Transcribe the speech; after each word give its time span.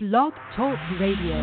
Blog 0.00 0.32
Talk 0.54 0.78
Radio. 1.00 1.34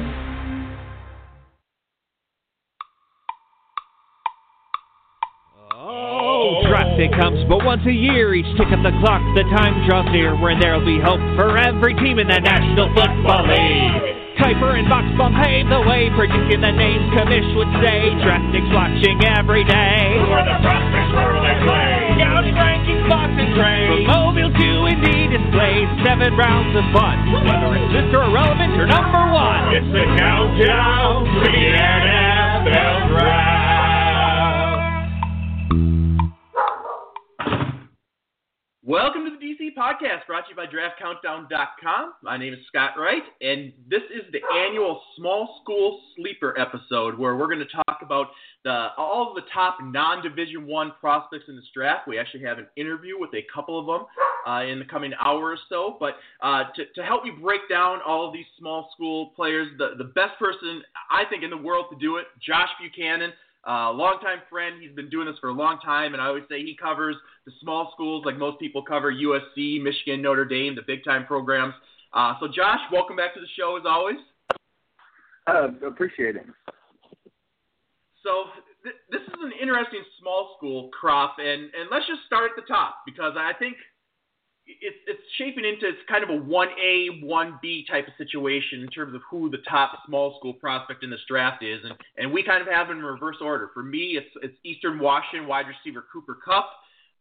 Oh, 5.74 6.64
day 6.98 7.10
comes 7.20 7.44
but 7.50 7.66
once 7.66 7.82
a 7.86 7.92
year. 7.92 8.34
Each 8.34 8.46
tick 8.58 8.72
of 8.72 8.82
the 8.82 8.96
clock, 9.04 9.20
the 9.36 9.44
time 9.58 9.86
draws 9.90 10.08
near 10.14 10.40
when 10.42 10.58
there'll 10.62 10.86
be 10.86 11.02
hope 11.04 11.20
for 11.36 11.58
every 11.58 11.96
team 11.96 12.18
in 12.18 12.30
the 12.30 12.40
National 12.40 12.88
Football 12.96 13.46
League. 13.50 14.25
Kiper 14.36 14.76
and 14.76 14.88
Buchsbaum 14.92 15.32
pave 15.40 15.68
the 15.72 15.82
way, 15.88 16.12
predicting 16.12 16.60
the 16.60 16.74
names 16.76 17.08
Kamish 17.16 17.48
would 17.56 17.72
say. 17.80 18.12
Draftix 18.20 18.68
watching 18.76 19.18
every 19.40 19.64
day. 19.64 20.20
Who 20.20 20.32
are 20.36 20.44
the 20.44 20.60
prospects 20.60 21.12
where 21.16 21.40
they 21.40 21.58
play? 21.64 22.20
Scouting 22.20 22.56
rankings, 22.60 23.06
box 23.08 23.32
and 23.32 23.52
trade. 23.56 23.88
From 23.88 24.04
mobile 24.12 24.52
to 24.52 24.70
Indy 24.92 25.32
displays, 25.32 25.88
seven 26.04 26.36
rounds 26.36 26.76
of 26.76 26.86
fun. 26.92 27.16
Whether 27.48 27.80
it's. 27.80 27.96
Irrelevant 27.96 28.76
or 28.80 28.88
number 28.88 29.24
one. 29.32 29.76
It's 29.76 29.88
the 29.88 30.04
countdown 30.20 31.26
to 31.26 31.48
the 31.48 31.66
NFL 31.80 33.10
Draft. 33.10 33.55
Podcast, 39.76 40.26
brought 40.26 40.46
to 40.46 40.52
you 40.52 40.56
by 40.56 40.68
DraftCountdown.com. 40.68 42.14
My 42.24 42.38
name 42.38 42.54
is 42.54 42.60
Scott 42.70 42.92
Wright, 42.98 43.24
and 43.42 43.74
this 43.90 44.04
is 44.04 44.24
the 44.32 44.40
annual 44.56 45.02
Small 45.18 45.60
School 45.62 46.00
Sleeper 46.16 46.58
episode, 46.58 47.20
where 47.20 47.36
we're 47.36 47.48
going 47.48 47.60
to 47.60 47.84
talk 47.86 48.00
about 48.02 48.28
the, 48.64 48.88
all 48.98 49.28
of 49.30 49.36
the 49.36 49.50
top 49.54 49.80
non-Division 49.82 50.66
One 50.66 50.94
prospects 51.02 51.46
in 51.50 51.58
this 51.58 51.66
draft. 51.74 52.08
We 52.08 52.18
actually 52.18 52.44
have 52.44 52.58
an 52.58 52.68
interview 52.78 53.20
with 53.20 53.32
a 53.34 53.42
couple 53.54 53.78
of 53.78 53.86
them 53.86 54.08
uh, 54.48 54.64
in 54.64 54.80
the 54.80 54.86
coming 54.86 55.12
hour 55.20 55.52
or 55.52 55.58
so. 55.68 55.98
But 56.00 56.16
uh, 56.42 56.64
to, 56.76 56.86
to 56.96 57.04
help 57.04 57.26
me 57.26 57.32
break 57.32 57.68
down 57.70 58.00
all 58.08 58.26
of 58.26 58.34
these 58.34 58.46
small 58.58 58.90
school 58.94 59.34
players, 59.36 59.68
the, 59.78 59.96
the 59.98 60.06
best 60.06 60.40
person 60.40 60.84
I 61.12 61.24
think 61.30 61.44
in 61.44 61.50
the 61.50 61.58
world 61.58 61.88
to 61.92 61.98
do 61.98 62.16
it, 62.16 62.28
Josh 62.40 62.70
Buchanan. 62.80 63.34
Uh, 63.68 63.92
longtime 63.92 64.40
friend. 64.50 64.76
He's 64.80 64.96
been 64.96 65.10
doing 65.10 65.26
this 65.26 65.38
for 65.40 65.50
a 65.50 65.54
long 65.54 65.80
time, 65.84 66.14
and 66.14 66.22
I 66.22 66.28
always 66.28 66.44
say 66.50 66.62
he 66.62 66.78
covers 66.80 67.16
the 67.46 67.52
small 67.62 67.92
schools 67.94 68.24
like 68.24 68.38
most 68.38 68.60
people 68.60 68.84
cover 68.84 69.12
USC, 69.12 69.82
Michigan, 69.82 70.22
Notre 70.22 70.46
Dame, 70.46 70.76
the 70.76 70.84
big 70.86 71.04
time 71.04 71.26
programs. 71.26 71.74
Uh, 72.14 72.34
so, 72.40 72.48
Josh, 72.48 72.80
welcome 72.92 73.16
back 73.16 73.34
to 73.34 73.40
the 73.40 73.48
show 73.58 73.76
as 73.78 73.84
always. 73.88 74.18
Uh, 75.48 75.70
appreciate 75.86 76.36
it. 76.36 76.46
So, 78.24 78.46
th- 78.84 78.96
this 79.10 79.22
is 79.22 79.40
an 79.42 79.52
interesting 79.60 80.02
small 80.20 80.56
school 80.58 80.90
crop, 80.90 81.38
and, 81.40 81.64
and 81.64 81.90
let's 81.92 82.06
just 82.08 82.22
start 82.26 82.52
at 82.52 82.56
the 82.56 82.68
top 82.68 82.98
because 83.06 83.34
I 83.36 83.54
think 83.58 83.78
it's 84.68 84.98
it's 85.08 85.22
shaping 85.38 85.66
into 85.66 85.88
it's 85.88 86.02
kind 86.10 86.24
of 86.24 86.30
a 86.30 86.36
one 86.36 86.70
A 86.82 87.22
one 87.24 87.60
B 87.62 87.86
type 87.90 88.08
of 88.08 88.14
situation 88.18 88.82
in 88.82 88.88
terms 88.88 89.14
of 89.14 89.22
who 89.30 89.50
the 89.50 89.60
top 89.70 90.00
small 90.06 90.38
school 90.40 90.54
prospect 90.54 91.04
in 91.04 91.10
this 91.10 91.20
draft 91.28 91.64
is, 91.64 91.80
and 91.84 91.94
and 92.18 92.34
we 92.34 92.44
kind 92.44 92.62
of 92.62 92.68
have 92.68 92.90
in 92.90 93.02
reverse 93.02 93.38
order. 93.42 93.70
For 93.74 93.84
me, 93.84 94.18
it's 94.18 94.30
it's 94.42 94.58
Eastern 94.64 95.00
Washington 95.00 95.48
wide 95.48 95.66
receiver 95.68 96.06
Cooper 96.12 96.38
Kupp 96.44 96.66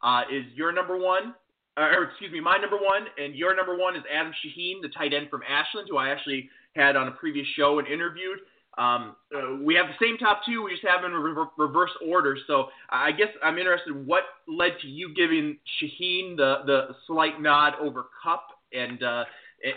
uh, 0.03 0.23
is 0.33 0.45
your 0.55 0.73
number 0.73 0.97
one, 0.97 1.35
or 1.77 2.05
excuse 2.05 2.33
me, 2.33 2.41
my 2.41 2.57
number 2.57 2.77
one, 2.77 3.07
and 3.19 3.35
your 3.35 3.55
number 3.55 3.77
one 3.77 3.97
is 3.97 4.03
Adam 4.13 4.33
Shaheen, 4.45 4.81
the 4.81 4.89
tight 4.89 5.13
end 5.13 5.29
from 5.31 5.43
Ashland, 5.49 5.89
who 5.91 5.97
I 5.97 6.11
actually 6.11 6.49
had 6.77 6.97
on 6.97 7.09
a 7.09 7.13
previous 7.13 7.47
show 7.57 7.79
and 7.79 7.89
interviewed. 7.89 8.41
Um, 8.77 9.15
uh, 9.35 9.57
we 9.63 9.75
have 9.75 9.87
the 9.87 10.05
same 10.05 10.19
top 10.19 10.41
two. 10.47 10.63
We 10.63 10.73
just 10.73 10.85
have 10.85 11.03
them 11.03 11.13
in 11.13 11.19
re- 11.19 11.47
reverse 11.57 11.93
order. 12.07 12.37
So 12.47 12.67
I 12.91 13.13
guess 13.13 13.29
I'm 13.43 13.59
interested. 13.59 13.95
What 14.07 14.25
led 14.49 14.73
to 14.83 14.89
you 14.89 15.15
giving 15.15 15.59
Shaheen 15.81 16.37
the 16.37 16.63
the 16.67 16.89
slight 17.07 17.41
nod 17.41 17.75
over 17.81 18.07
Kupp, 18.23 18.49
and 18.73 19.03
uh, 19.03 19.25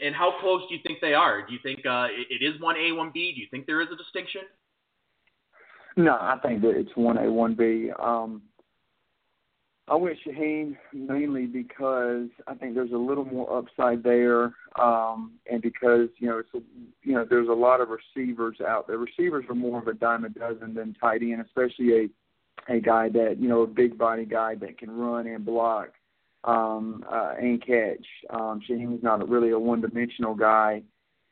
and 0.04 0.16
how 0.16 0.34
close 0.40 0.62
do 0.68 0.76
you 0.76 0.82
think 0.86 1.00
they 1.00 1.14
are? 1.14 1.46
Do 1.46 1.54
you 1.54 1.60
think 1.62 1.86
uh, 1.86 2.08
it, 2.12 2.44
is 2.44 2.60
one 2.60 2.76
A, 2.78 2.92
one 2.92 3.12
B? 3.14 3.34
Do 3.36 3.42
you 3.42 3.48
think 3.52 3.68
there 3.68 3.82
is 3.82 3.88
a 3.92 3.96
distinction? 3.96 4.42
No, 5.96 6.14
I 6.14 6.38
think 6.44 6.62
that 6.62 6.72
it's 6.72 6.96
one 6.96 7.18
A, 7.18 7.32
one 7.32 7.56
B. 7.56 7.92
Um, 8.00 8.42
I 9.90 9.96
went 9.96 10.18
Shaheen 10.26 10.76
mainly 10.94 11.46
because 11.46 12.28
I 12.46 12.56
think 12.56 12.76
there's 12.76 12.92
a 12.92 12.98
little 12.98 13.24
more 13.24 13.58
upside 13.58 14.04
there, 14.04 14.54
um, 14.78 15.34
and 15.50 15.62
because 15.62 16.10
you 16.18 16.28
know 16.28 16.40
it's 16.40 16.50
a, 16.54 16.60
you 17.04 17.14
know 17.14 17.26
there's 17.30 17.48
a 17.48 17.54
lot 17.54 17.80
of 17.80 17.88
receivers 17.90 18.58
out 18.60 18.88
there. 18.88 18.98
Receivers 18.98 19.46
are 19.50 19.56
more 19.56 19.80
of 19.80 19.88
a 19.88 19.94
dime 19.94 20.26
a 20.26 20.30
dozen 20.30 20.74
than 20.74 20.94
tight 21.00 21.22
end, 21.22 21.42
especially 21.42 21.94
a 21.94 22.10
a 22.70 22.82
guy 22.82 23.08
that 23.10 23.38
you 23.40 23.48
know 23.48 23.62
a 23.62 23.68
big 23.68 23.98
body 23.98 24.26
guy 24.26 24.56
that 24.56 24.78
can 24.78 24.92
run 24.92 25.26
and 25.26 25.46
block 25.46 25.90
um, 26.44 27.06
uh, 27.10 27.36
and 27.40 27.66
catch. 27.66 28.06
Um, 28.30 28.62
Shaheen's 28.70 29.04
not 29.04 29.28
really 29.30 29.52
a 29.52 29.60
one 29.60 29.80
dimensional 29.80 30.36
guy. 30.36 30.82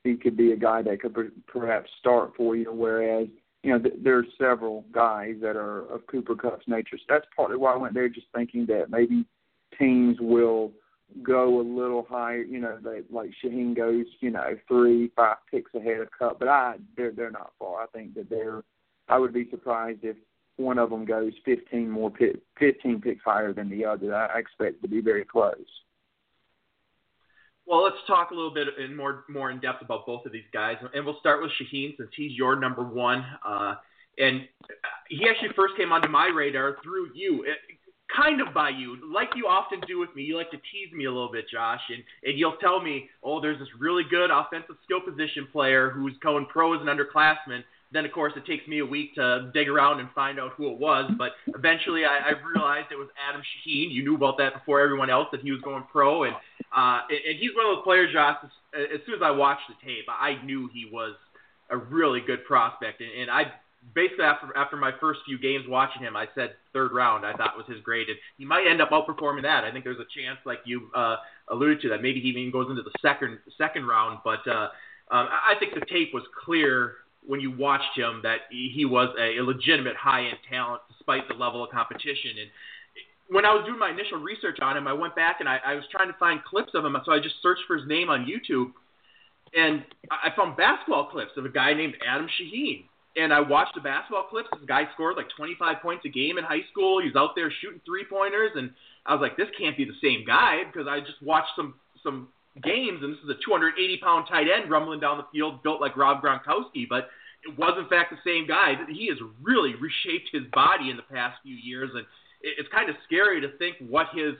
He 0.05 0.15
could 0.15 0.37
be 0.37 0.53
a 0.53 0.57
guy 0.57 0.81
that 0.83 1.01
could 1.01 1.13
per- 1.13 1.31
perhaps 1.47 1.89
start 1.99 2.33
for 2.37 2.55
you, 2.55 2.71
whereas 2.71 3.27
you 3.65 3.71
know, 3.71 3.79
th- 3.79 3.95
there 4.03 4.19
are 4.19 4.25
several 4.37 4.85
guys 4.91 5.37
that 5.41 5.55
are 5.55 5.91
of 5.91 6.05
Cooper 6.05 6.35
Kupp's 6.35 6.67
nature. 6.67 6.97
So 6.99 7.05
that's 7.09 7.25
partly 7.35 7.57
why 7.57 7.73
I 7.73 7.77
went 7.77 7.95
there, 7.95 8.07
just 8.07 8.27
thinking 8.35 8.67
that 8.67 8.91
maybe 8.91 9.25
teams 9.79 10.17
will 10.19 10.71
go 11.23 11.59
a 11.59 11.63
little 11.63 12.05
higher. 12.07 12.43
You 12.43 12.59
know, 12.59 12.77
they, 12.83 13.01
like 13.09 13.31
Shaheen 13.43 13.75
goes, 13.75 14.05
you 14.19 14.29
know, 14.29 14.55
three, 14.67 15.11
five 15.15 15.37
picks 15.49 15.73
ahead 15.73 16.01
of 16.01 16.09
Kupp, 16.17 16.37
but 16.37 16.47
I 16.47 16.75
they're 16.95 17.11
they're 17.11 17.31
not 17.31 17.53
far. 17.57 17.81
I 17.81 17.87
think 17.87 18.13
that 18.13 18.29
they're. 18.29 18.63
I 19.09 19.17
would 19.17 19.33
be 19.33 19.49
surprised 19.49 19.99
if 20.03 20.15
one 20.57 20.77
of 20.77 20.91
them 20.91 21.03
goes 21.03 21.33
15 21.43 21.89
more 21.89 22.11
pick, 22.11 22.37
15 22.59 23.01
picks 23.01 23.23
higher 23.23 23.51
than 23.51 23.69
the 23.69 23.83
other. 23.83 24.15
I 24.15 24.37
expect 24.37 24.83
to 24.83 24.87
be 24.87 25.01
very 25.01 25.25
close. 25.25 25.55
Well, 27.67 27.83
let's 27.83 27.97
talk 28.05 28.31
a 28.31 28.35
little 28.35 28.53
bit 28.53 28.67
in 28.77 28.95
more 28.95 29.23
more 29.27 29.49
in 29.49 29.59
depth 29.59 29.81
about 29.81 30.05
both 30.05 30.25
of 30.25 30.31
these 30.31 30.43
guys, 30.53 30.77
and 30.93 31.05
we'll 31.05 31.19
start 31.19 31.41
with 31.41 31.51
Shaheen 31.59 31.97
since 31.97 32.09
he's 32.15 32.37
your 32.37 32.59
number 32.59 32.83
one. 32.83 33.25
Uh, 33.43 33.75
and 34.17 34.47
he 35.09 35.27
actually 35.27 35.49
first 35.55 35.75
came 35.75 35.91
onto 35.91 36.07
my 36.07 36.27
radar 36.27 36.77
through 36.83 37.09
you, 37.13 37.43
it, 37.43 37.57
kind 38.15 38.39
of 38.39 38.53
by 38.53 38.69
you, 38.69 38.97
like 39.11 39.29
you 39.35 39.47
often 39.47 39.81
do 39.87 39.99
with 39.99 40.15
me. 40.15 40.23
You 40.23 40.37
like 40.37 40.51
to 40.51 40.57
tease 40.57 40.93
me 40.93 41.05
a 41.05 41.11
little 41.11 41.31
bit, 41.31 41.45
Josh, 41.51 41.81
and 41.89 42.03
and 42.23 42.37
you'll 42.37 42.57
tell 42.57 42.81
me, 42.81 43.09
oh, 43.23 43.41
there's 43.41 43.59
this 43.59 43.67
really 43.79 44.03
good 44.09 44.29
offensive 44.29 44.75
skill 44.83 45.01
position 45.01 45.47
player 45.51 45.89
who's 45.89 46.13
going 46.21 46.45
pro 46.45 46.75
as 46.75 46.81
an 46.81 46.87
underclassman. 46.87 47.63
Then, 47.95 48.05
of 48.05 48.11
course, 48.11 48.33
it 48.35 48.45
takes 48.45 48.67
me 48.67 48.79
a 48.79 48.85
week 48.85 49.15
to 49.15 49.49
dig 49.53 49.69
around 49.69 50.01
and 50.01 50.09
find 50.13 50.37
out 50.37 50.51
who 50.57 50.69
it 50.69 50.77
was. 50.77 51.09
But 51.17 51.31
eventually, 51.47 52.03
I, 52.03 52.17
I 52.17 52.31
realized 52.45 52.91
it 52.91 52.97
was 52.97 53.07
Adam 53.15 53.41
Shaheen. 53.41 53.89
You 53.89 54.03
knew 54.03 54.15
about 54.15 54.37
that 54.37 54.53
before 54.53 54.81
everyone 54.81 55.09
else 55.09 55.29
that 55.31 55.39
he 55.39 55.51
was 55.51 55.61
going 55.61 55.85
pro, 55.89 56.23
and 56.23 56.35
uh, 56.75 56.99
and 57.09 57.39
he's 57.39 57.55
one 57.55 57.65
of 57.65 57.77
those 57.77 57.85
players, 57.85 58.11
Josh. 58.11 58.35
As, 58.43 58.49
as 58.95 58.99
soon 59.05 59.15
as 59.15 59.21
I 59.23 59.31
watched 59.31 59.63
the 59.69 59.75
tape, 59.87 60.03
I 60.09 60.43
knew 60.43 60.69
he 60.73 60.89
was 60.91 61.15
a 61.69 61.77
really 61.77 62.19
good 62.19 62.43
prospect, 62.43 62.99
and, 62.99 63.09
and 63.17 63.31
I 63.31 63.53
basically 63.93 64.25
after 64.25 64.55
after 64.57 64.75
my 64.75 64.91
first 64.99 65.21
few 65.25 65.39
games 65.39 65.63
watching 65.65 66.01
him, 66.01 66.17
I 66.17 66.27
said 66.35 66.55
third 66.73 66.91
round. 66.91 67.25
I 67.25 67.31
thought 67.31 67.55
was 67.55 67.65
his 67.67 67.79
grade, 67.81 68.09
and 68.09 68.17
he 68.37 68.43
might 68.43 68.67
end 68.69 68.81
up 68.81 68.89
outperforming 68.89 69.43
that. 69.43 69.63
I 69.63 69.71
think 69.71 69.85
there's 69.85 69.99
a 69.99 70.19
chance, 70.19 70.39
like 70.45 70.59
you 70.65 70.89
uh, 70.93 71.15
alluded 71.47 71.79
to, 71.83 71.89
that 71.89 72.01
maybe 72.01 72.19
he 72.19 72.27
even 72.27 72.51
goes 72.51 72.69
into 72.69 72.83
the 72.83 72.91
second 73.01 73.39
second 73.57 73.87
round. 73.87 74.19
But 74.25 74.45
uh, 74.47 74.67
um, 75.11 75.29
I 75.31 75.55
think 75.59 75.75
the 75.75 75.85
tape 75.85 76.13
was 76.13 76.23
clear 76.43 76.95
when 77.27 77.39
you 77.39 77.51
watched 77.51 77.97
him 77.97 78.21
that 78.23 78.41
he 78.49 78.85
was 78.85 79.09
a, 79.19 79.41
legitimate 79.41 79.95
high 79.95 80.25
end 80.25 80.37
talent 80.49 80.81
despite 80.89 81.27
the 81.27 81.33
level 81.33 81.63
of 81.63 81.71
competition. 81.71 82.31
And 82.39 82.49
when 83.29 83.45
I 83.45 83.53
was 83.53 83.65
doing 83.65 83.79
my 83.79 83.89
initial 83.89 84.19
research 84.19 84.59
on 84.61 84.77
him, 84.77 84.87
I 84.87 84.93
went 84.93 85.15
back 85.15 85.37
and 85.39 85.49
I, 85.49 85.59
I 85.65 85.75
was 85.75 85.83
trying 85.91 86.07
to 86.11 86.17
find 86.17 86.43
clips 86.43 86.71
of 86.73 86.85
him. 86.85 86.95
So 87.05 87.11
I 87.11 87.19
just 87.19 87.35
searched 87.41 87.63
for 87.67 87.77
his 87.77 87.87
name 87.87 88.09
on 88.09 88.25
YouTube, 88.25 88.71
and 89.53 89.83
I 90.11 90.35
found 90.35 90.57
basketball 90.57 91.09
clips 91.09 91.31
of 91.37 91.45
a 91.45 91.49
guy 91.49 91.73
named 91.73 91.95
Adam 92.05 92.27
Shaheen. 92.27 92.85
And 93.17 93.31
I 93.31 93.39
watched 93.39 93.75
the 93.75 93.81
basketball 93.81 94.27
clips. 94.29 94.49
This 94.51 94.67
guy 94.67 94.83
scored 94.93 95.15
like 95.15 95.27
25 95.37 95.81
points 95.81 96.03
a 96.05 96.09
game 96.09 96.37
in 96.37 96.43
high 96.43 96.67
school. 96.69 96.99
He 96.99 97.07
was 97.07 97.15
out 97.15 97.31
there 97.33 97.49
shooting 97.61 97.79
three 97.85 98.03
pointers, 98.09 98.51
and 98.55 98.71
I 99.05 99.13
was 99.13 99.21
like, 99.21 99.37
this 99.37 99.47
can't 99.57 99.77
be 99.77 99.85
the 99.85 99.95
same 100.03 100.25
guy 100.25 100.63
because 100.65 100.85
I 100.87 100.99
just 100.99 101.21
watched 101.23 101.55
some 101.55 101.75
some 102.03 102.27
games, 102.63 102.99
and 103.03 103.13
this 103.13 103.19
is 103.23 103.29
a 103.29 103.39
280 103.43 103.97
pound 103.97 104.27
tight 104.29 104.47
end 104.47 104.69
rumbling 104.69 104.99
down 104.99 105.17
the 105.17 105.27
field, 105.31 105.63
built 105.63 105.81
like 105.81 105.97
Rob 105.97 106.21
Gronkowski, 106.21 106.87
but 106.87 107.09
it 107.43 107.57
was 107.57 107.77
in 107.77 107.87
fact 107.89 108.11
the 108.11 108.17
same 108.25 108.47
guy. 108.47 108.73
He 108.89 109.07
has 109.07 109.17
really 109.41 109.75
reshaped 109.75 110.29
his 110.31 110.43
body 110.53 110.89
in 110.89 110.97
the 110.97 111.03
past 111.03 111.37
few 111.43 111.55
years, 111.55 111.91
and 111.93 112.05
it's 112.41 112.69
kind 112.69 112.89
of 112.89 112.95
scary 113.05 113.41
to 113.41 113.57
think 113.57 113.75
what 113.87 114.07
his 114.13 114.33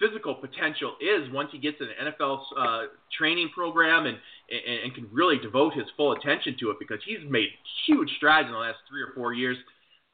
physical 0.00 0.34
potential 0.34 0.96
is 1.00 1.30
once 1.30 1.50
he 1.52 1.58
gets 1.58 1.76
an 1.80 1.88
NFL 2.00 2.40
uh, 2.56 2.82
training 3.16 3.50
program 3.54 4.06
and, 4.06 4.16
and 4.48 4.80
and 4.84 4.94
can 4.94 5.06
really 5.12 5.38
devote 5.38 5.74
his 5.74 5.84
full 5.96 6.12
attention 6.12 6.56
to 6.58 6.70
it 6.70 6.76
because 6.80 6.98
he's 7.04 7.20
made 7.28 7.48
huge 7.86 8.10
strides 8.16 8.46
in 8.46 8.52
the 8.52 8.58
last 8.58 8.78
three 8.88 9.02
or 9.02 9.12
four 9.14 9.34
years. 9.34 9.56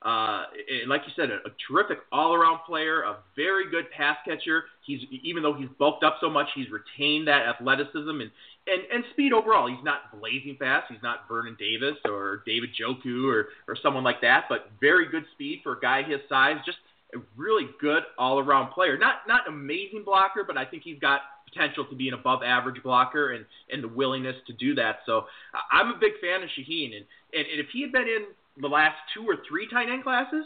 Uh, 0.07 0.45
and 0.83 0.89
like 0.89 1.03
you 1.05 1.13
said, 1.17 1.31
a, 1.31 1.39
a 1.49 1.53
terrific 1.67 1.99
all-around 2.13 2.61
player, 2.65 3.03
a 3.03 3.17
very 3.35 3.69
good 3.69 3.91
pass 3.91 4.17
catcher. 4.25 4.67
He's 4.87 5.01
even 5.11 5.43
though 5.43 5.55
he's 5.55 5.69
bulked 5.81 6.05
up 6.05 6.19
so 6.21 6.31
much, 6.31 6.47
he's 6.55 6.69
retained 6.71 7.27
that 7.27 7.43
athleticism 7.43 8.21
and 8.23 8.31
and, 8.69 8.83
and 8.93 9.05
speed 9.11 9.33
overall. 9.33 9.67
He's 9.67 9.85
not 9.85 10.17
blazing 10.17 10.57
fast. 10.61 10.87
He's 10.89 11.03
not 11.03 11.27
Vernon 11.29 11.57
Davis 11.59 11.97
or 12.05 12.45
David 12.47 12.71
Njoku 12.79 13.29
or 13.29 13.49
or 13.67 13.77
someone 13.83 14.05
like 14.05 14.21
that, 14.21 14.45
but 14.49 14.71
very 14.81 15.09
good 15.09 15.25
speed 15.33 15.61
for 15.65 15.73
a 15.73 15.81
guy 15.81 16.05
his 16.05 16.21
size. 16.29 16.59
Just 16.65 16.79
a 17.13 17.19
really 17.37 17.67
good 17.81 18.05
all 18.17 18.39
around 18.39 18.71
player. 18.71 18.97
Not 18.97 19.27
not 19.27 19.49
an 19.49 19.55
amazing 19.55 20.05
blocker, 20.05 20.45
but 20.47 20.57
I 20.57 20.65
think 20.65 20.85
he's 20.85 21.01
got 21.01 21.23
potential 21.53 21.85
to 21.87 21.97
be 21.97 22.07
an 22.07 22.15
above 22.15 22.43
average 22.45 22.81
blocker 22.83 23.33
and, 23.33 23.45
and 23.73 23.83
the 23.83 23.89
willingness 23.89 24.37
to 24.47 24.53
do 24.53 24.75
that. 24.77 25.01
So 25.07 25.25
I'm 25.73 25.89
a 25.89 25.99
big 25.99 26.13
fan 26.21 26.43
of 26.43 26.49
Shaheen. 26.51 26.95
And, 26.97 27.05
and, 27.33 27.47
and 27.51 27.61
if 27.61 27.67
he 27.73 27.83
had 27.83 27.93
been 27.93 28.03
in 28.03 28.27
the 28.61 28.69
last 28.69 28.97
two 29.15 29.25
or 29.29 29.37
three 29.49 29.69
tight 29.69 29.89
end 29.89 30.03
classes, 30.03 30.45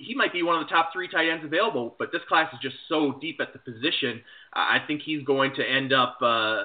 he 0.00 0.14
might 0.14 0.32
be 0.32 0.42
one 0.42 0.60
of 0.60 0.66
the 0.66 0.70
top 0.70 0.90
three 0.92 1.08
tight 1.08 1.28
ends 1.28 1.44
available, 1.44 1.94
but 1.98 2.10
this 2.10 2.22
class 2.26 2.52
is 2.54 2.58
just 2.62 2.74
so 2.88 3.18
deep 3.20 3.38
at 3.40 3.52
the 3.52 3.58
position. 3.58 4.22
I 4.54 4.78
think 4.86 5.02
he's 5.02 5.22
going 5.24 5.54
to 5.56 5.62
end 5.62 5.92
up, 5.92 6.16
uh, 6.22 6.64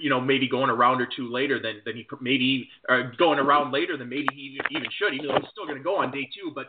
you 0.00 0.08
know, 0.08 0.20
maybe 0.20 0.48
going 0.48 0.70
a 0.70 0.74
round 0.74 1.00
or 1.00 1.08
two 1.14 1.30
later 1.30 1.60
than, 1.60 1.82
than 1.84 1.96
he 1.96 2.06
maybe 2.20 2.68
or 2.88 3.12
going 3.18 3.40
around 3.40 3.72
later 3.72 3.96
than 3.96 4.08
maybe 4.08 4.28
he 4.32 4.58
even 4.70 4.86
should. 4.96 5.12
Even 5.12 5.26
though 5.26 5.40
he's 5.40 5.50
still 5.50 5.66
going 5.66 5.76
to 5.76 5.82
go 5.82 5.96
on 5.96 6.12
day 6.12 6.30
two, 6.32 6.52
but 6.54 6.68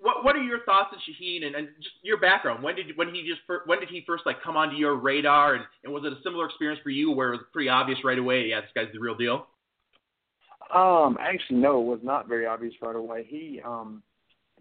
what 0.00 0.24
what 0.24 0.34
are 0.34 0.42
your 0.42 0.64
thoughts 0.64 0.94
on 0.94 0.98
Shaheen 0.98 1.44
and, 1.44 1.54
and 1.54 1.68
just 1.76 1.94
your 2.02 2.18
background? 2.18 2.62
When 2.62 2.74
did 2.74 2.96
when 2.96 3.14
he 3.14 3.28
just 3.28 3.42
when 3.66 3.80
did 3.80 3.90
he 3.90 4.02
first 4.06 4.24
like 4.24 4.42
come 4.42 4.56
onto 4.56 4.76
your 4.76 4.96
radar 4.96 5.54
and, 5.56 5.64
and 5.84 5.92
was 5.92 6.04
it 6.04 6.12
a 6.12 6.22
similar 6.24 6.46
experience 6.46 6.80
for 6.82 6.90
you 6.90 7.12
where 7.12 7.34
it 7.34 7.36
was 7.36 7.46
pretty 7.52 7.68
obvious 7.68 7.98
right 8.02 8.18
away? 8.18 8.46
Yeah, 8.48 8.62
this 8.62 8.70
guy's 8.74 8.92
the 8.92 8.98
real 8.98 9.14
deal. 9.14 9.46
Um, 10.74 11.18
actually, 11.20 11.58
no, 11.58 11.80
it 11.80 11.86
was 11.86 12.00
not 12.02 12.28
very 12.28 12.46
obvious 12.46 12.74
right 12.80 12.96
away. 12.96 13.26
He 13.28 13.60
um 13.64 14.02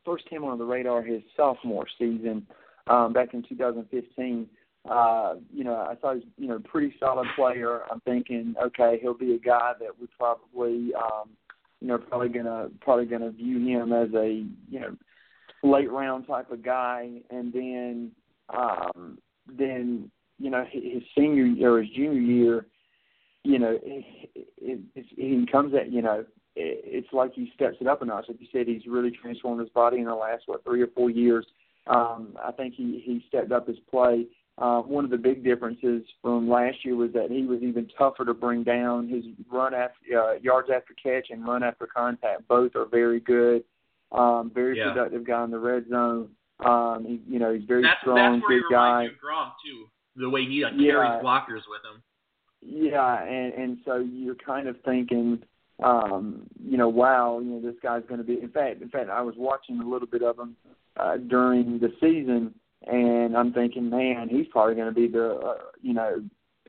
first 0.06 0.28
came 0.30 0.44
on 0.44 0.58
the 0.58 0.64
radar 0.64 1.04
his 1.04 1.22
sophomore 1.36 1.88
season 1.98 2.48
um, 2.88 3.14
back 3.14 3.34
in 3.34 3.44
2015. 3.48 4.48
Uh, 4.90 5.36
you 5.54 5.64
know, 5.64 5.76
I 5.76 5.96
thought 5.96 6.16
he 6.16 6.20
was, 6.20 6.28
you 6.38 6.48
know, 6.48 6.60
pretty 6.60 6.96
solid 7.00 7.28
player. 7.36 7.82
I'm 7.92 8.00
thinking, 8.02 8.56
okay, 8.64 8.98
he'll 9.02 9.14
be 9.14 9.36
a 9.36 9.40
guy 9.40 9.74
that 9.80 10.00
would 10.00 10.10
probably, 10.18 10.94
um, 10.96 11.30
you 11.82 11.88
know, 11.88 11.98
probably 11.98 12.30
gonna 12.30 12.70
probably 12.82 13.06
gonna 13.06 13.32
view 13.32 13.60
him 13.60 13.94
as 13.94 14.10
a, 14.16 14.46
you 14.70 14.80
know, 14.80 14.96
late 15.64 15.92
round 15.92 16.28
type 16.28 16.52
of 16.52 16.64
guy, 16.64 17.10
and 17.30 17.54
then 17.54 18.12
um, 18.50 19.18
then 19.58 20.10
you 20.40 20.50
know 20.50 20.66
his 20.72 21.04
senior 21.16 21.70
or 21.70 21.82
his 21.82 21.92
junior 21.92 22.20
year, 22.20 22.66
you 23.44 23.60
know, 23.60 23.78
it, 23.82 24.06
it, 24.36 24.80
it, 24.96 25.06
he 25.16 25.46
comes 25.52 25.74
at 25.74 25.92
you 25.92 26.02
know 26.02 26.26
it's 26.56 27.08
like 27.14 27.34
he 27.34 27.52
steps 27.56 27.78
it 27.80 27.88
up 27.88 28.02
a 28.02 28.06
notch. 28.06 28.26
Like 28.28 28.42
you 28.42 28.48
said, 28.52 28.68
he's 28.68 28.86
really 28.88 29.12
transformed 29.12 29.62
his 29.62 29.70
body 29.70 30.00
in 30.00 30.06
the 30.06 30.16
last 30.16 30.44
what 30.46 30.64
three 30.64 30.82
or 30.82 30.88
four 30.88 31.10
years. 31.10 31.46
Um, 31.88 32.36
I 32.44 32.52
think 32.52 32.74
he 32.76 33.02
he 33.06 33.24
stepped 33.28 33.52
up 33.52 33.68
his 33.68 33.78
play. 33.90 34.26
Uh, 34.58 34.82
one 34.82 35.06
of 35.06 35.12
the 35.12 35.18
big 35.18 35.44
differences 35.44 36.04
from 36.22 36.50
last 36.50 36.84
year 36.84 36.96
was 36.96 37.14
that 37.14 37.32
he 37.32 37.46
was 37.46 37.62
even 37.62 37.88
tougher 37.98 38.26
to 38.26 38.34
bring 38.34 38.64
down. 38.64 39.08
His 39.08 39.24
run 39.50 39.74
after 39.74 40.22
uh, 40.22 40.34
yards 40.42 40.70
after 40.74 40.94
catch 41.02 41.30
and 41.30 41.48
run 41.48 41.64
after 41.64 41.88
contact 41.88 42.48
both 42.48 42.76
are 42.76 42.86
very 42.86 43.22
good. 43.22 43.64
Um, 44.12 44.52
very 44.54 44.78
yeah. 44.78 44.92
productive 44.92 45.26
guy 45.26 45.44
in 45.46 45.52
the 45.52 45.60
red 45.60 45.86
zone. 45.90 46.30
Um, 46.66 47.06
he, 47.08 47.22
you 47.32 47.40
know, 47.40 47.54
he's 47.54 47.64
very 47.66 47.84
that's, 47.84 48.02
strong, 48.02 48.18
that's 48.18 48.50
where 48.50 48.58
big 48.58 48.66
he 48.68 48.76
guy. 48.76 49.04
Of 49.06 49.12
Gronk 49.12 49.52
too, 49.64 49.86
the 50.18 50.30
way 50.30 50.44
he 50.44 50.64
like, 50.64 50.74
yeah. 50.76 50.92
carries 50.92 51.24
blockers 51.24 51.64
with 51.70 51.84
him. 51.86 52.04
Yeah, 52.62 53.24
and 53.24 53.54
and 53.54 53.78
so 53.86 53.98
you're 53.98 54.36
kind 54.36 54.68
of 54.68 54.76
thinking, 54.84 55.42
um, 55.84 56.48
you 56.62 56.78
know, 56.78 56.90
wow, 56.90 57.40
you 57.40 57.52
know, 57.52 57.62
this 57.62 57.80
guy's 57.82 58.04
going 58.08 58.20
to 58.20 58.24
be. 58.24 58.42
In 58.42 58.50
fact, 58.50 58.82
in 58.82 58.90
fact, 58.90 59.10
I 59.10 59.22
was 59.22 59.36
watching 59.38 59.80
a 59.80 59.88
little 59.88 60.08
bit 60.08 60.24
of 60.24 60.38
him 60.38 60.56
uh, 60.98 61.18
during 61.18 61.80
the 61.80 61.92
season, 62.02 62.54
and 62.86 63.38
I'm 63.38 63.54
thinking, 63.54 63.90
man, 63.90 64.28
he's 64.30 64.48
probably 64.48 64.76
going 64.76 64.94
to 64.94 64.94
be 64.94 65.08
the, 65.08 65.36
uh, 65.36 65.58
you 65.82 65.94
know, 65.94 66.22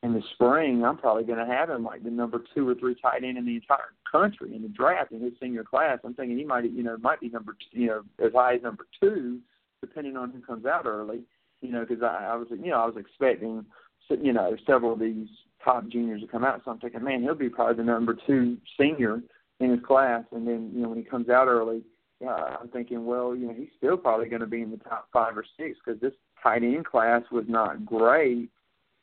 in 0.03 0.15
the 0.15 0.23
spring, 0.35 0.85
I'm 0.85 0.97
probably 0.97 1.25
going 1.25 1.45
to 1.45 1.53
have 1.53 1.69
him 1.69 1.85
like 1.85 2.03
the 2.03 2.11
number 2.11 2.43
two 2.55 2.67
or 2.69 2.75
three 2.75 2.95
tight 2.95 3.23
end 3.23 3.37
in 3.37 3.45
the 3.45 3.57
entire 3.57 3.93
country 4.11 4.55
in 4.55 4.63
the 4.63 4.69
draft 4.69 5.13
in 5.13 5.21
his 5.21 5.35
senior 5.41 5.65
class. 5.65 5.99
I'm 6.05 6.15
thinking 6.15 6.39
he 6.39 6.45
might, 6.45 6.71
you 6.71 6.83
know, 6.83 6.97
might 6.99 7.21
be 7.21 7.29
number, 7.29 7.57
you 7.73 7.89
know, 7.89 8.03
as 8.25 8.33
high 8.33 8.55
as 8.55 8.63
number 8.63 8.87
two, 8.99 9.41
depending 9.81 10.17
on 10.17 10.31
who 10.31 10.41
comes 10.41 10.65
out 10.65 10.87
early. 10.87 11.21
You 11.61 11.73
know, 11.73 11.85
because 11.87 12.03
I, 12.03 12.31
I 12.31 12.37
was, 12.37 12.49
you 12.51 12.71
know, 12.71 12.81
I 12.81 12.87
was 12.87 12.97
expecting, 12.97 13.67
you 14.09 14.33
know, 14.33 14.57
several 14.67 14.95
of 14.95 15.01
these 15.01 15.29
top 15.65 15.87
juniors 15.89 16.21
to 16.23 16.27
come 16.27 16.45
out. 16.45 16.63
So 16.65 16.71
I'm 16.71 16.79
thinking, 16.79 17.03
man, 17.03 17.23
he'll 17.23 17.35
be 17.35 17.49
probably 17.49 17.77
the 17.77 17.85
number 17.85 18.17
two 18.27 18.57
senior 18.79 19.21
in 19.61 19.71
his 19.71 19.81
class. 19.87 20.25
And 20.33 20.47
then, 20.47 20.71
you 20.75 20.83
know, 20.83 20.89
when 20.89 20.99
he 20.99 21.05
comes 21.05 21.29
out 21.29 21.49
early, 21.49 21.83
uh, 22.27 22.57
I'm 22.61 22.69
thinking, 22.69 23.07
well, 23.07 23.35
you 23.35 23.47
know, 23.47 23.55
he's 23.55 23.69
still 23.79 23.97
probably 23.97 24.29
going 24.29 24.41
to 24.41 24.47
be 24.47 24.63
in 24.63 24.71
the 24.71 24.77
top 24.79 25.09
five 25.13 25.37
or 25.37 25.45
six 25.59 25.79
because 25.85 26.01
this 26.01 26.13
tight 26.43 26.63
end 26.63 26.85
class 26.85 27.23
was 27.31 27.45
not 27.49 27.85
great 27.87 28.51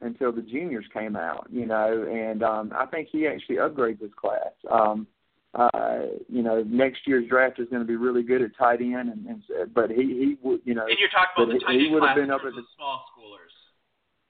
until 0.01 0.31
the 0.31 0.42
juniors 0.42 0.86
came 0.94 1.15
out, 1.15 1.48
you 1.51 1.65
know, 1.65 2.06
and 2.07 2.44
um, 2.44 2.71
I 2.75 2.86
think 2.86 3.09
he 3.12 3.25
actually 3.25 3.56
upgrades 3.56 4.01
his 4.01 4.12
class. 4.15 4.54
Um, 4.69 5.07
uh, 5.56 6.01
you 6.30 6.44
know, 6.44 6.62
next 6.68 7.00
year's 7.07 7.27
draft 7.27 7.59
is 7.59 7.68
going 7.69 7.81
to 7.81 7.88
be 7.88 7.95
really 7.95 8.21
good 8.21 8.44
at 8.44 8.56
tight 8.56 8.81
end, 8.81 9.09
and, 9.09 9.25
and 9.25 9.74
but 9.74 9.89
he 9.89 10.04
he 10.04 10.38
would, 10.44 10.62
you 10.65 10.75
know, 10.75 10.86
and 10.86 10.98
you're 11.00 11.09
talking 11.09 11.33
about 11.33 11.54
the 11.54 11.59
tight 11.65 11.81
end 11.81 11.98
class 11.98 12.15
been 12.15 12.30
up 12.30 12.42
at 12.45 12.54
the 12.54 12.62
small 12.75 13.06
schoolers. 13.09 13.47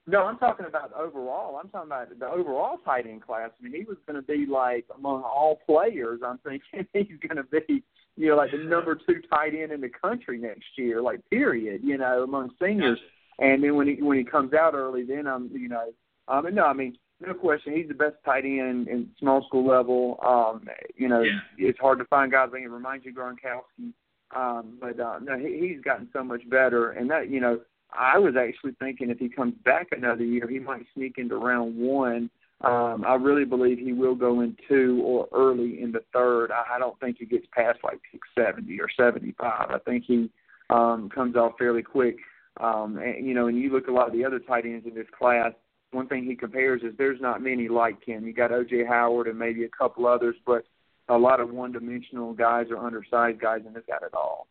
No, 0.09 0.24
I'm 0.24 0.38
talking 0.38 0.65
about 0.65 0.94
overall. 0.94 1.59
I'm 1.62 1.69
talking 1.69 1.89
about 1.89 2.18
the 2.18 2.27
overall 2.27 2.77
tight 2.86 3.06
end 3.06 3.21
class. 3.21 3.50
I 3.59 3.63
mean, 3.63 3.74
he 3.74 3.83
was 3.83 3.98
going 4.07 4.15
to 4.15 4.21
be 4.21 4.45
like 4.50 4.86
among 4.95 5.24
all 5.24 5.59
players. 5.65 6.21
I'm 6.25 6.39
thinking 6.39 6.88
he's 6.94 7.19
going 7.27 7.36
to 7.36 7.44
be, 7.44 7.83
you 8.15 8.30
know, 8.30 8.38
like 8.38 8.51
the 8.51 8.57
number 8.57 8.95
two 8.95 9.21
tight 9.30 9.54
end 9.54 9.74
in 9.74 9.81
the 9.81 9.89
country 9.89 10.38
next 10.38 10.65
year, 10.77 11.01
like 11.01 11.19
period. 11.30 11.81
You 11.83 11.98
know, 11.98 12.24
among 12.24 12.51
seniors. 12.62 13.00
And 13.39 13.63
then 13.63 13.75
when 13.75 13.88
he 13.88 14.01
when 14.01 14.18
he 14.18 14.24
comes 14.24 14.54
out 14.54 14.74
early, 14.74 15.04
then 15.04 15.27
I'm 15.27 15.50
you 15.54 15.69
know, 15.69 15.92
um, 16.27 16.48
no, 16.53 16.65
I 16.65 16.74
mean 16.74 16.98
no 17.25 17.33
question, 17.33 17.75
he's 17.75 17.88
the 17.88 17.94
best 17.94 18.15
tight 18.25 18.45
end 18.45 18.88
in 18.88 19.10
small 19.19 19.44
school 19.48 19.65
level. 19.65 20.19
Um, 20.25 20.68
you 20.95 21.07
know, 21.07 21.21
yeah. 21.21 21.39
it's 21.57 21.80
hard 21.80 22.00
to 22.00 22.06
find 22.06 22.31
guys 22.31 22.50
that 22.51 22.60
can 22.60 22.71
remind 22.71 23.06
you 23.06 23.13
Gronkowski. 23.13 23.94
Um, 24.36 24.77
but 24.80 25.00
uh, 25.00 25.19
no, 25.21 25.38
he, 25.38 25.68
he's 25.68 25.81
gotten 25.81 26.10
so 26.13 26.24
much 26.24 26.48
better, 26.50 26.92
and 26.92 27.10
that 27.10 27.30
you 27.30 27.39
know, 27.39 27.60
I 27.92 28.18
was 28.18 28.36
actually 28.36 28.74
thinking 28.80 29.10
if 29.10 29.19
he 29.19 29.30
comes 29.30 29.54
back 29.63 29.88
another 29.92 30.24
year, 30.24 30.48
he 30.48 30.60
might 30.60 30.86
sneak 30.94 31.18
into 31.18 31.36
round 31.38 31.78
one. 31.78 32.30
Um, 32.62 33.04
I 33.07 33.16
really 33.16 33.45
believe 33.45 33.78
he 33.78 33.94
will 33.94 34.16
go 34.16 34.42
in 34.42 34.57
two 34.68 35.01
or 35.04 35.28
early 35.34 35.81
in 35.81 35.92
the 35.92 36.04
third. 36.12 36.51
I, 36.51 36.75
I 36.75 36.80
don't 36.80 37.00
think 37.00 37.18
he 37.19 37.25
gets 37.25 37.45
past 37.51 37.80
like 37.84 38.00
pick 38.12 38.22
seventy 38.36 38.80
or 38.81 38.89
seventy 38.98 39.36
five. 39.39 39.69
I 39.69 39.78
think 39.80 40.06
he 40.06 40.30
um, 40.69 41.10
comes 41.13 41.36
off 41.36 41.54
fairly 41.57 41.84
quick. 41.84 42.18
Um, 42.60 42.98
and, 42.98 43.25
you 43.25 43.36
know, 43.36 43.48
and 43.48 43.60
you 43.60 43.72
look 43.72 43.84
at 43.84 43.89
a 43.89 43.94
lot 43.94 44.07
of 44.07 44.13
the 44.13 44.25
other 44.25 44.39
tight 44.39 44.66
ends 44.66 44.88
in 44.88 44.95
this 44.95 45.07
class. 45.18 45.51
One 45.92 46.07
thing 46.07 46.25
he 46.25 46.36
compares 46.36 46.81
is 46.81 46.94
there's 46.98 47.22
not 47.22 47.42
many 47.42 47.68
like 47.68 48.04
him. 48.04 48.25
You 48.25 48.34
got 48.34 48.51
O.J. 48.51 48.86
Howard 48.86 49.28
and 49.28 49.38
maybe 49.38 49.63
a 49.63 49.69
couple 49.69 50.07
others, 50.07 50.36
but 50.45 50.63
a 51.07 51.18
lot 51.18 51.39
of 51.39 51.51
one-dimensional 51.51 52.34
guys 52.34 52.66
or 52.69 52.78
undersized 52.78 53.39
guys, 53.39 53.62
and 53.66 53.75
this 53.75 53.84
got 53.88 54.04
it 54.04 54.13
all. 54.13 54.48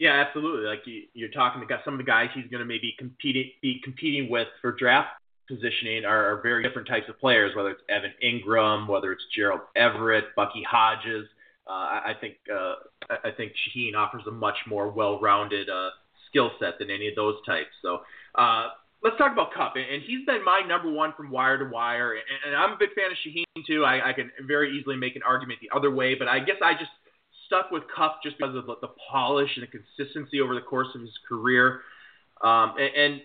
Yeah, 0.00 0.24
absolutely. 0.26 0.66
Like 0.66 0.80
you, 0.86 1.02
you're 1.12 1.28
talking 1.28 1.62
about 1.62 1.80
some 1.84 1.92
of 1.92 1.98
the 1.98 2.04
guys 2.04 2.30
he's 2.34 2.50
going 2.50 2.60
to 2.60 2.64
maybe 2.64 2.94
competing 2.98 3.50
be 3.60 3.82
competing 3.84 4.30
with 4.30 4.48
for 4.62 4.72
draft 4.72 5.10
positioning 5.46 6.06
are, 6.06 6.32
are 6.32 6.40
very 6.40 6.62
different 6.62 6.88
types 6.88 7.06
of 7.10 7.20
players. 7.20 7.54
Whether 7.54 7.72
it's 7.72 7.82
Evan 7.90 8.12
Engram, 8.24 8.88
whether 8.88 9.12
it's 9.12 9.22
Gerald 9.36 9.60
Everett, 9.76 10.34
Bucky 10.34 10.64
Hodges. 10.68 11.26
Uh, 11.68 11.72
I, 11.72 12.00
I 12.06 12.14
think 12.18 12.36
uh, 12.50 12.74
I 13.10 13.30
think 13.36 13.52
Shaheen 13.52 13.94
offers 13.94 14.22
a 14.26 14.30
much 14.30 14.56
more 14.66 14.90
well-rounded 14.90 15.68
uh, 15.68 15.90
skill 16.30 16.50
set 16.58 16.78
than 16.78 16.90
any 16.90 17.06
of 17.06 17.14
those 17.14 17.36
types. 17.44 17.68
So 17.82 17.98
uh, 18.36 18.68
let's 19.04 19.18
talk 19.18 19.32
about 19.32 19.52
Kupp, 19.52 19.74
and 19.76 20.02
he's 20.02 20.24
been 20.24 20.42
my 20.42 20.62
number 20.66 20.90
one 20.90 21.12
from 21.14 21.30
wire 21.30 21.58
to 21.58 21.70
wire, 21.70 22.14
and, 22.14 22.22
and 22.46 22.56
I'm 22.56 22.72
a 22.72 22.76
big 22.78 22.94
fan 22.94 23.10
of 23.10 23.18
Shaheen 23.18 23.66
too. 23.66 23.84
I, 23.84 24.10
I 24.10 24.12
can 24.14 24.30
very 24.46 24.78
easily 24.78 24.96
make 24.96 25.14
an 25.14 25.22
argument 25.28 25.60
the 25.60 25.76
other 25.76 25.90
way, 25.90 26.14
but 26.14 26.26
I 26.26 26.38
guess 26.40 26.56
I 26.64 26.72
just 26.72 26.90
stuck 27.50 27.72
with 27.72 27.82
Kupp 27.94 28.22
just 28.22 28.38
because 28.38 28.54
of 28.54 28.66
the, 28.66 28.88
polish 29.10 29.50
and 29.56 29.66
the 29.66 29.70
consistency 29.70 30.40
over 30.40 30.54
the 30.54 30.60
course 30.60 30.86
of 30.94 31.00
his 31.00 31.10
career. 31.28 31.80
Um, 32.42 32.74
and, 32.78 32.94
and 32.96 33.20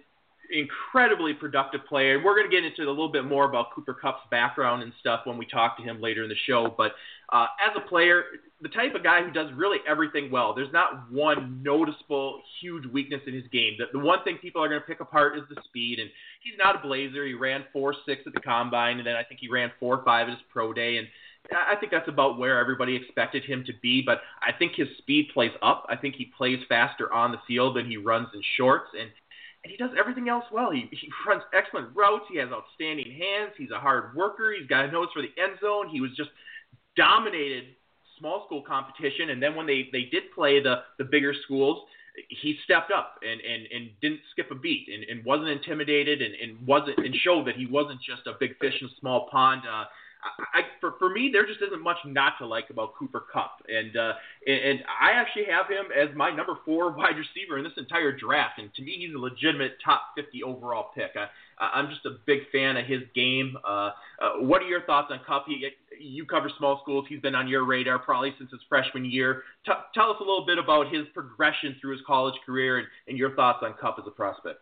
incredibly 0.51 1.33
productive 1.33 1.81
player. 1.87 2.21
We're 2.23 2.35
going 2.35 2.49
to 2.49 2.55
get 2.55 2.65
into 2.65 2.83
a 2.83 2.89
little 2.89 3.11
bit 3.11 3.25
more 3.25 3.45
about 3.45 3.73
Cooper 3.73 3.93
Kupp's 3.93 4.23
background 4.29 4.83
and 4.83 4.91
stuff 4.99 5.21
when 5.25 5.37
we 5.37 5.45
talk 5.45 5.77
to 5.77 5.83
him 5.83 6.01
later 6.01 6.23
in 6.23 6.29
the 6.29 6.35
show. 6.47 6.73
But 6.75 6.93
uh, 7.31 7.47
as 7.65 7.75
a 7.75 7.87
player, 7.87 8.23
the 8.61 8.69
type 8.69 8.95
of 8.95 9.03
guy 9.03 9.23
who 9.23 9.31
does 9.31 9.51
really 9.55 9.79
everything 9.87 10.31
well. 10.31 10.53
There's 10.53 10.71
not 10.71 11.11
one 11.11 11.61
noticeable 11.63 12.41
huge 12.61 12.85
weakness 12.85 13.21
in 13.27 13.33
his 13.33 13.45
game. 13.51 13.73
The, 13.77 13.85
the 13.97 14.03
one 14.03 14.23
thing 14.23 14.37
people 14.41 14.63
are 14.63 14.69
going 14.69 14.81
to 14.81 14.87
pick 14.87 15.01
apart 15.01 15.37
is 15.37 15.43
the 15.49 15.61
speed, 15.65 15.99
and 15.99 16.09
he's 16.41 16.57
not 16.57 16.75
a 16.75 16.79
blazer. 16.79 17.25
He 17.25 17.33
ran 17.33 17.65
four 17.73 17.95
six 18.05 18.21
at 18.25 18.33
the 18.33 18.39
combine, 18.39 18.97
and 18.97 19.07
then 19.07 19.15
I 19.15 19.23
think 19.23 19.39
he 19.39 19.49
ran 19.49 19.71
four 19.79 20.03
five 20.05 20.27
at 20.27 20.33
his 20.33 20.43
pro 20.51 20.73
day, 20.73 20.97
and 20.97 21.07
I 21.51 21.75
think 21.79 21.91
that's 21.91 22.07
about 22.07 22.37
where 22.37 22.59
everybody 22.59 22.95
expected 22.95 23.43
him 23.43 23.63
to 23.65 23.73
be. 23.81 24.01
But 24.01 24.21
I 24.41 24.51
think 24.57 24.73
his 24.75 24.87
speed 24.97 25.29
plays 25.33 25.51
up. 25.61 25.85
I 25.89 25.95
think 25.95 26.15
he 26.15 26.31
plays 26.37 26.59
faster 26.67 27.11
on 27.11 27.31
the 27.31 27.39
field 27.47 27.75
than 27.75 27.85
he 27.85 27.97
runs 27.97 28.27
in 28.33 28.41
shorts, 28.57 28.89
and 28.99 29.09
and 29.63 29.71
he 29.71 29.77
does 29.77 29.91
everything 29.97 30.29
else 30.29 30.45
well. 30.51 30.71
He 30.71 30.87
he 30.91 31.09
runs 31.27 31.43
excellent 31.53 31.95
routes. 31.95 32.25
He 32.31 32.37
has 32.37 32.49
outstanding 32.51 33.11
hands. 33.11 33.53
He's 33.57 33.71
a 33.71 33.79
hard 33.79 34.15
worker. 34.15 34.53
He's 34.57 34.67
got 34.67 34.85
a 34.85 34.91
nose 34.91 35.07
for 35.13 35.21
the 35.21 35.31
end 35.41 35.57
zone. 35.59 35.89
He 35.89 36.01
was 36.01 36.11
just 36.15 36.29
dominated 36.95 37.65
small 38.19 38.45
school 38.45 38.61
competition, 38.61 39.29
and 39.29 39.41
then 39.41 39.55
when 39.55 39.65
they 39.65 39.89
they 39.91 40.03
did 40.11 40.23
play 40.33 40.61
the 40.61 40.83
the 40.97 41.03
bigger 41.03 41.33
schools, 41.43 41.83
he 42.29 42.57
stepped 42.63 42.91
up 42.91 43.19
and 43.21 43.41
and 43.41 43.67
and 43.73 43.89
didn't 44.01 44.21
skip 44.31 44.51
a 44.51 44.55
beat 44.55 44.87
and, 44.93 45.03
and 45.03 45.25
wasn't 45.25 45.49
intimidated 45.49 46.21
and, 46.21 46.35
and 46.35 46.67
wasn't 46.67 46.97
and 46.99 47.15
showed 47.15 47.47
that 47.47 47.55
he 47.55 47.65
wasn't 47.65 47.99
just 48.01 48.27
a 48.27 48.33
big 48.39 48.57
fish 48.59 48.75
in 48.81 48.87
a 48.87 48.99
small 48.99 49.27
pond. 49.31 49.61
Uh, 49.69 49.85
I, 50.53 50.61
for 50.81 50.95
for 50.99 51.09
me, 51.09 51.29
there 51.31 51.45
just 51.45 51.61
isn't 51.61 51.81
much 51.81 51.97
not 52.05 52.33
to 52.39 52.45
like 52.45 52.69
about 52.69 52.95
Cooper 52.95 53.23
Kupp, 53.31 53.61
and 53.67 53.95
uh, 53.95 54.13
and, 54.47 54.83
I 55.01 55.11
actually 55.11 55.45
have 55.45 55.67
him 55.67 55.91
as 55.95 56.15
my 56.15 56.31
number 56.31 56.57
four 56.65 56.91
wide 56.97 57.15
receiver 57.17 57.57
in 57.57 57.63
this 57.63 57.73
entire 57.77 58.11
draft, 58.11 58.59
and 58.59 58.73
to 58.75 58.81
me, 58.81 58.95
he's 58.99 59.15
a 59.15 59.17
legitimate 59.17 59.73
top 59.83 60.13
50 60.15 60.43
overall 60.43 60.91
pick. 60.95 61.11
I, 61.15 61.27
I'm 61.59 61.89
just 61.89 62.05
a 62.05 62.17
big 62.25 62.39
fan 62.51 62.77
of 62.77 62.85
his 62.85 63.01
game. 63.13 63.57
Uh, 63.63 63.91
uh, 64.21 64.39
what 64.39 64.61
are 64.61 64.67
your 64.67 64.81
thoughts 64.81 65.11
on 65.11 65.19
Kupp? 65.25 65.45
He, 65.47 65.67
you 65.99 66.25
cover 66.25 66.49
small 66.57 66.79
schools. 66.83 67.05
He's 67.07 67.21
been 67.21 67.35
on 67.35 67.47
your 67.47 67.65
radar 67.65 67.99
probably 67.99 68.33
since 68.37 68.51
his 68.51 68.61
freshman 68.67 69.05
year. 69.05 69.43
T- 69.65 69.71
tell 69.93 70.09
us 70.11 70.17
a 70.19 70.23
little 70.23 70.45
bit 70.45 70.57
about 70.57 70.93
his 70.93 71.05
progression 71.13 71.75
through 71.79 71.93
his 71.93 72.01
college 72.05 72.35
career 72.45 72.79
and, 72.79 72.87
and 73.07 73.17
your 73.17 73.35
thoughts 73.35 73.59
on 73.61 73.73
Kupp 73.79 73.97
as 73.99 74.05
a 74.07 74.11
prospect. 74.11 74.59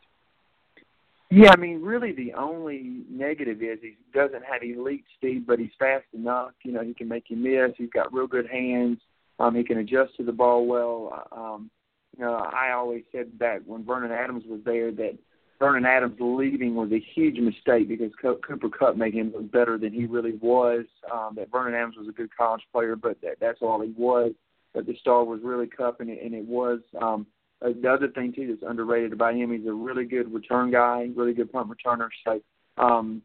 Yeah, 1.36 1.50
I 1.52 1.60
mean, 1.60 1.82
really, 1.82 2.12
the 2.12 2.34
only 2.34 3.06
negative 3.10 3.63
is 3.63 3.80
he 3.82 3.98
doesn't 4.13 4.44
have 4.46 4.62
elite 4.62 5.04
speed, 5.16 5.48
but 5.48 5.58
he's 5.58 5.72
fast 5.80 6.06
enough. 6.13 6.52
You 6.63 6.74
know, 6.74 6.84
he 6.84 6.94
can 6.94 7.08
make 7.08 7.32
you 7.32 7.36
miss. 7.38 7.75
He's 7.75 7.90
got 7.90 8.13
real 8.13 8.28
good 8.28 8.46
hands. 8.48 9.00
Um, 9.40 9.56
he 9.56 9.63
can 9.63 9.80
adjust 9.80 10.16
to 10.18 10.24
the 10.24 10.32
ball 10.32 10.68
well. 10.68 11.28
Um, 11.32 11.72
you 12.16 12.24
know, 12.24 12.36
I 12.36 12.74
always 12.74 13.02
said 13.12 13.40
back 13.40 13.62
when 13.66 13.84
Vernon 13.84 14.12
Adams 14.12 14.44
was 14.48 14.60
there 14.63 14.92
that 14.92 15.18
Vernon 15.58 15.88
Adams 15.88 16.18
leaving 16.20 16.75
was 16.75 16.92
a 16.92 17.04
huge 17.16 17.40
mistake 17.40 17.88
because 17.88 18.12
Cooper 18.22 18.70
Kupp 18.70 18.96
made 18.96 19.16
him 19.16 19.34
look 19.34 19.52
better 19.52 19.80
than 19.80 19.92
he 19.92 20.06
really 20.06 20.34
was. 20.40 20.86
Um, 21.12 21.34
that 21.38 21.50
Vernon 21.52 21.74
Adams 21.74 21.96
was 21.98 22.10
a 22.10 22.12
good 22.12 22.30
college 22.38 22.62
player, 22.72 22.96
but 22.96 23.20
that, 23.22 23.38
that's 23.42 23.63
all 23.63 23.82
he 23.82 23.92
was. 23.98 24.34
But 24.75 24.86
the 24.86 24.96
star 25.02 25.24
was 25.24 25.40
really 25.44 25.66
Kupp, 25.66 26.00
and 26.00 26.12
it, 26.12 26.22
and 26.24 26.36
it 26.36 26.46
was. 26.46 26.82
Um, 27.02 27.25
uh, 27.63 27.70
the 27.82 27.89
other 27.89 28.08
thing 28.10 28.34
too 28.34 28.48
that's 28.48 28.70
underrated 28.70 29.13
about 29.13 29.36
him, 29.36 29.51
he's 29.51 29.67
a 29.67 29.74
really 29.74 30.05
good 30.05 30.34
return 30.34 30.72
guy, 30.72 31.10
really 31.15 31.34
good 31.34 31.51
punt 31.51 31.70
returner. 31.70 32.10
So, 32.25 32.41
um, 32.77 33.22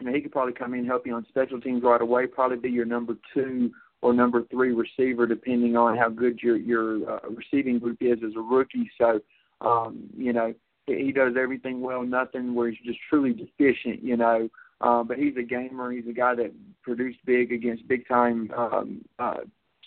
you 0.00 0.06
know, 0.06 0.12
he 0.12 0.20
could 0.20 0.32
probably 0.32 0.54
come 0.54 0.74
in 0.74 0.80
and 0.80 0.88
help 0.88 1.06
you 1.06 1.14
on 1.14 1.26
special 1.28 1.60
teams 1.60 1.82
right 1.82 2.00
away. 2.00 2.26
Probably 2.26 2.56
be 2.56 2.70
your 2.70 2.84
number 2.84 3.14
two 3.34 3.70
or 4.02 4.14
number 4.14 4.44
three 4.50 4.72
receiver, 4.72 5.26
depending 5.26 5.76
on 5.76 5.96
how 5.96 6.08
good 6.08 6.40
your 6.42 6.56
your 6.56 7.10
uh, 7.10 7.28
receiving 7.30 7.78
group 7.78 7.98
is 8.00 8.18
as 8.24 8.32
a 8.36 8.40
rookie. 8.40 8.90
So, 8.98 9.20
um, 9.60 10.08
you 10.16 10.32
know, 10.32 10.54
he 10.86 11.12
does 11.12 11.34
everything 11.40 11.80
well, 11.80 12.02
nothing 12.02 12.54
where 12.54 12.70
he's 12.70 12.78
just 12.84 12.98
truly 13.08 13.32
deficient, 13.32 14.02
you 14.02 14.16
know. 14.16 14.48
Uh, 14.80 15.02
but 15.02 15.18
he's 15.18 15.36
a 15.36 15.42
gamer. 15.42 15.92
He's 15.92 16.08
a 16.08 16.12
guy 16.12 16.34
that 16.36 16.52
produced 16.82 17.18
big 17.26 17.52
against 17.52 17.86
big 17.86 18.08
time 18.08 18.50
um, 18.56 19.04
uh, 19.18 19.40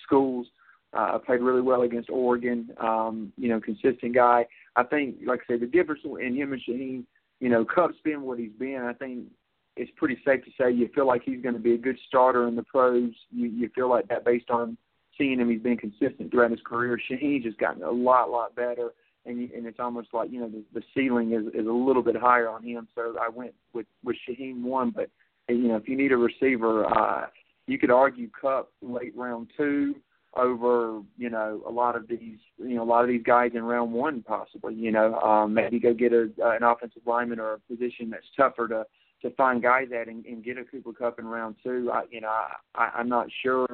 schools. 0.04 0.48
Played 1.26 1.42
really 1.42 1.62
well 1.62 1.82
against 1.82 2.10
Oregon. 2.10 2.70
Um, 2.80 3.34
you 3.38 3.50
know, 3.50 3.60
consistent 3.60 4.14
guy. 4.14 4.46
I 4.76 4.84
think, 4.84 5.18
like 5.26 5.42
I 5.42 5.54
said, 5.54 5.62
the 5.62 5.68
difference 5.68 6.02
in 6.04 6.36
him 6.36 6.54
and 6.54 6.62
Shaheen, 6.62 7.04
you 7.40 7.50
know, 7.50 7.66
Kupp's 7.66 7.98
been 8.04 8.22
what 8.22 8.40
he's 8.40 8.52
been. 8.58 8.82
I 8.82 8.94
think 8.94 9.26
it's 9.76 9.92
pretty 9.98 10.20
safe 10.26 10.44
to 10.46 10.52
say 10.60 10.72
you 10.72 10.90
feel 10.94 11.08
like 11.08 11.24
he's 11.24 11.42
going 11.42 11.56
to 11.56 11.62
be 11.62 11.74
a 11.74 11.78
good 11.78 11.98
starter 12.08 12.48
in 12.48 12.56
the 12.56 12.64
pros. 12.64 13.12
You, 13.32 13.48
you 13.48 13.70
feel 13.74 13.90
like 13.90 14.08
that 14.08 14.26
based 14.26 14.50
on 14.50 14.78
seeing 15.18 15.40
him. 15.40 15.50
He's 15.50 15.62
been 15.62 15.78
consistent 15.78 16.32
throughout 16.32 16.52
his 16.52 16.62
career. 16.66 17.00
Shaheen's 17.10 17.44
just 17.44 17.58
gotten 17.58 17.84
a 17.84 17.92
lot, 17.92 18.30
lot 18.30 18.56
better 18.56 18.92
and 19.26 19.50
and 19.52 19.66
it's 19.66 19.80
almost 19.80 20.10
like 20.14 20.32
you 20.32 20.40
know 20.40 20.50
the, 20.50 20.64
the 20.74 20.84
ceiling 20.94 21.34
is 21.34 21.46
is 21.54 21.68
a 21.68 21.72
little 21.72 22.02
bit 22.02 22.16
higher 22.16 22.50
on 22.50 22.64
him. 22.64 22.88
So 22.96 23.16
I 23.20 23.30
went 23.30 23.54
with 23.74 23.86
with 24.04 24.16
Shaheen 24.28 24.62
one, 24.62 24.92
but 24.92 25.10
you 25.48 25.68
know 25.68 25.76
if 25.76 25.88
you 25.88 25.96
need 25.96 26.12
a 26.12 26.18
receiver, 26.18 26.86
uh, 26.86 27.28
you 27.68 27.78
could 27.78 27.92
argue 27.92 28.30
Kupp 28.30 28.72
late 28.82 29.16
round 29.16 29.50
two 29.56 29.96
over 30.36 31.02
you 31.18 31.30
know 31.30 31.62
a 31.68 31.72
lot 31.72 31.96
of 31.96 32.08
these 32.08 32.40
you 32.58 32.76
know 32.76 32.84
a 32.84 32.86
lot 32.86 33.04
of 33.04 33.10
these 33.10 33.24
guys 33.24 33.52
in 33.54 33.64
round 33.64 33.92
one 33.92 34.22
possibly. 34.22 34.74
You 34.74 34.92
know 34.92 35.16
um, 35.20 35.54
maybe 35.54 35.80
go 35.80 35.94
get 35.94 36.14
a 36.14 36.30
uh, 36.44 36.52
an 36.52 36.64
offensive 36.64 37.04
lineman 37.06 37.40
or 37.40 37.54
a 37.54 37.60
position 37.60 38.10
that's 38.10 38.26
tougher 38.36 38.68
to 38.68 38.86
to 39.22 39.30
find 39.36 39.62
guys 39.62 39.88
at 39.98 40.08
and, 40.08 40.26
and 40.26 40.44
get 40.44 40.58
a 40.58 40.64
Cooper 40.64 40.94
Kupp 40.94 41.20
in 41.20 41.26
round 41.26 41.56
two. 41.64 41.90
I, 41.94 42.04
you 42.12 42.22
know 42.22 42.30
I, 42.30 42.54
I 42.76 42.92
I'm 42.96 43.10
not 43.10 43.28
sure 43.42 43.68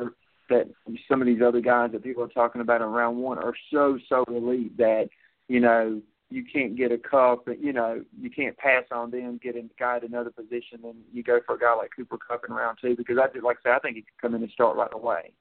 that 0.49 0.67
some 1.07 1.21
of 1.21 1.27
these 1.27 1.41
other 1.45 1.61
guys 1.61 1.91
that 1.91 2.03
people 2.03 2.23
are 2.23 2.27
talking 2.27 2.61
about 2.61 2.81
in 2.81 2.87
round 2.87 3.17
one 3.17 3.37
are 3.37 3.53
so 3.71 3.97
so 4.09 4.23
elite 4.27 4.75
that 4.77 5.09
you 5.49 5.59
know, 5.59 6.01
you 6.29 6.45
can't 6.45 6.77
get 6.77 6.91
a 6.91 6.97
Kupp, 6.97 7.45
but 7.45 7.61
you 7.61 7.73
know, 7.73 8.03
you 8.21 8.29
can't 8.29 8.55
pass 8.57 8.83
on 8.91 9.11
them, 9.11 9.39
get 9.43 9.55
a 9.55 9.63
guy 9.77 9.97
at 9.97 10.03
another 10.03 10.29
position, 10.29 10.79
and 10.83 10.95
you 11.11 11.23
go 11.23 11.39
for 11.45 11.55
a 11.55 11.59
guy 11.59 11.73
like 11.75 11.89
Cooper 11.93 12.17
Kupp 12.17 12.45
in 12.47 12.55
round 12.55 12.77
two 12.79 12.95
because 12.95 13.17
I 13.17 13.33
do, 13.33 13.43
like 13.43 13.57
I 13.65 13.69
said, 13.69 13.75
I 13.75 13.79
think 13.79 13.95
he 13.95 14.03
could 14.03 14.21
come 14.21 14.35
in 14.35 14.43
and 14.43 14.51
start 14.51 14.77
right 14.77 14.93
away. 14.93 15.33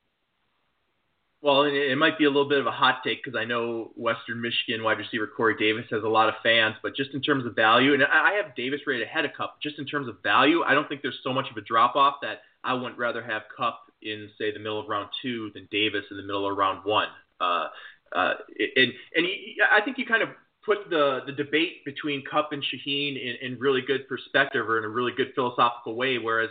Well, 1.41 1.63
it 1.63 1.97
might 1.97 2.19
be 2.19 2.25
a 2.25 2.31
little 2.31 2.49
bit 2.49 2.59
of 2.59 2.67
a 2.67 2.73
hot 2.73 3.03
take 3.05 3.23
because 3.23 3.39
I 3.39 3.45
know 3.45 3.93
Western 3.95 4.41
Michigan 4.43 4.83
wide 4.83 4.99
receiver 4.99 5.29
Corey 5.29 5.55
Davis 5.57 5.85
has 5.93 6.03
a 6.03 6.09
lot 6.09 6.29
of 6.29 6.35
fans, 6.43 6.75
but 6.83 6.97
just 6.97 7.15
in 7.15 7.23
terms 7.23 7.47
of 7.47 7.55
value, 7.55 7.95
and 7.95 8.03
I 8.03 8.33
have 8.43 8.57
Davis 8.57 8.81
rated 8.89 9.07
ahead 9.07 9.25
of 9.25 9.31
Kupp. 9.37 9.63
Just 9.63 9.79
in 9.79 9.87
terms 9.87 10.09
of 10.09 10.17
value, 10.25 10.65
I 10.65 10.75
don't 10.75 10.89
think 10.89 11.01
there's 11.01 11.21
so 11.23 11.33
much 11.33 11.49
of 11.49 11.57
a 11.57 11.61
drop 11.61 11.95
off 11.95 12.17
that 12.23 12.41
I 12.65 12.75
wouldn't 12.75 12.99
rather 12.99 13.23
have 13.23 13.43
Kupp 13.57 13.79
in 14.03 14.29
say 14.37 14.53
the 14.53 14.59
middle 14.59 14.81
of 14.81 14.89
round 14.89 15.11
two 15.23 15.53
than 15.55 15.69
Davis 15.71 16.05
in 16.11 16.17
the 16.17 16.25
middle 16.25 16.51
of 16.51 16.57
round 16.57 16.85
one. 16.85 17.09
Uh, 17.41 17.69
uh, 18.17 18.35
and 18.77 18.93
and 19.15 19.25
he, 19.25 19.57
I 19.71 19.81
think 19.81 19.97
you 19.97 20.07
kind 20.07 20.25
of 20.25 20.31
put 20.67 20.91
the 20.91 21.21
the 21.27 21.33
debate 21.33 21.85
between 21.85 22.25
Kupp 22.29 22.51
and 22.51 22.65
Shaheen 22.65 23.13
in, 23.13 23.53
in 23.53 23.59
really 23.61 23.81
good 23.81 24.09
perspective 24.09 24.69
or 24.69 24.79
in 24.79 24.85
a 24.85 24.89
really 24.89 25.13
good 25.17 25.33
philosophical 25.37 25.95
way. 25.95 26.19
Whereas 26.19 26.51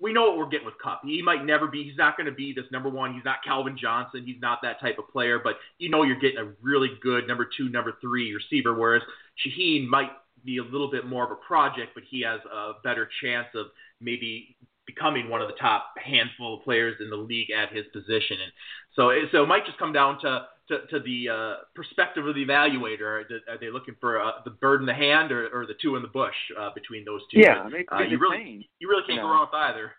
we 0.00 0.12
know 0.12 0.28
what 0.28 0.38
we're 0.38 0.48
getting 0.48 0.66
with 0.66 0.78
Kupp. 0.82 1.02
He 1.04 1.22
might 1.22 1.44
never 1.44 1.66
be. 1.66 1.84
He's 1.84 1.96
not 1.96 2.16
going 2.16 2.26
to 2.26 2.32
be 2.32 2.52
this 2.54 2.64
number 2.72 2.88
one. 2.88 3.14
He's 3.14 3.24
not 3.24 3.44
Calvin 3.44 3.76
Johnson. 3.78 4.24
He's 4.24 4.40
not 4.40 4.60
that 4.62 4.80
type 4.80 4.98
of 4.98 5.08
player. 5.08 5.38
But 5.42 5.56
you 5.78 5.90
know 5.90 6.02
you're 6.02 6.18
getting 6.18 6.38
a 6.38 6.52
really 6.62 6.90
good 7.02 7.28
number 7.28 7.48
two, 7.56 7.68
number 7.68 7.96
three 8.00 8.34
receiver. 8.34 8.74
Whereas 8.74 9.02
Shaheen 9.44 9.86
might 9.86 10.10
be 10.44 10.58
a 10.58 10.62
little 10.62 10.90
bit 10.90 11.06
more 11.06 11.24
of 11.24 11.30
a 11.30 11.36
project, 11.36 11.90
but 11.94 12.02
he 12.08 12.22
has 12.22 12.40
a 12.50 12.72
better 12.82 13.08
chance 13.22 13.48
of 13.54 13.66
maybe 14.00 14.56
becoming 14.86 15.28
one 15.28 15.42
of 15.42 15.48
the 15.48 15.54
top 15.54 15.94
handful 16.02 16.58
of 16.58 16.64
players 16.64 16.96
in 17.00 17.10
the 17.10 17.16
league 17.16 17.50
at 17.50 17.72
his 17.72 17.84
position. 17.92 18.38
And 18.42 18.52
so, 18.96 19.12
so 19.30 19.42
it 19.42 19.46
might 19.46 19.66
just 19.66 19.78
come 19.78 19.92
down 19.92 20.20
to 20.22 20.46
to, 20.70 20.86
to 20.86 21.00
the 21.00 21.28
uh, 21.28 21.54
perspective 21.74 22.26
of 22.26 22.34
the 22.34 22.44
evaluator? 22.44 23.24
Are 23.48 23.58
they 23.60 23.70
looking 23.70 23.96
for 24.00 24.22
uh, 24.22 24.30
the 24.44 24.50
bird 24.50 24.80
in 24.80 24.86
the 24.86 24.94
hand 24.94 25.32
or, 25.32 25.48
or 25.48 25.66
the 25.66 25.74
two 25.82 25.96
in 25.96 26.02
the 26.02 26.08
bush 26.08 26.34
uh, 26.58 26.70
between 26.74 27.04
those 27.04 27.20
two? 27.32 27.40
Yeah, 27.40 27.68
but, 27.68 27.94
uh, 27.94 28.02
you 28.02 28.18
really 28.18 28.68
you 28.78 28.88
really 28.88 29.02
can't 29.02 29.16
you 29.16 29.16
know, 29.16 29.22
go 29.22 29.28
wrong 29.28 29.46
with 29.52 29.54
either. 29.54 29.92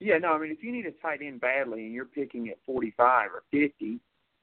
Yeah, 0.00 0.18
no, 0.18 0.32
I 0.32 0.38
mean 0.38 0.50
if 0.50 0.62
you 0.62 0.72
need 0.72 0.86
a 0.86 0.92
tight 0.92 1.20
end 1.22 1.40
badly 1.40 1.86
and 1.86 1.94
you're 1.94 2.04
picking 2.04 2.48
at 2.48 2.58
45 2.66 3.30
or 3.32 3.42
50, 3.50 3.98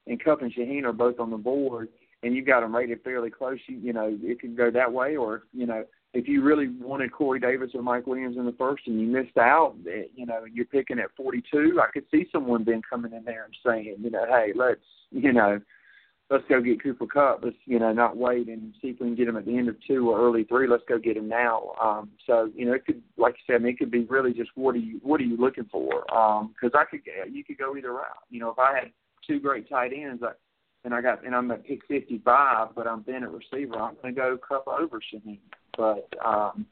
and 0.07 0.23
Kupp 0.23 0.41
and 0.41 0.53
Shaheen 0.53 0.83
are 0.83 0.93
both 0.93 1.19
on 1.19 1.29
the 1.29 1.37
board, 1.37 1.89
and 2.23 2.35
you've 2.35 2.47
got 2.47 2.61
them 2.61 2.75
rated 2.75 3.03
fairly 3.03 3.29
close, 3.29 3.59
you, 3.67 3.77
you 3.77 3.93
know 3.93 4.17
it 4.21 4.39
could 4.39 4.55
go 4.55 4.71
that 4.71 4.91
way, 4.91 5.15
or 5.15 5.43
you 5.53 5.65
know 5.65 5.83
if 6.17 6.27
you 6.27 6.41
really 6.41 6.67
wanted 6.67 7.11
Corey 7.11 7.39
Davis 7.39 7.71
or 7.75 7.83
Mike 7.83 8.07
Williams 8.07 8.37
in 8.37 8.45
the 8.45 8.51
first 8.53 8.87
and 8.87 8.99
you 8.99 9.05
missed 9.05 9.37
out, 9.37 9.75
eh, 9.87 10.05
you 10.15 10.25
know, 10.25 10.43
and 10.45 10.55
you're 10.55 10.65
picking 10.65 10.97
at 10.97 11.15
42, 11.15 11.79
I 11.79 11.91
could 11.91 12.05
see 12.09 12.25
someone 12.31 12.63
then 12.65 12.81
coming 12.89 13.13
in 13.13 13.23
there 13.23 13.45
and 13.45 13.55
saying, 13.63 13.97
you 13.99 14.09
know, 14.09 14.25
hey, 14.27 14.51
let's, 14.55 14.81
you 15.11 15.31
know, 15.31 15.61
let's 16.31 16.43
go 16.49 16.59
get 16.59 16.81
Cooper 16.81 17.05
Kupp. 17.05 17.41
Let's, 17.43 17.55
you 17.65 17.77
know, 17.77 17.93
not 17.93 18.17
wait 18.17 18.47
and 18.47 18.73
see 18.81 18.89
if 18.89 18.99
we 18.99 19.05
can 19.05 19.15
get 19.15 19.27
him 19.27 19.37
at 19.37 19.45
the 19.45 19.55
end 19.55 19.69
of 19.69 19.75
two 19.87 20.09
or 20.09 20.19
early 20.19 20.43
three. 20.45 20.67
Let's 20.67 20.83
go 20.89 20.97
get 20.97 21.17
him 21.17 21.29
now. 21.29 21.73
Um, 21.79 22.09
so, 22.25 22.49
you 22.55 22.65
know, 22.65 22.73
it 22.73 22.85
could, 22.87 23.03
like 23.15 23.35
you 23.35 23.53
said, 23.53 23.61
I 23.61 23.63
mean, 23.63 23.73
it 23.73 23.77
could 23.77 23.91
be 23.91 24.05
really 24.05 24.33
just 24.33 24.49
what 24.55 24.73
are 24.73 24.79
you, 24.79 24.99
what 25.03 25.21
are 25.21 25.25
you 25.25 25.37
looking 25.37 25.69
for? 25.71 26.03
Because 26.07 26.73
um, 26.73 26.79
I 26.79 26.85
could, 26.89 27.01
you 27.31 27.43
could 27.43 27.59
go 27.59 27.77
either 27.77 27.93
route. 27.93 28.23
You 28.31 28.39
know, 28.39 28.49
if 28.49 28.57
I 28.57 28.73
had 28.73 28.91
two 29.27 29.39
great 29.39 29.69
tight 29.69 29.91
ends, 29.93 30.23
I, 30.23 30.31
and 30.83 30.95
I 30.95 31.01
got, 31.01 31.23
and 31.23 31.35
I'm 31.35 31.51
at 31.51 31.63
pick 31.63 31.81
55, 31.87 32.69
but 32.75 32.87
I'm 32.87 33.03
thin 33.03 33.23
at 33.23 33.31
receiver, 33.31 33.75
I'm 33.75 33.95
going 34.01 34.15
to 34.15 34.19
go 34.19 34.37
Kupp 34.37 34.67
over 34.67 34.99
Shaheen. 35.13 35.39
But 35.77 36.09
um, 36.25 36.65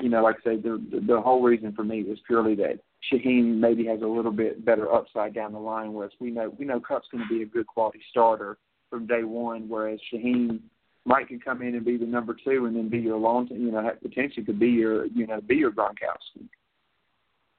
you 0.00 0.08
know, 0.08 0.22
like 0.22 0.36
I 0.40 0.50
say, 0.50 0.56
the, 0.56 1.02
the 1.06 1.20
whole 1.20 1.42
reason 1.42 1.72
for 1.72 1.84
me 1.84 2.02
was 2.02 2.18
purely 2.26 2.54
that 2.56 2.80
Shaheen 3.12 3.58
maybe 3.58 3.86
has 3.86 4.02
a 4.02 4.06
little 4.06 4.32
bit 4.32 4.64
better 4.64 4.92
upside 4.92 5.34
down 5.34 5.52
the 5.52 5.58
line. 5.58 5.92
Whereas 5.92 6.12
we 6.20 6.30
know 6.30 6.54
we 6.58 6.64
know 6.64 6.80
Kupp's 6.80 7.08
going 7.10 7.24
to 7.26 7.34
be 7.34 7.42
a 7.42 7.46
good 7.46 7.66
quality 7.66 8.00
starter 8.10 8.58
from 8.90 9.06
day 9.06 9.24
one, 9.24 9.68
whereas 9.68 9.98
Shaheen 10.12 10.60
might 11.06 11.28
can 11.28 11.40
come 11.40 11.62
in 11.62 11.74
and 11.74 11.84
be 11.84 11.96
the 11.96 12.04
number 12.04 12.34
two, 12.44 12.66
and 12.66 12.76
then 12.76 12.88
be 12.88 12.98
your 12.98 13.16
long, 13.16 13.48
you 13.50 13.70
know, 13.70 13.90
potentially 14.02 14.44
could 14.44 14.58
be 14.58 14.68
your, 14.68 15.06
you 15.06 15.26
know, 15.26 15.40
be 15.40 15.54
your 15.54 15.70
Gronkowski. 15.70 16.48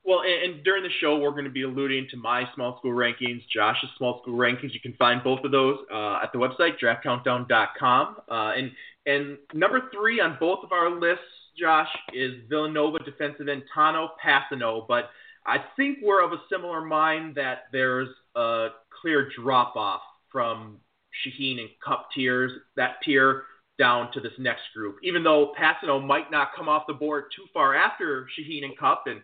Well, 0.03 0.21
and, 0.21 0.53
and 0.53 0.63
during 0.63 0.83
the 0.83 0.89
show, 1.01 1.17
we're 1.17 1.31
going 1.31 1.45
to 1.45 1.49
be 1.49 1.63
alluding 1.63 2.07
to 2.11 2.17
my 2.17 2.43
small 2.55 2.77
school 2.77 2.91
rankings, 2.91 3.41
Josh's 3.53 3.89
small 3.97 4.21
school 4.21 4.37
rankings. 4.37 4.73
You 4.73 4.79
can 4.81 4.93
find 4.93 5.23
both 5.23 5.43
of 5.43 5.51
those 5.51 5.79
uh, 5.93 6.19
at 6.23 6.31
the 6.33 6.39
website 6.39 6.77
draftcountdown.com. 6.81 8.17
Uh, 8.29 8.51
and 8.55 8.71
and 9.07 9.37
number 9.53 9.89
three 9.93 10.19
on 10.19 10.37
both 10.39 10.59
of 10.63 10.71
our 10.71 10.91
lists, 10.91 11.23
Josh, 11.57 11.89
is 12.13 12.33
Villanova 12.49 12.99
defensive 12.99 13.47
end 13.47 13.63
Tanoh 13.75 14.09
Kpassagnon. 14.23 14.87
But 14.87 15.09
I 15.45 15.57
think 15.75 15.99
we're 16.03 16.23
of 16.23 16.33
a 16.33 16.41
similar 16.51 16.81
mind 16.81 17.35
that 17.35 17.63
there's 17.71 18.09
a 18.35 18.67
clear 19.01 19.29
drop 19.35 19.75
off 19.75 20.01
from 20.31 20.77
Shaheen 21.25 21.59
and 21.59 21.69
Kupp 21.83 22.09
tiers, 22.13 22.51
that 22.75 22.97
tier 23.03 23.43
down 23.79 24.11
to 24.11 24.19
this 24.19 24.33
next 24.37 24.63
group. 24.75 24.97
Even 25.03 25.23
though 25.23 25.53
Kpassagnon 25.57 26.05
might 26.05 26.29
not 26.29 26.49
come 26.55 26.67
off 26.67 26.83
the 26.87 26.93
board 26.93 27.25
too 27.35 27.45
far 27.53 27.75
after 27.75 28.27
Shaheen 28.37 28.65
and 28.65 28.77
Kupp, 28.77 29.03
and 29.07 29.21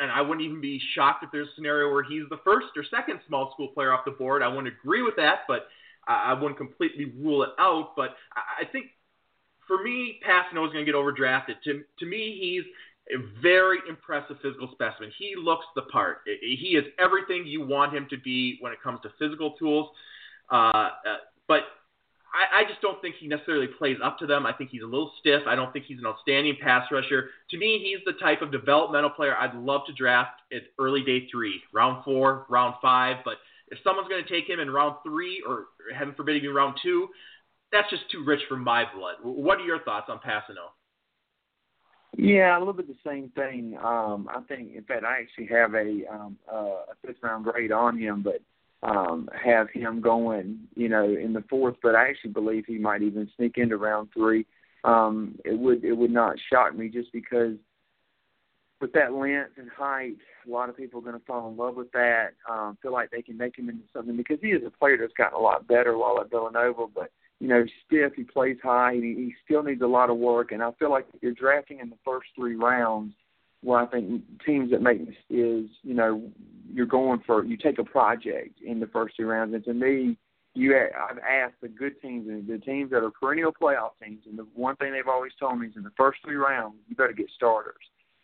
and 0.00 0.10
I 0.10 0.22
wouldn't 0.22 0.40
even 0.40 0.60
be 0.60 0.80
shocked 0.94 1.22
if 1.22 1.30
there's 1.30 1.48
a 1.48 1.54
scenario 1.54 1.92
where 1.92 2.02
he's 2.02 2.28
the 2.30 2.40
first 2.44 2.68
or 2.76 2.84
second 2.90 3.20
small 3.26 3.52
school 3.52 3.68
player 3.68 3.92
off 3.92 4.04
the 4.04 4.10
board. 4.10 4.42
I 4.42 4.48
wouldn't 4.48 4.68
agree 4.68 5.02
with 5.02 5.16
that, 5.16 5.40
but 5.46 5.68
I 6.08 6.34
wouldn't 6.34 6.56
completely 6.56 7.12
rule 7.18 7.42
it 7.42 7.50
out. 7.58 7.92
But 7.96 8.16
I 8.34 8.64
think 8.64 8.86
for 9.66 9.82
me, 9.82 10.20
Kpassagnon 10.26 10.66
is 10.66 10.72
going 10.72 10.84
to 10.84 10.90
get 10.90 10.94
overdrafted. 10.94 11.62
To 11.64 11.82
to 11.98 12.06
me, 12.06 12.38
he's 12.40 12.64
a 13.14 13.40
very 13.40 13.78
impressive 13.88 14.36
physical 14.42 14.68
specimen. 14.72 15.12
He 15.18 15.34
looks 15.36 15.64
the 15.74 15.82
part. 15.82 16.18
He 16.26 16.76
is 16.76 16.84
everything 16.98 17.46
you 17.46 17.64
want 17.64 17.94
him 17.94 18.06
to 18.10 18.18
be 18.18 18.58
when 18.60 18.72
it 18.72 18.82
comes 18.82 19.00
to 19.02 19.10
physical 19.18 19.52
tools. 19.52 19.90
Uh, 20.50 20.54
uh, 20.54 20.90
but 21.46 21.62
I, 22.34 22.60
I 22.60 22.64
just 22.68 22.80
don't 22.80 23.00
think 23.00 23.16
he 23.18 23.26
necessarily 23.28 23.68
plays 23.68 23.98
up 24.02 24.18
to 24.18 24.26
them. 24.26 24.44
I 24.44 24.52
think 24.52 24.70
he's 24.70 24.82
a 24.82 24.86
little 24.86 25.12
stiff. 25.20 25.42
I 25.46 25.54
don't 25.54 25.72
think 25.72 25.84
he's 25.86 25.98
an 25.98 26.06
outstanding 26.06 26.56
pass 26.60 26.86
rusher. 26.90 27.30
To 27.50 27.58
me, 27.58 27.78
he's 27.82 28.04
the 28.04 28.18
type 28.18 28.42
of 28.42 28.50
developmental 28.50 29.10
player 29.10 29.36
I'd 29.36 29.54
love 29.54 29.82
to 29.86 29.92
draft 29.92 30.40
at 30.52 30.62
early 30.78 31.02
day 31.02 31.28
three, 31.30 31.60
round 31.72 32.04
four, 32.04 32.46
round 32.48 32.74
five. 32.82 33.18
But 33.24 33.34
if 33.68 33.78
someone's 33.84 34.08
going 34.08 34.22
to 34.22 34.30
take 34.30 34.48
him 34.48 34.60
in 34.60 34.70
round 34.70 34.96
three 35.04 35.42
or 35.46 35.66
heaven 35.96 36.14
forbid 36.14 36.36
even 36.36 36.54
round 36.54 36.76
two, 36.82 37.08
that's 37.72 37.90
just 37.90 38.10
too 38.10 38.24
rich 38.24 38.40
for 38.48 38.56
my 38.56 38.84
blood. 38.94 39.16
What 39.22 39.58
are 39.58 39.64
your 39.64 39.82
thoughts 39.82 40.06
on 40.08 40.18
Kpassagnon? 40.18 40.70
Yeah, 42.16 42.56
a 42.56 42.58
little 42.58 42.72
bit 42.72 42.86
the 42.88 42.94
same 43.04 43.30
thing. 43.34 43.76
Um, 43.82 44.28
I 44.34 44.40
think, 44.48 44.74
in 44.74 44.84
fact, 44.84 45.04
I 45.04 45.20
actually 45.20 45.46
have 45.54 45.74
a 45.74 46.02
um, 46.10 46.38
uh, 46.50 46.56
a 46.56 46.94
fifth 47.04 47.22
round 47.22 47.44
grade 47.44 47.72
on 47.72 47.98
him, 47.98 48.22
but 48.22 48.40
um, 48.88 49.28
have 49.34 49.68
him 49.70 50.00
going, 50.00 50.60
you 50.74 50.88
know, 50.88 51.04
in 51.04 51.32
the 51.34 51.44
fourth. 51.50 51.76
But 51.82 51.94
I 51.94 52.08
actually 52.08 52.30
believe 52.30 52.64
he 52.66 52.78
might 52.78 53.02
even 53.02 53.30
sneak 53.36 53.58
into 53.58 53.76
round 53.76 54.08
three. 54.14 54.46
Um, 54.84 55.36
it 55.44 55.58
would 55.58 55.84
it 55.84 55.92
would 55.92 56.10
not 56.10 56.36
shock 56.50 56.74
me 56.74 56.88
just 56.88 57.12
because 57.12 57.56
with 58.80 58.92
that 58.92 59.12
length 59.12 59.58
and 59.58 59.70
height, 59.70 60.16
a 60.46 60.50
lot 60.50 60.68
of 60.68 60.76
people 60.76 61.00
are 61.00 61.02
going 61.02 61.18
to 61.18 61.26
fall 61.26 61.50
in 61.50 61.56
love 61.56 61.76
with 61.76 61.90
that. 61.92 62.28
Um, 62.50 62.78
feel 62.80 62.92
like 62.92 63.10
they 63.10 63.22
can 63.22 63.36
make 63.36 63.58
him 63.58 63.68
into 63.68 63.84
something 63.92 64.16
because 64.16 64.38
he 64.40 64.48
is 64.48 64.62
a 64.66 64.70
player 64.70 64.96
that's 64.98 65.12
gotten 65.14 65.38
a 65.38 65.42
lot 65.42 65.66
better 65.66 65.96
while 65.98 66.20
at 66.20 66.30
Villanova, 66.30 66.86
but 66.94 67.10
you 67.40 67.48
know, 67.48 67.64
stiff. 67.86 68.12
He 68.14 68.24
plays 68.24 68.56
high. 68.62 68.94
He, 68.94 69.00
he 69.00 69.34
still 69.44 69.62
needs 69.62 69.82
a 69.82 69.86
lot 69.86 70.10
of 70.10 70.16
work. 70.16 70.52
And 70.52 70.62
I 70.62 70.70
feel 70.78 70.90
like 70.90 71.06
if 71.14 71.22
you're 71.22 71.32
drafting 71.32 71.80
in 71.80 71.90
the 71.90 71.98
first 72.04 72.28
three 72.34 72.56
rounds, 72.56 73.14
well, 73.62 73.84
I 73.84 73.86
think 73.86 74.22
teams 74.44 74.70
that 74.70 74.82
make 74.82 75.00
is, 75.30 75.66
you 75.82 75.94
know, 75.94 76.30
you're 76.72 76.86
going 76.86 77.20
for 77.26 77.44
you 77.44 77.56
take 77.56 77.78
a 77.78 77.84
project 77.84 78.60
in 78.64 78.80
the 78.80 78.86
first 78.86 79.16
two 79.16 79.26
rounds. 79.26 79.54
And 79.54 79.64
to 79.64 79.74
me, 79.74 80.16
you 80.54 80.74
I've 80.76 81.18
asked 81.18 81.56
the 81.60 81.68
good 81.68 82.00
teams 82.00 82.26
the 82.26 82.58
teams 82.58 82.90
that 82.90 83.02
are 83.02 83.10
perennial 83.10 83.52
playoff 83.52 83.90
teams, 84.02 84.22
and 84.26 84.38
the 84.38 84.46
one 84.54 84.76
thing 84.76 84.92
they've 84.92 85.08
always 85.08 85.32
told 85.38 85.60
me 85.60 85.66
is 85.68 85.76
in 85.76 85.82
the 85.82 85.92
first 85.96 86.20
three 86.24 86.36
rounds 86.36 86.76
you 86.88 86.96
better 86.96 87.12
get 87.12 87.30
starters. 87.34 87.74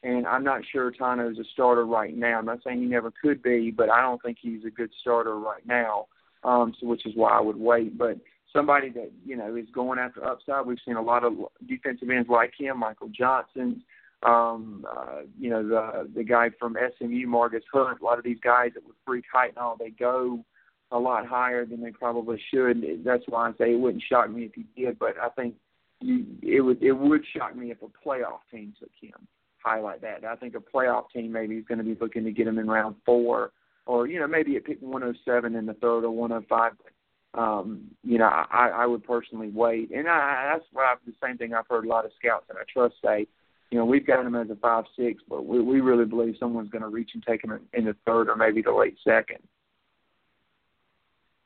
And 0.02 0.26
I'm 0.26 0.42
not 0.42 0.62
sure 0.71 0.90
Tanoh 0.90 1.31
is 1.31 1.38
a 1.38 1.45
starter 1.52 1.87
right 1.87 2.16
now. 2.16 2.38
I'm 2.38 2.47
not 2.47 2.59
saying 2.64 2.81
he 2.81 2.87
never 2.87 3.12
could 3.23 3.42
be, 3.42 3.71
but 3.71 3.88
I 3.88 4.00
don't 4.00 4.21
think 4.21 4.38
he's 4.40 4.64
a 4.64 4.71
good 4.71 4.90
starter 5.00 5.38
right 5.38 5.64
now. 5.64 6.07
Um, 6.42 6.75
so 6.81 6.88
which 6.88 7.07
is 7.07 7.12
why 7.14 7.31
I 7.31 7.40
would 7.40 7.57
wait. 7.57 7.97
But 7.97 8.19
somebody 8.52 8.90
that 8.90 9.11
you 9.25 9.37
know 9.37 9.56
is 9.56 9.66
going 9.75 9.99
after 9.99 10.25
upside. 10.25 10.66
We've 10.66 10.78
seen 10.85 10.97
a 10.97 11.02
lot 11.02 11.25
of 11.25 11.35
defensive 11.66 12.11
ends 12.11 12.28
like 12.28 12.52
him, 12.59 12.78
Michael 12.78 13.09
Johnson, 13.09 13.82
um, 14.23 14.87
uh, 14.88 15.23
you 15.38 15.50
know 15.50 15.66
the 15.66 16.09
the 16.14 16.25
guy 16.25 16.50
from 16.59 16.76
SMU, 16.99 17.26
Margus 17.26 17.62
Hunt. 17.73 18.00
A 18.00 18.04
lot 18.04 18.18
of 18.18 18.25
these 18.25 18.38
guys 18.42 18.71
that 18.75 18.87
with 18.87 18.97
free 19.04 19.23
height 19.32 19.50
and 19.50 19.59
all, 19.59 19.76
they 19.76 19.90
go 19.90 20.44
a 20.92 20.99
lot 20.99 21.26
higher 21.26 21.64
than 21.64 21.82
they 21.82 21.90
probably 21.90 22.40
should. 22.52 22.85
That's 23.04 23.25
why 23.26 23.49
I 23.49 23.52
say 23.52 23.73
it 23.73 23.80
wouldn't 23.80 24.04
shock 24.09 24.30
me 24.30 24.44
if 24.44 24.52
he 24.54 24.66
did, 24.80 24.99
but 24.99 25.14
I 25.21 25.28
think 25.30 25.54
you, 26.00 26.25
it 26.42 26.61
would 26.61 26.82
it 26.82 26.92
would 26.92 27.23
shock 27.37 27.56
me 27.56 27.71
if 27.71 27.78
a 27.82 28.09
playoff 28.09 28.40
team 28.50 28.75
took 28.78 28.90
him. 29.00 29.26
Highlight 29.64 30.02
that. 30.02 30.25
I 30.25 30.37
think 30.37 30.54
a 30.54 30.59
playoff 30.59 31.04
team 31.12 31.32
maybe 31.32 31.56
is 31.56 31.64
going 31.64 31.78
to 31.78 31.85
be 31.85 31.97
looking 32.00 32.25
to 32.25 32.32
get 32.32 32.47
him 32.47 32.59
in 32.59 32.68
round 32.68 32.97
four, 33.04 33.52
or 33.87 34.06
you 34.06 34.21
know 34.21 34.28
maybe 34.28 34.56
at 34.56 34.64
pick 34.64 34.78
107 34.80 35.54
in 35.54 35.66
the 35.66 35.75
third 35.75 36.04
or 36.04 36.11
105. 36.11 36.73
But 36.76 36.92
um, 37.34 37.82
you 38.02 38.18
know, 38.18 38.26
I, 38.26 38.70
I 38.74 38.86
would 38.86 39.04
personally 39.04 39.48
wait. 39.48 39.90
And 39.90 40.08
I, 40.08 40.50
that's 40.52 40.64
what 40.72 40.84
I've, 40.84 40.98
the 41.06 41.14
same 41.24 41.38
thing 41.38 41.54
I've 41.54 41.68
heard 41.68 41.84
a 41.84 41.88
lot 41.88 42.04
of 42.04 42.12
scouts 42.18 42.44
that 42.48 42.56
I 42.56 42.64
trust 42.70 42.94
say, 43.04 43.26
you 43.70 43.78
know, 43.78 43.86
we've 43.86 44.06
got 44.06 44.24
him 44.24 44.34
as 44.34 44.50
a 44.50 44.56
five 44.56 44.84
six, 44.96 45.22
but 45.28 45.46
we, 45.46 45.60
we 45.60 45.80
really 45.80 46.04
believe 46.04 46.34
someone's 46.38 46.70
going 46.70 46.82
to 46.82 46.88
reach 46.88 47.12
and 47.14 47.22
take 47.26 47.42
him 47.42 47.52
in, 47.52 47.60
in 47.72 47.84
the 47.86 47.96
third 48.06 48.28
or 48.28 48.36
maybe 48.36 48.60
the 48.60 48.72
late 48.72 48.96
second. 49.02 49.38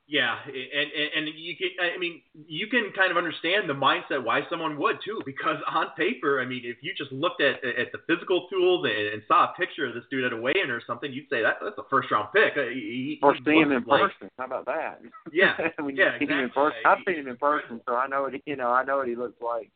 Yeah, 0.09 0.39
and, 0.47 0.55
and 0.55 1.27
and 1.27 1.35
you 1.35 1.57
can 1.57 1.71
I 1.83 1.99
mean 1.99 2.23
you 2.47 2.69
can 2.69 2.93
kind 2.95 3.11
of 3.11 3.17
understand 3.17 3.69
the 3.69 3.75
mindset 3.75 4.23
why 4.23 4.43
someone 4.49 4.79
would 4.79 4.99
too 5.05 5.21
because 5.27 5.57
on 5.69 5.87
paper 5.97 6.41
I 6.41 6.47
mean 6.47 6.63
if 6.65 6.77
you 6.81 6.93
just 6.97 7.11
looked 7.11 7.43
at 7.43 7.57
at 7.65 7.91
the 7.91 7.99
physical 8.07 8.47
tools 8.49 8.87
and, 8.87 9.15
and 9.15 9.23
saw 9.27 9.51
a 9.51 9.55
picture 9.59 9.85
of 9.85 9.95
this 9.95 10.05
dude 10.09 10.23
at 10.23 10.33
a 10.33 10.37
weigh-in 10.37 10.71
or 10.71 10.81
something 10.87 11.13
you'd 11.13 11.29
say 11.29 11.43
that 11.43 11.57
that's 11.61 11.79
a 11.79 11.83
first 11.91 12.11
round 12.13 12.29
pick. 12.33 12.55
He, 12.55 13.19
or 13.21 13.35
see 13.45 13.59
him 13.59 13.73
in 13.73 13.83
like, 13.85 14.13
person. 14.13 14.31
How 14.39 14.45
about 14.45 14.67
that? 14.67 15.01
Yeah, 15.33 15.55
yeah, 15.59 16.15
exactly. 16.15 16.27
him 16.29 16.39
in 16.39 16.51
person. 16.51 16.79
I've 16.85 16.99
seen 17.05 17.17
him 17.17 17.29
in 17.29 17.37
person, 17.37 17.81
so 17.89 17.97
I 17.97 18.07
know 18.07 18.23
what 18.23 18.35
you 18.47 18.55
know 18.55 18.71
I 18.71 18.85
know 18.85 18.99
what 18.99 19.09
he 19.09 19.17
looks 19.17 19.43
like 19.43 19.71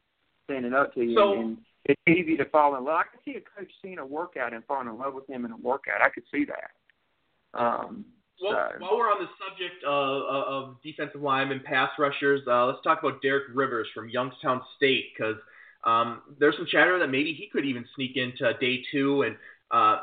standing 0.45 0.75
up 0.75 0.95
to 0.95 1.03
you. 1.03 1.17
So, 1.17 1.41
and 1.41 1.59
it's 1.87 2.01
easy 2.07 2.37
to 2.37 2.45
fall 2.47 2.77
in 2.77 2.85
love. 2.85 2.95
I 2.95 3.03
could 3.11 3.21
see 3.25 3.37
a 3.37 3.41
coach 3.41 3.71
seeing 3.83 3.99
a 3.99 4.07
workout 4.07 4.53
and 4.53 4.65
falling 4.67 4.87
in 4.87 4.97
love 4.97 5.15
with 5.15 5.29
him 5.29 5.45
in 5.45 5.51
a 5.51 5.57
workout. 5.57 6.03
I 6.03 6.09
could 6.09 6.25
see 6.33 6.45
that. 6.45 7.59
Um, 7.59 8.05
well, 8.43 8.71
while 8.79 8.97
we're 8.97 9.11
on 9.11 9.23
the 9.23 9.29
subject 9.39 9.85
of, 9.85 10.23
of 10.23 10.83
defensive 10.83 11.21
linemen, 11.21 11.61
pass 11.65 11.91
rushers, 11.99 12.41
uh, 12.47 12.67
let's 12.67 12.83
talk 12.83 13.01
about 13.03 13.23
Derek 13.23 13.45
Rivers 13.55 13.89
from 13.95 14.09
Youngstown 14.09 14.63
State 14.77 15.07
because 15.17 15.37
um, 15.85 16.23
there's 16.39 16.57
some 16.57 16.67
chatter 16.67 16.99
that 16.99 17.09
maybe 17.09 17.35
he 17.35 17.49
could 17.53 17.65
even 17.65 17.85
sneak 17.95 18.17
into 18.17 18.53
day 18.61 18.83
two, 18.93 19.23
and 19.23 19.37
uh, 19.71 20.01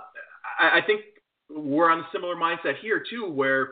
I, 0.59 0.79
I 0.79 0.81
think 0.85 1.01
we're 1.49 1.89
on 1.89 1.99
a 1.99 2.07
similar 2.11 2.35
mindset 2.35 2.77
here 2.81 3.03
too, 3.09 3.29
where 3.29 3.69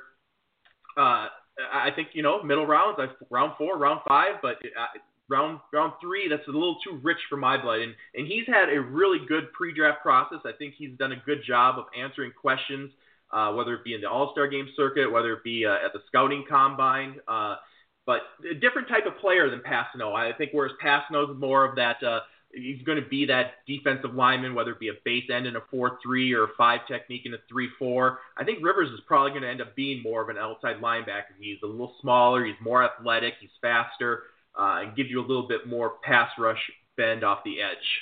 uh, 0.98 1.28
I 1.74 1.90
think 1.96 2.10
you 2.14 2.24
know 2.24 2.42
middle 2.44 2.66
rounds, 2.66 3.00
round 3.30 3.54
four, 3.58 3.78
round 3.78 4.02
five, 4.08 4.36
but 4.42 4.58
uh, 4.58 5.00
round 5.30 5.60
round 5.74 5.94
three, 6.02 6.28
that's 6.30 6.48
a 6.48 6.52
little 6.52 6.78
too 6.84 7.00
rich 7.04 7.18
for 7.30 7.38
my 7.38 7.62
blood. 7.62 7.80
And 7.80 7.96
and 8.14 8.28
he's 8.28 8.48
had 8.48 8.70
a 8.70 8.80
really 8.80 9.20
good 9.28 9.52
pre-draft 9.54 10.02
process. 10.02 10.40
I 10.46 10.52
think 10.58 10.76
he's 10.78 10.98
done 10.98 11.12
a 11.12 11.22
good 11.26 11.40
job 11.46 11.78
of 11.78 11.86
answering 12.00 12.32
questions 12.40 12.92
uh, 13.36 13.52
whether 13.52 13.74
it 13.74 13.84
be 13.84 13.94
in 13.94 14.02
the 14.02 14.10
All 14.10 14.32
Star 14.32 14.48
Game 14.48 14.70
circuit, 14.78 15.12
whether 15.12 15.34
it 15.34 15.44
be 15.44 15.66
uh, 15.66 15.86
at 15.86 15.92
the 15.94 16.00
scouting 16.08 16.46
combine. 16.50 17.18
Uh, 17.28 17.58
but 18.06 18.22
a 18.50 18.54
different 18.54 18.88
type 18.88 19.06
of 19.06 19.18
player 19.18 19.50
than 19.50 19.60
Kpassagnon. 19.60 20.16
I 20.16 20.32
think 20.38 20.52
whereas 20.54 20.72
Kpassagnon 20.82 21.36
is 21.36 21.40
more 21.40 21.66
of 21.66 21.76
that, 21.76 22.02
uh, 22.02 22.22
he's 22.54 22.82
going 22.84 23.02
to 23.02 23.10
be 23.10 23.26
that 23.26 23.66
defensive 23.68 24.14
lineman, 24.14 24.56
whether 24.56 24.72
it 24.72 24.80
be 24.80 24.88
a 24.88 24.94
base 25.04 25.26
end 25.34 25.48
in 25.48 25.58
a 25.58 25.62
4 25.70 26.00
3 26.02 26.34
or 26.34 26.46
a 26.46 26.48
5 26.58 26.80
technique 26.88 27.26
in 27.26 27.34
a 27.34 27.38
3 27.50 27.70
4. 27.78 28.20
I 28.38 28.46
think 28.46 28.64
Rivers 28.64 28.90
is 28.92 29.02
probably 29.06 29.32
going 29.32 29.42
to 29.42 29.50
end 29.50 29.62
up 29.62 29.76
being 29.76 30.02
more 30.02 30.22
of 30.22 30.30
an 30.30 30.38
outside 30.38 30.78
linebacker. 30.78 31.36
He's 31.38 31.58
a 31.62 31.68
little 31.68 31.96
smaller, 32.02 32.46
he's 32.46 32.56
more 32.64 32.86
athletic, 32.86 33.34
he's 33.42 33.50
faster, 33.62 34.24
uh, 34.58 34.82
and 34.82 34.96
gives 34.96 35.10
you 35.10 35.20
a 35.20 35.28
little 35.28 35.48
bit 35.48 35.68
more 35.68 35.96
pass 36.04 36.30
rush 36.38 36.62
bend 36.96 37.26
off 37.26 37.40
the 37.44 37.62
edge. 37.62 38.02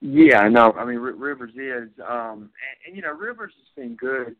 Yeah, 0.00 0.48
no, 0.48 0.72
I 0.72 0.84
mean 0.84 0.98
Rivers 0.98 1.52
is, 1.54 1.90
um, 2.08 2.50
and, 2.60 2.86
and 2.86 2.96
you 2.96 3.02
know 3.02 3.12
Rivers 3.12 3.52
has 3.56 3.82
been 3.82 3.96
good 3.96 4.36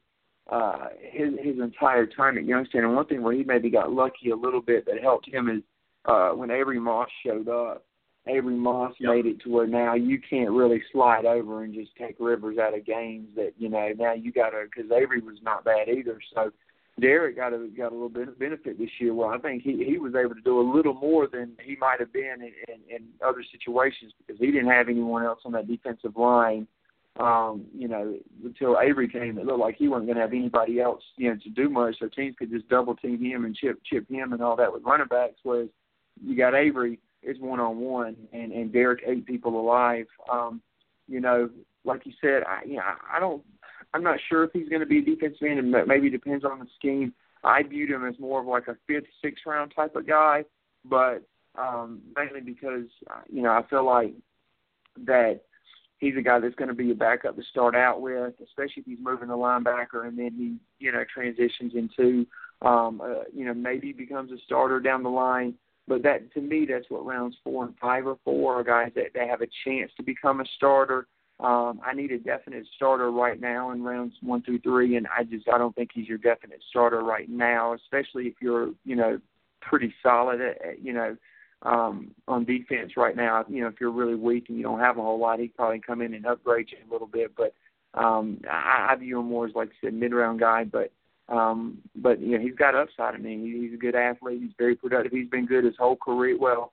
uh, 0.49 0.87
his 1.01 1.35
his 1.43 1.59
entire 1.61 2.07
time 2.07 2.39
at 2.39 2.45
Youngstown. 2.45 2.85
And 2.85 2.95
one 2.95 3.07
thing 3.07 3.23
where 3.23 3.35
he 3.35 3.45
maybe 3.45 3.71
got 3.71 3.93
lucky 3.93 4.31
a 4.31 4.37
little 4.37 4.63
bit 4.63 4.87
that 4.87 5.03
helped 5.03 5.29
him 5.29 5.49
is 5.49 5.63
uh, 6.07 6.31
when 6.31 6.51
Avery 6.51 6.81
Moss 6.81 7.09
showed 7.25 7.49
up. 7.49 7.85
Avery 8.27 8.57
Moss 8.57 8.93
yep. 8.99 9.15
made 9.15 9.27
it 9.27 9.41
to 9.41 9.49
where 9.49 9.67
now 9.67 9.95
you 9.95 10.21
can't 10.21 10.51
really 10.51 10.83
slide 10.93 11.25
over 11.25 11.65
and 11.65 11.73
just 11.73 11.97
take 11.97 12.17
Rivers 12.19 12.59
out 12.59 12.77
of 12.77 12.85
games. 12.85 13.29
That 13.37 13.53
you 13.57 13.69
know 13.69 13.91
now 13.99 14.13
you 14.13 14.33
got 14.33 14.51
to 14.51 14.65
because 14.65 14.91
Avery 14.91 15.21
was 15.21 15.39
not 15.43 15.65
bad 15.65 15.89
either. 15.89 16.19
So 16.35 16.53
Derek 17.01 17.37
got 17.37 17.53
a 17.53 17.69
got 17.77 17.93
a 17.93 17.95
little 17.95 18.09
bit 18.09 18.29
of 18.29 18.39
benefit 18.39 18.79
this 18.79 18.91
year. 18.99 19.15
Well, 19.15 19.29
I 19.29 19.39
think 19.39 19.63
he 19.63 19.85
he 19.85 19.99
was 19.99 20.15
able 20.15 20.35
to 20.35 20.41
do 20.41 20.61
a 20.61 20.67
little 20.75 20.95
more 20.95 21.29
than 21.29 21.53
he 21.63 21.77
might 21.77 22.01
have 22.01 22.13
been 22.13 22.37
in, 22.41 22.53
in, 22.69 22.97
in 22.97 23.05
other 23.25 23.45
situations 23.53 24.13
because 24.19 24.41
he 24.41 24.47
didn't 24.47 24.71
have 24.71 24.89
anyone 24.89 25.25
else 25.25 25.41
on 25.45 25.53
that 25.53 25.69
defensive 25.69 26.17
line. 26.17 26.67
Um, 27.21 27.67
you 27.75 27.89
know, 27.89 28.17
until 28.45 28.79
Avery 28.81 29.09
came, 29.09 29.39
it 29.39 29.47
looked 29.47 29.59
like 29.59 29.77
he 29.77 29.89
wasn't 29.89 30.07
going 30.07 30.17
to 30.17 30.23
have 30.23 30.33
anybody 30.33 30.81
else, 30.81 31.03
you 31.17 31.29
know, 31.29 31.37
to 31.43 31.51
do 31.51 31.69
much. 31.69 31.97
So 31.99 32.09
teams 32.09 32.37
could 32.39 32.51
just 32.51 32.69
double 32.69 32.95
team 32.95 33.21
him 33.21 33.45
and 33.45 33.57
chip 33.57 33.81
chip 33.85 34.09
him 34.09 34.33
and 34.33 34.43
all 34.43 34.57
that 34.57 34.73
with 34.73 34.85
running 34.85 35.09
backs. 35.09 35.39
Whereas 35.43 35.69
you 36.25 36.37
got 36.37 36.55
Avery, 36.55 37.01
it's 37.23 37.41
one 37.41 37.61
on 37.61 37.79
one, 37.79 38.17
and 38.33 38.53
and 38.53 38.73
Derek 38.73 39.03
ate 39.07 39.27
people 39.27 39.61
alive. 39.61 40.07
Um, 40.33 40.61
you 41.09 41.21
know, 41.21 41.49
like 41.85 42.07
you 42.07 42.13
said, 42.21 42.43
I 42.45 42.65
you 42.65 42.77
know, 42.77 42.83
I 43.13 43.19
don't 43.21 43.43
I'm 43.95 44.03
not 44.03 44.19
sure 44.29 44.45
if 44.45 44.51
he's 44.53 44.69
going 44.69 44.81
to 44.81 44.87
be 44.87 44.99
a 44.99 45.05
defensive 45.05 45.47
end, 45.49 45.59
and 45.59 45.89
maybe 45.89 46.11
depends 46.11 46.45
on 46.45 46.59
the 46.59 46.67
scheme. 46.77 47.13
I 47.45 47.63
viewed 47.63 47.91
him 47.91 48.07
as 48.07 48.19
more 48.19 48.41
of 48.41 48.47
like 48.47 48.69
a 48.69 48.77
fifth, 48.87 49.07
sixth 49.23 49.47
round 49.47 49.73
type 49.75 49.97
of 49.97 50.07
guy, 50.07 50.45
but 50.85 51.23
um, 51.57 52.01
mainly 52.17 52.41
because 52.41 52.87
uh, 53.11 53.21
you 53.31 53.43
know 53.43 53.51
I 53.51 53.63
feel 53.69 53.85
like 53.85 54.15
that 55.07 55.41
he's 55.99 56.17
a 56.17 56.23
guy 56.23 56.39
that's 56.39 56.55
going 56.55 56.69
to 56.69 56.75
be 56.75 56.91
a 56.91 56.95
backup 56.95 57.37
to 57.37 57.43
start 57.51 57.75
out 57.75 58.01
with, 58.01 58.35
especially 58.43 58.83
if 58.83 58.87
he's 58.87 58.99
moving 59.01 59.29
the 59.29 59.35
linebacker 59.35 60.07
and 60.07 60.19
then 60.19 60.33
he 60.37 60.85
you 60.85 60.93
know 60.93 61.05
transitions 61.13 61.73
into 61.75 62.27
um, 62.63 63.01
uh, 63.01 63.25
you 63.33 63.45
know 63.45 63.55
maybe 63.55 63.93
becomes 63.93 64.33
a 64.33 64.39
starter 64.45 64.81
down 64.81 65.03
the 65.03 65.09
line. 65.09 65.55
But 65.87 66.03
that 66.03 66.33
to 66.35 66.41
me, 66.41 66.67
that's 66.69 66.91
what 66.91 67.07
rounds 67.07 67.37
four 67.43 67.65
and 67.65 67.75
five 67.81 68.07
are 68.07 68.19
for. 68.25 68.61
Are 68.61 68.65
guys 68.65 68.93
that 68.95 69.13
they 69.15 69.27
have 69.27 69.41
a 69.41 69.49
chance 69.65 69.91
to 69.97 70.03
become 70.03 70.41
a 70.41 70.45
starter 70.57 71.07
um, 71.41 71.81
I 71.85 71.95
need 71.95 72.11
a 72.11 72.19
definite 72.19 72.67
starter 72.75 73.11
right 73.13 73.41
now 73.41 73.71
in 73.71 73.85
rounds 73.85 74.15
one 74.23 74.43
through 74.43 74.59
three, 74.61 74.97
and 74.97 75.07
I 75.07 75.23
just 75.23 75.49
I 75.49 75.57
don't 75.57 75.75
think 75.75 75.91
he's 75.95 76.09
your 76.09 76.19
definite 76.19 76.61
starter 76.69 77.03
right 77.03 77.29
now, 77.29 77.75
especially 77.75 78.25
if 78.25 78.35
you're 78.41 78.71
you 78.85 78.97
know 78.97 79.21
pretty 79.61 79.95
solid 80.03 80.41
at, 80.41 80.61
at 80.65 80.83
you 80.83 80.93
know 80.93 81.17
um, 81.63 82.11
on 82.27 82.45
defense 82.45 82.93
right 82.97 83.15
now. 83.15 83.45
You 83.49 83.63
know, 83.63 83.69
if 83.69 83.75
you're 83.81 83.93
really 83.93 84.17
weak 84.17 84.47
and 84.49 84.57
you 84.59 84.65
don't 84.65 84.81
have 84.81 84.99
a 84.99 85.03
whole 85.03 85.21
lot, 85.21 85.39
he'd 85.39 85.57
probably 85.57 85.81
come 85.81 86.03
in 86.03 86.15
and 86.15 86.27
upgrade 86.27 86.71
you 86.71 86.79
a 86.89 86.93
little 86.93 87.07
bit. 87.07 87.33
But 87.37 87.55
um, 87.95 88.41
I, 88.51 88.89
I 88.91 88.97
view 88.97 89.21
him 89.21 89.27
more 89.27 89.47
as 89.47 89.55
like 89.55 89.69
I 89.69 89.87
said, 89.87 89.95
mid 89.95 90.13
round 90.13 90.41
guy. 90.41 90.65
But 90.65 90.93
um, 91.29 91.79
but 91.95 92.21
you 92.21 92.37
know, 92.37 92.43
he's 92.43 92.57
got 92.57 92.75
upside. 92.75 93.15
I 93.15 93.19
mean, 93.19 93.45
he's 93.45 93.75
a 93.75 93.81
good 93.81 93.95
athlete. 93.95 94.41
He's 94.43 94.53
very 94.59 94.75
productive. 94.75 95.13
He's 95.13 95.29
been 95.29 95.47
good 95.47 95.65
his 95.65 95.77
whole 95.79 95.97
career. 95.97 96.37
Well, 96.39 96.73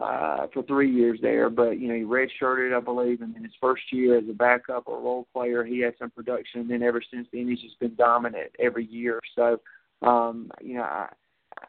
uh, 0.00 0.46
for 0.52 0.62
three 0.62 0.90
years 0.90 1.18
there, 1.20 1.50
but 1.50 1.78
you 1.78 1.88
know 1.88 1.94
he 1.94 2.02
redshirted, 2.02 2.76
I 2.76 2.80
believe, 2.80 3.20
and 3.20 3.36
in 3.36 3.44
his 3.44 3.52
first 3.60 3.82
year 3.92 4.18
as 4.18 4.24
a 4.28 4.32
backup 4.32 4.84
or 4.86 5.00
role 5.00 5.26
player, 5.32 5.64
he 5.64 5.80
had 5.80 5.94
some 5.98 6.10
production. 6.10 6.62
And 6.62 6.70
then 6.70 6.82
ever 6.82 7.02
since 7.12 7.28
then, 7.32 7.48
he's 7.48 7.60
just 7.60 7.78
been 7.80 7.94
dominant 7.96 8.50
every 8.58 8.86
year. 8.86 9.20
So, 9.36 9.60
um, 10.02 10.50
you 10.62 10.74
know, 10.74 10.82
I, 10.84 11.08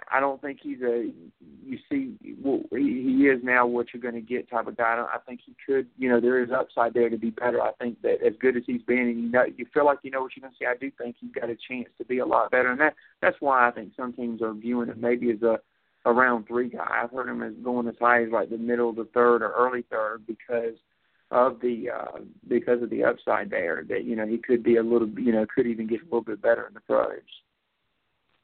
I 0.09 0.19
don't 0.19 0.41
think 0.41 0.59
he's 0.61 0.81
a 0.81 1.11
you 1.65 1.77
see 1.89 2.13
well, 2.41 2.61
he, 2.71 3.17
he 3.17 3.27
is 3.27 3.41
now 3.43 3.65
what 3.65 3.87
you're 3.93 4.01
going 4.01 4.15
to 4.15 4.21
get 4.21 4.49
type 4.49 4.67
of 4.67 4.77
guy. 4.77 5.03
I 5.13 5.17
think 5.27 5.41
he 5.45 5.55
could, 5.65 5.87
you 5.97 6.09
know, 6.09 6.21
there 6.21 6.41
is 6.41 6.51
upside 6.51 6.93
there 6.93 7.09
to 7.09 7.17
be 7.17 7.31
better. 7.31 7.61
I 7.61 7.71
think 7.79 8.01
that 8.01 8.25
as 8.25 8.33
good 8.39 8.55
as 8.55 8.63
he's 8.65 8.81
been, 8.83 8.99
and 8.99 9.23
you 9.23 9.29
know, 9.29 9.43
you 9.57 9.65
feel 9.73 9.85
like 9.85 9.99
you 10.03 10.11
know 10.11 10.21
what 10.21 10.31
you're 10.35 10.41
going 10.41 10.53
to 10.53 10.57
see. 10.57 10.65
I 10.65 10.77
do 10.79 10.91
think 10.97 11.15
he's 11.19 11.31
got 11.31 11.49
a 11.49 11.57
chance 11.67 11.89
to 11.97 12.05
be 12.05 12.19
a 12.19 12.25
lot 12.25 12.51
better, 12.51 12.71
and 12.71 12.79
that 12.79 12.95
that's 13.21 13.37
why 13.39 13.67
I 13.67 13.71
think 13.71 13.91
some 13.97 14.13
teams 14.13 14.41
are 14.41 14.53
viewing 14.53 14.87
him 14.87 15.01
maybe 15.01 15.31
as 15.31 15.41
a 15.41 15.59
a 16.05 16.11
round 16.11 16.47
three 16.47 16.69
guy. 16.69 17.01
I've 17.03 17.11
heard 17.11 17.29
him 17.29 17.43
as 17.43 17.53
going 17.63 17.87
as 17.87 17.95
high 17.99 18.23
as 18.23 18.31
like 18.31 18.49
the 18.49 18.57
middle 18.57 18.89
of 18.89 18.95
the 18.95 19.07
third 19.13 19.41
or 19.41 19.51
early 19.51 19.83
third 19.89 20.25
because 20.25 20.75
of 21.29 21.61
the 21.61 21.89
uh 21.89 22.19
because 22.47 22.81
of 22.81 22.89
the 22.89 23.03
upside 23.03 23.49
there 23.49 23.85
that 23.87 24.03
you 24.03 24.15
know 24.15 24.27
he 24.27 24.37
could 24.37 24.63
be 24.63 24.75
a 24.75 24.83
little 24.83 25.07
you 25.17 25.31
know 25.31 25.45
could 25.53 25.65
even 25.65 25.87
get 25.87 26.01
a 26.01 26.05
little 26.05 26.21
bit 26.21 26.41
better 26.41 26.67
in 26.67 26.73
the 26.73 26.81
pros. 26.81 27.21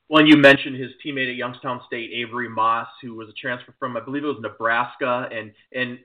Well, 0.10 0.26
you 0.26 0.38
mentioned 0.38 0.78
his 0.78 0.92
teammate 1.06 1.30
at 1.30 1.36
Youngstown 1.36 1.82
State, 1.86 2.12
Avery 2.14 2.48
Moss, 2.48 2.88
who 3.02 3.16
was 3.16 3.28
a 3.28 3.34
transfer 3.34 3.74
from, 3.78 3.98
I 3.98 4.00
believe 4.00 4.24
it 4.24 4.28
was 4.28 4.38
Nebraska, 4.42 5.28
and 5.32 5.52
and 5.74 6.00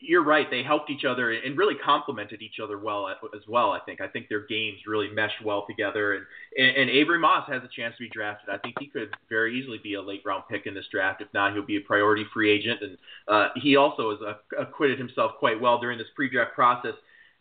you're 0.00 0.24
right. 0.24 0.46
They 0.50 0.62
helped 0.62 0.90
each 0.90 1.04
other 1.04 1.32
and 1.32 1.58
really 1.58 1.74
complemented 1.74 2.40
each 2.40 2.60
other 2.62 2.78
well 2.78 3.08
as 3.08 3.42
well. 3.48 3.72
I 3.72 3.80
think. 3.80 4.00
I 4.00 4.06
think 4.08 4.28
their 4.28 4.46
games 4.46 4.78
really 4.86 5.10
meshed 5.10 5.44
well 5.44 5.64
together. 5.68 6.14
And, 6.14 6.24
and 6.56 6.76
and 6.76 6.90
Avery 6.90 7.18
Moss 7.18 7.48
has 7.48 7.62
a 7.64 7.68
chance 7.68 7.96
to 7.96 8.04
be 8.04 8.08
drafted. 8.08 8.48
I 8.48 8.58
think 8.58 8.76
he 8.78 8.86
could 8.86 9.10
very 9.28 9.58
easily 9.58 9.78
be 9.82 9.94
a 9.94 10.02
late 10.02 10.22
round 10.24 10.44
pick 10.48 10.66
in 10.66 10.74
this 10.74 10.86
draft. 10.90 11.20
If 11.20 11.28
not, 11.34 11.52
he'll 11.52 11.66
be 11.66 11.76
a 11.76 11.80
priority 11.80 12.24
free 12.32 12.50
agent. 12.50 12.80
And 12.82 12.98
uh, 13.26 13.48
he 13.56 13.76
also 13.76 14.10
has 14.10 14.20
uh, 14.22 14.62
acquitted 14.62 14.98
himself 14.98 15.32
quite 15.38 15.60
well 15.60 15.80
during 15.80 15.98
this 15.98 16.08
pre-draft 16.14 16.54
process. 16.54 16.94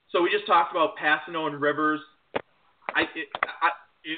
So 0.09 0.21
we 0.21 0.31
just 0.31 0.47
talked 0.47 0.71
about 0.71 0.97
Kpassagnon 0.97 1.47
and 1.47 1.61
Rivers. 1.61 1.99
I, 2.95 3.01
it, 3.01 3.27
I 3.61 3.69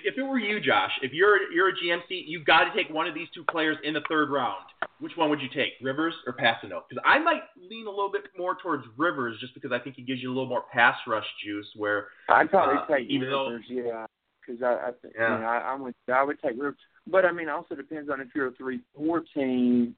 if 0.06 0.18
it 0.18 0.24
were 0.24 0.38
you, 0.40 0.60
Josh, 0.60 0.92
if 1.02 1.12
you're 1.14 1.52
you're 1.52 1.70
a 1.70 1.74
GMC, 1.74 2.24
you've 2.28 2.46
got 2.46 2.66
to 2.66 2.72
take 2.76 2.94
one 2.94 3.08
of 3.08 3.14
these 3.16 3.28
two 3.34 3.44
players 3.50 3.78
in 3.84 3.94
the 3.94 4.02
third 4.10 4.30
round. 4.30 4.64
Which 5.00 5.14
one 5.16 5.30
would 5.30 5.42
you 5.42 5.48
take, 5.50 5.74
Rivers 5.82 6.14
or 6.28 6.34
Kpassagnon? 6.34 6.82
Because 6.90 7.04
I 7.06 7.20
might 7.20 7.42
lean 7.58 7.88
a 7.88 7.90
little 7.90 8.12
bit 8.12 8.24
more 8.38 8.56
towards 8.62 8.84
Rivers, 8.98 9.38
just 9.40 9.54
because 9.54 9.72
I 9.72 9.80
think 9.80 9.96
he 9.96 10.02
gives 10.04 10.22
you 10.22 10.30
a 10.30 10.34
little 10.34 10.48
more 10.50 10.64
pass 10.72 10.96
rush 11.08 11.26
juice. 11.44 11.68
Where 11.76 12.08
I'd 12.30 12.50
probably 12.50 12.78
uh, 12.78 12.98
take 12.98 13.10
even 13.10 13.30
Rivers, 13.30 13.64
though, 13.70 13.76
yeah, 13.76 14.06
because 14.46 14.62
I, 14.62 14.90
I 14.90 14.92
think 15.02 15.14
Yeah. 15.18 15.36
you 15.36 15.42
know, 15.42 15.48
I, 15.48 15.72
I'm 15.74 15.82
with 15.84 15.96
I 16.14 16.24
would 16.24 16.40
take 16.42 16.52
Rivers, 16.52 16.76
but 17.08 17.26
I 17.26 17.32
mean, 17.32 17.50
also 17.50 17.76
depends 17.76 18.10
on 18.10 18.22
if 18.22 18.28
you're 18.36 18.48
a 18.48 18.52
three 18.52 18.82
four 18.96 19.24
team. 19.34 19.96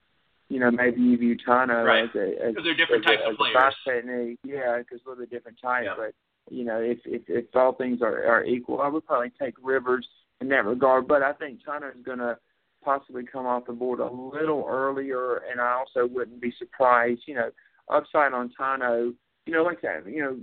You 0.49 0.60
know, 0.60 0.69
maybe 0.69 0.99
you 0.99 1.17
view 1.17 1.38
Tanoh 1.47 1.86
Right. 1.86 2.04
as 2.04 2.10
a 2.13 2.45
as, 2.47 2.49
because 2.54 2.65
they're 2.65 2.75
different 2.75 3.06
as 3.06 3.12
types 3.12 3.21
a, 3.25 3.32
of 3.32 3.38
players. 3.38 3.56
a 3.56 3.60
fast 3.60 3.75
technique. 3.88 4.38
Yeah, 4.43 4.80
because 4.80 4.99
a 5.06 5.10
little 5.10 5.23
bit 5.23 5.32
different 5.32 5.58
type. 5.62 5.86
Yeah. 5.86 5.93
But 5.95 6.13
you 6.51 6.65
know, 6.65 6.79
if 6.79 6.99
if 7.05 7.21
if 7.27 7.45
all 7.55 7.73
things 7.73 8.01
are 8.01 8.25
are 8.25 8.43
equal, 8.43 8.81
I 8.81 8.87
would 8.87 9.05
probably 9.05 9.31
take 9.39 9.55
Rivers 9.61 10.07
in 10.41 10.49
that 10.49 10.65
regard. 10.65 11.07
But 11.07 11.23
I 11.23 11.33
think 11.33 11.59
Tanoh 11.65 11.95
is 11.95 12.03
going 12.05 12.19
to 12.19 12.37
possibly 12.83 13.23
come 13.23 13.45
off 13.45 13.65
the 13.67 13.73
board 13.73 13.99
a 13.99 14.11
little 14.11 14.65
earlier, 14.67 15.41
and 15.49 15.61
I 15.61 15.73
also 15.73 16.07
wouldn't 16.11 16.41
be 16.41 16.53
surprised. 16.59 17.21
You 17.25 17.35
know, 17.35 17.49
upside 17.89 18.33
on 18.33 18.51
Tanoh. 18.59 19.13
You 19.47 19.53
know, 19.53 19.63
like 19.63 19.81
that. 19.81 20.05
You 20.05 20.21
know, 20.21 20.37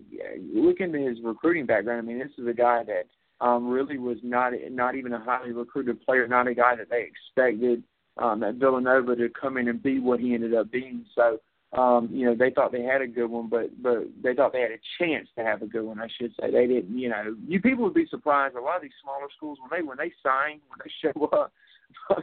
look 0.52 0.80
into 0.80 0.98
his 0.98 1.18
recruiting 1.22 1.66
background. 1.66 2.00
I 2.00 2.02
mean, 2.02 2.18
this 2.18 2.32
is 2.36 2.48
a 2.48 2.52
guy 2.52 2.82
that 2.84 3.06
um, 3.40 3.68
really 3.68 3.98
was 3.98 4.18
not 4.22 4.52
not 4.70 4.94
even 4.96 5.12
a 5.12 5.20
highly 5.20 5.52
recruited 5.52 6.00
player, 6.04 6.26
not 6.26 6.48
a 6.48 6.54
guy 6.54 6.74
that 6.74 6.90
they 6.90 7.06
expected 7.06 7.82
um, 8.16 8.42
at 8.42 8.56
Villanova 8.56 9.14
to 9.16 9.28
come 9.28 9.56
in 9.56 9.68
and 9.68 9.82
be 9.82 10.00
what 10.00 10.20
he 10.20 10.34
ended 10.34 10.54
up 10.54 10.70
being. 10.70 11.04
So, 11.14 11.38
um, 11.76 12.08
you 12.10 12.24
know, 12.24 12.34
they 12.34 12.50
thought 12.50 12.72
they 12.72 12.82
had 12.82 13.02
a 13.02 13.06
good 13.06 13.26
one, 13.26 13.48
but 13.48 13.70
but 13.82 14.04
they 14.22 14.34
thought 14.34 14.52
they 14.52 14.62
had 14.62 14.70
a 14.70 14.80
chance 14.98 15.28
to 15.36 15.44
have 15.44 15.60
a 15.60 15.66
good 15.66 15.84
one. 15.84 16.00
I 16.00 16.08
should 16.18 16.32
say 16.40 16.50
they 16.50 16.66
didn't. 16.66 16.98
You 16.98 17.10
know, 17.10 17.36
you 17.46 17.60
people 17.60 17.84
would 17.84 17.94
be 17.94 18.06
surprised. 18.08 18.56
A 18.56 18.60
lot 18.60 18.76
of 18.76 18.82
these 18.82 18.90
smaller 19.02 19.28
schools 19.36 19.58
when 19.60 19.78
they 19.78 19.86
when 19.86 19.98
they 19.98 20.12
sign 20.22 20.60
when 20.68 20.78
they 20.82 20.90
show 21.02 21.26
up, 21.26 21.52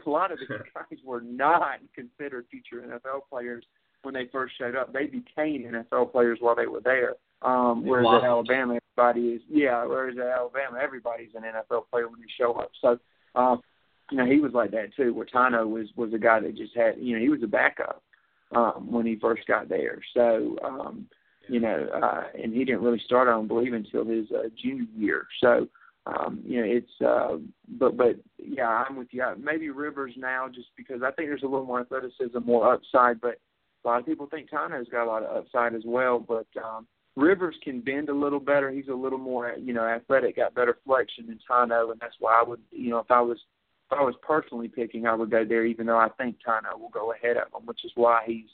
a 0.04 0.10
lot 0.10 0.32
of 0.32 0.40
these 0.40 0.48
guys 0.74 0.98
were 1.04 1.20
not 1.20 1.78
considered 1.94 2.46
future 2.50 2.82
NFL 2.82 3.20
players 3.30 3.64
when 4.02 4.14
they 4.14 4.26
first 4.32 4.54
showed 4.58 4.74
up. 4.74 4.92
They 4.92 5.06
became 5.06 5.62
NFL 5.64 6.10
players 6.10 6.38
while 6.40 6.56
they 6.56 6.66
were 6.66 6.80
there. 6.80 7.14
Um, 7.42 7.86
whereas 7.86 8.22
at 8.22 8.26
Alabama, 8.26 8.78
everybody 8.98 9.28
is 9.28 9.42
yeah. 9.48 9.84
Whereas 9.84 10.16
at 10.18 10.26
Alabama, 10.26 10.78
everybody's 10.82 11.30
an 11.36 11.42
NFL 11.42 11.84
player 11.92 12.08
when 12.08 12.18
you 12.18 12.26
show 12.36 12.54
up. 12.54 12.72
So, 12.80 12.98
um, 13.36 13.60
you 14.10 14.18
know, 14.18 14.26
he 14.26 14.40
was 14.40 14.52
like 14.54 14.72
that 14.72 14.96
too. 14.96 15.14
Where 15.14 15.26
Tanoh 15.26 15.70
was 15.70 15.86
was 15.94 16.12
a 16.14 16.18
guy 16.18 16.40
that 16.40 16.56
just 16.56 16.74
had 16.74 16.94
you 16.98 17.14
know 17.14 17.22
he 17.22 17.28
was 17.28 17.44
a 17.44 17.46
backup 17.46 18.02
um, 18.54 18.90
when 18.90 19.06
he 19.06 19.16
first 19.16 19.46
got 19.46 19.68
there. 19.68 20.00
So, 20.14 20.56
um, 20.64 21.06
you 21.48 21.60
know, 21.60 21.88
uh, 21.94 22.24
and 22.40 22.52
he 22.52 22.64
didn't 22.64 22.82
really 22.82 23.02
start, 23.04 23.28
I 23.28 23.32
don't 23.32 23.48
believe, 23.48 23.72
until 23.72 24.04
his 24.04 24.26
uh, 24.32 24.48
junior 24.60 24.86
year. 24.96 25.26
So, 25.40 25.68
um, 26.06 26.40
you 26.44 26.60
know, 26.60 26.66
it's, 26.66 26.90
uh, 27.04 27.38
but, 27.78 27.96
but 27.96 28.16
yeah, 28.38 28.68
I'm 28.68 28.96
with 28.96 29.08
you. 29.10 29.24
Maybe 29.38 29.70
Rivers 29.70 30.14
now, 30.16 30.48
just 30.48 30.68
because 30.76 31.02
I 31.02 31.10
think 31.10 31.28
there's 31.28 31.42
a 31.42 31.46
little 31.46 31.66
more 31.66 31.80
athleticism, 31.80 32.38
more 32.44 32.72
upside. 32.72 33.20
But 33.20 33.40
a 33.84 33.88
lot 33.88 34.00
of 34.00 34.06
people 34.06 34.26
think 34.26 34.50
Tanoh's 34.50 34.88
got 34.88 35.04
a 35.04 35.10
lot 35.10 35.24
of 35.24 35.36
upside 35.36 35.74
as 35.74 35.82
well. 35.84 36.18
But 36.18 36.46
um, 36.62 36.86
Rivers 37.16 37.56
can 37.62 37.80
bend 37.80 38.08
a 38.08 38.14
little 38.14 38.40
better. 38.40 38.70
He's 38.70 38.88
a 38.88 38.94
little 38.94 39.18
more, 39.18 39.54
you 39.58 39.72
know, 39.72 39.84
athletic, 39.84 40.36
got 40.36 40.54
better 40.54 40.78
flexion 40.84 41.26
than 41.26 41.40
Tanoh, 41.50 41.90
and 41.90 42.00
that's 42.00 42.16
why 42.20 42.40
I 42.40 42.48
would, 42.48 42.60
you 42.70 42.90
know, 42.90 42.98
if 42.98 43.10
I 43.10 43.20
was 43.20 43.38
if 43.90 43.98
I 43.98 44.02
was 44.02 44.14
personally 44.22 44.68
picking, 44.68 45.06
I 45.06 45.14
would 45.14 45.30
go 45.30 45.44
there, 45.44 45.64
even 45.64 45.86
though 45.86 45.98
I 45.98 46.08
think 46.18 46.36
Tanoh 46.46 46.78
will 46.78 46.88
go 46.88 47.12
ahead 47.12 47.36
of 47.36 47.48
him, 47.52 47.66
which 47.66 47.84
is 47.84 47.92
why 47.94 48.22
he's 48.26 48.50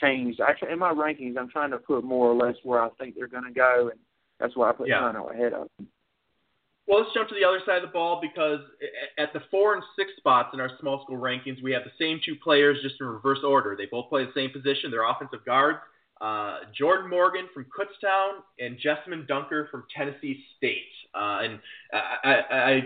changed. 0.00 0.40
Actually, 0.40 0.72
in 0.72 0.78
my 0.78 0.92
rankings, 0.92 1.36
I'm 1.36 1.50
trying 1.50 1.72
to 1.72 1.78
put 1.78 2.04
more 2.04 2.30
or 2.30 2.34
less 2.34 2.54
where 2.62 2.80
I 2.80 2.88
think 2.98 3.16
they're 3.16 3.26
going 3.26 3.44
to 3.44 3.52
go, 3.52 3.88
and 3.90 3.98
that's 4.38 4.56
why 4.56 4.70
I 4.70 4.72
put 4.72 4.88
Yeah. 4.88 5.00
Tanoh 5.00 5.32
ahead 5.32 5.52
of 5.52 5.68
him. 5.78 5.88
Well, 6.86 7.00
let's 7.00 7.14
jump 7.14 7.28
to 7.28 7.34
the 7.34 7.44
other 7.44 7.60
side 7.66 7.76
of 7.76 7.82
the 7.82 7.92
ball 7.92 8.20
because 8.20 8.60
at 9.18 9.32
the 9.32 9.40
four 9.50 9.74
and 9.74 9.82
six 9.96 10.10
spots 10.16 10.50
in 10.54 10.60
our 10.60 10.70
small 10.80 11.02
school 11.04 11.18
rankings, 11.18 11.62
we 11.62 11.72
have 11.72 11.84
the 11.84 11.92
same 12.00 12.20
two 12.24 12.34
players 12.42 12.78
just 12.82 12.96
in 13.00 13.06
reverse 13.06 13.40
order. 13.44 13.76
They 13.76 13.86
both 13.86 14.08
play 14.08 14.24
the 14.24 14.32
same 14.34 14.50
position. 14.50 14.90
They're 14.90 15.08
offensive 15.08 15.44
guards. 15.44 15.78
Uh, 16.20 16.58
Jordan 16.76 17.08
Morgan 17.08 17.48
from 17.54 17.64
Kutztown 17.64 18.42
and 18.58 18.78
Jessamen 18.78 19.26
Dunker 19.26 19.68
from 19.70 19.84
Tennessee 19.96 20.44
State. 20.56 20.92
Uh, 21.14 21.38
and 21.42 21.58
I, 21.92 22.34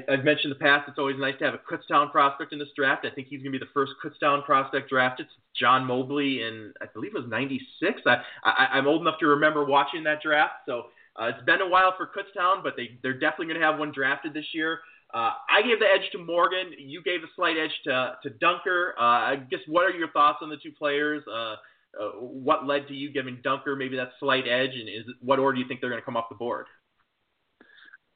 I, 0.09 0.12
I've 0.12 0.25
mentioned 0.25 0.53
in 0.53 0.59
the 0.59 0.64
past, 0.64 0.88
it's 0.88 0.99
always 0.99 1.16
nice 1.18 1.35
to 1.40 1.44
have 1.44 1.55
a 1.55 1.59
Kutztown 1.59 2.11
prospect 2.11 2.53
in 2.53 2.59
this 2.59 2.68
draft. 2.77 3.05
I 3.05 3.14
think 3.14 3.29
he's 3.29 3.42
going 3.42 3.53
to 3.53 3.59
be 3.59 3.64
the 3.64 3.70
first 3.75 3.92
Kutztown 4.03 4.44
prospect 4.44 4.88
drafted. 4.88 5.27
John 5.59 5.85
Mobley 5.85 6.42
in, 6.42 6.73
I 6.81 6.87
believe 6.92 7.14
it 7.14 7.18
was 7.18 7.29
96. 7.29 8.01
I, 8.07 8.23
I, 8.44 8.66
I'm 8.73 8.87
old 8.87 9.03
enough 9.03 9.18
to 9.20 9.27
remember 9.27 9.64
watching 9.64 10.05
that 10.05 10.23
draft. 10.23 10.55
So 10.66 10.87
uh, 11.20 11.27
it's 11.27 11.44
been 11.44 11.61
a 11.61 11.68
while 11.68 11.94
for 11.97 12.07
Kutztown, 12.07 12.62
but 12.62 12.75
they, 12.77 12.99
they're 13.03 13.18
definitely 13.18 13.47
going 13.47 13.61
to 13.61 13.66
have 13.66 13.79
one 13.79 13.92
drafted 13.92 14.33
this 14.33 14.47
year. 14.53 14.81
Uh, 15.12 15.31
I 15.49 15.62
gave 15.62 15.79
the 15.79 15.87
edge 15.87 16.11
to 16.12 16.18
Morgan. 16.18 16.73
You 16.77 17.03
gave 17.03 17.23
a 17.23 17.31
slight 17.37 17.57
edge 17.57 17.70
to, 17.85 18.16
to 18.25 18.31
Dunker. 18.31 18.94
Uh, 18.99 19.03
I 19.03 19.37
guess 19.49 19.61
what 19.68 19.85
are 19.85 19.97
your 19.97 20.11
thoughts 20.11 20.38
on 20.42 20.51
the 20.51 20.57
two 20.57 20.73
players? 20.73 21.23
Uh, 21.33 21.57
uh, 22.01 22.19
what 22.21 22.67
led 22.67 22.89
to 22.89 22.95
you 22.95 23.11
giving 23.11 23.39
Dunker 23.43 23.77
maybe 23.77 23.97
that 23.97 24.13
slight 24.21 24.45
edge, 24.49 24.75
and 24.75 24.89
is 24.89 25.05
what 25.21 25.39
order 25.39 25.57
do 25.57 25.63
you 25.63 25.69
think 25.69 25.81
they're 25.81 25.91
going 25.91 26.03
to 26.03 26.05
come 26.05 26.17
off 26.17 26.29
the 26.29 26.37
board? 26.37 26.67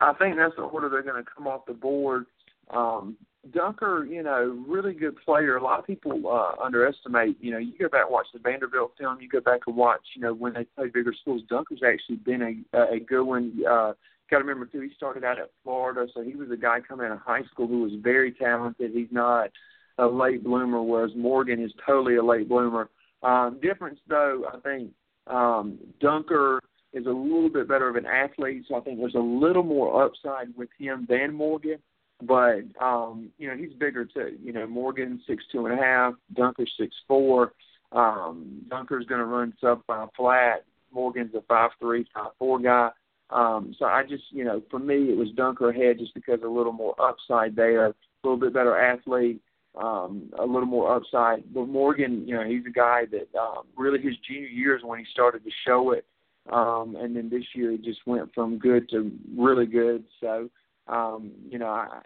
I 0.00 0.12
think 0.14 0.36
that's 0.36 0.54
the 0.56 0.62
order 0.62 0.88
they're 0.88 1.02
going 1.02 1.22
to 1.22 1.30
come 1.36 1.46
off 1.46 1.66
the 1.66 1.74
board. 1.74 2.26
Um, 2.70 3.16
Dunker, 3.52 4.04
you 4.04 4.22
know, 4.22 4.64
really 4.68 4.94
good 4.94 5.16
player. 5.24 5.56
A 5.56 5.62
lot 5.62 5.78
of 5.78 5.86
people 5.86 6.28
uh, 6.28 6.62
underestimate. 6.62 7.36
You 7.40 7.52
know, 7.52 7.58
you 7.58 7.72
go 7.78 7.88
back 7.88 8.02
and 8.04 8.12
watch 8.12 8.26
the 8.32 8.40
Vanderbilt 8.40 8.92
film. 8.98 9.20
You 9.20 9.28
go 9.28 9.40
back 9.40 9.60
and 9.66 9.76
watch, 9.76 10.02
you 10.14 10.22
know, 10.22 10.34
when 10.34 10.52
they 10.52 10.64
play 10.76 10.88
bigger 10.88 11.14
schools. 11.20 11.42
Dunker's 11.50 11.82
actually 11.86 12.16
been 12.16 12.64
a 12.74 12.78
a 12.78 13.00
good 13.00 13.24
one. 13.24 13.52
Uh, 13.68 13.92
Got 14.30 14.38
to 14.38 14.44
remember 14.44 14.66
too. 14.66 14.80
He 14.80 14.90
started 14.94 15.24
out 15.24 15.38
at 15.38 15.50
Florida, 15.64 16.06
so 16.12 16.22
he 16.22 16.36
was 16.36 16.50
a 16.50 16.56
guy 16.56 16.80
coming 16.80 17.06
out 17.06 17.12
of 17.12 17.20
high 17.20 17.44
school 17.44 17.66
who 17.66 17.80
was 17.80 17.92
very 18.02 18.32
talented. 18.32 18.90
He's 18.92 19.08
not 19.10 19.50
a 19.96 20.06
late 20.06 20.44
bloomer, 20.44 20.82
whereas 20.82 21.12
Morgan 21.16 21.62
is 21.62 21.72
totally 21.86 22.16
a 22.16 22.22
late 22.22 22.48
bloomer. 22.48 22.90
Um, 23.22 23.58
difference 23.60 23.98
though, 24.08 24.44
I 24.52 24.58
think 24.60 24.92
um, 25.26 25.78
Dunker 26.00 26.60
is 26.92 27.06
a 27.06 27.10
little 27.10 27.50
bit 27.50 27.68
better 27.68 27.88
of 27.88 27.96
an 27.96 28.06
athlete, 28.06 28.64
so 28.68 28.76
I 28.76 28.80
think 28.80 28.98
there's 28.98 29.14
a 29.14 29.18
little 29.18 29.62
more 29.62 30.04
upside 30.04 30.56
with 30.56 30.68
him 30.78 31.06
than 31.08 31.34
Morgan. 31.34 31.78
But 32.22 32.62
um, 32.80 33.30
you 33.38 33.48
know, 33.48 33.56
he's 33.56 33.72
bigger 33.78 34.04
too. 34.04 34.36
You 34.42 34.52
know, 34.52 34.66
Morgan 34.66 35.20
six 35.26 35.44
two 35.52 35.66
and 35.66 35.78
a 35.78 35.82
half, 35.82 36.14
Dunker 36.34 36.66
six 36.78 36.94
four. 37.06 37.52
Um, 37.92 38.62
Dunker's 38.68 39.06
going 39.06 39.20
to 39.20 39.26
run 39.26 39.54
sub 39.60 39.82
five 39.86 40.08
flat. 40.16 40.64
Morgan's 40.92 41.34
a 41.34 41.42
five 41.42 41.70
three, 41.78 42.06
five 42.14 42.30
four 42.38 42.58
guy. 42.58 42.90
Um, 43.30 43.74
so 43.78 43.84
I 43.84 44.04
just, 44.04 44.24
you 44.30 44.44
know, 44.44 44.62
for 44.70 44.78
me, 44.78 45.10
it 45.10 45.16
was 45.16 45.28
Dunker 45.36 45.70
ahead 45.70 45.98
just 45.98 46.14
because 46.14 46.40
a 46.42 46.48
little 46.48 46.72
more 46.72 46.94
upside 47.00 47.54
there, 47.54 47.86
a 47.86 47.94
little 48.24 48.38
bit 48.38 48.54
better 48.54 48.76
athlete. 48.78 49.40
Um, 49.76 50.30
a 50.38 50.44
little 50.44 50.66
more 50.66 50.94
upside. 50.94 51.52
But 51.52 51.68
Morgan, 51.68 52.26
you 52.26 52.34
know, 52.34 52.44
he's 52.44 52.66
a 52.66 52.72
guy 52.72 53.02
that 53.10 53.28
um, 53.38 53.64
really 53.76 54.00
his 54.00 54.14
junior 54.26 54.48
year 54.48 54.76
is 54.76 54.82
when 54.84 54.98
he 54.98 55.04
started 55.12 55.44
to 55.44 55.50
show 55.66 55.92
it, 55.92 56.04
um, 56.52 56.96
and 56.96 57.14
then 57.14 57.28
this 57.28 57.44
year 57.54 57.72
he 57.72 57.78
just 57.78 58.00
went 58.06 58.32
from 58.34 58.58
good 58.58 58.88
to 58.90 59.12
really 59.36 59.66
good. 59.66 60.04
So, 60.20 60.48
um, 60.88 61.32
you 61.48 61.58
know, 61.58 61.68
I, 61.68 62.00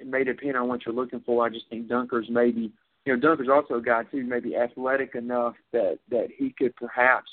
it 0.00 0.06
may 0.06 0.24
depend 0.24 0.56
on 0.56 0.68
what 0.68 0.84
you're 0.86 0.94
looking 0.94 1.20
for. 1.20 1.44
I 1.44 1.48
just 1.48 1.68
think 1.68 1.88
Dunker's 1.88 2.28
maybe, 2.30 2.72
you 3.04 3.16
know, 3.16 3.18
Dunker's 3.18 3.48
also 3.48 3.74
a 3.74 3.82
guy 3.82 4.04
too, 4.04 4.24
maybe 4.24 4.56
athletic 4.56 5.14
enough 5.14 5.54
that 5.72 5.98
that 6.10 6.28
he 6.36 6.54
could 6.56 6.76
perhaps 6.76 7.28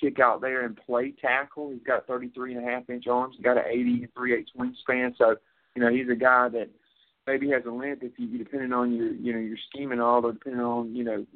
kick 0.00 0.18
out 0.18 0.40
there 0.40 0.64
and 0.64 0.76
play 0.76 1.12
tackle. 1.20 1.70
He's 1.70 1.82
got 1.86 2.06
33 2.06 2.54
and 2.54 2.66
a 2.66 2.70
half 2.70 2.90
inch 2.90 3.06
arms. 3.06 3.36
He's 3.36 3.44
got 3.44 3.56
an 3.56 3.64
80 3.68 4.02
and 4.02 4.14
3 4.14 4.34
8 4.34 4.48
wingspan. 4.58 5.16
So, 5.16 5.36
you 5.76 5.82
know, 5.82 5.90
he's 5.90 6.08
a 6.10 6.16
guy 6.16 6.48
that 6.48 6.68
maybe 7.26 7.50
has 7.50 7.62
a 7.66 7.70
length 7.70 8.02
if 8.02 8.12
you 8.16 8.38
depending 8.38 8.72
on 8.72 8.94
your 8.94 9.12
you 9.12 9.32
know 9.32 9.38
your 9.38 9.58
scheme 9.68 9.92
and 9.92 10.00
all, 10.00 10.24
or 10.24 10.32
depending 10.32 10.60
on 10.60 10.94
you 10.94 11.04
know 11.04 11.26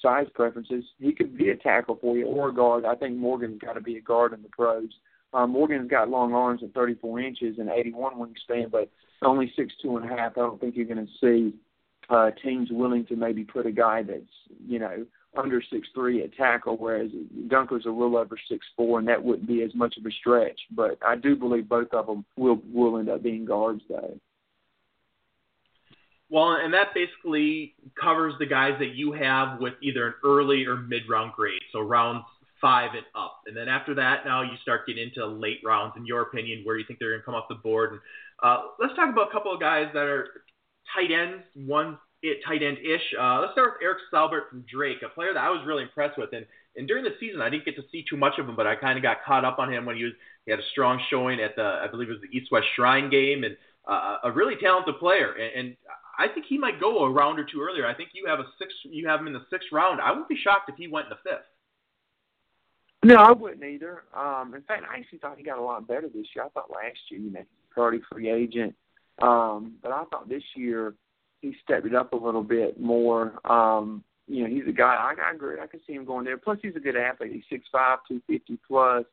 size 0.00 0.26
preferences, 0.34 0.84
he 0.98 1.12
could 1.12 1.36
be 1.36 1.50
a 1.50 1.56
tackle 1.56 1.98
for 2.00 2.16
you 2.16 2.26
or 2.26 2.48
a 2.48 2.54
guard. 2.54 2.84
I 2.84 2.94
think 2.94 3.16
Morgan's 3.16 3.60
got 3.60 3.74
to 3.74 3.80
be 3.80 3.96
a 3.96 4.00
guard 4.00 4.32
in 4.32 4.42
the 4.42 4.48
pros. 4.48 4.88
Um, 5.34 5.50
Morgan's 5.50 5.90
got 5.90 6.10
long 6.10 6.34
arms 6.34 6.62
at 6.62 6.74
34 6.74 7.20
inches 7.20 7.58
and 7.58 7.70
81 7.70 8.14
wingspan, 8.14 8.70
but 8.70 8.90
only 9.22 9.52
six 9.56 9.72
two 9.80 9.96
and 9.96 10.10
a 10.10 10.14
half. 10.14 10.32
I 10.32 10.40
don't 10.40 10.60
think 10.60 10.76
you're 10.76 10.86
going 10.86 11.06
to 11.06 11.12
see 11.20 11.56
uh, 12.10 12.30
teams 12.42 12.68
willing 12.70 13.06
to 13.06 13.16
maybe 13.16 13.44
put 13.44 13.66
a 13.66 13.72
guy 13.72 14.02
that's 14.02 14.22
you 14.66 14.78
know 14.78 15.06
under 15.36 15.62
six 15.62 15.88
three 15.94 16.22
at 16.22 16.34
tackle, 16.34 16.76
whereas 16.76 17.10
Dunker's 17.46 17.86
a 17.86 17.90
little 17.90 18.16
over 18.16 18.36
six 18.48 18.66
four, 18.76 18.98
and 18.98 19.08
that 19.08 19.22
wouldn't 19.22 19.48
be 19.48 19.62
as 19.62 19.74
much 19.74 19.96
of 19.96 20.04
a 20.04 20.10
stretch. 20.10 20.60
But 20.72 20.98
I 21.06 21.16
do 21.16 21.36
believe 21.36 21.68
both 21.68 21.92
of 21.92 22.06
them 22.06 22.24
will 22.36 22.60
will 22.72 22.98
end 22.98 23.08
up 23.08 23.22
being 23.22 23.44
guards 23.44 23.82
though. 23.88 24.18
Well, 26.32 26.52
and 26.52 26.72
that 26.72 26.94
basically 26.94 27.74
covers 28.00 28.32
the 28.38 28.46
guys 28.46 28.72
that 28.78 28.94
you 28.94 29.12
have 29.12 29.60
with 29.60 29.74
either 29.82 30.06
an 30.06 30.14
early 30.24 30.64
or 30.64 30.76
mid 30.78 31.02
round 31.06 31.32
grade, 31.34 31.60
so 31.72 31.80
rounds 31.80 32.24
five 32.58 32.92
and 32.94 33.04
up. 33.14 33.42
And 33.46 33.54
then 33.54 33.68
after 33.68 33.94
that, 33.96 34.24
now 34.24 34.40
you 34.40 34.56
start 34.62 34.86
getting 34.86 35.02
into 35.02 35.26
late 35.26 35.60
rounds, 35.62 35.92
in 35.98 36.06
your 36.06 36.22
opinion, 36.22 36.62
where 36.64 36.78
you 36.78 36.86
think 36.86 37.00
they're 37.00 37.10
going 37.10 37.20
to 37.20 37.24
come 37.26 37.34
off 37.34 37.44
the 37.50 37.56
board. 37.56 37.92
And 37.92 38.00
uh, 38.42 38.62
let's 38.80 38.94
talk 38.94 39.10
about 39.12 39.28
a 39.28 39.30
couple 39.30 39.52
of 39.52 39.60
guys 39.60 39.88
that 39.92 40.04
are 40.04 40.28
tight 40.96 41.10
ends, 41.12 41.44
one 41.54 41.98
tight 42.46 42.62
end 42.62 42.78
ish. 42.78 43.02
Uh, 43.20 43.40
let's 43.40 43.52
start 43.52 43.74
with 43.74 43.82
Eric 43.82 43.98
Saubert 44.10 44.48
from 44.48 44.64
Drake, 44.72 45.02
a 45.04 45.10
player 45.10 45.34
that 45.34 45.44
I 45.44 45.50
was 45.50 45.60
really 45.66 45.82
impressed 45.82 46.16
with. 46.16 46.30
And, 46.32 46.46
and 46.76 46.88
during 46.88 47.04
the 47.04 47.12
season, 47.20 47.42
I 47.42 47.50
didn't 47.50 47.66
get 47.66 47.76
to 47.76 47.84
see 47.92 48.06
too 48.08 48.16
much 48.16 48.38
of 48.38 48.48
him, 48.48 48.56
but 48.56 48.66
I 48.66 48.74
kind 48.74 48.96
of 48.96 49.02
got 49.02 49.18
caught 49.26 49.44
up 49.44 49.58
on 49.58 49.70
him 49.70 49.84
when 49.84 49.96
he 49.96 50.04
was 50.04 50.14
he 50.46 50.50
had 50.50 50.60
a 50.60 50.68
strong 50.72 50.98
showing 51.10 51.40
at 51.40 51.56
the 51.56 51.62
I 51.62 51.88
believe 51.90 52.08
it 52.08 52.12
was 52.12 52.22
the 52.22 52.34
East 52.34 52.50
West 52.50 52.68
Shrine 52.74 53.10
game, 53.10 53.44
and 53.44 53.54
uh, 53.86 54.16
a 54.24 54.32
really 54.32 54.56
talented 54.56 54.98
player. 54.98 55.34
And, 55.34 55.68
and 55.68 55.76
I 56.22 56.32
think 56.32 56.46
he 56.48 56.56
might 56.56 56.78
go 56.78 57.04
a 57.04 57.10
round 57.10 57.40
or 57.40 57.44
two 57.44 57.60
earlier. 57.60 57.84
I 57.84 57.94
think 57.94 58.10
you 58.12 58.26
have 58.26 58.38
a 58.38 58.44
six. 58.56 58.72
You 58.84 59.08
have 59.08 59.18
him 59.18 59.26
in 59.26 59.32
the 59.32 59.44
sixth 59.50 59.68
round. 59.72 60.00
I 60.00 60.10
wouldn't 60.10 60.28
be 60.28 60.38
shocked 60.40 60.68
if 60.68 60.76
he 60.76 60.86
went 60.86 61.06
in 61.06 61.10
the 61.10 61.30
fifth. 61.30 61.46
No, 63.04 63.16
I 63.16 63.32
wouldn't 63.32 63.64
either. 63.64 64.04
Um, 64.16 64.54
in 64.54 64.62
fact, 64.62 64.84
I 64.88 64.98
actually 64.98 65.18
thought 65.18 65.36
he 65.36 65.42
got 65.42 65.58
a 65.58 65.62
lot 65.62 65.88
better 65.88 66.08
this 66.08 66.26
year. 66.36 66.44
I 66.44 66.48
thought 66.50 66.70
last 66.70 66.98
year, 67.10 67.18
you 67.18 67.32
know, 67.32 67.42
already 67.76 68.00
free 68.12 68.30
agent, 68.30 68.74
um, 69.20 69.74
but 69.82 69.90
I 69.90 70.04
thought 70.04 70.28
this 70.28 70.44
year 70.54 70.94
he 71.40 71.56
stepped 71.64 71.86
it 71.86 71.94
up 71.94 72.12
a 72.12 72.16
little 72.16 72.44
bit 72.44 72.78
more. 72.78 73.40
Um, 73.50 74.04
you 74.28 74.44
know, 74.44 74.48
he's 74.48 74.68
a 74.68 74.72
guy 74.72 74.94
I, 74.94 75.14
I 75.20 75.34
agree. 75.34 75.56
I 75.60 75.66
can 75.66 75.80
see 75.84 75.94
him 75.94 76.04
going 76.04 76.24
there. 76.24 76.38
Plus, 76.38 76.58
he's 76.62 76.76
a 76.76 76.80
good 76.80 76.96
athlete. 76.96 77.32
He's 77.32 77.42
six 77.50 77.66
five, 77.72 77.98
two 78.06 78.22
fifty 78.28 78.56
plus. 78.68 79.04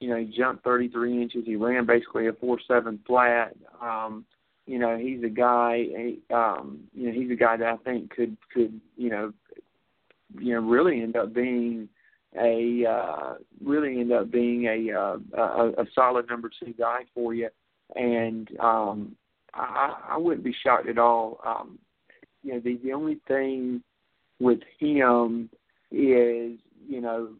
You 0.00 0.08
know, 0.08 0.16
he 0.16 0.34
jumped 0.34 0.64
thirty 0.64 0.88
three 0.88 1.20
inches. 1.20 1.42
He 1.44 1.56
ran 1.56 1.84
basically 1.84 2.28
a 2.28 2.32
four 2.32 2.58
seven 2.66 3.00
flat. 3.06 3.54
Um, 3.82 4.24
you 4.68 4.78
know, 4.78 4.98
he's 4.98 5.24
a 5.24 5.30
guy. 5.30 5.86
Um, 6.30 6.80
you 6.92 7.06
know, 7.06 7.12
he's 7.18 7.30
a 7.30 7.34
guy 7.34 7.56
that 7.56 7.66
I 7.66 7.76
think 7.78 8.10
could 8.10 8.36
could 8.52 8.78
you 8.98 9.08
know, 9.08 9.32
you 10.38 10.54
know, 10.54 10.60
really 10.60 11.00
end 11.00 11.16
up 11.16 11.32
being 11.32 11.88
a 12.38 12.84
uh, 12.84 13.34
really 13.64 13.98
end 13.98 14.12
up 14.12 14.30
being 14.30 14.66
a, 14.66 14.92
uh, 14.92 15.16
a 15.34 15.68
a 15.80 15.86
solid 15.94 16.28
number 16.28 16.50
two 16.62 16.74
guy 16.78 17.00
for 17.14 17.32
you. 17.32 17.48
And 17.96 18.48
um, 18.60 19.16
I, 19.54 19.94
I 20.10 20.18
wouldn't 20.18 20.44
be 20.44 20.54
shocked 20.62 20.86
at 20.86 20.98
all. 20.98 21.40
Um, 21.46 21.78
you 22.42 22.52
know, 22.52 22.60
the 22.60 22.78
the 22.84 22.92
only 22.92 23.20
thing 23.26 23.82
with 24.38 24.60
him 24.78 25.48
is 25.90 26.58
you 26.86 27.00
know, 27.00 27.30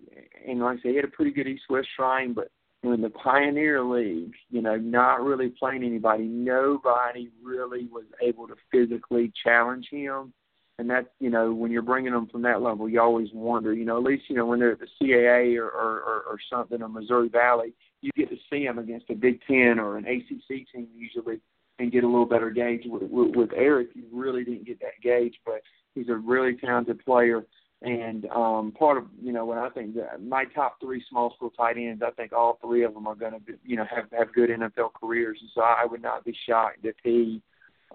and 0.46 0.60
like 0.60 0.78
I 0.78 0.82
say, 0.82 0.88
he 0.90 0.96
had 0.96 1.04
a 1.04 1.08
pretty 1.08 1.32
good 1.32 1.46
East 1.46 1.64
West 1.68 1.88
Shrine, 1.94 2.32
but 2.32 2.50
in 2.82 3.00
the 3.00 3.10
Pioneer 3.10 3.82
League, 3.82 4.34
you 4.50 4.62
know, 4.62 4.76
not 4.76 5.22
really 5.22 5.48
playing 5.48 5.82
anybody, 5.82 6.24
nobody 6.24 7.28
really 7.42 7.88
was 7.90 8.04
able 8.22 8.46
to 8.48 8.54
physically 8.70 9.32
challenge 9.42 9.88
him. 9.90 10.32
And 10.78 10.88
that's, 10.88 11.08
you 11.18 11.28
know, 11.28 11.52
when 11.52 11.72
you're 11.72 11.82
bringing 11.82 12.12
them 12.12 12.28
from 12.28 12.42
that 12.42 12.62
level, 12.62 12.88
you 12.88 13.00
always 13.00 13.30
wonder, 13.34 13.74
you 13.74 13.84
know, 13.84 13.98
at 13.98 14.04
least, 14.04 14.24
you 14.28 14.36
know, 14.36 14.46
when 14.46 14.60
they're 14.60 14.72
at 14.72 14.78
the 14.78 14.86
CAA 15.02 15.58
or, 15.58 15.68
or, 15.68 16.00
or, 16.02 16.22
or 16.28 16.38
something, 16.48 16.80
or 16.80 16.88
Missouri 16.88 17.28
Valley, 17.28 17.72
you 18.00 18.12
get 18.16 18.30
to 18.30 18.36
see 18.48 18.64
them 18.64 18.78
against 18.78 19.10
a 19.10 19.14
Big 19.14 19.40
Ten 19.44 19.80
or 19.80 19.96
an 19.96 20.06
ACC 20.06 20.66
team 20.72 20.86
usually 20.94 21.40
and 21.80 21.90
get 21.90 22.04
a 22.04 22.06
little 22.06 22.26
better 22.26 22.50
gauge. 22.50 22.82
With, 22.86 23.02
with, 23.10 23.34
with 23.34 23.50
Eric, 23.56 23.88
you 23.94 24.04
really 24.12 24.44
didn't 24.44 24.66
get 24.66 24.78
that 24.80 25.00
gauge, 25.02 25.34
but 25.44 25.62
he's 25.96 26.08
a 26.08 26.14
really 26.14 26.56
talented 26.56 27.04
player 27.04 27.44
and 27.82 28.26
um, 28.26 28.72
part 28.72 28.98
of 28.98 29.04
you 29.22 29.32
know 29.32 29.44
when 29.44 29.58
I 29.58 29.68
think 29.68 29.94
that 29.94 30.22
my 30.22 30.44
top 30.46 30.80
three 30.80 31.04
small 31.08 31.32
school 31.34 31.50
tight 31.50 31.76
ends, 31.76 32.02
I 32.04 32.10
think 32.10 32.32
all 32.32 32.58
three 32.60 32.84
of 32.84 32.94
them 32.94 33.06
are 33.06 33.14
going 33.14 33.32
to 33.32 33.40
you 33.64 33.76
know 33.76 33.84
have 33.88 34.06
have 34.16 34.34
good 34.34 34.50
NFL 34.50 34.94
careers, 35.00 35.38
and 35.40 35.50
so 35.54 35.60
I 35.60 35.84
would 35.84 36.02
not 36.02 36.24
be 36.24 36.36
shocked 36.48 36.80
if 36.82 36.96
he 37.04 37.40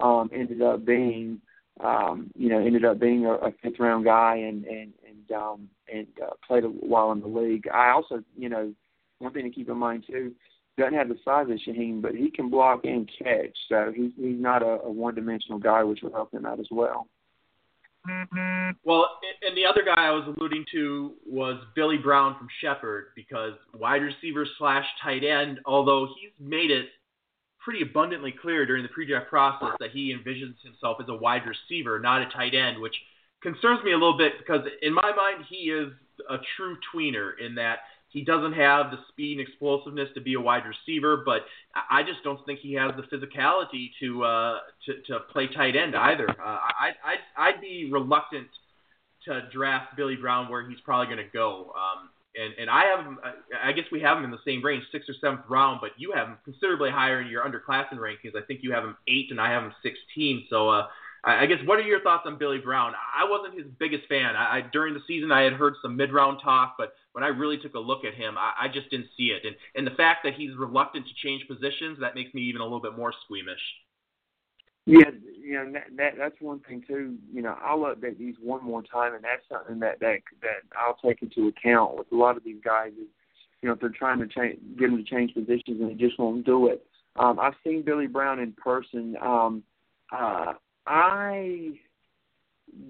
um, 0.01 0.29
ended 0.33 0.61
up 0.61 0.85
being 0.85 1.41
um, 1.83 2.31
you 2.35 2.47
know 2.47 2.59
ended 2.59 2.85
up 2.85 2.99
being 2.99 3.25
a, 3.25 3.33
a 3.33 3.51
fifth 3.61 3.79
round 3.79 4.05
guy 4.05 4.37
and 4.37 4.63
and 4.65 4.93
and 5.05 5.31
um, 5.37 5.69
and 5.93 6.07
uh, 6.23 6.31
played 6.47 6.63
a 6.63 6.69
while 6.69 7.11
in 7.11 7.19
the 7.19 7.27
league. 7.27 7.67
I 7.67 7.91
also 7.91 8.23
you 8.37 8.47
know 8.47 8.73
one 9.19 9.33
thing 9.33 9.43
to 9.43 9.49
keep 9.49 9.69
in 9.69 9.77
mind 9.77 10.05
too 10.07 10.33
doesn't 10.77 10.93
have 10.93 11.09
the 11.09 11.17
size 11.23 11.47
of 11.49 11.59
Shaheen, 11.67 12.01
but 12.01 12.15
he 12.15 12.31
can 12.31 12.49
block 12.49 12.85
and 12.85 13.09
catch, 13.19 13.55
so 13.67 13.91
he's 13.93 14.11
he's 14.15 14.39
not 14.39 14.63
a, 14.63 14.79
a 14.83 14.91
one 14.91 15.13
dimensional 15.13 15.59
guy, 15.59 15.83
which 15.83 16.01
will 16.01 16.13
help 16.13 16.33
him 16.33 16.45
out 16.45 16.61
as 16.61 16.67
well. 16.71 17.07
Well, 18.83 19.19
and 19.41 19.55
the 19.55 19.65
other 19.65 19.83
guy 19.83 20.07
I 20.07 20.11
was 20.11 20.27
alluding 20.27 20.65
to 20.73 21.13
was 21.25 21.63
Billy 21.75 21.97
Brown 21.97 22.37
from 22.37 22.47
Shepherd 22.59 23.07
because 23.15 23.53
wide 23.73 24.01
receiver 24.01 24.45
slash 24.57 24.85
tight 25.01 25.23
end, 25.23 25.59
although 25.65 26.07
he's 26.19 26.31
made 26.39 26.71
it 26.71 26.87
pretty 27.63 27.81
abundantly 27.81 28.33
clear 28.41 28.65
during 28.65 28.83
the 28.83 28.89
pre-draft 28.89 29.29
process 29.29 29.69
that 29.79 29.91
he 29.91 30.13
envisions 30.13 30.55
himself 30.63 30.97
as 31.01 31.07
a 31.07 31.15
wide 31.15 31.43
receiver, 31.47 31.99
not 31.99 32.21
a 32.21 32.29
tight 32.29 32.53
end, 32.53 32.81
which 32.81 32.95
concerns 33.41 33.83
me 33.83 33.91
a 33.91 33.97
little 33.97 34.17
bit 34.17 34.33
because 34.37 34.67
in 34.81 34.93
my 34.93 35.13
mind 35.15 35.45
he 35.49 35.69
is 35.69 35.91
a 36.29 36.37
true 36.57 36.77
tweener 36.93 37.31
in 37.39 37.55
that 37.55 37.79
he 38.13 38.23
doesn't 38.23 38.53
have 38.53 38.91
the 38.91 38.99
speed 39.09 39.39
and 39.39 39.47
explosiveness 39.47 40.07
to 40.13 40.21
be 40.21 40.35
a 40.35 40.39
wide 40.39 40.63
receiver, 40.65 41.23
but 41.25 41.41
I 41.89 42.03
just 42.03 42.23
don't 42.23 42.39
think 42.45 42.59
he 42.59 42.73
has 42.75 42.91
the 42.95 43.03
physicality 43.03 43.89
to 43.99 44.23
uh, 44.23 44.59
to, 44.85 45.01
to 45.07 45.19
play 45.31 45.47
tight 45.47 45.75
end 45.75 45.95
either. 45.95 46.29
Uh, 46.29 46.35
I, 46.45 46.91
I'd, 47.03 47.19
I'd 47.35 47.61
be 47.61 47.89
reluctant 47.91 48.47
to 49.25 49.41
draft 49.51 49.97
Billy 49.97 50.15
Brown 50.15 50.49
where 50.49 50.67
he's 50.69 50.79
probably 50.81 51.07
going 51.07 51.25
to 51.25 51.33
go. 51.33 51.73
Um, 51.75 52.09
and 52.35 52.53
and 52.59 52.69
I 52.69 52.85
have 52.85 53.05
him. 53.05 53.19
I 53.63 53.71
guess 53.71 53.85
we 53.91 53.99
have 54.01 54.17
him 54.17 54.23
in 54.23 54.31
the 54.31 54.39
same 54.45 54.63
range, 54.63 54.83
sixth 54.91 55.09
or 55.09 55.15
seventh 55.19 55.41
round, 55.49 55.79
but 55.81 55.91
you 55.97 56.11
have 56.13 56.27
him 56.27 56.37
considerably 56.45 56.91
higher 56.91 57.21
in 57.21 57.27
your 57.27 57.43
underclassmen 57.43 57.97
rankings. 57.97 58.35
I 58.35 58.45
think 58.45 58.61
you 58.63 58.71
have 58.73 58.83
him 58.83 58.95
eight, 59.07 59.27
and 59.31 59.41
I 59.41 59.51
have 59.51 59.63
him 59.63 59.73
sixteen. 59.81 60.45
So 60.49 60.69
uh, 60.69 60.87
I 61.25 61.45
guess 61.45 61.59
what 61.65 61.79
are 61.79 61.83
your 61.83 62.01
thoughts 62.01 62.23
on 62.25 62.37
Billy 62.37 62.57
Brown? 62.57 62.93
I 62.95 63.23
wasn't 63.29 63.57
his 63.57 63.71
biggest 63.79 64.07
fan. 64.09 64.35
I, 64.35 64.57
I 64.57 64.61
during 64.73 64.93
the 64.93 64.99
season 65.07 65.31
I 65.31 65.43
had 65.43 65.53
heard 65.53 65.75
some 65.81 65.95
mid-round 65.95 66.39
talk, 66.43 66.75
but 66.77 66.93
when 67.13 67.23
I 67.23 67.27
really 67.27 67.57
took 67.57 67.75
a 67.75 67.79
look 67.79 68.03
at 68.03 68.13
him, 68.13 68.37
I, 68.37 68.65
I 68.65 68.67
just 68.67 68.89
didn't 68.89 69.07
see 69.15 69.27
it. 69.27 69.43
And 69.45 69.55
and 69.75 69.87
the 69.87 69.95
fact 69.95 70.19
that 70.25 70.33
he's 70.33 70.55
reluctant 70.57 71.05
to 71.07 71.13
change 71.25 71.47
positions 71.47 71.97
that 72.01 72.15
makes 72.15 72.33
me 72.33 72.41
even 72.41 72.59
a 72.59 72.63
little 72.65 72.81
bit 72.81 72.97
more 72.97 73.13
squeamish. 73.23 73.61
Yeah, 74.85 75.11
you 75.41 75.53
know 75.53 75.71
that, 75.71 75.95
that 75.95 76.13
that's 76.17 76.35
one 76.41 76.59
thing 76.59 76.83
too. 76.85 77.15
You 77.31 77.41
know, 77.41 77.55
I'll 77.63 77.79
update 77.79 78.17
these 78.17 78.35
one 78.41 78.61
more 78.61 78.83
time, 78.83 79.13
and 79.13 79.23
that's 79.23 79.43
something 79.49 79.79
that 79.79 80.01
that 80.01 80.19
that 80.41 80.63
I'll 80.77 80.97
take 80.97 81.21
into 81.21 81.47
account 81.47 81.97
with 81.97 82.07
a 82.11 82.15
lot 82.15 82.35
of 82.35 82.43
these 82.43 82.59
guys. 82.63 82.91
Is 82.91 83.07
you 83.61 83.69
know 83.69 83.75
if 83.75 83.79
they're 83.79 83.89
trying 83.89 84.19
to 84.19 84.27
change, 84.27 84.59
get 84.77 84.89
them 84.89 84.97
to 84.97 85.09
change 85.09 85.33
positions 85.33 85.79
and 85.79 85.89
they 85.89 85.93
just 85.93 86.19
won't 86.19 86.45
do 86.45 86.67
it. 86.67 86.85
Um, 87.15 87.39
I've 87.39 87.53
seen 87.63 87.83
Billy 87.83 88.07
Brown 88.07 88.39
in 88.39 88.51
person. 88.53 89.15
Um, 89.21 89.63
uh, 90.11 90.53
I 90.85 91.71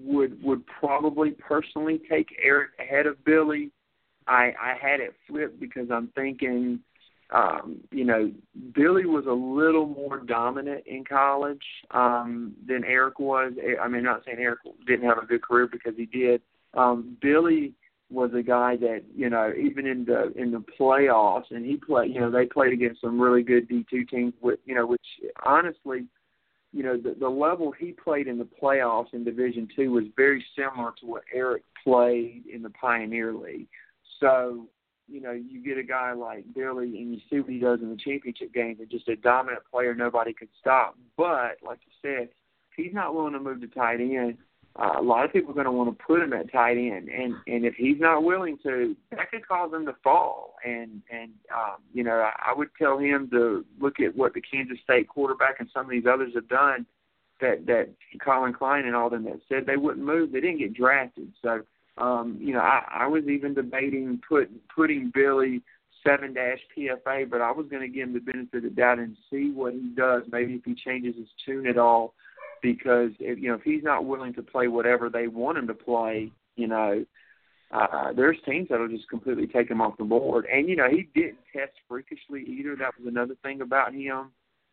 would 0.02 0.42
would 0.42 0.64
probably 0.66 1.32
personally 1.32 2.00
take 2.08 2.28
Eric 2.42 2.70
ahead 2.78 3.06
of 3.06 3.22
Billy. 3.24 3.70
I 4.26 4.52
I 4.60 4.74
had 4.80 5.00
it 5.00 5.14
flipped 5.28 5.60
because 5.60 5.88
I'm 5.90 6.08
thinking, 6.14 6.80
um, 7.30 7.80
you 7.90 8.04
know, 8.04 8.32
Billy 8.74 9.06
was 9.06 9.26
a 9.26 9.32
little 9.32 9.86
more 9.86 10.18
dominant 10.18 10.84
in 10.86 11.04
college 11.04 11.64
um, 11.90 12.54
than 12.66 12.84
Eric 12.84 13.18
was. 13.18 13.52
I 13.80 13.88
mean, 13.88 14.02
not 14.02 14.22
saying 14.24 14.38
Eric 14.40 14.60
didn't 14.86 15.08
have 15.08 15.18
a 15.18 15.26
good 15.26 15.42
career 15.42 15.68
because 15.70 15.94
he 15.96 16.06
did. 16.06 16.40
Um, 16.74 17.16
Billy 17.20 17.74
was 18.10 18.30
a 18.34 18.42
guy 18.42 18.76
that 18.76 19.02
you 19.14 19.30
know 19.30 19.52
even 19.58 19.86
in 19.86 20.04
the 20.04 20.32
in 20.36 20.52
the 20.52 20.62
playoffs 20.78 21.50
and 21.50 21.64
he 21.64 21.76
played 21.76 22.14
you 22.14 22.20
know 22.20 22.30
they 22.30 22.46
played 22.46 22.72
against 22.72 23.00
some 23.00 23.20
really 23.20 23.42
good 23.42 23.66
D 23.68 23.84
two 23.90 24.04
teams 24.04 24.34
with 24.40 24.60
you 24.66 24.74
know 24.74 24.86
which 24.86 25.04
honestly 25.44 26.06
you 26.74 26.82
know, 26.82 26.96
the, 26.96 27.14
the 27.18 27.28
level 27.28 27.70
he 27.70 27.92
played 27.92 28.26
in 28.26 28.36
the 28.36 28.48
playoffs 28.60 29.14
in 29.14 29.22
Division 29.22 29.68
Two 29.76 29.92
was 29.92 30.04
very 30.16 30.44
similar 30.56 30.92
to 31.00 31.06
what 31.06 31.22
Eric 31.32 31.62
played 31.84 32.42
in 32.52 32.62
the 32.62 32.70
Pioneer 32.70 33.32
League. 33.32 33.68
So, 34.18 34.66
you 35.06 35.20
know, 35.20 35.30
you 35.30 35.62
get 35.62 35.78
a 35.78 35.84
guy 35.84 36.12
like 36.14 36.52
Billy 36.52 36.98
and 37.00 37.14
you 37.14 37.20
see 37.30 37.38
what 37.38 37.50
he 37.50 37.60
does 37.60 37.80
in 37.80 37.90
the 37.90 37.96
championship 37.96 38.52
games 38.52 38.80
and 38.80 38.90
just 38.90 39.06
a 39.08 39.14
dominant 39.14 39.62
player 39.70 39.94
nobody 39.94 40.32
could 40.32 40.48
stop. 40.60 40.98
But 41.16 41.58
like 41.64 41.78
you 41.86 41.92
said, 42.02 42.30
he's 42.76 42.92
not 42.92 43.14
willing 43.14 43.34
to 43.34 43.40
move 43.40 43.60
to 43.60 43.68
tight 43.68 44.00
end, 44.00 44.38
uh, 44.76 44.94
a 44.98 45.02
lot 45.02 45.24
of 45.24 45.32
people 45.32 45.50
are 45.50 45.54
going 45.54 45.66
to 45.66 45.72
want 45.72 45.96
to 45.96 46.04
put 46.04 46.20
him 46.20 46.32
at 46.32 46.50
tight 46.50 46.76
end, 46.76 47.08
and 47.08 47.34
and 47.46 47.64
if 47.64 47.74
he's 47.74 48.00
not 48.00 48.24
willing 48.24 48.58
to, 48.64 48.96
that 49.10 49.30
could 49.30 49.46
cause 49.46 49.72
him 49.72 49.86
to 49.86 49.94
fall. 50.02 50.56
And 50.64 51.00
and 51.12 51.30
um, 51.54 51.76
you 51.92 52.02
know, 52.02 52.16
I, 52.16 52.50
I 52.50 52.54
would 52.54 52.70
tell 52.76 52.98
him 52.98 53.28
to 53.30 53.64
look 53.80 54.00
at 54.00 54.16
what 54.16 54.34
the 54.34 54.40
Kansas 54.40 54.78
State 54.82 55.08
quarterback 55.08 55.60
and 55.60 55.68
some 55.72 55.84
of 55.84 55.90
these 55.90 56.06
others 56.10 56.32
have 56.34 56.48
done. 56.48 56.86
That 57.40 57.66
that 57.66 57.90
Collin 58.20 58.52
Klein 58.52 58.86
and 58.86 58.96
all 58.96 59.10
them 59.10 59.24
that 59.24 59.40
said 59.48 59.66
they 59.66 59.76
wouldn't 59.76 60.04
move, 60.04 60.32
they 60.32 60.40
didn't 60.40 60.58
get 60.58 60.74
drafted. 60.74 61.32
So 61.40 61.62
um, 61.96 62.36
you 62.40 62.52
know, 62.52 62.60
I, 62.60 62.84
I 62.90 63.06
was 63.06 63.24
even 63.28 63.54
debating 63.54 64.20
put 64.28 64.50
putting 64.74 65.12
Billy 65.14 65.62
seven 66.04 66.34
dash 66.34 66.58
PFA, 66.76 67.30
but 67.30 67.40
I 67.40 67.52
was 67.52 67.66
going 67.70 67.82
to 67.82 67.88
give 67.88 68.08
him 68.08 68.14
the 68.14 68.20
benefit 68.20 68.56
of 68.56 68.62
the 68.64 68.70
doubt 68.70 68.98
and 68.98 69.16
see 69.30 69.50
what 69.50 69.72
he 69.72 69.92
does. 69.96 70.22
Maybe 70.30 70.54
if 70.54 70.64
he 70.64 70.74
changes 70.74 71.16
his 71.16 71.28
tune 71.44 71.66
at 71.66 71.78
all 71.78 72.14
because 72.64 73.10
if 73.20 73.38
you 73.38 73.48
know 73.48 73.56
if 73.56 73.62
he's 73.62 73.82
not 73.82 74.06
willing 74.06 74.32
to 74.32 74.42
play 74.42 74.68
whatever 74.68 75.10
they 75.10 75.28
want 75.28 75.58
him 75.58 75.66
to 75.66 75.74
play, 75.74 76.32
you 76.56 76.66
know, 76.66 77.04
uh, 77.70 78.10
there's 78.16 78.38
teams 78.46 78.68
that'll 78.70 78.88
just 78.88 79.08
completely 79.10 79.46
take 79.46 79.70
him 79.70 79.82
off 79.82 79.98
the 79.98 80.04
board. 80.04 80.46
And 80.50 80.66
you 80.66 80.74
know 80.74 80.88
he 80.90 81.06
didn't 81.14 81.40
test 81.52 81.72
freakishly 81.86 82.42
either. 82.48 82.74
That 82.74 82.98
was 82.98 83.06
another 83.06 83.36
thing 83.42 83.60
about 83.60 83.92
him. 83.92 84.30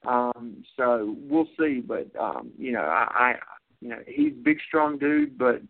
Um, 0.07 0.63
so 0.77 1.17
we'll 1.19 1.49
see. 1.59 1.81
But 1.85 2.07
um, 2.17 2.51
you 2.57 2.71
know 2.71 2.79
I, 2.79 3.07
I 3.13 3.33
you 3.81 3.89
know 3.89 3.99
he's 4.07 4.33
big 4.41 4.59
strong 4.65 4.97
dude, 4.97 5.37
but 5.37 5.61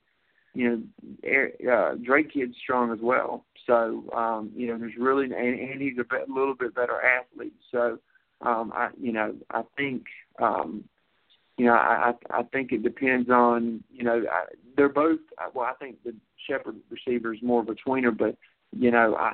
you 0.53 0.86
know 1.25 1.73
uh, 1.73 1.95
Drake 2.03 2.31
kid's 2.31 2.55
strong 2.62 2.91
as 2.93 2.99
well. 3.01 3.45
So 3.65 4.07
um, 4.15 4.51
you 4.55 4.67
know 4.67 4.77
there's 4.77 4.93
really 4.95 5.25
and, 5.25 5.34
and 5.34 5.81
he's 5.81 5.97
a 5.99 6.03
bit, 6.03 6.29
little 6.29 6.53
bit 6.53 6.75
better 6.75 7.01
athlete. 7.01 7.55
So 7.71 7.97
um, 8.41 8.71
I 8.75 8.89
you 9.01 9.12
know 9.12 9.34
I 9.49 9.63
think. 9.75 10.03
Um, 10.39 10.84
you 11.62 11.67
know, 11.67 11.74
I 11.74 12.13
I 12.32 12.41
think 12.41 12.71
it 12.71 12.82
depends 12.82 13.30
on 13.30 13.84
you 13.91 14.04
know 14.04 14.24
I, 14.32 14.45
they're 14.76 14.89
both. 14.89 15.19
Well, 15.54 15.67
I 15.67 15.74
think 15.74 15.97
the 16.04 16.15
Shepherd 16.50 16.78
receiver 16.89 17.36
is 17.36 17.43
more 17.43 17.62
of 17.62 17.69
a 17.69 17.76
tweener, 17.76 18.17
but 18.17 18.36
you 18.76 18.89
know, 18.89 19.15
I, 19.15 19.34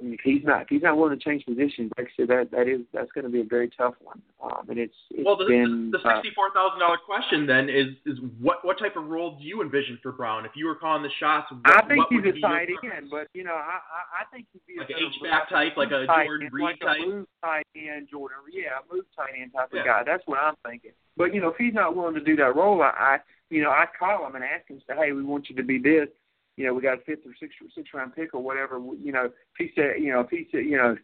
if 0.00 0.20
he's 0.22 0.44
not 0.44 0.62
if 0.62 0.68
he's 0.68 0.82
not 0.82 0.96
willing 0.96 1.18
to 1.18 1.22
change 1.24 1.44
positions, 1.44 1.90
like 1.96 2.08
I 2.08 2.10
said, 2.16 2.28
that 2.28 2.50
that 2.52 2.68
is 2.68 2.80
that's 2.92 3.10
going 3.12 3.24
to 3.24 3.30
be 3.30 3.40
a 3.40 3.44
very 3.44 3.70
tough 3.76 3.94
one. 4.00 4.20
Um, 4.42 4.68
and 4.68 4.78
it's, 4.78 4.94
it's 5.10 5.24
well, 5.24 5.36
the, 5.36 5.46
been 5.46 5.90
the, 5.90 5.98
the 5.98 6.14
sixty 6.14 6.30
four 6.34 6.50
thousand 6.52 6.80
dollar 6.80 6.98
question 6.98 7.46
then 7.46 7.68
is 7.68 7.96
is 8.06 8.18
what 8.40 8.64
what 8.64 8.78
type 8.78 8.96
of 8.96 9.06
role 9.06 9.36
do 9.38 9.44
you 9.44 9.62
envision 9.62 9.98
for 10.02 10.12
Brown 10.12 10.44
if 10.44 10.52
you 10.54 10.66
were 10.66 10.74
calling 10.74 11.02
the 11.02 11.14
shots? 11.18 11.50
What, 11.50 11.60
I 11.64 11.86
think 11.88 12.04
he's 12.10 12.24
a 12.24 12.40
tight 12.40 12.68
end, 12.84 13.08
but 13.10 13.28
you 13.34 13.44
know, 13.44 13.54
I 13.54 13.80
I, 13.80 14.22
I 14.22 14.24
think 14.32 14.46
he'd 14.52 14.66
be 14.66 14.78
like 14.78 14.90
a 14.90 14.94
an 14.94 15.08
H 15.08 15.22
back 15.22 15.48
type, 15.48 15.76
like 15.76 15.90
a 15.90 16.06
Jordan 16.06 16.50
Reed 16.52 16.64
like 16.64 16.80
type. 16.80 17.00
a 17.02 17.06
move 17.06 17.26
tight 17.42 17.66
end, 17.76 18.08
Jordan. 18.10 18.38
Yeah, 18.52 18.80
a 18.80 18.94
move 18.94 19.04
tight 19.16 19.32
end 19.40 19.52
type 19.52 19.68
Yeah. 19.72 19.80
of 19.80 19.86
guy. 19.86 20.02
That's 20.04 20.22
what 20.26 20.38
I'm 20.38 20.54
thinking. 20.66 20.92
But 21.16 21.34
you 21.34 21.40
know, 21.40 21.48
if 21.48 21.56
he's 21.56 21.74
not 21.74 21.96
willing 21.96 22.14
to 22.14 22.20
do 22.20 22.36
that 22.36 22.56
role, 22.56 22.82
I, 22.82 22.92
I 22.96 23.18
you 23.50 23.62
know 23.62 23.70
I 23.70 23.86
call 23.98 24.26
him 24.26 24.34
and 24.34 24.44
ask 24.44 24.68
him, 24.68 24.80
say, 24.86 24.94
hey, 24.96 25.12
we 25.12 25.22
want 25.22 25.48
you 25.48 25.56
to 25.56 25.62
be 25.62 25.78
this. 25.78 26.08
You 26.56 26.66
know, 26.66 26.74
we 26.74 26.82
got 26.82 26.98
a 26.98 27.02
fifth 27.02 27.26
or 27.26 27.34
sixth 27.38 27.58
sixth 27.74 27.94
round 27.94 28.14
pick 28.14 28.34
or 28.34 28.42
whatever. 28.42 28.78
You 28.78 29.12
know, 29.12 29.24
if 29.24 29.32
he 29.58 29.70
said, 29.74 29.94
you 30.00 30.12
know, 30.12 30.20
if 30.20 30.30
he 30.30 30.46
said, 30.52 30.64
you 30.64 30.76
know, 30.76 30.92
if 30.92 30.98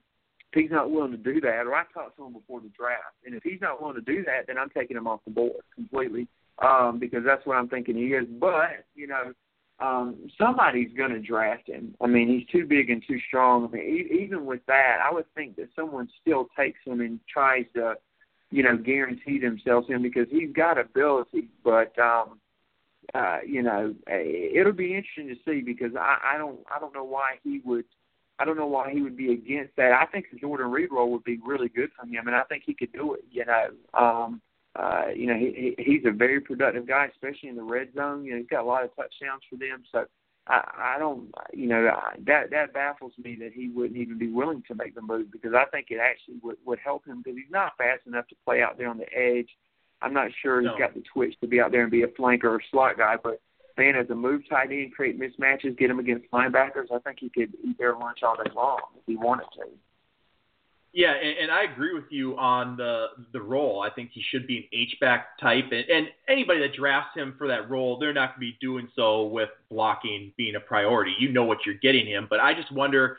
he's 0.61 0.71
not 0.71 0.91
willing 0.91 1.13
to 1.13 1.17
do 1.17 1.41
that, 1.41 1.67
or 1.67 1.75
I 1.75 1.85
talked 1.93 2.17
to 2.17 2.27
him 2.27 2.33
before 2.33 2.61
the 2.61 2.71
draft, 2.77 3.17
and 3.25 3.35
if 3.35 3.43
he's 3.43 3.61
not 3.61 3.81
willing 3.81 3.97
to 3.97 4.01
do 4.01 4.25
that, 4.25 4.47
then 4.47 4.59
I'm 4.59 4.71
taking 4.71 4.97
him 4.97 5.07
off 5.07 5.21
the 5.25 5.33
board 5.33 5.63
completely 5.75 6.29
um, 6.61 6.99
because 6.99 7.25
that's 7.25 7.45
what 7.47 7.57
I'm 7.57 7.69
thinking 7.69 7.97
he 7.97 8.09
is. 8.09 8.27
But 8.39 8.85
you 8.95 9.07
know, 9.07 9.33
um, 9.81 10.29
somebody's 10.39 10.93
going 10.97 11.13
to 11.13 11.21
draft 11.21 11.69
him. 11.69 11.95
I 12.01 12.07
mean, 12.07 12.29
he's 12.29 12.47
too 12.49 12.67
big 12.67 12.91
and 12.91 13.03
too 13.07 13.19
strong. 13.27 13.67
I 13.67 13.71
mean, 13.71 13.83
e- 13.83 14.23
even 14.23 14.45
with 14.45 14.65
that, 14.67 14.99
I 15.05 15.13
would 15.13 15.33
think 15.35 15.57
that 15.57 15.69
someone 15.75 16.09
still 16.21 16.49
takes 16.57 16.81
him 16.85 17.01
and 17.01 17.19
tries 17.33 17.65
to, 17.75 17.95
you 18.51 18.63
know, 18.63 18.77
guarantee 18.77 19.39
themselves 19.39 19.89
him 19.89 20.03
because 20.03 20.27
he's 20.31 20.53
got 20.53 20.79
ability. 20.79 21.49
But 21.65 21.99
um, 21.99 22.41
uh, 23.14 23.38
you 23.46 23.62
know, 23.62 23.94
eh, 24.09 24.51
it'll 24.55 24.73
be 24.73 24.94
interesting 24.94 25.29
to 25.29 25.37
see 25.44 25.61
because 25.62 25.94
I, 25.96 26.18
I 26.35 26.38
don't, 26.38 26.61
I 26.75 26.79
don't 26.79 26.94
know 26.94 27.05
why 27.05 27.37
he 27.42 27.61
would. 27.64 27.85
I 28.38 28.46
don't 28.46 28.57
know 28.57 28.66
why 28.66 28.90
he 28.90 29.03
would 29.03 29.18
be 29.18 29.33
against 29.33 29.77
that. 29.77 29.92
I 29.92 30.07
think 30.07 30.27
the 30.33 30.38
Jordan 30.38 30.70
Reed 30.70 30.88
role 30.90 31.11
would 31.11 31.25
be 31.25 31.38
really 31.44 31.68
good 31.68 31.90
for 31.94 32.07
him, 32.07 32.27
and 32.27 32.35
I 32.35 32.42
think 32.44 32.62
he 32.64 32.73
could 32.73 32.92
do 32.92 33.14
it. 33.14 33.25
You 33.31 33.44
know, 33.44 33.68
um, 33.92 34.40
uh, 34.77 35.07
you 35.14 35.27
know, 35.27 35.35
he, 35.35 35.75
he 35.77 35.83
he's 35.83 36.05
a 36.07 36.12
very 36.12 36.40
productive 36.40 36.87
guy, 36.87 37.07
especially 37.12 37.49
in 37.49 37.57
the 37.57 37.62
red 37.62 37.88
zone. 37.94 38.25
You 38.25 38.33
know, 38.33 38.38
he's 38.38 38.49
got 38.49 38.62
a 38.62 38.66
lot 38.66 38.85
of 38.85 38.94
touchdowns 38.96 39.42
for 39.51 39.57
them. 39.57 39.83
So 39.92 40.07
I, 40.46 40.94
I 40.94 40.99
don't, 40.99 41.33
you 41.53 41.66
know, 41.66 41.90
that 42.27 42.51
that 42.51 42.73
baffles 42.73 43.12
me 43.23 43.37
that 43.40 43.53
he 43.53 43.68
wouldn't 43.68 43.99
even 43.99 44.18
be 44.18 44.31
willing 44.31 44.62
to 44.68 44.75
make 44.75 44.94
the 44.94 45.03
move 45.03 45.31
because 45.31 45.53
I 45.55 45.64
think 45.66 45.88
it 45.90 45.99
actually 46.01 46.37
would 46.42 46.57
would 46.64 46.79
help 46.79 47.07
him 47.07 47.23
because 47.23 47.37
he's 47.37 47.51
not 47.51 47.77
fast 47.77 48.07
enough 48.07 48.29
to 48.29 48.37
play 48.44 48.62
out 48.62 48.79
there 48.79 48.88
on 48.88 48.99
the 48.99 49.12
edge. 49.12 49.49
I'm 50.03 50.13
not 50.15 50.31
sure 50.43 50.61
No. 50.61 50.71
he's 50.71 50.79
got 50.79 50.95
the 50.95 51.03
twitch 51.13 51.35
to 51.41 51.47
be 51.47 51.61
out 51.61 51.71
there 51.73 51.83
and 51.83 51.91
be 51.91 52.03
a 52.03 52.09
flanker 52.09 52.45
or 52.45 52.61
slot 52.71 52.97
guy, 52.99 53.17
but 53.23 53.41
man, 53.77 53.97
as 53.97 54.11
a 54.11 54.15
move 54.15 54.43
tight 54.49 54.71
end, 54.71 54.93
create 54.95 55.19
mismatches, 55.19 55.77
get 55.79 55.91
him 55.91 55.99
against 55.99 56.31
linebackers, 56.31 56.93
I 56.93 56.99
think 56.99 57.19
he 57.21 57.31
could 57.31 57.53
eat 57.65 57.79
their 57.79 57.97
lunch 57.97 58.19
all 58.23 58.37
day 58.37 58.51
long 58.55 58.81
if 58.97 59.03
he 59.07 59.17
wanted 59.17 59.47
to. 59.57 59.65
Yeah, 60.93 61.13
and, 61.13 61.39
and 61.39 61.51
I 61.53 61.73
agree 61.73 61.95
with 61.95 62.11
you 62.11 62.37
on 62.37 62.77
the 62.77 63.07
the 63.33 63.41
role. 63.41 63.81
I 63.81 63.91
think 63.91 64.11
he 64.13 64.23
should 64.29 64.47
be 64.49 64.57
an 64.59 64.65
H 64.73 64.97
back 65.01 65.39
type, 65.39 65.67
and, 65.71 65.89
and 65.89 66.09
anybody 66.29 66.59
that 66.61 66.75
drafts 66.75 67.17
him 67.17 67.37
for 67.39 67.47
that 67.47 67.71
role, 67.71 67.97
they're 67.99 68.13
not 68.13 68.31
going 68.37 68.49
to 68.49 68.53
be 68.53 68.59
doing 68.61 68.89
so 68.97 69.27
with 69.27 69.51
blocking 69.71 70.33
being 70.37 70.57
a 70.57 70.61
priority. 70.61 71.15
You 71.21 71.31
know 71.31 71.45
what 71.45 71.59
you're 71.65 71.77
getting 71.77 72.07
him, 72.07 72.27
but 72.29 72.41
I 72.41 72.55
just 72.55 72.73
wonder 72.73 73.19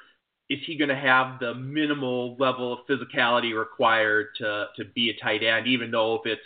is 0.50 0.60
he 0.66 0.76
going 0.76 0.90
to 0.90 0.98
have 0.98 1.40
the 1.40 1.56
minimal 1.56 2.36
level 2.38 2.74
of 2.74 2.80
physicality 2.90 3.58
required 3.58 4.28
to 4.40 4.66
to 4.76 4.84
be 4.84 5.10
a 5.10 5.24
tight 5.24 5.42
end, 5.42 5.66
even 5.66 5.92
though 5.92 6.16
if 6.16 6.26
it's 6.26 6.42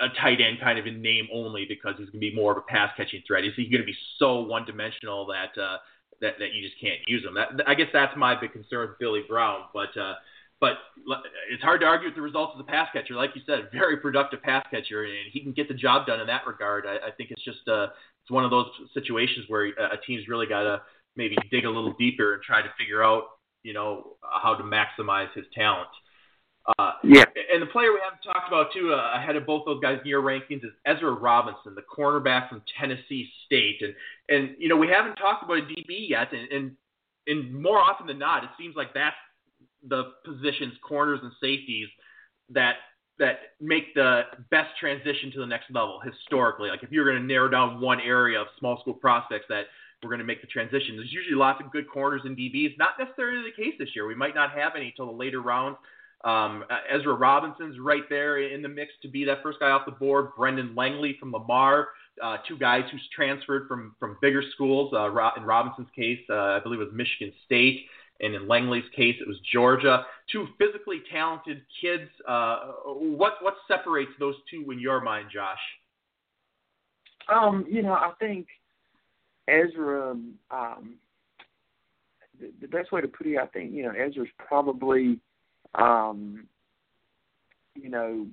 a 0.00 0.08
tight 0.20 0.40
end 0.40 0.58
kind 0.60 0.78
of 0.78 0.86
in 0.86 1.02
name 1.02 1.28
only 1.32 1.66
because 1.68 1.94
he's 1.98 2.10
going 2.10 2.20
to 2.20 2.30
be 2.30 2.34
more 2.34 2.52
of 2.52 2.58
a 2.58 2.62
pass 2.62 2.90
catching 2.96 3.22
threat. 3.26 3.44
Is 3.44 3.52
he 3.56 3.68
going 3.68 3.82
to 3.82 3.86
be 3.86 3.96
so 4.18 4.40
one 4.42 4.64
dimensional 4.64 5.26
that 5.26 5.60
uh, 5.60 5.78
that 6.20 6.34
that 6.38 6.52
you 6.52 6.62
just 6.62 6.80
can't 6.80 7.00
use 7.06 7.24
him? 7.24 7.34
That, 7.34 7.66
I 7.66 7.74
guess 7.74 7.88
that's 7.92 8.16
my 8.16 8.38
big 8.38 8.52
concern 8.52 8.88
with 8.88 8.98
Billy 8.98 9.22
Brown, 9.28 9.62
but. 9.74 9.96
Uh, 9.96 10.14
but 10.60 10.72
it's 11.50 11.62
hard 11.62 11.80
to 11.80 11.86
argue 11.86 12.08
with 12.08 12.14
the 12.14 12.20
results 12.20 12.52
of 12.52 12.58
the 12.58 12.70
pass 12.70 12.86
catcher. 12.92 13.14
Like 13.14 13.30
you 13.34 13.40
said, 13.46 13.70
very 13.72 13.96
productive 13.96 14.42
pass 14.42 14.62
catcher, 14.70 15.04
and 15.04 15.32
he 15.32 15.40
can 15.40 15.52
get 15.52 15.68
the 15.68 15.74
job 15.74 16.06
done 16.06 16.20
in 16.20 16.26
that 16.26 16.46
regard. 16.46 16.84
I, 16.86 17.08
I 17.08 17.10
think 17.16 17.30
it's 17.30 17.42
just 17.42 17.66
uh, 17.66 17.86
it's 18.22 18.30
one 18.30 18.44
of 18.44 18.50
those 18.50 18.66
situations 18.92 19.46
where 19.48 19.68
a 19.68 19.94
a 19.94 19.96
team's 20.06 20.28
really 20.28 20.46
got 20.46 20.64
to 20.64 20.82
maybe 21.16 21.36
dig 21.50 21.64
a 21.64 21.70
little 21.70 21.94
deeper 21.98 22.34
and 22.34 22.42
try 22.42 22.60
to 22.60 22.68
figure 22.78 23.02
out, 23.02 23.24
you 23.62 23.72
know, 23.72 24.16
how 24.42 24.54
to 24.54 24.62
maximize 24.62 25.32
his 25.34 25.46
talent. 25.54 25.88
Uh, 26.78 26.92
Yeah. 27.02 27.24
and 27.52 27.62
the 27.62 27.66
player 27.66 27.92
we 27.92 28.00
haven't 28.02 28.22
talked 28.22 28.48
about 28.48 28.72
too, 28.72 28.92
uh, 28.92 29.12
ahead 29.14 29.36
of 29.36 29.46
both 29.46 29.64
those 29.64 29.80
guys 29.80 30.00
in 30.00 30.06
your 30.06 30.22
rankings, 30.22 30.64
is 30.64 30.72
Ezra 30.84 31.12
Robinson, 31.12 31.74
the 31.74 31.82
cornerback 31.82 32.48
from 32.48 32.62
Tennessee 32.78 33.30
State. 33.46 33.82
And 33.82 33.94
and 34.28 34.56
you 34.58 34.68
know 34.68 34.76
we 34.76 34.88
haven't 34.88 35.16
talked 35.16 35.42
about 35.42 35.58
a 35.58 35.62
DB 35.62 36.08
yet, 36.08 36.32
and 36.32 36.50
and, 36.50 36.76
and 37.26 37.54
more 37.62 37.78
often 37.78 38.06
than 38.06 38.18
not, 38.18 38.44
it 38.44 38.50
seems 38.58 38.76
like 38.76 38.92
that's 38.94 39.16
the 39.82 40.12
positions, 40.24 40.74
corners 40.82 41.20
and 41.22 41.32
safeties, 41.40 41.88
that 42.50 42.76
that 43.18 43.52
make 43.60 43.94
the 43.94 44.22
best 44.50 44.70
transition 44.78 45.30
to 45.32 45.40
the 45.40 45.46
next 45.46 45.70
level 45.70 46.00
historically. 46.00 46.70
Like 46.70 46.82
if 46.82 46.90
you're 46.90 47.04
going 47.04 47.20
to 47.20 47.26
narrow 47.26 47.48
down 47.50 47.80
one 47.80 48.00
area 48.00 48.40
of 48.40 48.46
small 48.58 48.80
school 48.80 48.94
prospects 48.94 49.44
that 49.48 49.66
we're 50.02 50.08
going 50.08 50.20
to 50.20 50.24
make 50.24 50.40
the 50.40 50.46
transition, 50.46 50.96
there's 50.96 51.12
usually 51.12 51.36
lots 51.36 51.62
of 51.62 51.70
good 51.70 51.86
corners 51.88 52.22
and 52.24 52.36
DBs. 52.36 52.78
Not 52.78 52.98
necessarily 52.98 53.42
the 53.50 53.62
case 53.62 53.74
this 53.78 53.90
year. 53.94 54.06
We 54.06 54.14
might 54.14 54.34
not 54.34 54.52
have 54.52 54.72
any 54.74 54.92
till 54.96 55.06
the 55.06 55.12
later 55.12 55.42
rounds. 55.42 55.76
Um, 56.22 56.64
uh, 56.70 56.78
Ezra 56.90 57.14
Robinson's 57.14 57.78
right 57.78 58.02
there 58.10 58.38
in 58.38 58.60
the 58.60 58.68
mix 58.68 58.92
to 59.02 59.08
be 59.08 59.24
that 59.24 59.42
first 59.42 59.58
guy 59.60 59.70
off 59.70 59.86
the 59.86 59.92
board. 59.92 60.28
Brendan 60.36 60.74
Langley 60.74 61.16
from 61.18 61.32
Lamar, 61.32 61.88
uh, 62.22 62.36
two 62.46 62.58
guys 62.58 62.82
who's 62.92 63.06
transferred 63.14 63.66
from 63.66 63.96
from 63.98 64.18
bigger 64.20 64.42
schools. 64.54 64.92
Uh, 64.92 65.06
in 65.36 65.44
Robinson's 65.44 65.88
case, 65.96 66.20
uh, 66.28 66.34
I 66.34 66.60
believe 66.62 66.80
it 66.80 66.84
was 66.84 66.92
Michigan 66.94 67.32
State, 67.46 67.86
and 68.20 68.34
in 68.34 68.46
Langley's 68.46 68.84
case, 68.94 69.16
it 69.20 69.26
was 69.26 69.38
Georgia. 69.50 70.04
Two 70.30 70.46
physically 70.58 71.00
talented 71.10 71.62
kids. 71.80 72.10
Uh, 72.28 72.72
what 72.84 73.34
what 73.40 73.54
separates 73.66 74.12
those 74.18 74.34
two 74.50 74.70
in 74.70 74.78
your 74.78 75.00
mind, 75.00 75.28
Josh? 75.32 75.58
Um, 77.34 77.64
you 77.68 77.82
know, 77.82 77.94
I 77.94 78.12
think 78.18 78.46
Ezra. 79.48 80.16
Um, 80.50 80.96
the, 82.40 82.50
the 82.60 82.68
best 82.68 82.92
way 82.92 83.00
to 83.00 83.08
put 83.08 83.26
it, 83.26 83.38
I 83.38 83.46
think, 83.46 83.72
you 83.72 83.82
know, 83.82 83.90
Ezra's 83.90 84.28
probably, 84.38 85.18
um, 85.74 86.46
you 87.74 87.90
know, 87.90 88.26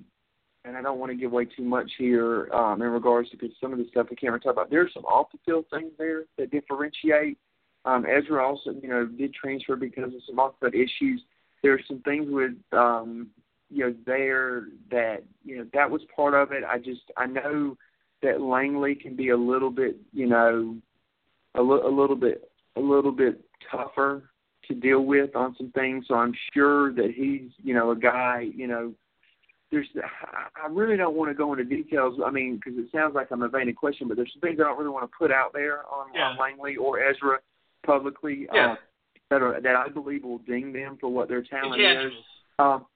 and 0.64 0.76
I 0.76 0.82
don't 0.82 0.98
want 0.98 1.10
to 1.10 1.16
give 1.16 1.32
away 1.32 1.46
too 1.46 1.62
much 1.62 1.90
here 1.98 2.52
um, 2.52 2.82
in 2.82 2.88
regards 2.88 3.30
to 3.30 3.36
because 3.36 3.56
some 3.60 3.72
of 3.72 3.78
the 3.78 3.86
stuff 3.90 4.08
we 4.10 4.16
can't 4.16 4.32
really 4.32 4.40
talk 4.40 4.52
about. 4.52 4.70
There's 4.70 4.92
some 4.92 5.04
off 5.04 5.28
the 5.32 5.38
field 5.44 5.66
things 5.70 5.92
there 5.98 6.24
that 6.36 6.50
differentiate. 6.50 7.38
Um, 7.84 8.04
Ezra 8.04 8.44
also, 8.44 8.72
you 8.82 8.88
know, 8.88 9.06
did 9.06 9.32
transfer 9.32 9.76
because 9.76 10.12
of 10.14 10.20
some 10.26 10.38
off 10.38 10.54
the 10.60 10.70
field 10.70 10.82
issues. 10.84 11.22
There's 11.62 11.82
some 11.88 12.00
things 12.00 12.26
with 12.28 12.52
um, 12.72 13.28
you 13.70 13.84
know 13.84 13.94
there 14.06 14.64
that 14.90 15.22
you 15.44 15.58
know 15.58 15.66
that 15.74 15.90
was 15.90 16.02
part 16.14 16.34
of 16.34 16.52
it. 16.52 16.64
I 16.64 16.78
just 16.78 17.02
I 17.16 17.26
know 17.26 17.76
that 18.22 18.40
Langley 18.40 18.94
can 18.94 19.16
be 19.16 19.30
a 19.30 19.36
little 19.36 19.70
bit 19.70 19.96
you 20.12 20.26
know 20.26 20.76
a, 21.54 21.62
li- 21.62 21.82
a 21.84 21.88
little 21.88 22.16
bit 22.16 22.50
a 22.76 22.80
little 22.80 23.12
bit 23.12 23.40
tougher 23.70 24.30
to 24.68 24.74
deal 24.74 25.04
with 25.04 25.34
on 25.34 25.54
some 25.56 25.70
things. 25.72 26.06
So 26.08 26.14
I'm 26.14 26.34
sure 26.54 26.92
that 26.94 27.12
he's 27.14 27.50
you 27.62 27.74
know 27.74 27.90
a 27.90 27.96
guy 27.96 28.48
you 28.54 28.66
know 28.66 28.92
there's 29.70 29.88
I 30.56 30.68
really 30.70 30.96
don't 30.96 31.14
want 31.14 31.30
to 31.30 31.34
go 31.34 31.52
into 31.52 31.64
details. 31.64 32.18
I 32.24 32.30
mean, 32.30 32.56
because 32.56 32.78
it 32.78 32.86
sounds 32.92 33.14
like 33.14 33.28
I'm 33.30 33.42
evading 33.42 33.74
question, 33.74 34.08
but 34.08 34.16
there's 34.16 34.32
some 34.32 34.40
things 34.40 34.58
I 34.60 34.64
don't 34.64 34.78
really 34.78 34.90
want 34.90 35.10
to 35.10 35.16
put 35.16 35.30
out 35.30 35.52
there 35.52 35.80
on, 35.86 36.06
yeah. 36.14 36.28
on 36.28 36.38
Langley 36.38 36.76
or 36.76 37.02
Ezra 37.02 37.38
publicly 37.84 38.46
yeah. 38.52 38.72
uh, 38.72 38.76
that 39.30 39.42
are 39.42 39.60
that 39.60 39.76
I 39.76 39.88
believe 39.88 40.24
will 40.24 40.38
ding 40.38 40.72
them 40.72 40.96
for 41.00 41.08
what 41.08 41.28
their 41.28 41.42
talent 41.42 41.80
is. 41.80 42.12
Um, 42.58 42.86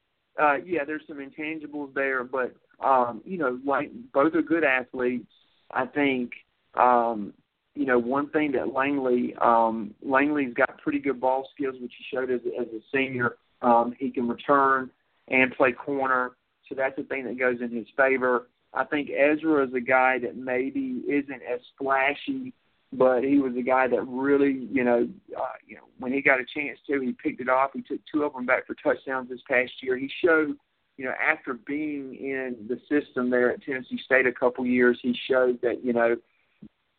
uh, 0.41 0.57
yeah, 0.65 0.85
there's 0.85 1.03
some 1.07 1.19
intangibles 1.19 1.93
there, 1.95 2.25
but 2.25 2.55
um, 2.85 3.21
you 3.25 3.39
know, 3.39 3.59
like 3.65 3.91
both 4.13 4.35
are 4.35 4.43
good 4.43 4.65
athletes. 4.65 5.31
I 5.71 5.87
think 5.87 6.33
um, 6.75 7.33
you 7.75 7.87
know 7.87 7.99
one 7.99 8.29
thing 8.31 8.53
that 8.53 8.73
Langley 8.73 9.35
um, 9.41 9.95
Langley's 10.03 10.55
got 10.55 10.79
pretty 10.79 10.99
good 10.99 11.21
ball 11.21 11.49
skills, 11.55 11.77
which 11.81 11.93
he 11.97 12.05
showed 12.15 12.31
as, 12.31 12.41
as 12.59 12.67
a 12.69 12.81
senior. 12.95 13.37
Um, 13.63 13.95
he 13.99 14.11
can 14.11 14.29
return 14.29 14.91
and 15.29 15.53
play 15.53 15.73
corner. 15.73 16.33
So 16.69 16.75
that's 16.75 16.97
the 16.97 17.05
thing 17.05 17.25
that 17.27 17.39
goes 17.39 17.59
in 17.61 17.71
his 17.71 17.87
favor. 17.97 18.49
I 18.75 18.85
think 18.85 19.11
Ezra 19.11 19.67
is 19.67 19.75
a 19.75 19.81
guy 19.81 20.19
that 20.21 20.37
maybe 20.37 21.03
isn't 21.07 21.43
as 21.43 21.61
flashy, 21.79 22.55
but 22.93 23.23
he 23.23 23.39
was 23.39 23.55
a 23.57 23.63
guy 23.63 23.87
that 23.89 24.03
really, 24.07 24.67
you 24.71 24.83
know, 24.83 25.09
uh, 25.39 25.53
you 25.67 25.77
know, 25.77 25.83
when 25.99 26.13
he 26.13 26.23
got 26.23 26.41
a 26.41 26.45
chance 26.55 26.79
to, 26.87 27.01
he 27.01 27.13
picked 27.13 27.41
it 27.41 27.49
off. 27.49 27.71
He 27.75 27.83
took 27.83 28.01
two 28.11 28.25
of 28.25 28.33
them 28.33 28.47
back 28.47 28.67
for 28.67 28.75
touchdowns 28.75 29.29
this 29.29 29.41
past 29.49 29.73
year. 29.83 29.97
He 29.97 30.11
showed, 30.25 30.57
you 30.97 31.05
know, 31.05 31.13
after 31.23 31.55
being 31.55 32.15
in 32.15 32.67
the 32.69 32.81
system 32.89 33.31
there 33.31 33.51
at 33.51 33.63
Tennessee 33.63 34.01
State 34.05 34.27
a 34.27 34.33
couple 34.33 34.65
years, 34.65 34.99
he 35.03 35.17
showed 35.29 35.61
that, 35.63 35.85
you 35.85 35.93
know, 35.93 36.17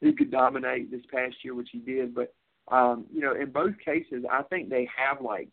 he 0.03 0.13
could 0.13 0.31
dominate 0.31 0.91
this 0.91 1.05
past 1.11 1.35
year, 1.43 1.55
which 1.55 1.69
he 1.71 1.79
did. 1.79 2.15
But, 2.15 2.33
um, 2.71 3.05
you 3.13 3.21
know, 3.21 3.35
in 3.35 3.51
both 3.51 3.73
cases, 3.83 4.23
I 4.31 4.43
think 4.43 4.69
they 4.69 4.87
have 4.95 5.21
like 5.21 5.49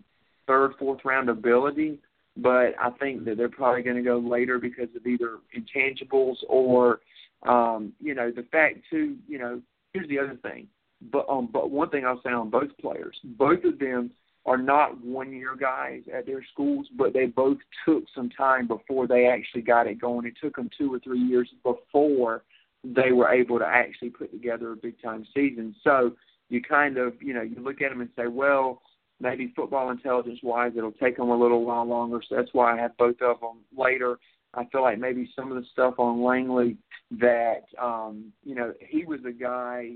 third, 0.46 0.72
fourth 0.78 1.00
round 1.04 1.28
ability 1.28 1.98
but 2.36 2.74
I 2.80 2.90
think 2.98 3.24
that 3.24 3.36
they're 3.36 3.48
probably 3.48 3.82
going 3.82 3.96
to 3.96 4.02
go 4.02 4.18
later 4.18 4.58
because 4.58 4.88
of 4.96 5.06
either 5.06 5.38
intangibles 5.56 6.36
or, 6.48 7.00
um, 7.46 7.92
you 8.00 8.14
know, 8.14 8.30
the 8.30 8.44
fact 8.52 8.78
too. 8.88 9.16
You 9.28 9.38
know, 9.38 9.62
here's 9.92 10.08
the 10.08 10.18
other 10.18 10.38
thing. 10.42 10.66
But 11.12 11.28
um, 11.28 11.48
but 11.52 11.70
one 11.70 11.90
thing 11.90 12.04
I'll 12.04 12.20
say 12.22 12.30
on 12.30 12.50
both 12.50 12.76
players, 12.80 13.18
both 13.24 13.64
of 13.64 13.78
them 13.78 14.10
are 14.46 14.58
not 14.58 15.02
one 15.04 15.32
year 15.32 15.56
guys 15.58 16.02
at 16.14 16.26
their 16.26 16.44
schools, 16.52 16.86
but 16.96 17.12
they 17.12 17.26
both 17.26 17.58
took 17.84 18.04
some 18.14 18.30
time 18.30 18.66
before 18.66 19.06
they 19.06 19.26
actually 19.26 19.62
got 19.62 19.86
it 19.86 20.00
going. 20.00 20.26
It 20.26 20.34
took 20.42 20.56
them 20.56 20.70
two 20.76 20.92
or 20.92 20.98
three 20.98 21.20
years 21.20 21.48
before 21.62 22.42
they 22.84 23.12
were 23.12 23.30
able 23.30 23.58
to 23.58 23.66
actually 23.66 24.10
put 24.10 24.30
together 24.30 24.72
a 24.72 24.76
big 24.76 25.00
time 25.02 25.26
season. 25.34 25.74
So 25.84 26.12
you 26.48 26.62
kind 26.62 26.98
of, 26.98 27.14
you 27.20 27.34
know, 27.34 27.42
you 27.42 27.56
look 27.62 27.82
at 27.82 27.90
them 27.90 28.00
and 28.00 28.10
say, 28.16 28.26
well, 28.26 28.82
maybe 29.20 29.52
football 29.54 29.90
intelligence 29.90 30.40
wise, 30.42 30.72
it'll 30.76 30.92
take 30.92 31.16
them 31.16 31.28
a 31.28 31.38
little 31.38 31.64
while 31.64 31.84
longer. 31.84 32.20
So 32.26 32.36
that's 32.36 32.52
why 32.52 32.74
I 32.74 32.80
have 32.80 32.96
both 32.96 33.20
of 33.20 33.40
them 33.40 33.58
later. 33.76 34.18
I 34.54 34.64
feel 34.66 34.82
like 34.82 34.98
maybe 34.98 35.30
some 35.36 35.52
of 35.52 35.62
the 35.62 35.68
stuff 35.72 35.94
on 35.98 36.24
Langley 36.24 36.76
that 37.12 37.62
um, 37.80 38.32
you 38.44 38.54
know 38.54 38.72
he 38.80 39.04
was 39.04 39.20
a 39.24 39.30
guy 39.30 39.92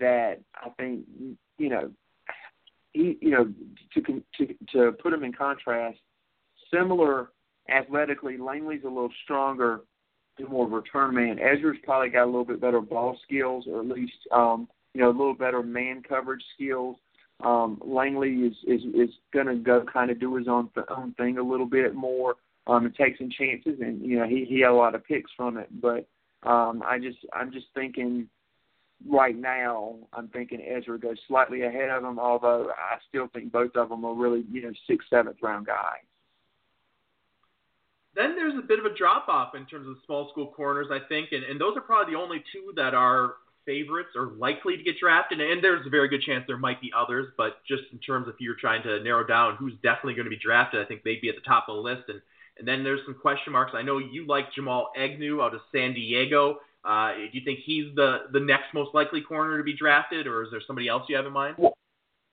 that 0.00 0.40
I 0.56 0.70
think 0.70 1.04
you 1.58 1.68
know 1.68 1.90
he 2.92 3.16
you 3.20 3.30
know 3.30 3.52
to 3.94 4.22
to 4.38 4.54
to 4.72 4.92
put 5.00 5.12
him 5.12 5.22
in 5.22 5.32
contrast, 5.32 5.98
similar 6.72 7.30
athletically, 7.68 8.36
Langley's 8.38 8.84
a 8.84 8.88
little 8.88 9.12
stronger 9.24 9.82
and 10.38 10.48
more 10.48 10.66
of 10.66 10.72
a 10.72 10.76
return 10.76 11.14
man. 11.14 11.38
Ezra's 11.38 11.78
probably 11.84 12.08
got 12.08 12.24
a 12.24 12.26
little 12.26 12.44
bit 12.44 12.60
better 12.60 12.80
ball 12.80 13.18
skills, 13.24 13.64
or 13.68 13.80
at 13.80 13.86
least 13.86 14.12
um, 14.32 14.68
you 14.94 15.00
know 15.00 15.08
a 15.08 15.12
little 15.12 15.34
better 15.34 15.62
man 15.62 16.02
coverage 16.06 16.44
skills. 16.54 16.96
Um, 17.44 17.80
Langley 17.84 18.30
is 18.30 18.54
is 18.66 18.82
is 18.94 19.10
going 19.32 19.46
to 19.46 19.56
go 19.56 19.84
kind 19.92 20.10
of 20.10 20.20
do 20.20 20.34
his 20.36 20.48
own 20.48 20.68
th- 20.74 20.86
own 20.96 21.14
thing 21.14 21.38
a 21.38 21.42
little 21.42 21.66
bit 21.66 21.94
more 21.94 22.36
um, 22.66 22.86
and 22.86 22.94
take 22.94 23.18
some 23.18 23.30
chances, 23.30 23.80
and 23.80 24.00
you 24.02 24.18
know 24.18 24.26
he 24.26 24.44
he 24.48 24.60
had 24.60 24.70
a 24.70 24.74
lot 24.74 24.94
of 24.94 25.04
picks 25.04 25.30
from 25.36 25.56
it. 25.56 25.68
But 25.80 26.06
um, 26.48 26.82
I 26.86 26.98
just 26.98 27.18
I'm 27.32 27.52
just 27.52 27.66
thinking 27.74 28.28
right 29.08 29.36
now 29.36 29.96
I'm 30.12 30.28
thinking 30.28 30.60
Ezra 30.60 30.98
goes 30.98 31.18
slightly 31.26 31.62
ahead 31.62 31.90
of 31.90 32.04
him, 32.04 32.18
although 32.18 32.70
I 32.70 32.98
still 33.08 33.28
think 33.32 33.50
both 33.50 33.74
of 33.74 33.88
them 33.88 34.04
are 34.04 34.14
really 34.14 34.44
you 34.50 34.62
know 34.62 34.72
sixth 34.88 35.08
seventh 35.10 35.38
round 35.42 35.66
guys. 35.66 36.04
Then 38.14 38.36
there's 38.36 38.54
a 38.58 38.66
bit 38.66 38.78
of 38.78 38.84
a 38.84 38.94
drop 38.94 39.28
off 39.28 39.54
in 39.54 39.64
terms 39.66 39.88
of 39.88 39.96
small 40.04 40.28
school 40.30 40.52
corners, 40.54 40.88
I 40.90 40.98
think, 41.08 41.30
and, 41.32 41.44
and 41.44 41.60
those 41.60 41.76
are 41.76 41.80
probably 41.80 42.12
the 42.12 42.20
only 42.20 42.44
two 42.52 42.72
that 42.76 42.94
are 42.94 43.34
favorites 43.64 44.10
or 44.16 44.32
likely 44.38 44.76
to 44.76 44.82
get 44.82 44.98
drafted, 44.98 45.40
and 45.40 45.62
there's 45.62 45.86
a 45.86 45.90
very 45.90 46.08
good 46.08 46.22
chance 46.22 46.44
there 46.46 46.58
might 46.58 46.80
be 46.80 46.90
others, 46.96 47.28
but 47.36 47.64
just 47.66 47.84
in 47.92 47.98
terms 47.98 48.28
of 48.28 48.34
you're 48.38 48.56
trying 48.56 48.82
to 48.82 49.02
narrow 49.02 49.26
down 49.26 49.56
who's 49.56 49.74
definitely 49.82 50.14
going 50.14 50.26
to 50.26 50.30
be 50.30 50.38
drafted, 50.38 50.80
I 50.80 50.84
think 50.84 51.02
they'd 51.02 51.20
be 51.20 51.28
at 51.28 51.36
the 51.36 51.42
top 51.42 51.66
of 51.68 51.76
the 51.76 51.82
list. 51.82 52.08
And 52.08 52.20
and 52.58 52.68
then 52.68 52.84
there's 52.84 53.00
some 53.06 53.14
question 53.14 53.52
marks. 53.52 53.72
I 53.74 53.82
know 53.82 53.98
you 53.98 54.26
like 54.26 54.52
Jamal 54.54 54.92
Agnew 54.96 55.40
out 55.42 55.54
of 55.54 55.60
San 55.72 55.94
Diego. 55.94 56.58
Uh, 56.84 57.14
do 57.14 57.28
you 57.32 57.44
think 57.44 57.60
he's 57.64 57.94
the 57.94 58.24
the 58.32 58.40
next 58.40 58.74
most 58.74 58.94
likely 58.94 59.20
corner 59.20 59.56
to 59.56 59.64
be 59.64 59.76
drafted, 59.76 60.26
or 60.26 60.42
is 60.42 60.50
there 60.50 60.60
somebody 60.66 60.88
else 60.88 61.04
you 61.08 61.16
have 61.16 61.26
in 61.26 61.32
mind? 61.32 61.54
Well, 61.58 61.74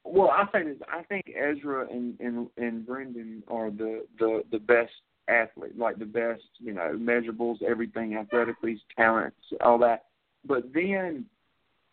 well 0.03 0.30
I 0.30 0.45
think 0.45 0.82
I 0.91 1.03
think 1.03 1.32
Ezra 1.36 1.88
and 1.89 2.19
and 2.19 2.47
and 2.57 2.86
Brendan 2.86 3.43
are 3.47 3.69
the 3.69 4.05
the 4.17 4.43
the 4.51 4.59
best 4.59 4.91
athlete, 5.30 5.77
like 5.77 5.99
the 5.99 6.05
best, 6.05 6.43
you 6.57 6.73
know, 6.73 6.97
measurables, 6.97 7.61
everything, 7.61 8.15
athletically, 8.15 8.82
talents, 8.97 9.38
all 9.61 9.77
that. 9.80 10.05
But 10.45 10.73
then, 10.73 11.25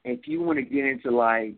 if 0.05 0.27
you 0.27 0.41
want 0.41 0.59
to 0.59 0.65
get 0.65 0.85
into 0.85 1.11
like 1.11 1.57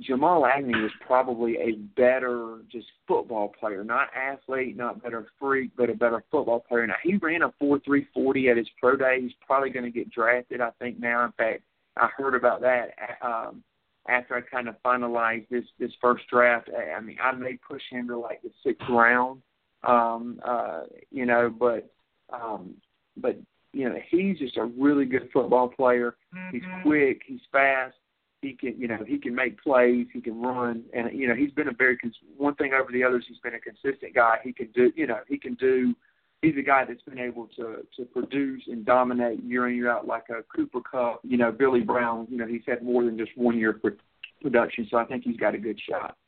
Jamal 0.00 0.44
Agnew 0.44 0.82
was 0.82 0.90
probably 1.06 1.56
a 1.58 1.76
better 1.96 2.58
just 2.70 2.86
football 3.06 3.52
player, 3.60 3.84
not 3.84 4.08
athlete, 4.16 4.76
not 4.76 5.02
better 5.02 5.26
freak, 5.38 5.70
but 5.76 5.88
a 5.88 5.94
better 5.94 6.24
football 6.30 6.60
player. 6.60 6.86
Now 6.86 6.94
he 7.02 7.16
ran 7.16 7.42
a 7.42 7.52
four 7.60 7.78
three 7.84 8.08
forty 8.12 8.48
at 8.48 8.56
his 8.56 8.66
pro 8.80 8.96
day. 8.96 9.18
He's 9.20 9.32
probably 9.46 9.70
going 9.70 9.84
to 9.84 9.92
get 9.92 10.10
drafted, 10.10 10.60
I 10.60 10.70
think 10.80 10.98
now. 10.98 11.24
In 11.24 11.32
fact, 11.32 11.62
I 11.96 12.08
heard 12.16 12.34
about 12.34 12.60
that 12.62 12.90
um, 13.22 13.62
after 14.08 14.34
I 14.34 14.40
kind 14.40 14.68
of 14.68 14.74
finalized 14.84 15.48
this 15.48 15.64
this 15.78 15.92
first 16.00 16.24
draft. 16.28 16.70
I 16.96 17.00
mean, 17.00 17.16
I 17.22 17.30
may 17.32 17.56
push 17.56 17.82
him 17.88 18.08
to 18.08 18.18
like 18.18 18.42
the 18.42 18.50
sixth 18.64 18.88
round, 18.90 19.42
um, 19.86 20.40
uh, 20.44 20.82
you 21.10 21.26
know, 21.26 21.52
but 21.56 21.90
um, 22.32 22.74
but 23.16 23.38
you 23.72 23.88
know, 23.88 23.96
he's 24.10 24.38
just 24.38 24.56
a 24.56 24.64
really 24.64 25.04
good 25.04 25.28
football 25.32 25.68
player. 25.68 26.16
Mm-hmm. 26.34 26.56
He's 26.56 26.64
quick, 26.82 27.22
he's 27.26 27.40
fast. 27.50 27.96
He 28.40 28.52
can, 28.52 28.78
you 28.78 28.88
know, 28.88 28.98
he 29.06 29.18
can 29.18 29.34
make 29.34 29.62
plays. 29.62 30.06
He 30.12 30.20
can 30.20 30.40
run, 30.40 30.84
and 30.92 31.18
you 31.18 31.26
know, 31.26 31.34
he's 31.34 31.50
been 31.52 31.68
a 31.68 31.72
very 31.72 31.96
cons- 31.96 32.18
one 32.36 32.54
thing 32.56 32.72
over 32.74 32.92
the 32.92 33.02
others. 33.02 33.24
He's 33.26 33.38
been 33.38 33.54
a 33.54 33.58
consistent 33.58 34.14
guy. 34.14 34.36
He 34.44 34.52
can 34.52 34.68
do, 34.74 34.92
you 34.94 35.06
know, 35.06 35.20
he 35.26 35.38
can 35.38 35.54
do. 35.54 35.94
He's 36.42 36.54
a 36.58 36.62
guy 36.62 36.84
that's 36.84 37.00
been 37.02 37.18
able 37.18 37.48
to 37.56 37.86
to 37.96 38.04
produce 38.04 38.62
and 38.66 38.84
dominate 38.84 39.42
year 39.42 39.66
in 39.68 39.76
year 39.76 39.90
out, 39.90 40.06
like 40.06 40.24
a 40.28 40.42
Cooper 40.54 40.82
Kupp. 40.82 41.20
You 41.22 41.38
know, 41.38 41.50
Billy 41.50 41.80
Brown. 41.80 42.26
You 42.30 42.36
know, 42.36 42.46
he's 42.46 42.60
had 42.66 42.82
more 42.82 43.02
than 43.02 43.16
just 43.16 43.30
one 43.34 43.58
year 43.58 43.78
for 43.80 43.96
production, 44.42 44.86
so 44.90 44.98
I 44.98 45.06
think 45.06 45.24
he's 45.24 45.38
got 45.38 45.54
a 45.54 45.58
good 45.58 45.80
shot. 45.88 46.18